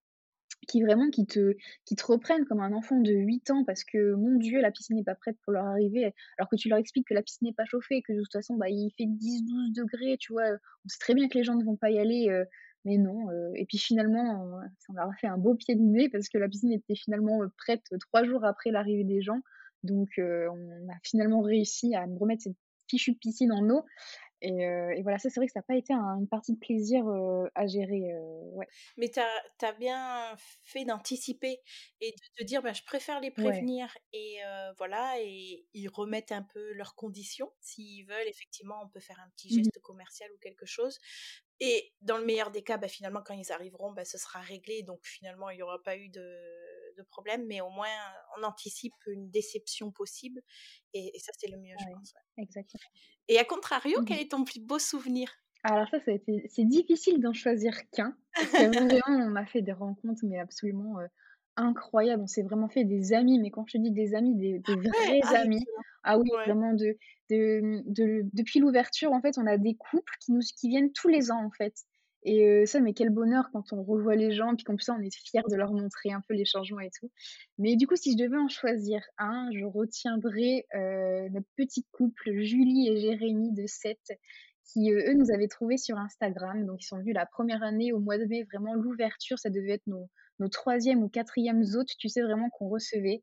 qui 0.68 0.82
vraiment 0.82 1.10
qui 1.10 1.26
te 1.26 1.54
qui 1.86 1.96
te 1.96 2.04
reprennent 2.06 2.44
comme 2.44 2.60
un 2.60 2.72
enfant 2.72 3.00
de 3.00 3.12
8 3.12 3.50
ans 3.50 3.64
parce 3.64 3.82
que 3.84 4.14
mon 4.14 4.36
Dieu, 4.38 4.60
la 4.60 4.70
piscine 4.70 4.96
n'est 4.96 5.04
pas 5.04 5.14
prête 5.14 5.36
pour 5.42 5.52
leur 5.52 5.64
arrivée, 5.66 6.12
alors 6.38 6.48
que 6.50 6.56
tu 6.56 6.68
leur 6.68 6.78
expliques 6.78 7.08
que 7.08 7.14
la 7.14 7.22
piscine 7.22 7.48
n'est 7.48 7.54
pas 7.54 7.64
chauffée 7.64 7.96
et 7.96 8.02
que 8.02 8.12
de 8.12 8.20
toute 8.20 8.32
façon, 8.32 8.56
bah, 8.56 8.68
il 8.68 8.90
fait 8.96 9.06
10-12°, 9.06 10.16
tu 10.18 10.32
vois? 10.32 10.44
On 10.84 10.88
sait 10.88 10.98
très 11.00 11.14
bien 11.14 11.28
que 11.28 11.38
les 11.38 11.44
gens 11.44 11.54
ne 11.56 11.64
vont 11.64 11.76
pas 11.76 11.90
y 11.90 11.98
aller, 11.98 12.28
heu, 12.30 12.44
mais 12.84 12.98
non, 12.98 13.30
heu 13.30 13.52
et 13.56 13.66
puis 13.66 13.78
finalement, 13.78 14.60
ça 14.78 14.92
leur 14.94 15.08
a 15.10 15.14
fait 15.20 15.26
un 15.28 15.38
beau 15.38 15.54
pied 15.56 15.74
de 15.76 15.82
nez 15.82 16.08
parce 16.10 16.28
que 16.28 16.38
la 16.38 16.48
piscine 16.48 16.72
était 16.72 16.94
finalement, 16.96 17.42
heu, 17.44 17.50
prête 17.58 17.82
3 18.00 18.24
jours 18.24 18.44
après 18.44 18.70
l'arrivée 18.70 19.04
des 19.04 19.22
gens 19.22 19.40
donc 19.84 20.10
on 20.18 20.88
a 20.90 20.94
finalement 21.04 21.40
réussi 21.42 21.94
à 21.94 22.06
me 22.06 22.18
remettre 22.18 22.42
cette 22.44 22.56
fichue 22.88 23.14
piscine 23.16 23.52
en 23.52 23.68
eau 23.70 23.84
et 24.42 25.02
voilà, 25.02 25.18
ça, 25.18 25.30
c'est 25.30 25.40
vrai 25.40 25.46
que 25.48 25.52
ça 25.54 25.60
a 25.60 25.64
pas 25.64 25.76
été 25.76 25.94
un 25.94 26.18
une 26.20 26.28
partie 26.28 26.54
de 26.54 26.58
plaisir, 26.60 27.04
à 27.54 27.66
gérer, 27.68 28.12
ouais. 28.54 28.68
Mais 28.96 29.10
tu 29.10 29.20
as 29.20 29.72
bien 29.72 30.36
fait 30.62 30.84
d'anticiper 30.84 31.60
et 32.00 32.12
de 32.12 32.16
te 32.36 32.44
dire: 32.44 32.62
«Bah, 32.62 32.72
je 32.72 32.82
préfère 32.82 33.20
les 33.20 33.30
Ouais. 33.36 33.70
prévenir 33.70 33.96
et 34.12 34.38
voilà 34.76 35.14
et 35.20 35.66
ils 35.74 35.88
remettent 35.88 36.32
un 36.32 36.42
peu 36.42 36.72
leurs 36.72 36.94
conditions. 36.94 37.52
S'ils 37.60 38.06
veulent, 38.06 38.28
effectivement, 38.28 38.82
on 38.84 38.88
peut 38.88 39.00
faire 39.00 39.20
un 39.20 39.28
petit 39.30 39.50
Mmh 39.50 39.64
mh. 39.66 39.70
geste 39.70 39.80
commercial 39.80 40.30
ou 40.32 40.38
quelque 40.38 40.66
chose» 40.66 40.98
et 41.60 41.94
dans 42.02 42.18
le 42.18 42.24
meilleur 42.26 42.50
des 42.50 42.62
cas, 42.64 42.78
bah, 42.78 42.88
finalement, 42.88 43.22
quand 43.22 43.34
ils 43.34 43.52
arriveront, 43.52 43.92
bah, 43.92 44.04
ce 44.04 44.18
sera 44.18 44.40
réglé 44.40 44.82
donc 44.82 45.04
finalement, 45.06 45.50
il 45.50 45.58
y 45.58 45.62
aura 45.62 45.82
pas 45.82 45.96
eu 45.96 46.08
de 46.10 46.38
de 46.96 47.02
problème 47.04 47.46
mais 47.46 47.60
au 47.60 47.70
moins, 47.70 47.88
on 48.38 48.42
anticipe 48.44 48.94
une 49.06 49.30
déception 49.30 49.92
possible 49.92 50.42
et 50.94 51.16
et 51.16 51.20
ça, 51.20 51.32
c'est 51.38 51.48
le 51.48 51.58
mieux, 51.58 51.76
je 51.78 51.86
pense, 51.92 52.12
ouais. 52.14 52.22
exactement. 52.38 52.90
Et 53.28 53.38
à 53.38 53.46
contrario, 53.46 53.96
Mmh 53.96 54.06
quel 54.06 54.18
est 54.20 54.30
ton 54.32 54.44
plus 54.44 54.60
beau 54.60 54.78
souvenir? 54.78 55.34
Alors 55.62 55.88
ça, 55.88 55.98
ça 56.00 56.12
c'est 56.48 56.64
difficile 56.66 57.20
d'en 57.20 57.32
choisir 57.32 57.72
qu'1 57.90 58.14
parce 58.38 58.54
que 58.54 58.64
vraiment, 58.64 59.02
on 59.08 59.36
a 59.36 59.46
fait 59.46 59.62
des 59.62 59.72
rencontres 59.72 60.22
mais 60.24 60.38
absolument, 60.38 61.00
heu, 61.00 61.08
incroyables. 61.60 62.22
On 62.22 62.26
s'est 62.26 62.42
vraiment 62.42 62.68
fait 62.68 62.84
des 62.84 63.12
amis, 63.12 63.38
mais 63.40 63.50
quand 63.50 63.64
je 63.66 63.78
te 63.78 63.82
dis 63.82 63.90
des 63.92 64.14
amis, 64.14 64.34
des 64.36 64.58
Ah 64.62 64.66
des 64.66 64.76
vrais 64.76 65.22
Ah 65.22 65.34
amis. 65.34 65.64
Ah 66.02 66.18
oui, 66.18 66.30
Ouais. 66.30 66.46
vraiment 66.46 66.72
de 66.74 66.96
de, 67.30 67.82
de 67.86 68.22
depuis 68.32 68.60
l'ouverture, 68.60 69.12
en 69.12 69.20
fait, 69.20 69.38
on 69.38 69.46
a 69.46 69.58
des 69.58 69.74
couples 69.76 70.12
qui 70.24 70.32
nous 70.32 70.40
qui 70.58 70.68
viennent 70.68 70.92
tous 70.92 71.08
les 71.08 71.30
ans, 71.30 71.44
en 71.44 71.50
fait 71.50 71.74
et 72.22 72.46
heu, 72.46 72.66
ça, 72.66 72.80
mais 72.80 72.92
quel 72.92 73.08
bonheur 73.10 73.48
quand 73.50 73.72
on 73.72 73.82
revoit 73.82 74.14
les 74.14 74.30
gens 74.32 74.54
puis 74.54 74.64
qu'en 74.64 74.76
plus, 74.76 74.90
on 74.90 75.00
est 75.00 75.14
fiers 75.14 75.40
de 75.48 75.56
leur 75.56 75.72
montrer 75.72 76.12
un 76.12 76.20
peu 76.28 76.34
les 76.34 76.44
changements 76.44 76.80
et 76.80 76.90
tout. 77.00 77.10
Mais 77.58 77.76
du 77.76 77.86
coup, 77.86 77.96
si 77.96 78.12
je 78.12 78.18
devais 78.18 78.36
en 78.36 78.48
choisir 78.48 79.00
1, 79.18 79.48
je 79.56 79.64
retiendrais, 79.64 80.66
heu, 80.74 81.28
notre 81.30 81.46
petit 81.56 81.86
couple 81.92 82.32
Julie 82.40 82.88
et 82.90 83.00
Jérémy 83.00 83.52
de 83.54 83.64
Sète 83.66 84.12
qui, 84.72 84.92
heu, 84.92 84.98
eux, 85.10 85.14
nous 85.14 85.30
avaient 85.32 85.48
trouvés 85.48 85.76
sur 85.78 85.96
Instagram. 85.98 86.66
Donc 86.66 86.82
ils 86.82 86.86
sont 86.86 86.98
venus 86.98 87.14
la 87.14 87.26
1re 87.26 87.62
année 87.62 87.92
au 87.92 88.00
mois 88.00 88.18
de 88.18 88.24
mai, 88.26 88.44
vraiment 88.52 88.74
l'ouverture, 88.74 89.38
ça 89.38 89.50
devait 89.50 89.72
être 89.74 89.86
nos 89.86 90.08
nos 90.40 90.48
3e 90.48 91.02
ou 91.02 91.08
4e 91.08 91.76
hôtes, 91.76 91.90
tu 91.98 92.08
sais, 92.08 92.22
vraiment 92.22 92.48
qu'on 92.50 92.68
recevait 92.68 93.22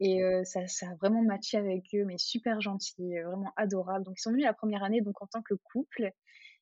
et 0.00 0.22
heu, 0.22 0.42
ça 0.44 0.66
ça 0.68 0.88
a 0.90 0.94
vraiment 0.96 1.22
matché 1.22 1.56
avec 1.58 1.84
eux, 1.94 2.04
mais 2.04 2.16
super 2.18 2.60
gentils, 2.60 2.94
vraiment 3.26 3.52
adorables. 3.56 4.04
Donc 4.04 4.16
ils 4.18 4.22
sont 4.22 4.30
venus 4.32 4.44
la 4.44 4.52
1re 4.54 4.82
année 4.84 5.00
donc 5.00 5.20
en 5.22 5.26
tant 5.26 5.42
que 5.42 5.54
couple. 5.72 6.10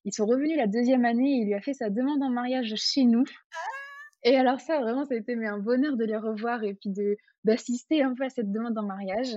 Ils 0.05 0.13
sont 0.15 0.27
revenus 0.27 0.57
la 0.57 0.67
2e 0.69 1.05
année 1.05 1.39
et 1.39 1.43
il 1.43 1.47
lui 1.47 1.55
a 1.55 1.61
fait 1.61 1.75
sa 1.75 1.91
demande 1.91 2.23
en 2.23 2.31
mariage 2.31 2.75
chez 2.77 3.05
nous 3.05 3.25
et 4.25 4.37
alors 4.37 4.61
ça, 4.61 4.81
vraiment, 4.81 5.05
ça 5.07 5.15
a 5.15 5.19
été 5.19 5.37
mais 5.37 5.47
un 5.49 5.59
bonheur 5.61 5.97
de 5.97 6.05
les 6.05 6.17
revoir 6.17 6.65
et 6.65 6.75
puis 6.75 6.91
d'assister 7.45 8.03
un 8.03 8.15
peu 8.15 8.25
à 8.25 8.31
cette 8.31 8.51
demande 8.53 8.79
en 8.79 8.85
mariage 8.85 9.37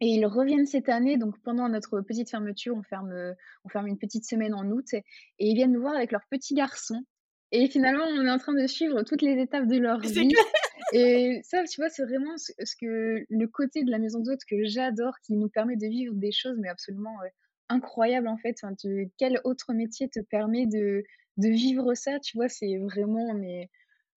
et 0.00 0.06
ils 0.08 0.26
reviennent 0.26 0.66
cette 0.66 0.88
année 0.88 1.16
donc 1.18 1.40
pendant 1.42 1.68
notre 1.68 2.00
petite 2.00 2.30
fermeture, 2.30 2.76
on 2.76 2.82
ferme, 2.82 3.12
heu, 3.12 3.34
on 3.64 3.68
ferme 3.68 3.86
une 3.86 3.98
petite 3.98 4.24
semaine 4.26 4.54
en 4.54 4.70
août 4.70 4.92
et 4.94 5.04
ils 5.38 5.54
viennent 5.54 5.72
nous 5.72 5.80
voir 5.80 5.94
avec 5.96 6.12
leur 6.12 6.22
petit 6.30 6.54
garçon 6.54 7.04
et 7.52 7.68
finalement, 7.68 8.04
on 8.06 8.24
est 8.26 8.30
en 8.30 8.38
train 8.38 8.54
de 8.54 8.66
suivre 8.66 9.02
toutes 9.02 9.22
les 9.22 9.40
étapes 9.40 9.66
de 9.68 9.78
leur 9.78 10.00
vie 10.00 10.40
clair. 10.72 10.92
et 10.92 11.40
ça, 11.44 11.64
tu 11.64 11.80
vois, 11.80 11.88
c'est 11.90 12.04
vraiment 12.04 12.36
ce 12.38 12.52
ce 12.64 12.74
que 12.80 13.24
le 13.28 13.46
côté 13.48 13.82
de 13.84 13.90
la 13.90 13.98
maison 13.98 14.20
d'hôtes 14.20 14.44
que 14.48 14.64
j'adore, 14.64 15.14
qui 15.24 15.34
nous 15.34 15.48
permet 15.48 15.76
de 15.76 15.86
vivre 15.86 16.14
des 16.14 16.32
choses 16.32 16.58
mais 16.60 16.68
absolument, 16.68 17.16
heu, 17.24 17.28
incroyables, 17.68 18.28
en 18.28 18.36
fait. 18.38 18.56
Enfin, 18.62 18.74
tu 18.74 19.10
quel 19.18 19.40
autre 19.44 19.72
métier 19.74 20.08
te 20.08 20.20
permet 20.20 20.66
de 20.66 21.02
de 21.38 21.48
vivre 21.48 21.94
ça, 21.94 22.18
tu 22.20 22.36
vois? 22.36 22.48
C'est 22.48 22.78
vraiment 22.78 23.34
mais 23.34 23.68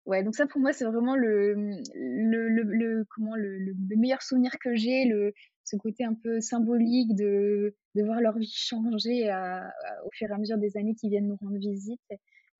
ouais, 0.08 0.24
donc 0.24 0.36
ça, 0.36 0.48
pour 0.48 0.62
moi, 0.62 0.74
c'est 0.74 0.86
vraiment 0.86 1.16
le, 1.16 1.54
le 1.96 2.50
le 2.50 2.64
le 2.64 3.06
comment? 3.16 3.36
Le 3.36 3.60
le 3.60 3.74
le 3.90 3.96
meilleur 3.98 4.22
souvenir 4.24 4.52
que 4.60 4.76
j'ai, 4.76 5.06
le 5.06 5.34
ce 5.66 5.76
côté 5.78 6.04
un 6.06 6.16
peu 6.16 6.42
symbolique 6.42 7.16
de 7.16 7.76
de 7.96 8.04
voir 8.04 8.22
leur 8.22 8.38
vie 8.38 8.52
changer 8.54 9.30
à 9.30 9.72
au 10.06 10.10
fur 10.14 10.30
et 10.30 10.34
à 10.34 10.38
mesure 10.38 10.58
des 10.58 10.78
années 10.78 10.96
qui 10.96 11.10
viennent 11.10 11.28
nous 11.28 11.38
rendre 11.38 11.58
visite 11.60 12.02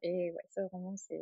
et 0.04 0.32
ouais, 0.32 0.44
ça, 0.50 0.62
vraiment, 0.72 0.96
c'est 0.98 1.20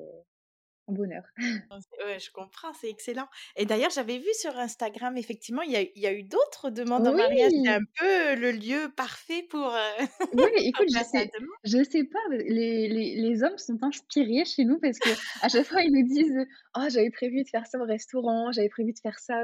bonheur. 0.93 1.23
Ouais, 2.05 2.19
je 2.19 2.29
comprends, 2.31 2.73
c'est 2.73 2.89
excellent 2.89 3.27
et 3.55 3.65
d'ailleurs, 3.65 3.89
j'avais 3.89 4.17
vu 4.19 4.27
sur 4.39 4.55
Instagram, 4.57 5.17
effectivement, 5.17 5.61
il 5.61 5.71
y 5.71 5.75
a 5.77 5.81
il 5.81 6.01
y 6.01 6.07
a 6.07 6.13
eu 6.13 6.23
d'autres 6.23 6.69
demandes 6.69 7.07
en 7.07 7.13
mariage. 7.13 7.51
C'est 7.63 7.69
Oui! 7.69 7.75
un 7.75 7.79
peu 7.97 8.35
le 8.39 8.51
lieu 8.51 8.89
parfait 8.95 9.43
pour, 9.49 9.67
heu, 9.73 10.05
Ouais, 10.33 10.49
écoute, 10.57 10.87
je 10.91 11.03
sais 11.03 11.29
je 11.63 11.83
sais 11.83 12.03
pas, 12.03 12.19
les 12.31 12.87
les 12.87 13.15
les 13.15 13.43
hommes 13.43 13.57
sont 13.57 13.77
inspirés 13.83 14.43
chez 14.45 14.65
nous 14.65 14.79
parce 14.79 14.99
qu'à 14.99 15.15
chaque 15.49 15.65
fois, 15.67 15.81
ils 15.83 15.91
nous 15.91 16.05
disent: 16.07 16.35
«Oh, 16.75 16.81
j'avais 16.89 17.09
prévu 17.11 17.43
de 17.43 17.47
faire 17.49 17.65
ça 17.67 17.79
au 17.79 17.85
restaurant, 17.85 18.51
j'avais 18.51 18.69
prévu 18.69 18.91
de 18.93 18.99
faire 18.99 19.17
ça, 19.19 19.43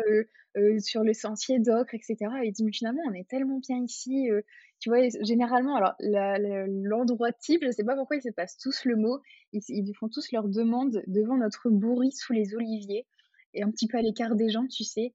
sur 0.80 1.04
le 1.04 1.14
sentier 1.14 1.60
d'Ocre» 1.60 1.94
et 1.94 2.00
cetera 2.02 2.44
et 2.44 2.48
ils 2.48 2.52
disent: 2.52 2.66
«Mais 2.66 2.72
finalement, 2.74 3.02
on 3.10 3.14
est 3.14 3.28
tellement 3.28 3.60
bien 3.60 3.78
ici», 3.84 4.30
tu 4.82 4.90
vois? 4.90 5.00
Généralement, 5.22 5.78
alors 5.78 5.96
l'endroit 6.02 7.32
type, 7.34 7.62
je 7.64 7.72
sais 7.72 7.86
pas 7.86 7.96
pourquoi 7.96 8.18
ils 8.18 8.24
se 8.24 8.30
passent 8.32 8.58
tous 8.58 8.86
le 8.86 8.98
mot, 8.98 9.22
ils 9.54 9.96
font 10.00 10.10
tous 10.10 10.32
leurs 10.34 10.50
demandes 10.50 11.04
devant 11.08 11.38
notre 11.38 11.70
bourrie 11.70 12.12
sous 12.14 12.34
les 12.34 12.56
oliviers 12.56 13.08
et 13.54 13.64
un 13.64 13.72
petit 13.72 13.88
peu 13.88 13.98
à 14.00 14.02
l'écart 14.04 14.36
des 14.36 14.50
gens, 14.50 14.68
tu 14.68 14.84
sais? 14.86 15.14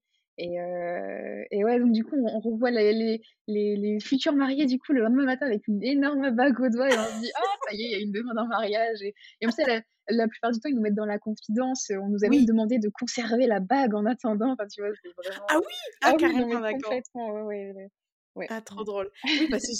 Et 1.51 1.63
ouais, 1.63 1.79
donc 1.79 1.91
du 1.93 2.03
coup, 2.03 2.15
on 2.17 2.27
on 2.37 2.39
revoit 2.39 2.71
les 2.71 2.93
les 2.93 3.21
les 3.47 3.75
les 3.77 3.99
futurs 3.99 4.33
mariés, 4.33 4.65
du 4.65 4.79
coup, 4.79 4.93
le 4.93 5.01
lendemain 5.01 5.25
matin 5.25 5.45
avec 5.47 5.67
une 5.67 5.83
énorme 5.83 6.31
bague 6.31 6.59
au 6.59 6.69
doigt 6.69 6.91
et 6.91 6.97
on 6.97 7.05
se 7.07 7.13
dit: 7.17 7.31
«Oh, 7.39 7.55
ça 7.67 7.73
y 7.75 7.81
est, 7.83 7.85
il 7.87 7.91
y 7.91 7.95
a 7.95 7.99
une 7.99 8.11
demande 8.11 8.37
en 8.39 8.47
mariage» 8.47 9.01
et 9.01 9.09
et 9.41 9.45
comme 9.45 9.51
ça, 9.51 9.65
la 9.65 9.81
la 10.09 10.27
plupart 10.27 10.51
du 10.51 10.59
temps, 10.59 10.69
ils 10.69 10.75
nous 10.75 10.81
mettent 10.81 10.95
dans 10.95 11.05
la 11.05 11.19
confidence. 11.19 11.91
On 11.91 12.07
nous 12.09 12.23
a 12.25 12.29
même 12.29 12.45
demandé 12.45 12.79
de 12.79 12.89
conserver 12.89 13.45
la 13.47 13.59
bague 13.59 13.93
en 13.95 14.05
attendant. 14.05 14.51
Enfin, 14.53 14.67
tu 14.67 14.81
vois? 14.81 14.91
C'est 15.03 15.11
vraiment, 15.17 15.49
Ah 15.49 15.57
oui! 15.57 15.73
Ah 16.01 16.11
ah 16.11 16.15
oui, 16.17 16.31
carrément, 16.31 16.61
d'accord. 16.61 16.95
complètement, 16.95 17.31
ouais, 17.31 17.41
ouais, 17.43 17.71
ouais. 17.73 17.89
Ouais. 18.37 18.49
Ah, 18.49 18.61
trop 18.61 18.83
Mmh. 18.83 18.85
drôle. 18.85 19.11
Oui, 19.39 19.47
parce 19.49 19.63
que 19.63 19.73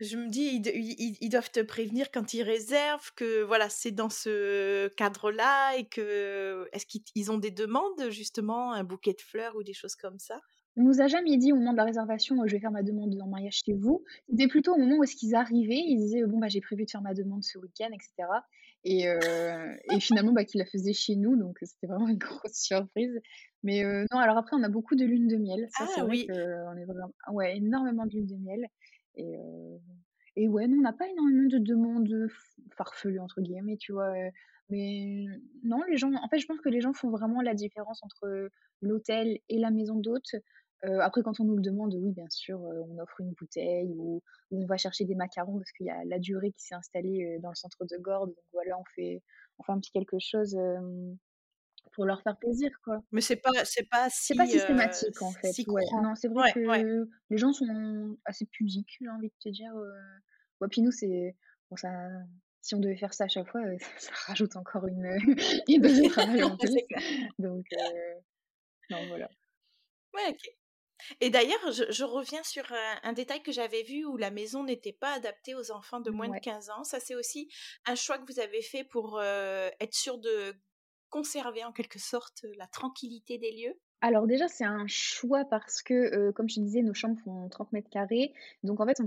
je 0.00 0.16
me 0.16 0.28
dis, 0.30 0.62
ils 1.20 1.28
doivent 1.28 1.50
te 1.50 1.60
prévenir 1.60 2.10
quand 2.10 2.32
ils 2.34 2.42
réservent 2.42 3.12
que, 3.14 3.42
voilà, 3.42 3.68
c'est 3.68 3.90
dans 3.92 4.08
ce 4.10 4.88
cadre-là 4.96 5.76
et 5.76 5.86
que 5.88 6.68
est-ce 6.72 6.86
qu'ils 6.86 7.30
ont 7.30 7.38
des 7.38 7.50
demandes, 7.50 8.10
justement, 8.10 8.72
un 8.72 8.84
bouquet 8.84 9.12
de 9.12 9.20
fleurs 9.20 9.56
ou 9.56 9.62
des 9.62 9.74
choses 9.74 9.94
comme 9.96 10.18
ça? 10.18 10.40
On 10.76 10.82
nous 10.82 11.00
a 11.00 11.06
jamais 11.06 11.36
dit 11.36 11.52
au 11.52 11.56
moment 11.56 11.70
de 11.72 11.76
la 11.76 11.84
réservation: 11.84 12.36
«Je 12.46 12.52
vais 12.52 12.60
faire 12.60 12.72
ma 12.72 12.82
demande 12.82 13.16
en 13.20 13.28
mariage 13.28 13.60
chez 13.64 13.74
vous». 13.74 14.02
C'était 14.28 14.48
plutôt 14.48 14.74
au 14.74 14.78
moment 14.78 14.96
où 14.98 15.04
est-ce 15.04 15.14
qu'ils 15.14 15.34
arrivaient, 15.36 15.78
ils 15.86 15.96
disaient: 15.98 16.24
«Bon, 16.26 16.38
bah, 16.38 16.48
j'ai 16.48 16.60
prévu 16.60 16.84
de 16.84 16.90
faire 16.90 17.02
ma 17.02 17.14
demande 17.14 17.44
ce 17.44 17.58
week-end» 17.58 17.90
et 17.92 17.98
cetera 18.02 18.44
et 18.84 19.08
heu 19.08 19.76
et 19.84 20.00
finalement, 20.00 20.32
bah, 20.32 20.44
qu'ils 20.44 20.58
la 20.60 20.66
faisaient 20.66 20.92
chez 20.92 21.16
nous 21.16 21.36
donc 21.36 21.58
c'était 21.62 21.86
vraiment 21.86 22.08
une 22.08 22.18
grosse 22.18 22.54
surprise 22.54 23.20
mais 23.62 23.82
heu, 23.84 24.04
non, 24.12 24.18
alors 24.18 24.36
après, 24.38 24.56
on 24.56 24.62
a 24.62 24.68
beaucoup 24.68 24.94
de 24.94 25.06
lune 25.06 25.26
de 25.26 25.36
miel. 25.38 25.66
Ça, 25.70 25.86
c'est 25.86 26.00
Ah 26.00 26.02
vrai 26.02 26.10
oui! 26.10 26.28
qu'on 26.28 26.76
est 26.76 26.84
vraiment 26.84 27.14
ouais, 27.32 27.56
énormément 27.56 28.04
de 28.06 28.12
lune 28.12 28.26
de 28.26 28.36
miel 28.36 28.66
et 29.16 29.38
et 30.36 30.48
ouais, 30.48 30.66
nous, 30.66 30.78
on 30.78 30.82
n'a 30.82 30.92
pas 30.92 31.08
énormément 31.08 31.48
de 31.48 31.58
demandes, 31.58 32.28
«farfelues» 32.76 33.20
entre 33.20 33.40
guillemets, 33.40 33.76
tu 33.76 33.92
vois? 33.92 34.12
Mais 34.68 35.24
non, 35.62 35.80
les 35.88 35.96
gens 35.96 36.12
en 36.12 36.28
fait, 36.28 36.38
je 36.38 36.46
pense 36.46 36.60
que 36.60 36.68
les 36.68 36.80
gens 36.80 36.92
font 36.92 37.10
vraiment 37.10 37.40
la 37.42 37.54
différence 37.54 38.02
entre 38.02 38.50
l'hôtel 38.80 39.38
et 39.48 39.58
la 39.58 39.70
maison 39.70 39.94
d'hôtes. 39.96 40.34
Heu, 40.84 41.00
après, 41.00 41.22
quand 41.22 41.40
on 41.40 41.44
nous 41.44 41.56
le 41.56 41.62
demande, 41.62 41.94
oui, 41.94 42.12
bien 42.12 42.28
sûr, 42.30 42.58
heu, 42.60 42.82
on 42.88 42.98
offre 42.98 43.20
une 43.20 43.32
bouteille 43.32 43.92
ou 43.96 44.22
ou 44.50 44.62
on 44.62 44.66
va 44.66 44.76
chercher 44.76 45.04
des 45.04 45.14
macarons 45.14 45.58
parce 45.58 45.72
qu'il 45.72 45.86
y 45.86 45.90
a 45.90 46.04
la 46.04 46.18
durée 46.18 46.52
qui 46.52 46.62
s'est 46.64 46.74
installée, 46.74 47.36
heu, 47.38 47.40
dans 47.40 47.50
le 47.50 47.54
centre 47.56 47.84
de 47.84 47.96
Gordes 47.98 48.30
donc 48.30 48.44
voilà, 48.52 48.78
on 48.78 48.84
fait 48.94 49.22
on 49.58 49.62
fait 49.64 49.72
un 49.72 49.78
petit 49.80 49.92
quelque 49.92 50.18
chose, 50.20 50.56
pour 51.92 52.04
leur 52.06 52.22
faire 52.22 52.36
plaisir, 52.38 52.70
quoi. 52.84 53.02
Mais 53.12 53.20
c'est 53.20 53.36
pas 53.36 53.50
c'est 53.64 53.88
pas 53.88 54.08
si, 54.10 54.34
pas 54.36 54.46
systématique, 54.46 55.22
en 55.22 55.34
fait, 55.34 55.56
ouais. 55.68 55.84
Non, 55.96 56.14
c'est 56.14 56.28
vrai 56.28 56.44
que 56.44 57.08
les 57.30 57.38
gens 57.38 57.52
sont 57.52 58.18
assez 58.24 58.46
pudiques, 58.46 58.96
j'ai 59.00 59.08
envie 59.08 59.28
de 59.28 59.34
te 59.40 59.48
dire. 59.50 59.72
Ouais, 60.60 60.68
puis 60.70 60.82
nous, 60.82 60.92
c'est 60.92 61.36
bon 61.70 61.76
ça 61.76 61.90
si 62.62 62.74
on 62.74 62.80
devait 62.80 62.96
faire 62.96 63.12
ça 63.14 63.24
à 63.24 63.28
chaque 63.28 63.48
fois, 63.50 63.62
ça 63.98 64.12
rajoute 64.26 64.56
encore 64.56 64.86
une, 64.86 65.04
une 65.68 65.82
de 65.82 66.02
travail 66.04 66.42
en 66.44 66.56
plus. 66.58 66.80
Donc 67.38 67.66
non, 68.90 69.06
voilà. 69.06 69.30
Ouais. 70.14 70.36
Et 71.20 71.30
d'ailleurs, 71.30 71.72
je, 71.72 72.04
reviens 72.04 72.42
sur 72.44 72.64
un, 73.02 73.12
détail 73.12 73.42
que 73.42 73.52
j'avais 73.52 73.82
vu 73.82 74.04
où 74.04 74.16
la 74.16 74.30
maison 74.30 74.64
n'était 74.64 74.92
pas 74.92 75.12
adaptée 75.12 75.54
aux 75.54 75.70
enfants 75.70 76.00
de 76.00 76.10
moins 76.10 76.28
de 76.28 76.38
15 76.38 76.70
ans. 76.70 76.84
Ça, 76.84 77.00
c'est 77.00 77.14
aussi 77.14 77.48
un 77.86 77.94
choix 77.94 78.18
que 78.18 78.32
vous 78.32 78.40
avez 78.40 78.62
fait 78.62 78.84
pour 78.84 79.20
être 79.22 79.94
sûr 79.94 80.18
de 80.18 80.54
conserver 81.10 81.64
en 81.64 81.72
quelque 81.72 82.00
sorte 82.00 82.44
la 82.56 82.66
tranquillité 82.66 83.38
des 83.38 83.52
lieux? 83.52 83.80
Alors 84.06 84.26
déjà, 84.26 84.48
c'est 84.48 84.64
un 84.64 84.86
choix 84.86 85.44
parce 85.46 85.82
que, 85.82 86.30
comme 86.32 86.48
je 86.48 86.60
disais, 86.60 86.82
nos 86.82 86.92
chambres 86.94 87.18
font 87.24 87.48
30 87.48 87.72
mètres 87.72 87.88
carrés. 87.90 88.34
Donc 88.62 88.80
en 88.80 88.86
fait, 88.86 89.00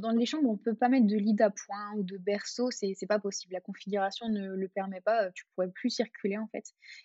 dans 0.00 0.10
les 0.10 0.26
chambres, 0.26 0.50
on 0.50 0.56
peut 0.56 0.74
pas 0.74 0.88
mettre 0.88 1.06
de 1.06 1.16
lit 1.16 1.34
d'appoint 1.34 1.94
ou 1.96 2.02
de 2.02 2.16
berceau, 2.18 2.70
c'est 2.70 2.94
c'est 2.96 3.06
pas 3.06 3.20
possible. 3.20 3.52
La 3.54 3.60
configuration 3.60 4.28
ne 4.28 4.54
le 4.54 4.68
permet 4.68 5.00
pas, 5.00 5.30
tu 5.32 5.44
pourrais 5.54 5.70
plus 5.70 5.90
circuler, 5.90 6.36
en 6.38 6.48
fait. 6.48 6.64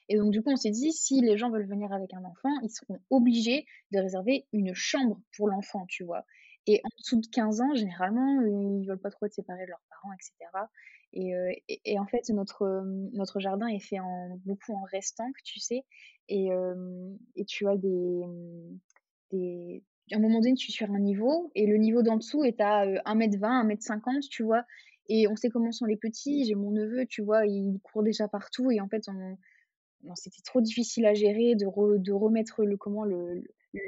Et 0.09 0.17
donc 0.17 0.31
du 0.31 0.41
coup, 0.41 0.49
on 0.51 0.55
s'est 0.55 0.71
dit: 0.71 0.91
«Si 0.91 1.21
les 1.21 1.37
gens 1.37 1.51
veulent 1.51 1.67
venir 1.67 1.93
avec 1.93 2.13
un 2.13 2.23
enfant, 2.25 2.49
ils 2.63 2.69
seront 2.71 2.99
obligés 3.11 3.65
de 3.91 3.99
réserver 3.99 4.47
une 4.53 4.73
chambre 4.73 5.19
pour 5.37 5.47
l'enfant», 5.49 5.85
tu 5.87 6.03
vois? 6.03 6.25
Et 6.67 6.81
en 6.83 6.89
dessous 6.99 7.19
de 7.21 7.27
15 7.27 7.61
ans, 7.61 7.73
généralement, 7.75 8.41
ils 8.41 8.87
veulent 8.87 8.99
pas 8.99 9.09
trop 9.11 9.25
être 9.27 9.33
séparés 9.33 9.65
de 9.65 9.69
leurs 9.69 9.83
parents 9.89 10.13
et. 11.13 11.63
Et, 11.85 11.99
en 11.99 12.05
fait, 12.05 12.29
notre, 12.29 12.83
notre 13.13 13.39
jardin 13.39 13.67
est 13.67 13.79
fait 13.79 13.99
en, 13.99 14.37
beaucoup 14.45 14.73
en 14.73 14.83
restant, 14.83 15.29
tu 15.43 15.59
sais. 15.59 15.83
Et, 16.27 16.49
et 17.35 17.45
tu 17.45 17.67
as 17.67 17.77
des, 17.77 18.21
des. 19.31 19.83
À 20.11 20.17
un 20.17 20.19
moment 20.19 20.39
donné, 20.39 20.55
tu 20.55 20.71
es 20.71 20.73
sur 20.73 20.89
un 20.91 20.99
niveau 20.99 21.51
et 21.55 21.67
le 21.67 21.77
niveau 21.77 22.01
d'en 22.01 22.17
dessous 22.17 22.43
est 22.43 22.59
à 22.61 22.85
1m20, 22.85 23.67
1m50, 23.67 24.27
tu 24.29 24.43
vois. 24.43 24.63
Et 25.07 25.27
on 25.27 25.35
sait 25.35 25.49
comment 25.49 25.71
sont 25.71 25.85
les 25.85 25.97
petits. 25.97 26.45
J'ai 26.45 26.55
mon 26.55 26.71
neveu, 26.71 27.05
tu 27.05 27.21
vois, 27.23 27.45
il 27.45 27.79
court 27.83 28.03
déjà 28.03 28.27
partout. 28.27 28.71
Et 28.71 28.79
en 28.79 28.87
fait, 28.87 29.03
on, 29.07 29.37
c'était 30.15 30.41
trop 30.43 30.61
difficile 30.61 31.05
à 31.05 31.13
gérer 31.13 31.55
de, 31.55 31.65
de 31.97 32.11
remettre 32.11 32.63
le 32.63 32.77
comment 32.77 33.03
le, 33.03 33.43
de 33.73 33.79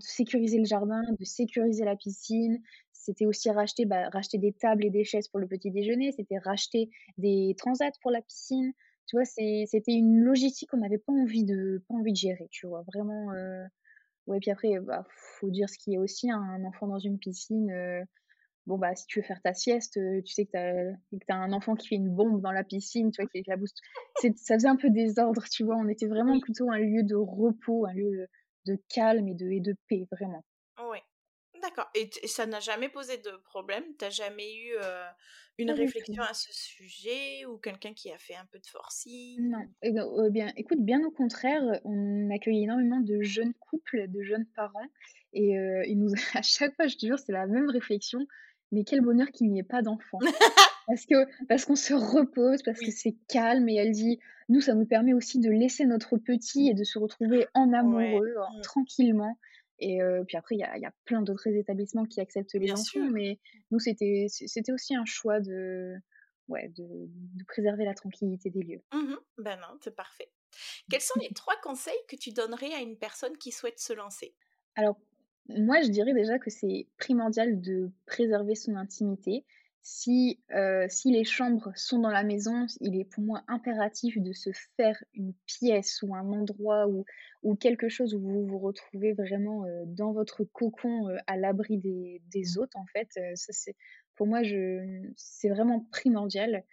sécuriser 0.00 0.58
le 0.58 0.64
jardin, 0.64 1.02
de 1.18 1.24
sécuriser 1.24 1.84
la 1.84 1.96
piscine, 1.96 2.60
c'était 3.08 3.24
aussi 3.24 3.50
racheter, 3.50 3.86
bah, 3.86 4.10
racheter 4.10 4.36
des 4.36 4.52
tables 4.52 4.84
et 4.84 4.90
des 4.90 5.02
chaises 5.02 5.28
pour 5.28 5.40
le 5.40 5.46
petit 5.46 5.70
déjeuner, 5.70 6.12
c'était 6.12 6.36
racheter 6.36 6.90
des 7.16 7.54
transats 7.56 7.98
pour 8.02 8.10
la 8.10 8.20
piscine. 8.20 8.72
Tu 9.06 9.16
vois, 9.16 9.24
c'était 9.24 9.94
une 9.94 10.20
logistique 10.20 10.68
qu'on 10.68 10.76
n'avait 10.76 10.98
pas 10.98 11.14
envie 11.14 11.44
de 11.44 11.82
pas 11.88 11.94
envie 11.94 12.12
de 12.12 12.18
gérer, 12.18 12.48
tu 12.50 12.66
vois, 12.66 12.82
vraiment. 12.82 13.32
Euh... 13.32 13.64
Ouais, 14.26 14.40
puis 14.40 14.50
après, 14.50 14.78
bah, 14.80 15.06
faut 15.38 15.48
dire 15.48 15.70
ce 15.70 15.78
qu'il 15.78 15.94
y 15.94 15.96
a 15.96 16.00
aussi, 16.00 16.30
hein, 16.30 16.38
un 16.38 16.64
enfant 16.64 16.86
dans 16.86 16.98
une 16.98 17.18
piscine. 17.18 17.70
Euh, 17.70 18.04
bon, 18.66 18.76
bah, 18.76 18.94
si 18.94 19.06
tu 19.06 19.20
veux 19.20 19.24
faire 19.24 19.40
ta 19.40 19.54
sieste, 19.54 19.96
euh, 19.96 20.20
tu 20.20 20.34
sais 20.34 20.44
que 20.44 20.50
tu 20.50 21.32
as, 21.32 21.34
un 21.34 21.52
enfant 21.54 21.76
qui 21.76 21.88
fait 21.88 21.94
une 21.94 22.14
bombe 22.14 22.42
dans 22.42 22.52
la 22.52 22.62
piscine, 22.62 23.10
tu 23.10 23.22
vois, 23.22 23.30
qui 23.30 23.38
éclabousse. 23.38 23.72
Ça 24.36 24.56
faisait 24.56 24.68
un 24.68 24.76
peu 24.76 24.90
désordre, 24.90 25.44
tu 25.50 25.64
vois. 25.64 25.76
On 25.76 25.88
était 25.88 26.08
vraiment 26.08 26.38
plutôt 26.40 26.70
un 26.70 26.78
lieu 26.78 27.04
de 27.04 27.14
repos, 27.14 27.86
un 27.86 27.94
lieu 27.94 28.26
de 28.66 28.78
calme 28.90 29.28
et 29.28 29.34
de, 29.34 29.50
et 29.50 29.60
de 29.60 29.74
paix, 29.88 30.06
vraiment. 30.12 30.44
Ouais. 30.90 31.00
D'accord. 31.68 31.90
Et, 31.94 32.08
ça 32.26 32.46
n'a 32.46 32.60
jamais 32.60 32.88
posé 32.88 33.18
de 33.18 33.30
problème? 33.44 33.84
Tu 33.98 34.04
n'as 34.04 34.10
jamais 34.10 34.54
eu 34.54 34.74
une 35.58 35.70
réflexion 35.70 36.22
à 36.22 36.34
ce 36.34 36.52
sujet 36.52 37.44
ou 37.46 37.58
quelqu'un 37.58 37.92
qui 37.92 38.10
a 38.10 38.18
fait 38.18 38.34
un 38.34 38.46
peu 38.50 38.58
de 38.58 38.66
forcing? 38.66 39.50
Non. 39.50 39.64
Eh 39.82 39.92
ben, 39.92 40.06
oh, 40.10 40.30
bien, 40.30 40.52
écoute, 40.56 40.80
bien 40.80 41.04
au 41.04 41.10
contraire, 41.10 41.62
on 41.84 42.30
accueille 42.30 42.64
énormément 42.64 43.00
de 43.00 43.20
jeunes 43.22 43.54
couples, 43.54 44.08
de 44.08 44.22
jeunes 44.22 44.46
parents. 44.56 44.88
Et 45.32 45.54
ils 45.86 45.98
nous, 45.98 46.12
à 46.34 46.42
chaque 46.42 46.74
fois, 46.76 46.86
je 46.86 46.96
te 46.96 47.06
jure, 47.06 47.18
c'est 47.18 47.32
la 47.32 47.46
même 47.46 47.68
réflexion. 47.68 48.26
Mais 48.72 48.84
quel 48.84 49.00
bonheur 49.00 49.28
qu'il 49.28 49.50
n'y 49.50 49.60
ait 49.60 49.64
pas 49.64 49.82
d'enfants. 49.82 50.18
parce 50.86 51.06
que 51.06 51.26
parce 51.46 51.64
qu'on 51.64 51.76
se 51.76 51.94
repose, 51.94 52.62
parce 52.62 52.80
que 52.80 52.90
c'est 52.90 53.16
calme. 53.28 53.68
Et 53.68 53.76
elle 53.76 53.92
dit, 53.92 54.18
nous, 54.48 54.60
ça 54.60 54.74
nous 54.74 54.86
permet 54.86 55.12
aussi 55.12 55.38
de 55.38 55.50
laisser 55.50 55.84
notre 55.84 56.16
petit 56.16 56.68
et 56.68 56.74
de 56.74 56.84
se 56.84 56.98
retrouver 56.98 57.46
en 57.54 57.72
amoureux, 57.72 58.34
mmh. 58.34 58.60
tranquillement. 58.62 59.38
Et 59.80 60.00
puis 60.26 60.36
après, 60.36 60.56
il 60.56 60.58
y 60.58 60.64
a, 60.64 60.76
y 60.76 60.84
a, 60.84 60.92
plein 61.04 61.22
d'autres 61.22 61.48
établissements 61.48 62.04
qui 62.04 62.20
acceptent 62.20 62.54
les 62.54 62.72
enfants, 62.72 63.10
mais 63.12 63.38
nous, 63.70 63.78
c'était 63.78 64.26
aussi 64.72 64.96
un 64.96 65.04
choix 65.04 65.40
de, 65.40 65.94
ouais, 66.48 66.68
de, 66.76 66.86
de, 66.86 67.44
préserver 67.44 67.84
la 67.84 67.94
tranquillité 67.94 68.50
des 68.50 68.62
lieux. 68.62 68.82
Mmh 68.92 69.14
ben 69.38 69.56
non, 69.60 69.78
c'est 69.80 69.94
parfait. 69.94 70.30
Quels 70.90 71.00
sont 71.00 71.18
les 71.20 71.28
trois 71.34 71.54
conseils 71.62 72.00
que 72.08 72.16
tu 72.16 72.32
donnerais 72.32 72.72
à 72.74 72.80
une 72.80 72.96
personne 72.96 73.36
qui 73.36 73.52
souhaite 73.52 73.78
se 73.78 73.92
lancer? 73.92 74.34
Alors, 74.74 74.98
moi, 75.48 75.80
je 75.82 75.88
dirais 75.88 76.12
déjà 76.12 76.38
que 76.38 76.50
c'est 76.50 76.88
primordial 76.98 77.60
de 77.60 77.90
préserver 78.06 78.54
son 78.54 78.74
intimité. 78.74 79.44
Si, 79.82 80.38
si 80.88 81.10
les 81.10 81.24
chambres 81.24 81.72
sont 81.74 81.98
dans 81.98 82.10
la 82.10 82.22
maison, 82.22 82.66
il 82.80 83.00
est 83.00 83.04
pour 83.04 83.22
moi 83.22 83.42
impératif 83.48 84.18
de 84.18 84.32
se 84.32 84.50
faire 84.76 85.02
une 85.14 85.32
pièce 85.46 86.02
ou 86.02 86.14
un 86.14 86.30
endroit 86.30 86.86
ou, 86.88 87.04
ou 87.42 87.56
quelque 87.56 87.88
chose 87.88 88.14
où 88.14 88.20
vous 88.20 88.46
vous 88.46 88.58
retrouvez 88.58 89.14
vraiment 89.14 89.64
dans 89.86 90.12
votre 90.12 90.44
cocon 90.44 91.08
à 91.26 91.36
l'abri 91.36 91.78
des, 91.78 92.20
des 92.30 92.58
autres, 92.58 92.76
en 92.76 92.86
fait. 92.86 93.08
ça, 93.34 93.72
pour 94.18 94.26
moi, 94.26 94.40
c'est 95.16 95.48
vraiment 95.48 95.86
primordial. 95.90 96.64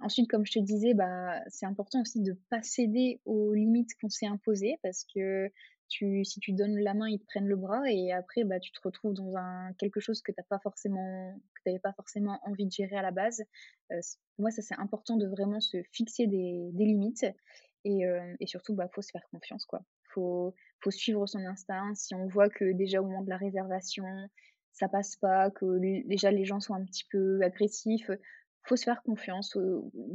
ensuite, 0.00 0.28
comme 0.28 0.44
je 0.44 0.52
te 0.52 0.58
disais, 0.58 0.94
bah, 0.94 1.40
c'est 1.48 1.66
important 1.66 2.00
aussi 2.00 2.22
de 2.22 2.30
ne 2.30 2.36
pas 2.50 2.62
céder 2.62 3.20
aux 3.24 3.54
limites 3.54 3.90
qu'on 4.00 4.08
s'est 4.08 4.26
imposées 4.26 4.78
parce 4.82 5.06
que 5.14 5.50
si 5.88 6.40
tu 6.40 6.52
donnes 6.52 6.78
la 6.78 6.94
main, 6.94 7.08
ils 7.08 7.18
te 7.18 7.26
prennent 7.26 7.46
le 7.46 7.56
bras 7.56 7.82
et 7.90 8.12
après, 8.12 8.44
bah, 8.44 8.60
tu 8.60 8.72
te 8.72 8.80
retrouves 8.82 9.14
dans 9.14 9.36
un, 9.36 9.72
quelque 9.78 10.00
chose 10.00 10.22
que 10.22 10.32
tu 10.32 10.36
n'avais 10.38 10.48
pas, 10.48 10.58
forcément, 10.58 11.38
pas 11.82 11.92
forcément 11.92 12.38
envie 12.42 12.66
de 12.66 12.72
gérer 12.72 12.96
à 12.96 13.02
la 13.02 13.10
base. 13.10 13.42
Euh, 13.92 14.00
moi, 14.38 14.50
ça, 14.50 14.62
c'est 14.62 14.78
important 14.78 15.16
de 15.16 15.26
vraiment 15.26 15.60
se 15.60 15.78
fixer 15.92 16.26
des, 16.26 16.70
des 16.72 16.84
limites 16.84 17.26
et, 17.84 18.06
euh, 18.06 18.34
et 18.40 18.46
surtout, 18.46 18.72
il 18.72 18.76
bah, 18.76 18.88
faut 18.92 19.02
se 19.02 19.10
faire 19.10 19.26
confiance. 19.30 19.66
Il 19.72 20.12
faut, 20.12 20.54
faut 20.80 20.90
suivre 20.90 21.26
son 21.26 21.40
instinct. 21.40 21.94
Si 21.94 22.14
on 22.14 22.26
voit 22.26 22.48
que 22.48 22.72
déjà 22.72 23.00
au 23.00 23.06
moment 23.06 23.22
de 23.22 23.30
la 23.30 23.36
réservation, 23.36 24.04
ça 24.72 24.88
passe 24.88 25.16
pas, 25.16 25.50
que 25.50 25.78
déjà 26.08 26.30
les 26.30 26.44
gens 26.44 26.60
sont 26.60 26.74
un 26.74 26.84
petit 26.84 27.04
peu 27.10 27.40
agressifs, 27.42 28.10
faut 28.62 28.76
se 28.76 28.84
faire 28.84 29.02
confiance. 29.02 29.56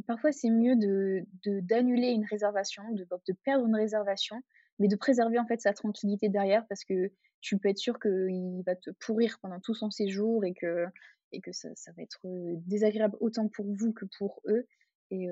Parfois, 0.08 0.32
c'est 0.32 0.50
mieux 0.50 0.76
de 0.76 1.24
d'annuler 1.62 2.10
une 2.10 2.26
réservation, 2.26 2.84
de 2.92 3.34
perdre 3.44 3.68
une 3.68 3.76
réservation, 3.76 4.42
mais 4.80 4.88
de 4.88 4.96
préserver 4.96 5.40
en 5.40 5.46
fait 5.46 5.62
sa 5.62 5.74
tranquillité 5.74 6.30
derrière 6.30 6.66
parce 6.68 6.84
que 6.84 7.12
tu 7.42 7.58
peux 7.58 7.70
être 7.70 7.78
sûr 7.78 8.00
qu'il 8.00 8.64
va 8.66 8.76
te 8.76 8.90
pourrir 8.92 9.40
pendant 9.42 9.60
tout 9.60 9.74
son 9.74 9.92
séjour 9.92 10.44
et 10.46 10.54
que, 10.54 10.86
et 11.32 11.42
que 11.42 11.52
ça, 11.52 11.70
va 11.96 12.04
être 12.04 12.20
désagréable 12.68 13.18
autant 13.20 13.48
pour 13.48 13.66
vous 13.74 13.94
que 13.94 14.06
pour 14.18 14.42
eux. 14.48 14.66
Et, 15.12 15.28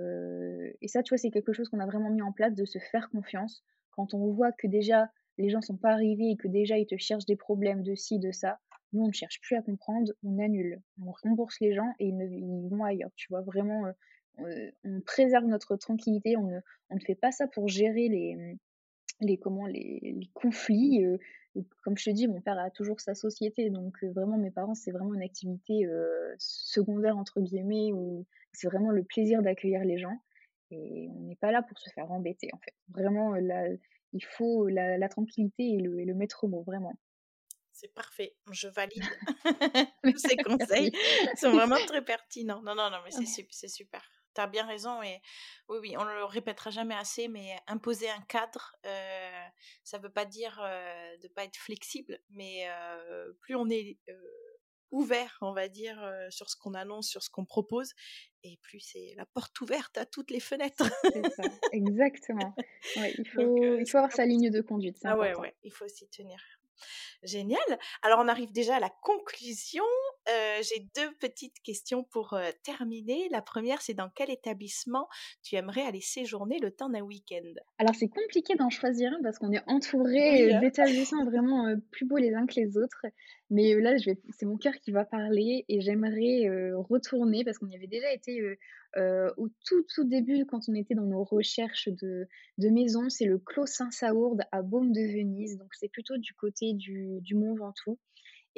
et 0.82 0.88
ça, 0.88 1.04
tu 1.04 1.10
vois, 1.10 1.18
c'est 1.18 1.30
quelque 1.30 1.54
chose 1.54 1.70
qu'on 1.70 1.80
a 1.80 1.86
vraiment 1.86 2.10
mis 2.10 2.22
en 2.22 2.32
place 2.32 2.56
de 2.56 2.66
se 2.66 2.80
faire 2.80 3.10
confiance. 3.10 3.64
Quand 3.92 4.14
on 4.14 4.32
voit 4.32 4.52
que 4.52 4.68
déjà 4.68 5.10
les 5.38 5.50
gens 5.50 5.62
sont 5.62 5.78
pas 5.78 5.92
arrivés 5.92 6.32
et 6.32 6.38
que 6.38 6.48
déjà 6.48 6.78
ils 6.78 6.88
te 6.88 6.98
cherchent 6.98 7.26
des 7.26 7.36
problèmes 7.36 7.84
de 7.84 7.96
ci, 7.96 8.20
de 8.20 8.32
ça, 8.32 8.60
nous 8.94 9.04
on 9.04 9.08
ne 9.08 9.14
cherche 9.14 9.40
plus 9.42 9.56
à 9.56 9.62
comprendre, 9.62 10.12
on 10.24 10.40
annule, 10.40 10.82
on 11.02 11.12
rembourse 11.24 11.60
les 11.60 11.74
gens 11.74 11.92
et 12.00 12.08
ils, 12.08 12.70
vont 12.70 12.84
ailleurs. 12.84 13.12
Tu 13.16 13.28
vois, 13.30 13.42
vraiment, 13.42 13.86
on 14.38 15.02
préserve 15.02 15.46
notre 15.46 15.76
tranquillité, 15.76 16.38
on 16.38 16.48
ne, 16.48 16.60
on 16.90 16.96
ne 16.96 17.02
fait 17.02 17.16
pas 17.16 17.32
ça 17.32 17.48
pour 17.48 17.68
gérer 17.68 18.08
les, 18.08 18.58
les 19.20 19.38
comment 19.38 19.66
les, 19.66 20.20
conflits. 20.34 21.04
comme 21.84 21.98
je 21.98 22.06
te 22.06 22.10
dis, 22.12 22.28
mon 22.28 22.42
père 22.42 22.60
a 22.60 22.70
toujours 22.70 23.00
sa 23.00 23.16
société, 23.16 23.70
donc 23.70 24.04
vraiment 24.04 24.38
mes 24.38 24.52
parents 24.52 24.76
c'est 24.76 24.92
vraiment 24.92 25.14
une 25.14 25.24
activité 25.24 25.88
secondaire 26.38 27.18
entre 27.18 27.42
guillemets 27.42 27.92
où 27.94 28.26
c'est 28.54 28.68
vraiment 28.68 28.92
le 28.92 29.04
plaisir 29.04 29.42
d'accueillir 29.42 29.84
les 29.84 29.98
gens 29.98 30.22
et 30.72 31.10
on 31.16 31.22
n'est 31.22 31.36
pas 31.36 31.52
là 31.52 31.62
pour 31.62 31.80
se 31.80 31.90
faire 31.90 32.12
embêter 32.12 32.50
en 32.54 32.58
fait. 32.60 32.74
Vraiment 32.90 33.36
il 34.14 34.26
faut 34.26 34.68
la, 34.68 35.10
tranquillité 35.10 35.74
et 35.74 35.80
le, 35.80 36.00
et 36.00 36.06
le 36.06 36.14
maître 36.14 36.48
mot 36.48 36.64
vraiment. 36.64 36.98
C'est 37.72 37.94
parfait, 37.94 38.36
je 38.52 38.68
valide 38.68 39.04
tous 40.04 40.18
ces 40.18 40.38
conseils. 40.38 40.92
Ils 41.34 41.38
sont 41.38 41.52
vraiment 41.52 41.78
très 41.86 42.04
pertinents. 42.04 42.62
Non, 42.64 42.74
non, 42.74 42.90
non, 42.90 42.98
mais 43.06 43.12
c'est 43.12 43.68
super 43.68 44.17
tu 44.38 44.42
as 44.42 44.48
bien 44.48 44.66
raison. 44.66 45.02
Et 45.02 45.20
oui, 45.68 45.78
oui, 45.82 45.98
on 45.98 46.04
le 46.04 46.24
répétera 46.26 46.70
jamais 46.70 46.96
assez, 46.96 47.28
mais 47.28 47.56
imposer 47.68 48.10
un 48.10 48.22
cadre, 48.22 48.76
euh, 48.86 49.48
ça 49.84 49.98
ne 49.98 50.04
veut 50.04 50.12
pas 50.12 50.26
dire 50.26 50.60
euh, 50.64 51.18
de 51.18 51.28
ne 51.28 51.34
pas 51.34 51.44
être 51.44 51.58
flexible, 51.58 52.20
mais 52.30 52.68
euh, 52.70 53.34
plus 53.42 53.56
on 53.56 53.70
est 53.70 53.98
ouvert, 54.92 55.38
on 55.42 55.52
va 55.52 55.68
dire, 55.68 56.00
sur 56.30 56.50
ce 56.50 56.56
qu'on 56.56 56.74
annonce, 56.74 57.10
sur 57.10 57.22
ce 57.22 57.30
qu'on 57.30 57.46
propose, 57.46 57.94
et 58.44 58.58
plus 58.62 58.80
c'est 58.80 59.14
la 59.18 59.26
porte 59.26 59.60
ouverte 59.60 59.98
à 59.98 60.06
toutes 60.06 60.32
les 60.32 60.40
fenêtres. 60.40 60.90
c'est 61.04 61.30
ça, 61.32 61.44
exactement. 61.74 62.56
il, 62.96 63.28
faut, 63.34 63.78
il 63.78 63.90
faut 63.90 63.98
avoir 63.98 64.14
sa 64.14 64.26
ligne 64.26 64.50
de 64.50 64.62
conduite. 64.62 64.98
Ah 65.04 65.18
ouais, 65.18 65.36
ouais, 65.36 65.56
il 65.64 65.74
faut 65.74 65.88
s'y 65.88 66.08
tenir. 66.08 66.40
Génial. 67.24 67.80
Alors 68.04 68.20
on 68.20 68.28
arrive 68.28 68.52
déjà 68.52 68.76
à 68.76 68.80
la 68.80 68.92
conclusion. 69.02 69.84
J'ai 70.62 70.86
deux 70.96 71.14
petites 71.20 71.60
questions 71.64 72.04
pour 72.04 72.38
terminer. 72.64 73.30
La 73.32 73.42
première, 73.42 73.82
c'est 73.82 73.94
dans 73.94 74.10
quel 74.14 74.30
établissement 74.30 75.08
tu 75.44 75.56
aimerais 75.56 75.84
aller 75.84 76.02
séjourner 76.02 76.60
le 76.60 76.72
temps 76.72 76.90
d'un 76.90 77.02
week-end? 77.02 77.54
Alors 77.78 77.96
c'est 77.96 78.10
compliqué 78.10 78.56
d'en 78.56 78.70
choisir 78.70 79.12
un 79.14 79.22
parce 79.24 79.40
qu'on 79.40 79.52
est 79.52 79.64
entouré 79.68 80.54
hein. 80.54 80.60
d'établissements 80.60 81.26
vraiment 81.26 81.76
plus 81.92 82.06
beaux 82.06 82.18
les 82.18 82.34
uns 82.34 82.46
que 82.46 82.60
les 82.60 82.78
autres. 82.78 83.06
Mais 83.50 83.74
là, 83.76 83.96
c'est 84.38 84.46
mon 84.46 84.58
cœur 84.58 84.74
qui 84.82 84.92
va 84.92 85.06
parler 85.06 85.64
et 85.70 85.80
j'aimerais 85.80 86.50
retourner 86.76 87.46
parce 87.46 87.58
qu'on 87.58 87.70
y 87.70 87.76
avait 87.76 87.88
déjà 87.88 88.12
été 88.12 88.42
au 88.96 89.48
tout, 89.66 89.86
tout 89.94 90.04
début 90.04 90.46
quand 90.46 90.68
on 90.68 90.74
était 90.74 90.96
dans 90.96 91.06
nos 91.06 91.24
recherches 91.24 91.88
de, 91.88 92.28
de 92.58 92.70
maison. 92.70 93.10
C'est 93.10 93.26
le 93.26 93.38
Clos 93.38 93.68
Saint-Saourde 93.68 94.42
à 94.52 94.62
Baume 94.62 94.92
de 94.92 95.02
Venise. 95.02 95.58
Donc, 95.58 95.74
c'est 95.74 95.88
plutôt 95.88 96.18
du 96.18 96.34
côté 96.34 96.74
du, 96.74 97.20
du 97.22 97.36
Mont 97.36 97.56
Ventoux. 97.56 97.98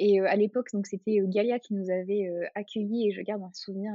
Et 0.02 0.18
à 0.20 0.34
l'époque, 0.34 0.68
c'était 0.84 1.18
Galia 1.26 1.58
qui 1.58 1.74
nous 1.74 1.90
avait 1.90 2.30
accueillis 2.54 3.08
et 3.08 3.12
je 3.12 3.20
garde 3.20 3.42
un 3.42 3.52
souvenir 3.52 3.92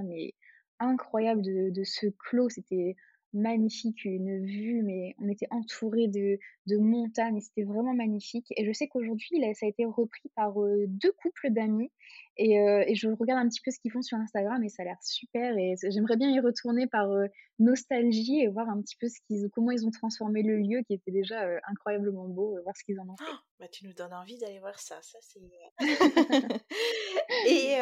incroyable 0.80 1.41
de, 1.41 1.84
ce 1.84 2.06
clos. 2.06 2.49
C'était 2.49 2.95
magnifique, 3.34 4.06
une 4.06 4.45
vue, 4.45 4.84
mais 4.84 5.15
on 5.19 5.27
était 5.27 5.48
entouré 5.49 6.07
de, 6.07 6.38
de 6.68 6.77
montagnes, 6.77 7.41
c'était 7.41 7.64
vraiment 7.64 7.95
magnifique. 7.95 8.53
Et 8.56 8.65
je 8.65 8.72
sais 8.72 8.88
qu'aujourd'hui, 8.88 9.41
ça 9.56 9.65
a 9.65 9.69
été 9.69 9.84
repris 9.84 10.30
par 10.36 10.53
deux 10.88 11.11
couples 11.11 11.49
d'amis. 11.49 11.91
Et, 12.37 12.55
et, 12.55 12.95
je 12.95 13.07
regarde 13.07 13.45
un 13.45 13.49
petit 13.49 13.61
peu 13.63 13.71
ce 13.71 13.79
qu'ils 13.79 13.91
font 13.91 14.01
sur 14.01 14.17
Instagram 14.17 14.63
et 14.63 14.69
ça 14.69 14.83
a 14.83 14.85
l'air 14.85 14.97
super. 15.01 15.57
Et 15.57 15.75
j'aimerais 15.89 16.17
bien 16.17 16.29
y 16.29 16.39
retourner 16.39 16.87
par 16.87 17.07
nostalgie 17.59 18.41
et 18.41 18.47
voir 18.47 18.69
un 18.69 18.81
petit 18.81 18.95
peu 18.99 19.07
ce 19.07 19.19
qu'ils, 19.25 19.49
comment 19.53 19.71
ils 19.71 19.85
ont 19.85 19.91
transformé 19.91 20.43
le 20.43 20.57
lieu 20.57 20.81
qui 20.85 20.93
était 20.93 21.11
déjà 21.11 21.47
incroyablement 21.69 22.27
beau, 22.27 22.57
voir 22.63 22.75
ce 22.75 22.83
qu'ils 22.83 22.99
en 22.99 23.07
ont 23.07 23.15
fait. 23.17 23.31
bah, 23.59 23.67
tu 23.69 23.85
nous 23.85 23.93
donnes 23.93 24.13
envie 24.13 24.37
d'aller 24.37 24.59
voir 24.59 24.77
ça. 24.79 24.99
Ça, 25.01 25.17
c'est. 25.21 25.39
et 27.47 27.77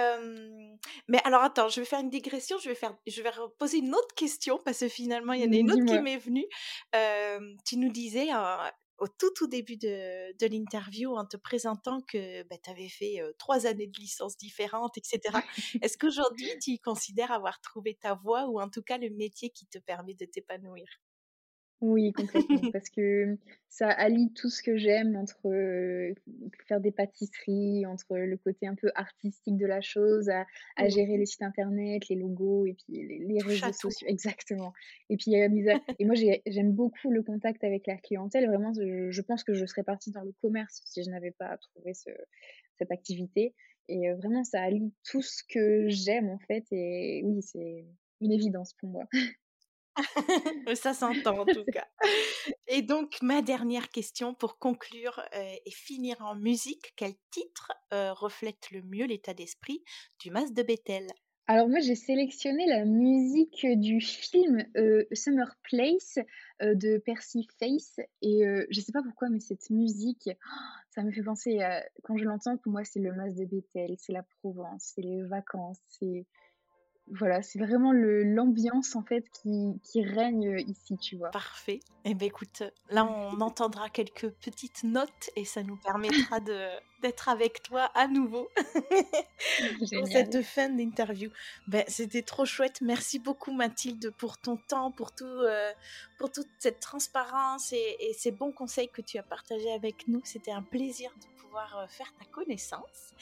mais 1.07 1.19
alors 1.23 1.43
attends, 1.43 1.69
je 1.69 1.80
vais 1.80 1.85
faire 1.85 1.99
une 1.99 2.09
digression. 2.09 2.57
Je 2.59 2.69
vais 2.69 2.75
faire, 2.75 2.95
je 3.07 3.21
vais 3.21 3.31
poser 3.57 3.80
une 3.80 3.93
autre 3.93 4.13
question 4.15 4.59
parce 4.63 4.80
que 4.80 4.88
finalement 4.88 5.34
il 5.34 5.43
y 5.43 5.47
en 5.47 5.51
a 5.51 5.55
une 5.55 5.71
autre 5.71 5.85
qui 5.85 5.99
m'est 5.99 6.17
venue. 6.17 6.45
tu 7.65 7.77
nous 7.77 7.91
disais 7.91 8.30
au 9.03 9.07
tout 9.07 9.31
tout 9.35 9.47
début 9.47 9.77
de, 9.77 10.35
de 10.38 10.47
l'interview 10.47 11.15
en 11.15 11.25
te 11.25 11.38
présentant 11.38 12.01
que 12.01 12.43
bah, 12.43 12.55
tu 12.63 12.69
avais 12.69 12.89
fait 12.89 13.19
trois 13.38 13.67
années 13.67 13.88
de 13.88 13.99
licence 13.99 14.38
différentes, 14.38 14.97
etc. 14.97 15.39
Est-ce 15.81 15.97
qu'aujourd'hui 15.97 16.49
tu 16.61 16.77
considères 16.80 17.31
avoir 17.31 17.59
trouvé 17.61 17.95
ta 17.95 18.13
voie 18.15 18.47
ou 18.47 18.61
en 18.61 18.69
tout 18.69 18.81
cas 18.81 18.97
le 18.97 19.09
métier 19.09 19.49
qui 19.49 19.65
te 19.67 19.77
permet 19.80 20.13
de 20.13 20.25
t'épanouir? 20.25 20.88
Oui, 21.82 22.14
complètement, 22.14 22.62
parce 22.74 22.90
que 22.90 23.38
ça 23.70 23.90
allie 23.90 24.32
tout 24.34 24.50
ce 24.50 24.64
que 24.64 24.78
j'aime 24.78 25.16
entre 25.16 25.50
faire 26.68 26.80
des 26.80 26.91
pâtisseries, 26.91 27.86
entre 27.86 28.16
le 28.18 28.38
côté 28.38 28.68
un 28.68 28.76
peu 28.76 28.90
artistique 28.95 29.58
de 29.58 29.66
la 29.66 29.82
chose, 29.82 30.30
à, 30.30 30.45
gérer 30.88 31.18
les 31.18 31.26
sites 31.26 31.41
internet, 31.41 32.08
les 32.08 32.16
logos 32.16 32.66
et 32.68 32.74
puis 32.74 33.06
les, 33.20 33.41
réseaux 33.41 33.74
sociaux. 33.74 34.08
Exactement. 34.08 34.74
Et 35.10 35.18
puis, 35.18 35.34
et 36.00 36.06
moi, 36.06 36.16
j'aime 36.16 36.72
beaucoup 36.72 37.12
le 37.12 37.22
contact 37.22 37.64
avec 37.64 37.88
la 37.88 37.98
clientèle. 37.98 38.48
Vraiment, 38.48 38.72
je, 38.74 39.22
pense 39.22 39.44
que 39.44 39.54
je 39.54 39.66
serais 39.66 39.84
partie 39.84 40.12
dans 40.12 40.24
le 40.24 40.34
commerce 40.41 40.82
si 40.86 41.04
je 41.04 41.10
n'avais 41.10 41.32
pas 41.32 41.58
trouvé 41.58 41.94
ce, 41.94 42.12
cette 42.78 42.91
activité. 42.91 43.54
Et 43.90 44.10
vraiment, 44.14 44.45
ça 44.45 44.62
allie 44.62 44.94
tout 45.04 45.22
ce 45.22 45.44
que 45.44 45.90
j'aime, 45.90 46.30
en 46.30 46.40
fait. 46.40 46.66
Et 46.72 47.22
oui, 47.26 47.41
c'est 47.41 47.86
une 48.22 48.32
évidence 48.32 48.74
pour 48.74 48.90
moi. 48.90 49.06
Ça 50.76 50.94
s'entend 50.94 51.40
en 51.40 51.45
tout 51.45 51.65
cas. 51.72 51.88
Et 52.68 52.82
donc, 52.82 53.22
ma 53.22 53.41
dernière 53.41 53.90
question 53.90 54.34
pour 54.34 54.57
conclure 54.57 55.22
et 55.34 55.72
finir 55.72 56.18
en 56.22 56.36
musique, 56.36 56.94
quel 56.95 57.14
titre 57.32 57.72
reflète 57.91 58.72
le 58.72 58.82
mieux 58.82 59.06
l'état 59.06 59.34
d'esprit 59.34 59.84
du 60.20 60.32
Mas 60.32 60.53
de 60.53 60.64
Bethel 60.64 61.07
alors 61.45 61.68
moi 61.68 61.82
j'ai 61.82 61.95
sélectionné 61.95 62.65
la 62.68 62.86
musique 62.86 63.65
du 63.65 63.99
film 63.99 64.64
Summer 65.11 65.53
Place 65.64 66.18
de 66.61 66.99
Percy 66.99 67.45
Face 67.60 67.99
et 68.22 68.44
je 68.70 68.80
sais 68.80 68.94
pas 68.94 69.03
pourquoi 69.03 69.28
mais 69.28 69.41
cette 69.41 69.70
musique 69.70 70.30
ça 70.91 71.03
me 71.03 71.11
fait 71.11 71.22
penser 71.22 71.60
quand 72.03 72.15
je 72.15 72.24
l'entends 72.24 72.56
pour 72.57 72.72
moi 72.72 72.86
c'est 72.86 73.02
le 73.02 73.11
Mas 73.11 73.36
de 73.36 73.44
Bethel, 73.44 73.94
c'est 73.98 74.14
la 74.14 74.24
Provence, 74.40 74.94
c'est 74.95 75.02
les 75.02 75.22
vacances, 75.24 75.80
c'est 75.90 76.26
voilà, 77.11 77.41
c'est 77.41 77.59
vraiment 77.59 77.91
l'ambiance 77.91 78.95
en 78.95 79.03
fait 79.03 79.25
qui, 79.30 79.80
qui, 79.84 80.03
règne 80.03 80.63
ici, 80.67 80.97
tu 80.97 81.17
vois. 81.17 81.31
Parfait. 81.31 81.80
Et 82.05 82.11
eh 82.11 82.13
ben 82.13 82.27
écoute, 82.27 82.63
là 82.89 83.05
on 83.05 83.41
entendra 83.41 83.89
quelques 83.89 84.30
petites 84.30 84.84
notes 84.84 85.30
et 85.35 85.43
ça 85.43 85.63
nous 85.63 85.75
permettra 85.75 86.39
d'être 86.39 87.30
avec 87.30 87.61
toi 87.61 87.91
à 87.93 88.07
nouveau 88.07 88.49
pour 89.89 90.07
cette 90.07 90.41
fin 90.43 90.69
d'interview. 90.69 91.30
Ben, 91.67 91.84
C'était 91.88 92.21
trop 92.21 92.45
chouette. 92.45 92.80
Merci 92.81 93.19
beaucoup 93.19 93.51
Mathilde 93.51 94.11
pour 94.17 94.38
ton 94.38 94.55
temps, 94.55 94.91
pour, 94.91 95.13
tout, 95.13 95.25
euh, 95.25 95.71
pour 96.17 96.31
toute 96.31 96.47
cette 96.59 96.80
transparence 96.80 97.73
et, 97.73 97.97
et, 97.99 98.13
ces 98.13 98.31
bons 98.31 98.53
conseils 98.53 98.89
que 98.89 99.01
tu 99.01 99.17
as 99.17 99.23
partagés 99.23 99.73
avec 99.73 100.07
nous. 100.07 100.21
C'était 100.23 100.51
un 100.51 100.63
plaisir 100.63 101.11
de 101.21 101.41
pouvoir 101.41 101.77
euh, 101.80 101.88
faire 101.88 102.13
ta 102.17 102.25
connaissance. 102.25 103.13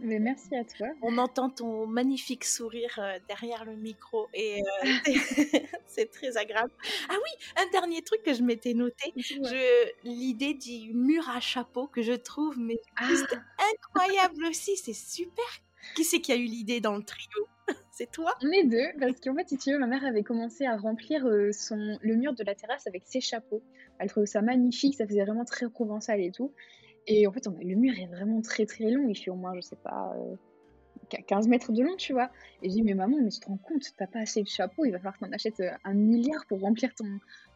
Mais 0.00 0.18
merci 0.18 0.54
à 0.56 0.64
toi. 0.64 0.88
On 1.02 1.18
entend 1.18 1.50
ton 1.50 1.86
magnifique 1.86 2.44
sourire 2.44 2.98
euh, 2.98 3.18
derrière 3.28 3.64
le 3.64 3.76
micro 3.76 4.28
et 4.34 4.60
euh, 4.60 4.88
c'est 5.86 6.10
très 6.10 6.36
agréable. 6.36 6.72
Ah 7.08 7.14
oui, 7.14 7.62
un 7.62 7.70
dernier 7.70 8.02
truc 8.02 8.22
que 8.22 8.34
je 8.34 8.42
m'étais 8.42 8.74
noté, 8.74 9.12
l'idée 10.04 10.54
du 10.54 10.92
mur 10.94 11.28
à 11.30 11.40
chapeau 11.40 11.86
que 11.86 12.02
je 12.02 12.12
trouve 12.12 12.58
mais 12.58 12.80
ah. 12.96 13.08
incroyable 13.72 14.46
aussi, 14.46 14.76
c'est 14.76 14.94
super. 14.94 15.44
Qui 15.94 16.04
c'est 16.04 16.20
qui 16.20 16.32
a 16.32 16.36
eu 16.36 16.44
l'idée 16.44 16.80
dans 16.80 16.96
le 16.96 17.02
trio? 17.02 17.46
C'est 17.92 18.10
toi? 18.10 18.34
On 18.42 18.50
est 18.50 18.64
deux, 18.64 18.88
parce 18.98 19.20
qu'en 19.20 19.34
fait, 19.34 19.48
si 19.48 19.56
tu 19.56 19.72
veux, 19.72 19.78
ma 19.78 19.86
mère 19.86 20.04
avait 20.04 20.22
commencé 20.22 20.66
à 20.66 20.76
remplir 20.76 21.26
euh, 21.26 21.52
son, 21.52 21.96
le 22.00 22.16
mur 22.16 22.34
de 22.34 22.42
la 22.42 22.54
terrasse 22.54 22.86
avec 22.86 23.02
ses 23.06 23.20
chapeaux. 23.20 23.62
Elle 23.98 24.08
trouvait 24.08 24.26
ça 24.26 24.42
magnifique, 24.42 24.96
ça 24.96 25.06
faisait 25.06 25.22
vraiment 25.22 25.44
très 25.44 25.68
provençal 25.68 26.20
et 26.20 26.32
tout. 26.32 26.52
Et 27.06 27.26
en 27.26 27.32
fait, 27.32 27.46
on 27.46 27.56
le 27.58 27.74
mur 27.74 27.92
est 27.98 28.06
vraiment 28.06 28.40
très 28.40 28.66
très 28.66 28.90
long. 28.90 29.08
Il 29.08 29.16
fait 29.16 29.30
au 29.30 29.36
moins, 29.36 29.54
je 29.54 29.60
sais 29.60 29.76
pas, 29.76 30.14
15 31.26 31.46
euh, 31.46 31.50
mètres 31.50 31.72
de 31.72 31.82
long, 31.82 31.96
tu 31.96 32.12
vois. 32.12 32.30
Et 32.62 32.68
je 32.68 32.74
dis, 32.74 32.82
mais 32.82 32.94
maman, 32.94 33.18
mais 33.20 33.28
tu 33.28 33.40
te 33.40 33.46
rends 33.46 33.58
compte, 33.58 33.82
t'as 33.96 34.06
pas 34.06 34.20
assez 34.20 34.42
de 34.42 34.48
chapeaux, 34.48 34.84
il 34.84 34.92
va 34.92 34.98
falloir 34.98 35.18
qu'on 35.18 35.32
achète 35.32 35.60
euh, 35.60 35.70
un 35.84 35.94
milliard 35.94 36.44
pour 36.48 36.60
remplir 36.60 36.94
ton, 36.94 37.04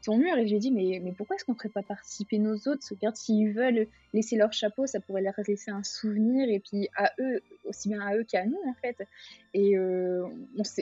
ton 0.03 0.17
mur. 0.17 0.37
Et 0.37 0.47
je 0.47 0.51
lui 0.51 0.57
ai 0.57 0.59
dit, 0.59 0.71
mais, 0.71 1.13
pourquoi 1.17 1.37
est-ce 1.37 1.45
qu'on 1.45 1.55
ferait 1.55 1.69
pas 1.69 1.83
participer 1.83 2.39
nos 2.39 2.57
autres? 2.57 2.87
Regarde, 2.91 3.17
s'ils 3.17 3.53
veulent 3.53 3.87
laisser 4.15 4.37
leur 4.37 4.53
chapeau, 4.53 4.87
ça 4.87 5.01
pourrait 5.01 5.23
leur 5.23 5.35
laisser 5.47 5.71
un 5.71 5.83
souvenir. 5.83 6.49
Et 6.49 6.61
puis 6.61 6.89
à 6.97 7.13
eux, 7.19 7.41
aussi 7.65 7.89
bien 7.89 8.01
à 8.01 8.17
eux 8.17 8.25
qu'à 8.25 8.45
nous, 8.47 8.59
en 8.67 8.75
fait. 8.75 8.97
Et 9.55 9.77
euh, 9.77 10.27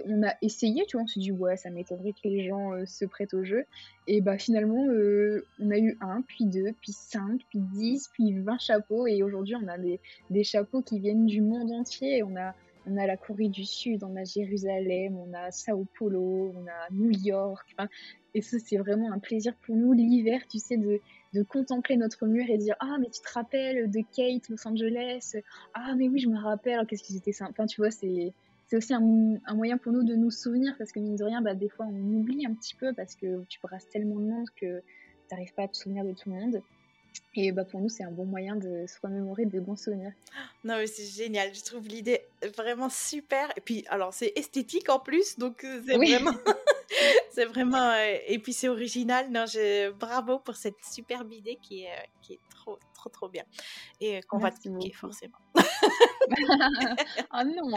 on, 0.06 0.22
a 0.22 0.34
essayé, 0.42 0.84
tu 0.86 0.96
vois, 0.96 1.04
on 1.04 1.06
s'est 1.06 1.20
dit, 1.20 1.32
ouais, 1.32 1.56
ça 1.56 1.70
m'étonnerait 1.70 2.12
que 2.12 2.28
les 2.28 2.46
gens 2.46 2.72
euh, 2.72 2.86
se 2.86 3.04
prêtent 3.04 3.34
au 3.34 3.44
jeu. 3.44 3.64
Et 4.06 4.20
bah 4.20 4.38
finalement, 4.38 4.86
euh, 4.88 5.44
on 5.60 5.70
a 5.70 5.78
eu 5.78 5.96
un, 6.00 6.22
puis 6.22 6.44
deux, 6.44 6.72
puis 6.80 6.92
cinq, 6.92 7.40
puis 7.50 7.60
dix, 7.60 8.08
puis 8.12 8.32
vingt 8.32 8.58
chapeaux. 8.58 9.06
Et 9.06 9.22
aujourd'hui, 9.22 9.56
on 9.56 9.68
a 9.68 9.78
des, 9.78 10.00
des 10.30 10.44
chapeaux 10.44 10.82
qui 10.82 10.98
viennent 11.00 11.26
du 11.26 11.40
monde 11.40 11.70
entier. 11.72 12.22
On 12.22 12.36
a 12.36 12.54
on 12.86 12.96
a 12.96 13.06
la 13.06 13.16
Corée 13.16 13.48
du 13.48 13.64
Sud, 13.64 14.04
on 14.04 14.16
a 14.16 14.24
Jérusalem, 14.24 15.16
on 15.16 15.32
a 15.34 15.50
Sao 15.50 15.86
Paulo, 15.98 16.52
on 16.54 16.66
a 16.66 16.92
New 16.92 17.10
York. 17.10 17.74
et 18.34 18.42
ça, 18.42 18.58
c'est 18.58 18.76
vraiment 18.76 19.12
un 19.12 19.18
plaisir 19.18 19.54
pour 19.66 19.76
nous 19.76 19.92
l'hiver, 19.92 20.40
tu 20.48 20.58
sais, 20.58 20.76
de, 20.76 21.00
de 21.34 21.42
contempler 21.42 21.96
notre 21.96 22.26
mur 22.26 22.44
et 22.48 22.58
dire 22.58 22.76
Ah, 22.80 22.96
mais 23.00 23.08
tu 23.10 23.20
te 23.20 23.32
rappelles 23.32 23.90
de 23.90 24.00
Kate, 24.14 24.48
Los 24.48 24.66
Angeles? 24.66 25.36
Ah, 25.74 25.94
mais 25.96 26.08
oui, 26.08 26.20
je 26.20 26.28
me 26.28 26.38
rappelle, 26.38 26.86
qu'est-ce 26.86 27.02
qu'ils 27.02 27.16
étaient 27.16 27.32
sympas. 27.32 27.66
tu 27.66 27.80
vois, 27.80 27.90
c'est. 27.90 28.32
C'est 28.68 28.76
aussi 28.76 28.94
un, 28.94 29.36
un, 29.46 29.54
moyen 29.54 29.78
pour 29.78 29.92
nous 29.92 30.02
de 30.02 30.16
nous 30.16 30.32
souvenir 30.32 30.74
parce 30.76 30.90
que 30.90 30.98
mine 30.98 31.14
de 31.14 31.22
rien, 31.22 31.40
bah, 31.40 31.54
des 31.54 31.68
fois 31.68 31.86
on 31.86 31.94
oublie 31.94 32.44
un 32.46 32.52
petit 32.52 32.74
peu 32.74 32.92
parce 32.94 33.14
que 33.14 33.44
tu 33.44 33.60
brasses 33.62 33.88
tellement 33.90 34.16
de 34.16 34.24
monde 34.24 34.48
que 34.60 34.80
tu 34.80 34.84
n'arrives 35.30 35.54
pas 35.54 35.62
à 35.62 35.68
te 35.68 35.76
souvenir 35.76 36.04
de 36.04 36.10
tout 36.10 36.30
le 36.30 36.34
monde. 36.34 36.62
Et 37.34 37.52
bah 37.52 37.64
pour 37.64 37.80
nous, 37.80 37.88
c'est 37.88 38.04
un 38.04 38.10
bon 38.10 38.24
moyen 38.24 38.56
de 38.56 38.86
se 38.86 38.98
remémorer 39.02 39.44
de 39.44 39.60
bons 39.60 39.76
souvenirs. 39.76 40.12
Non, 40.64 40.76
mais 40.76 40.86
c'est 40.86 41.04
génial. 41.04 41.54
Je 41.54 41.62
trouve 41.62 41.86
l'idée 41.86 42.22
vraiment 42.56 42.88
super. 42.88 43.52
Et 43.56 43.60
puis, 43.60 43.84
alors, 43.88 44.14
c'est 44.14 44.32
esthétique 44.36 44.88
en 44.88 44.98
plus, 44.98 45.38
donc 45.38 45.64
euh, 45.64 45.82
c'est 45.86 45.96
vraiment. 45.96 46.32
c'est 47.30 47.44
vraiment. 47.44 47.90
Euh, 47.90 48.16
et 48.26 48.38
puis, 48.38 48.52
c'est 48.52 48.68
original. 48.68 49.30
Non, 49.30 49.46
je... 49.46 49.90
bravo 49.90 50.38
pour 50.38 50.56
cette 50.56 50.82
superbe 50.82 51.32
idée 51.32 51.58
qui 51.60 51.84
est, 51.84 51.90
euh, 51.90 52.04
qui 52.22 52.34
est 52.34 52.40
trop, 52.50 52.78
trop, 52.94 53.10
trop 53.10 53.28
bien. 53.28 53.44
Et 54.00 54.20
qu'on 54.22 54.38
va 54.38 54.50
te 54.50 54.68
forcément. 54.94 55.38
ah 57.30 57.44
non 57.44 57.70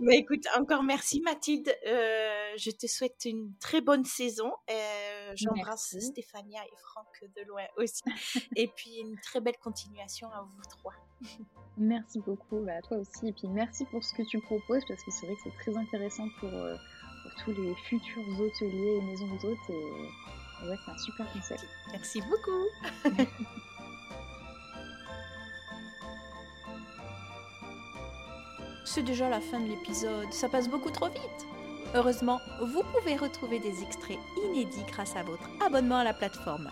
Mais 0.00 0.18
écoute, 0.18 0.46
encore 0.56 0.82
merci 0.82 1.20
Mathilde. 1.20 1.74
je 1.84 2.70
te 2.70 2.86
souhaite 2.86 3.24
une 3.24 3.54
très 3.58 3.80
bonne 3.80 4.04
saison. 4.04 4.52
J'embrasse 5.34 5.98
Stéphania 5.98 6.60
et 6.64 6.76
Franck 6.76 7.24
de 7.36 7.42
loin 7.46 7.62
aussi. 7.76 8.02
et 8.56 8.68
puis 8.68 8.98
une 9.00 9.18
très 9.20 9.40
belle 9.40 9.58
continuation 9.58 10.28
à 10.28 10.42
vous 10.42 10.62
trois. 10.68 10.94
Merci 11.78 12.20
beaucoup 12.20 12.60
bah, 12.60 12.76
à 12.78 12.82
toi 12.82 12.98
aussi. 12.98 13.28
Et 13.28 13.32
puis 13.32 13.48
merci 13.48 13.84
pour 13.86 14.02
ce 14.04 14.14
que 14.14 14.22
tu 14.22 14.40
proposes 14.40 14.84
parce 14.86 15.02
que 15.02 15.10
c'est 15.10 15.26
vrai 15.26 15.34
que 15.36 15.42
c'est 15.44 15.56
très 15.58 15.76
intéressant 15.76 16.28
pour, 16.38 16.52
euh, 16.52 16.76
pour, 17.22 17.44
tous 17.44 17.62
les 17.62 17.74
futurs 17.86 18.40
hôteliers 18.40 18.98
et 18.98 19.00
maisons 19.02 19.34
d'hôtes. 19.42 19.70
Et, 19.70 20.64
et 20.64 20.68
ouais, 20.68 20.76
c'est 20.84 20.90
un 20.90 20.98
super 20.98 21.32
concept. 21.32 21.66
Merci 21.92 22.20
beaucoup. 22.22 23.16
c'est 28.92 29.02
déjà 29.02 29.30
la 29.30 29.40
fin 29.40 29.58
de 29.58 29.68
l'épisode, 29.68 30.30
ça 30.34 30.50
passe 30.50 30.68
beaucoup 30.68 30.90
trop 30.90 31.08
vite. 31.08 31.46
Heureusement, 31.94 32.40
vous 32.60 32.82
pouvez 32.92 33.16
retrouver 33.16 33.58
des 33.58 33.82
extraits 33.82 34.18
inédits 34.44 34.84
grâce 34.86 35.16
à 35.16 35.22
votre 35.22 35.48
abonnement 35.64 35.96
à 35.96 36.04
la 36.04 36.12
plateforme. 36.12 36.68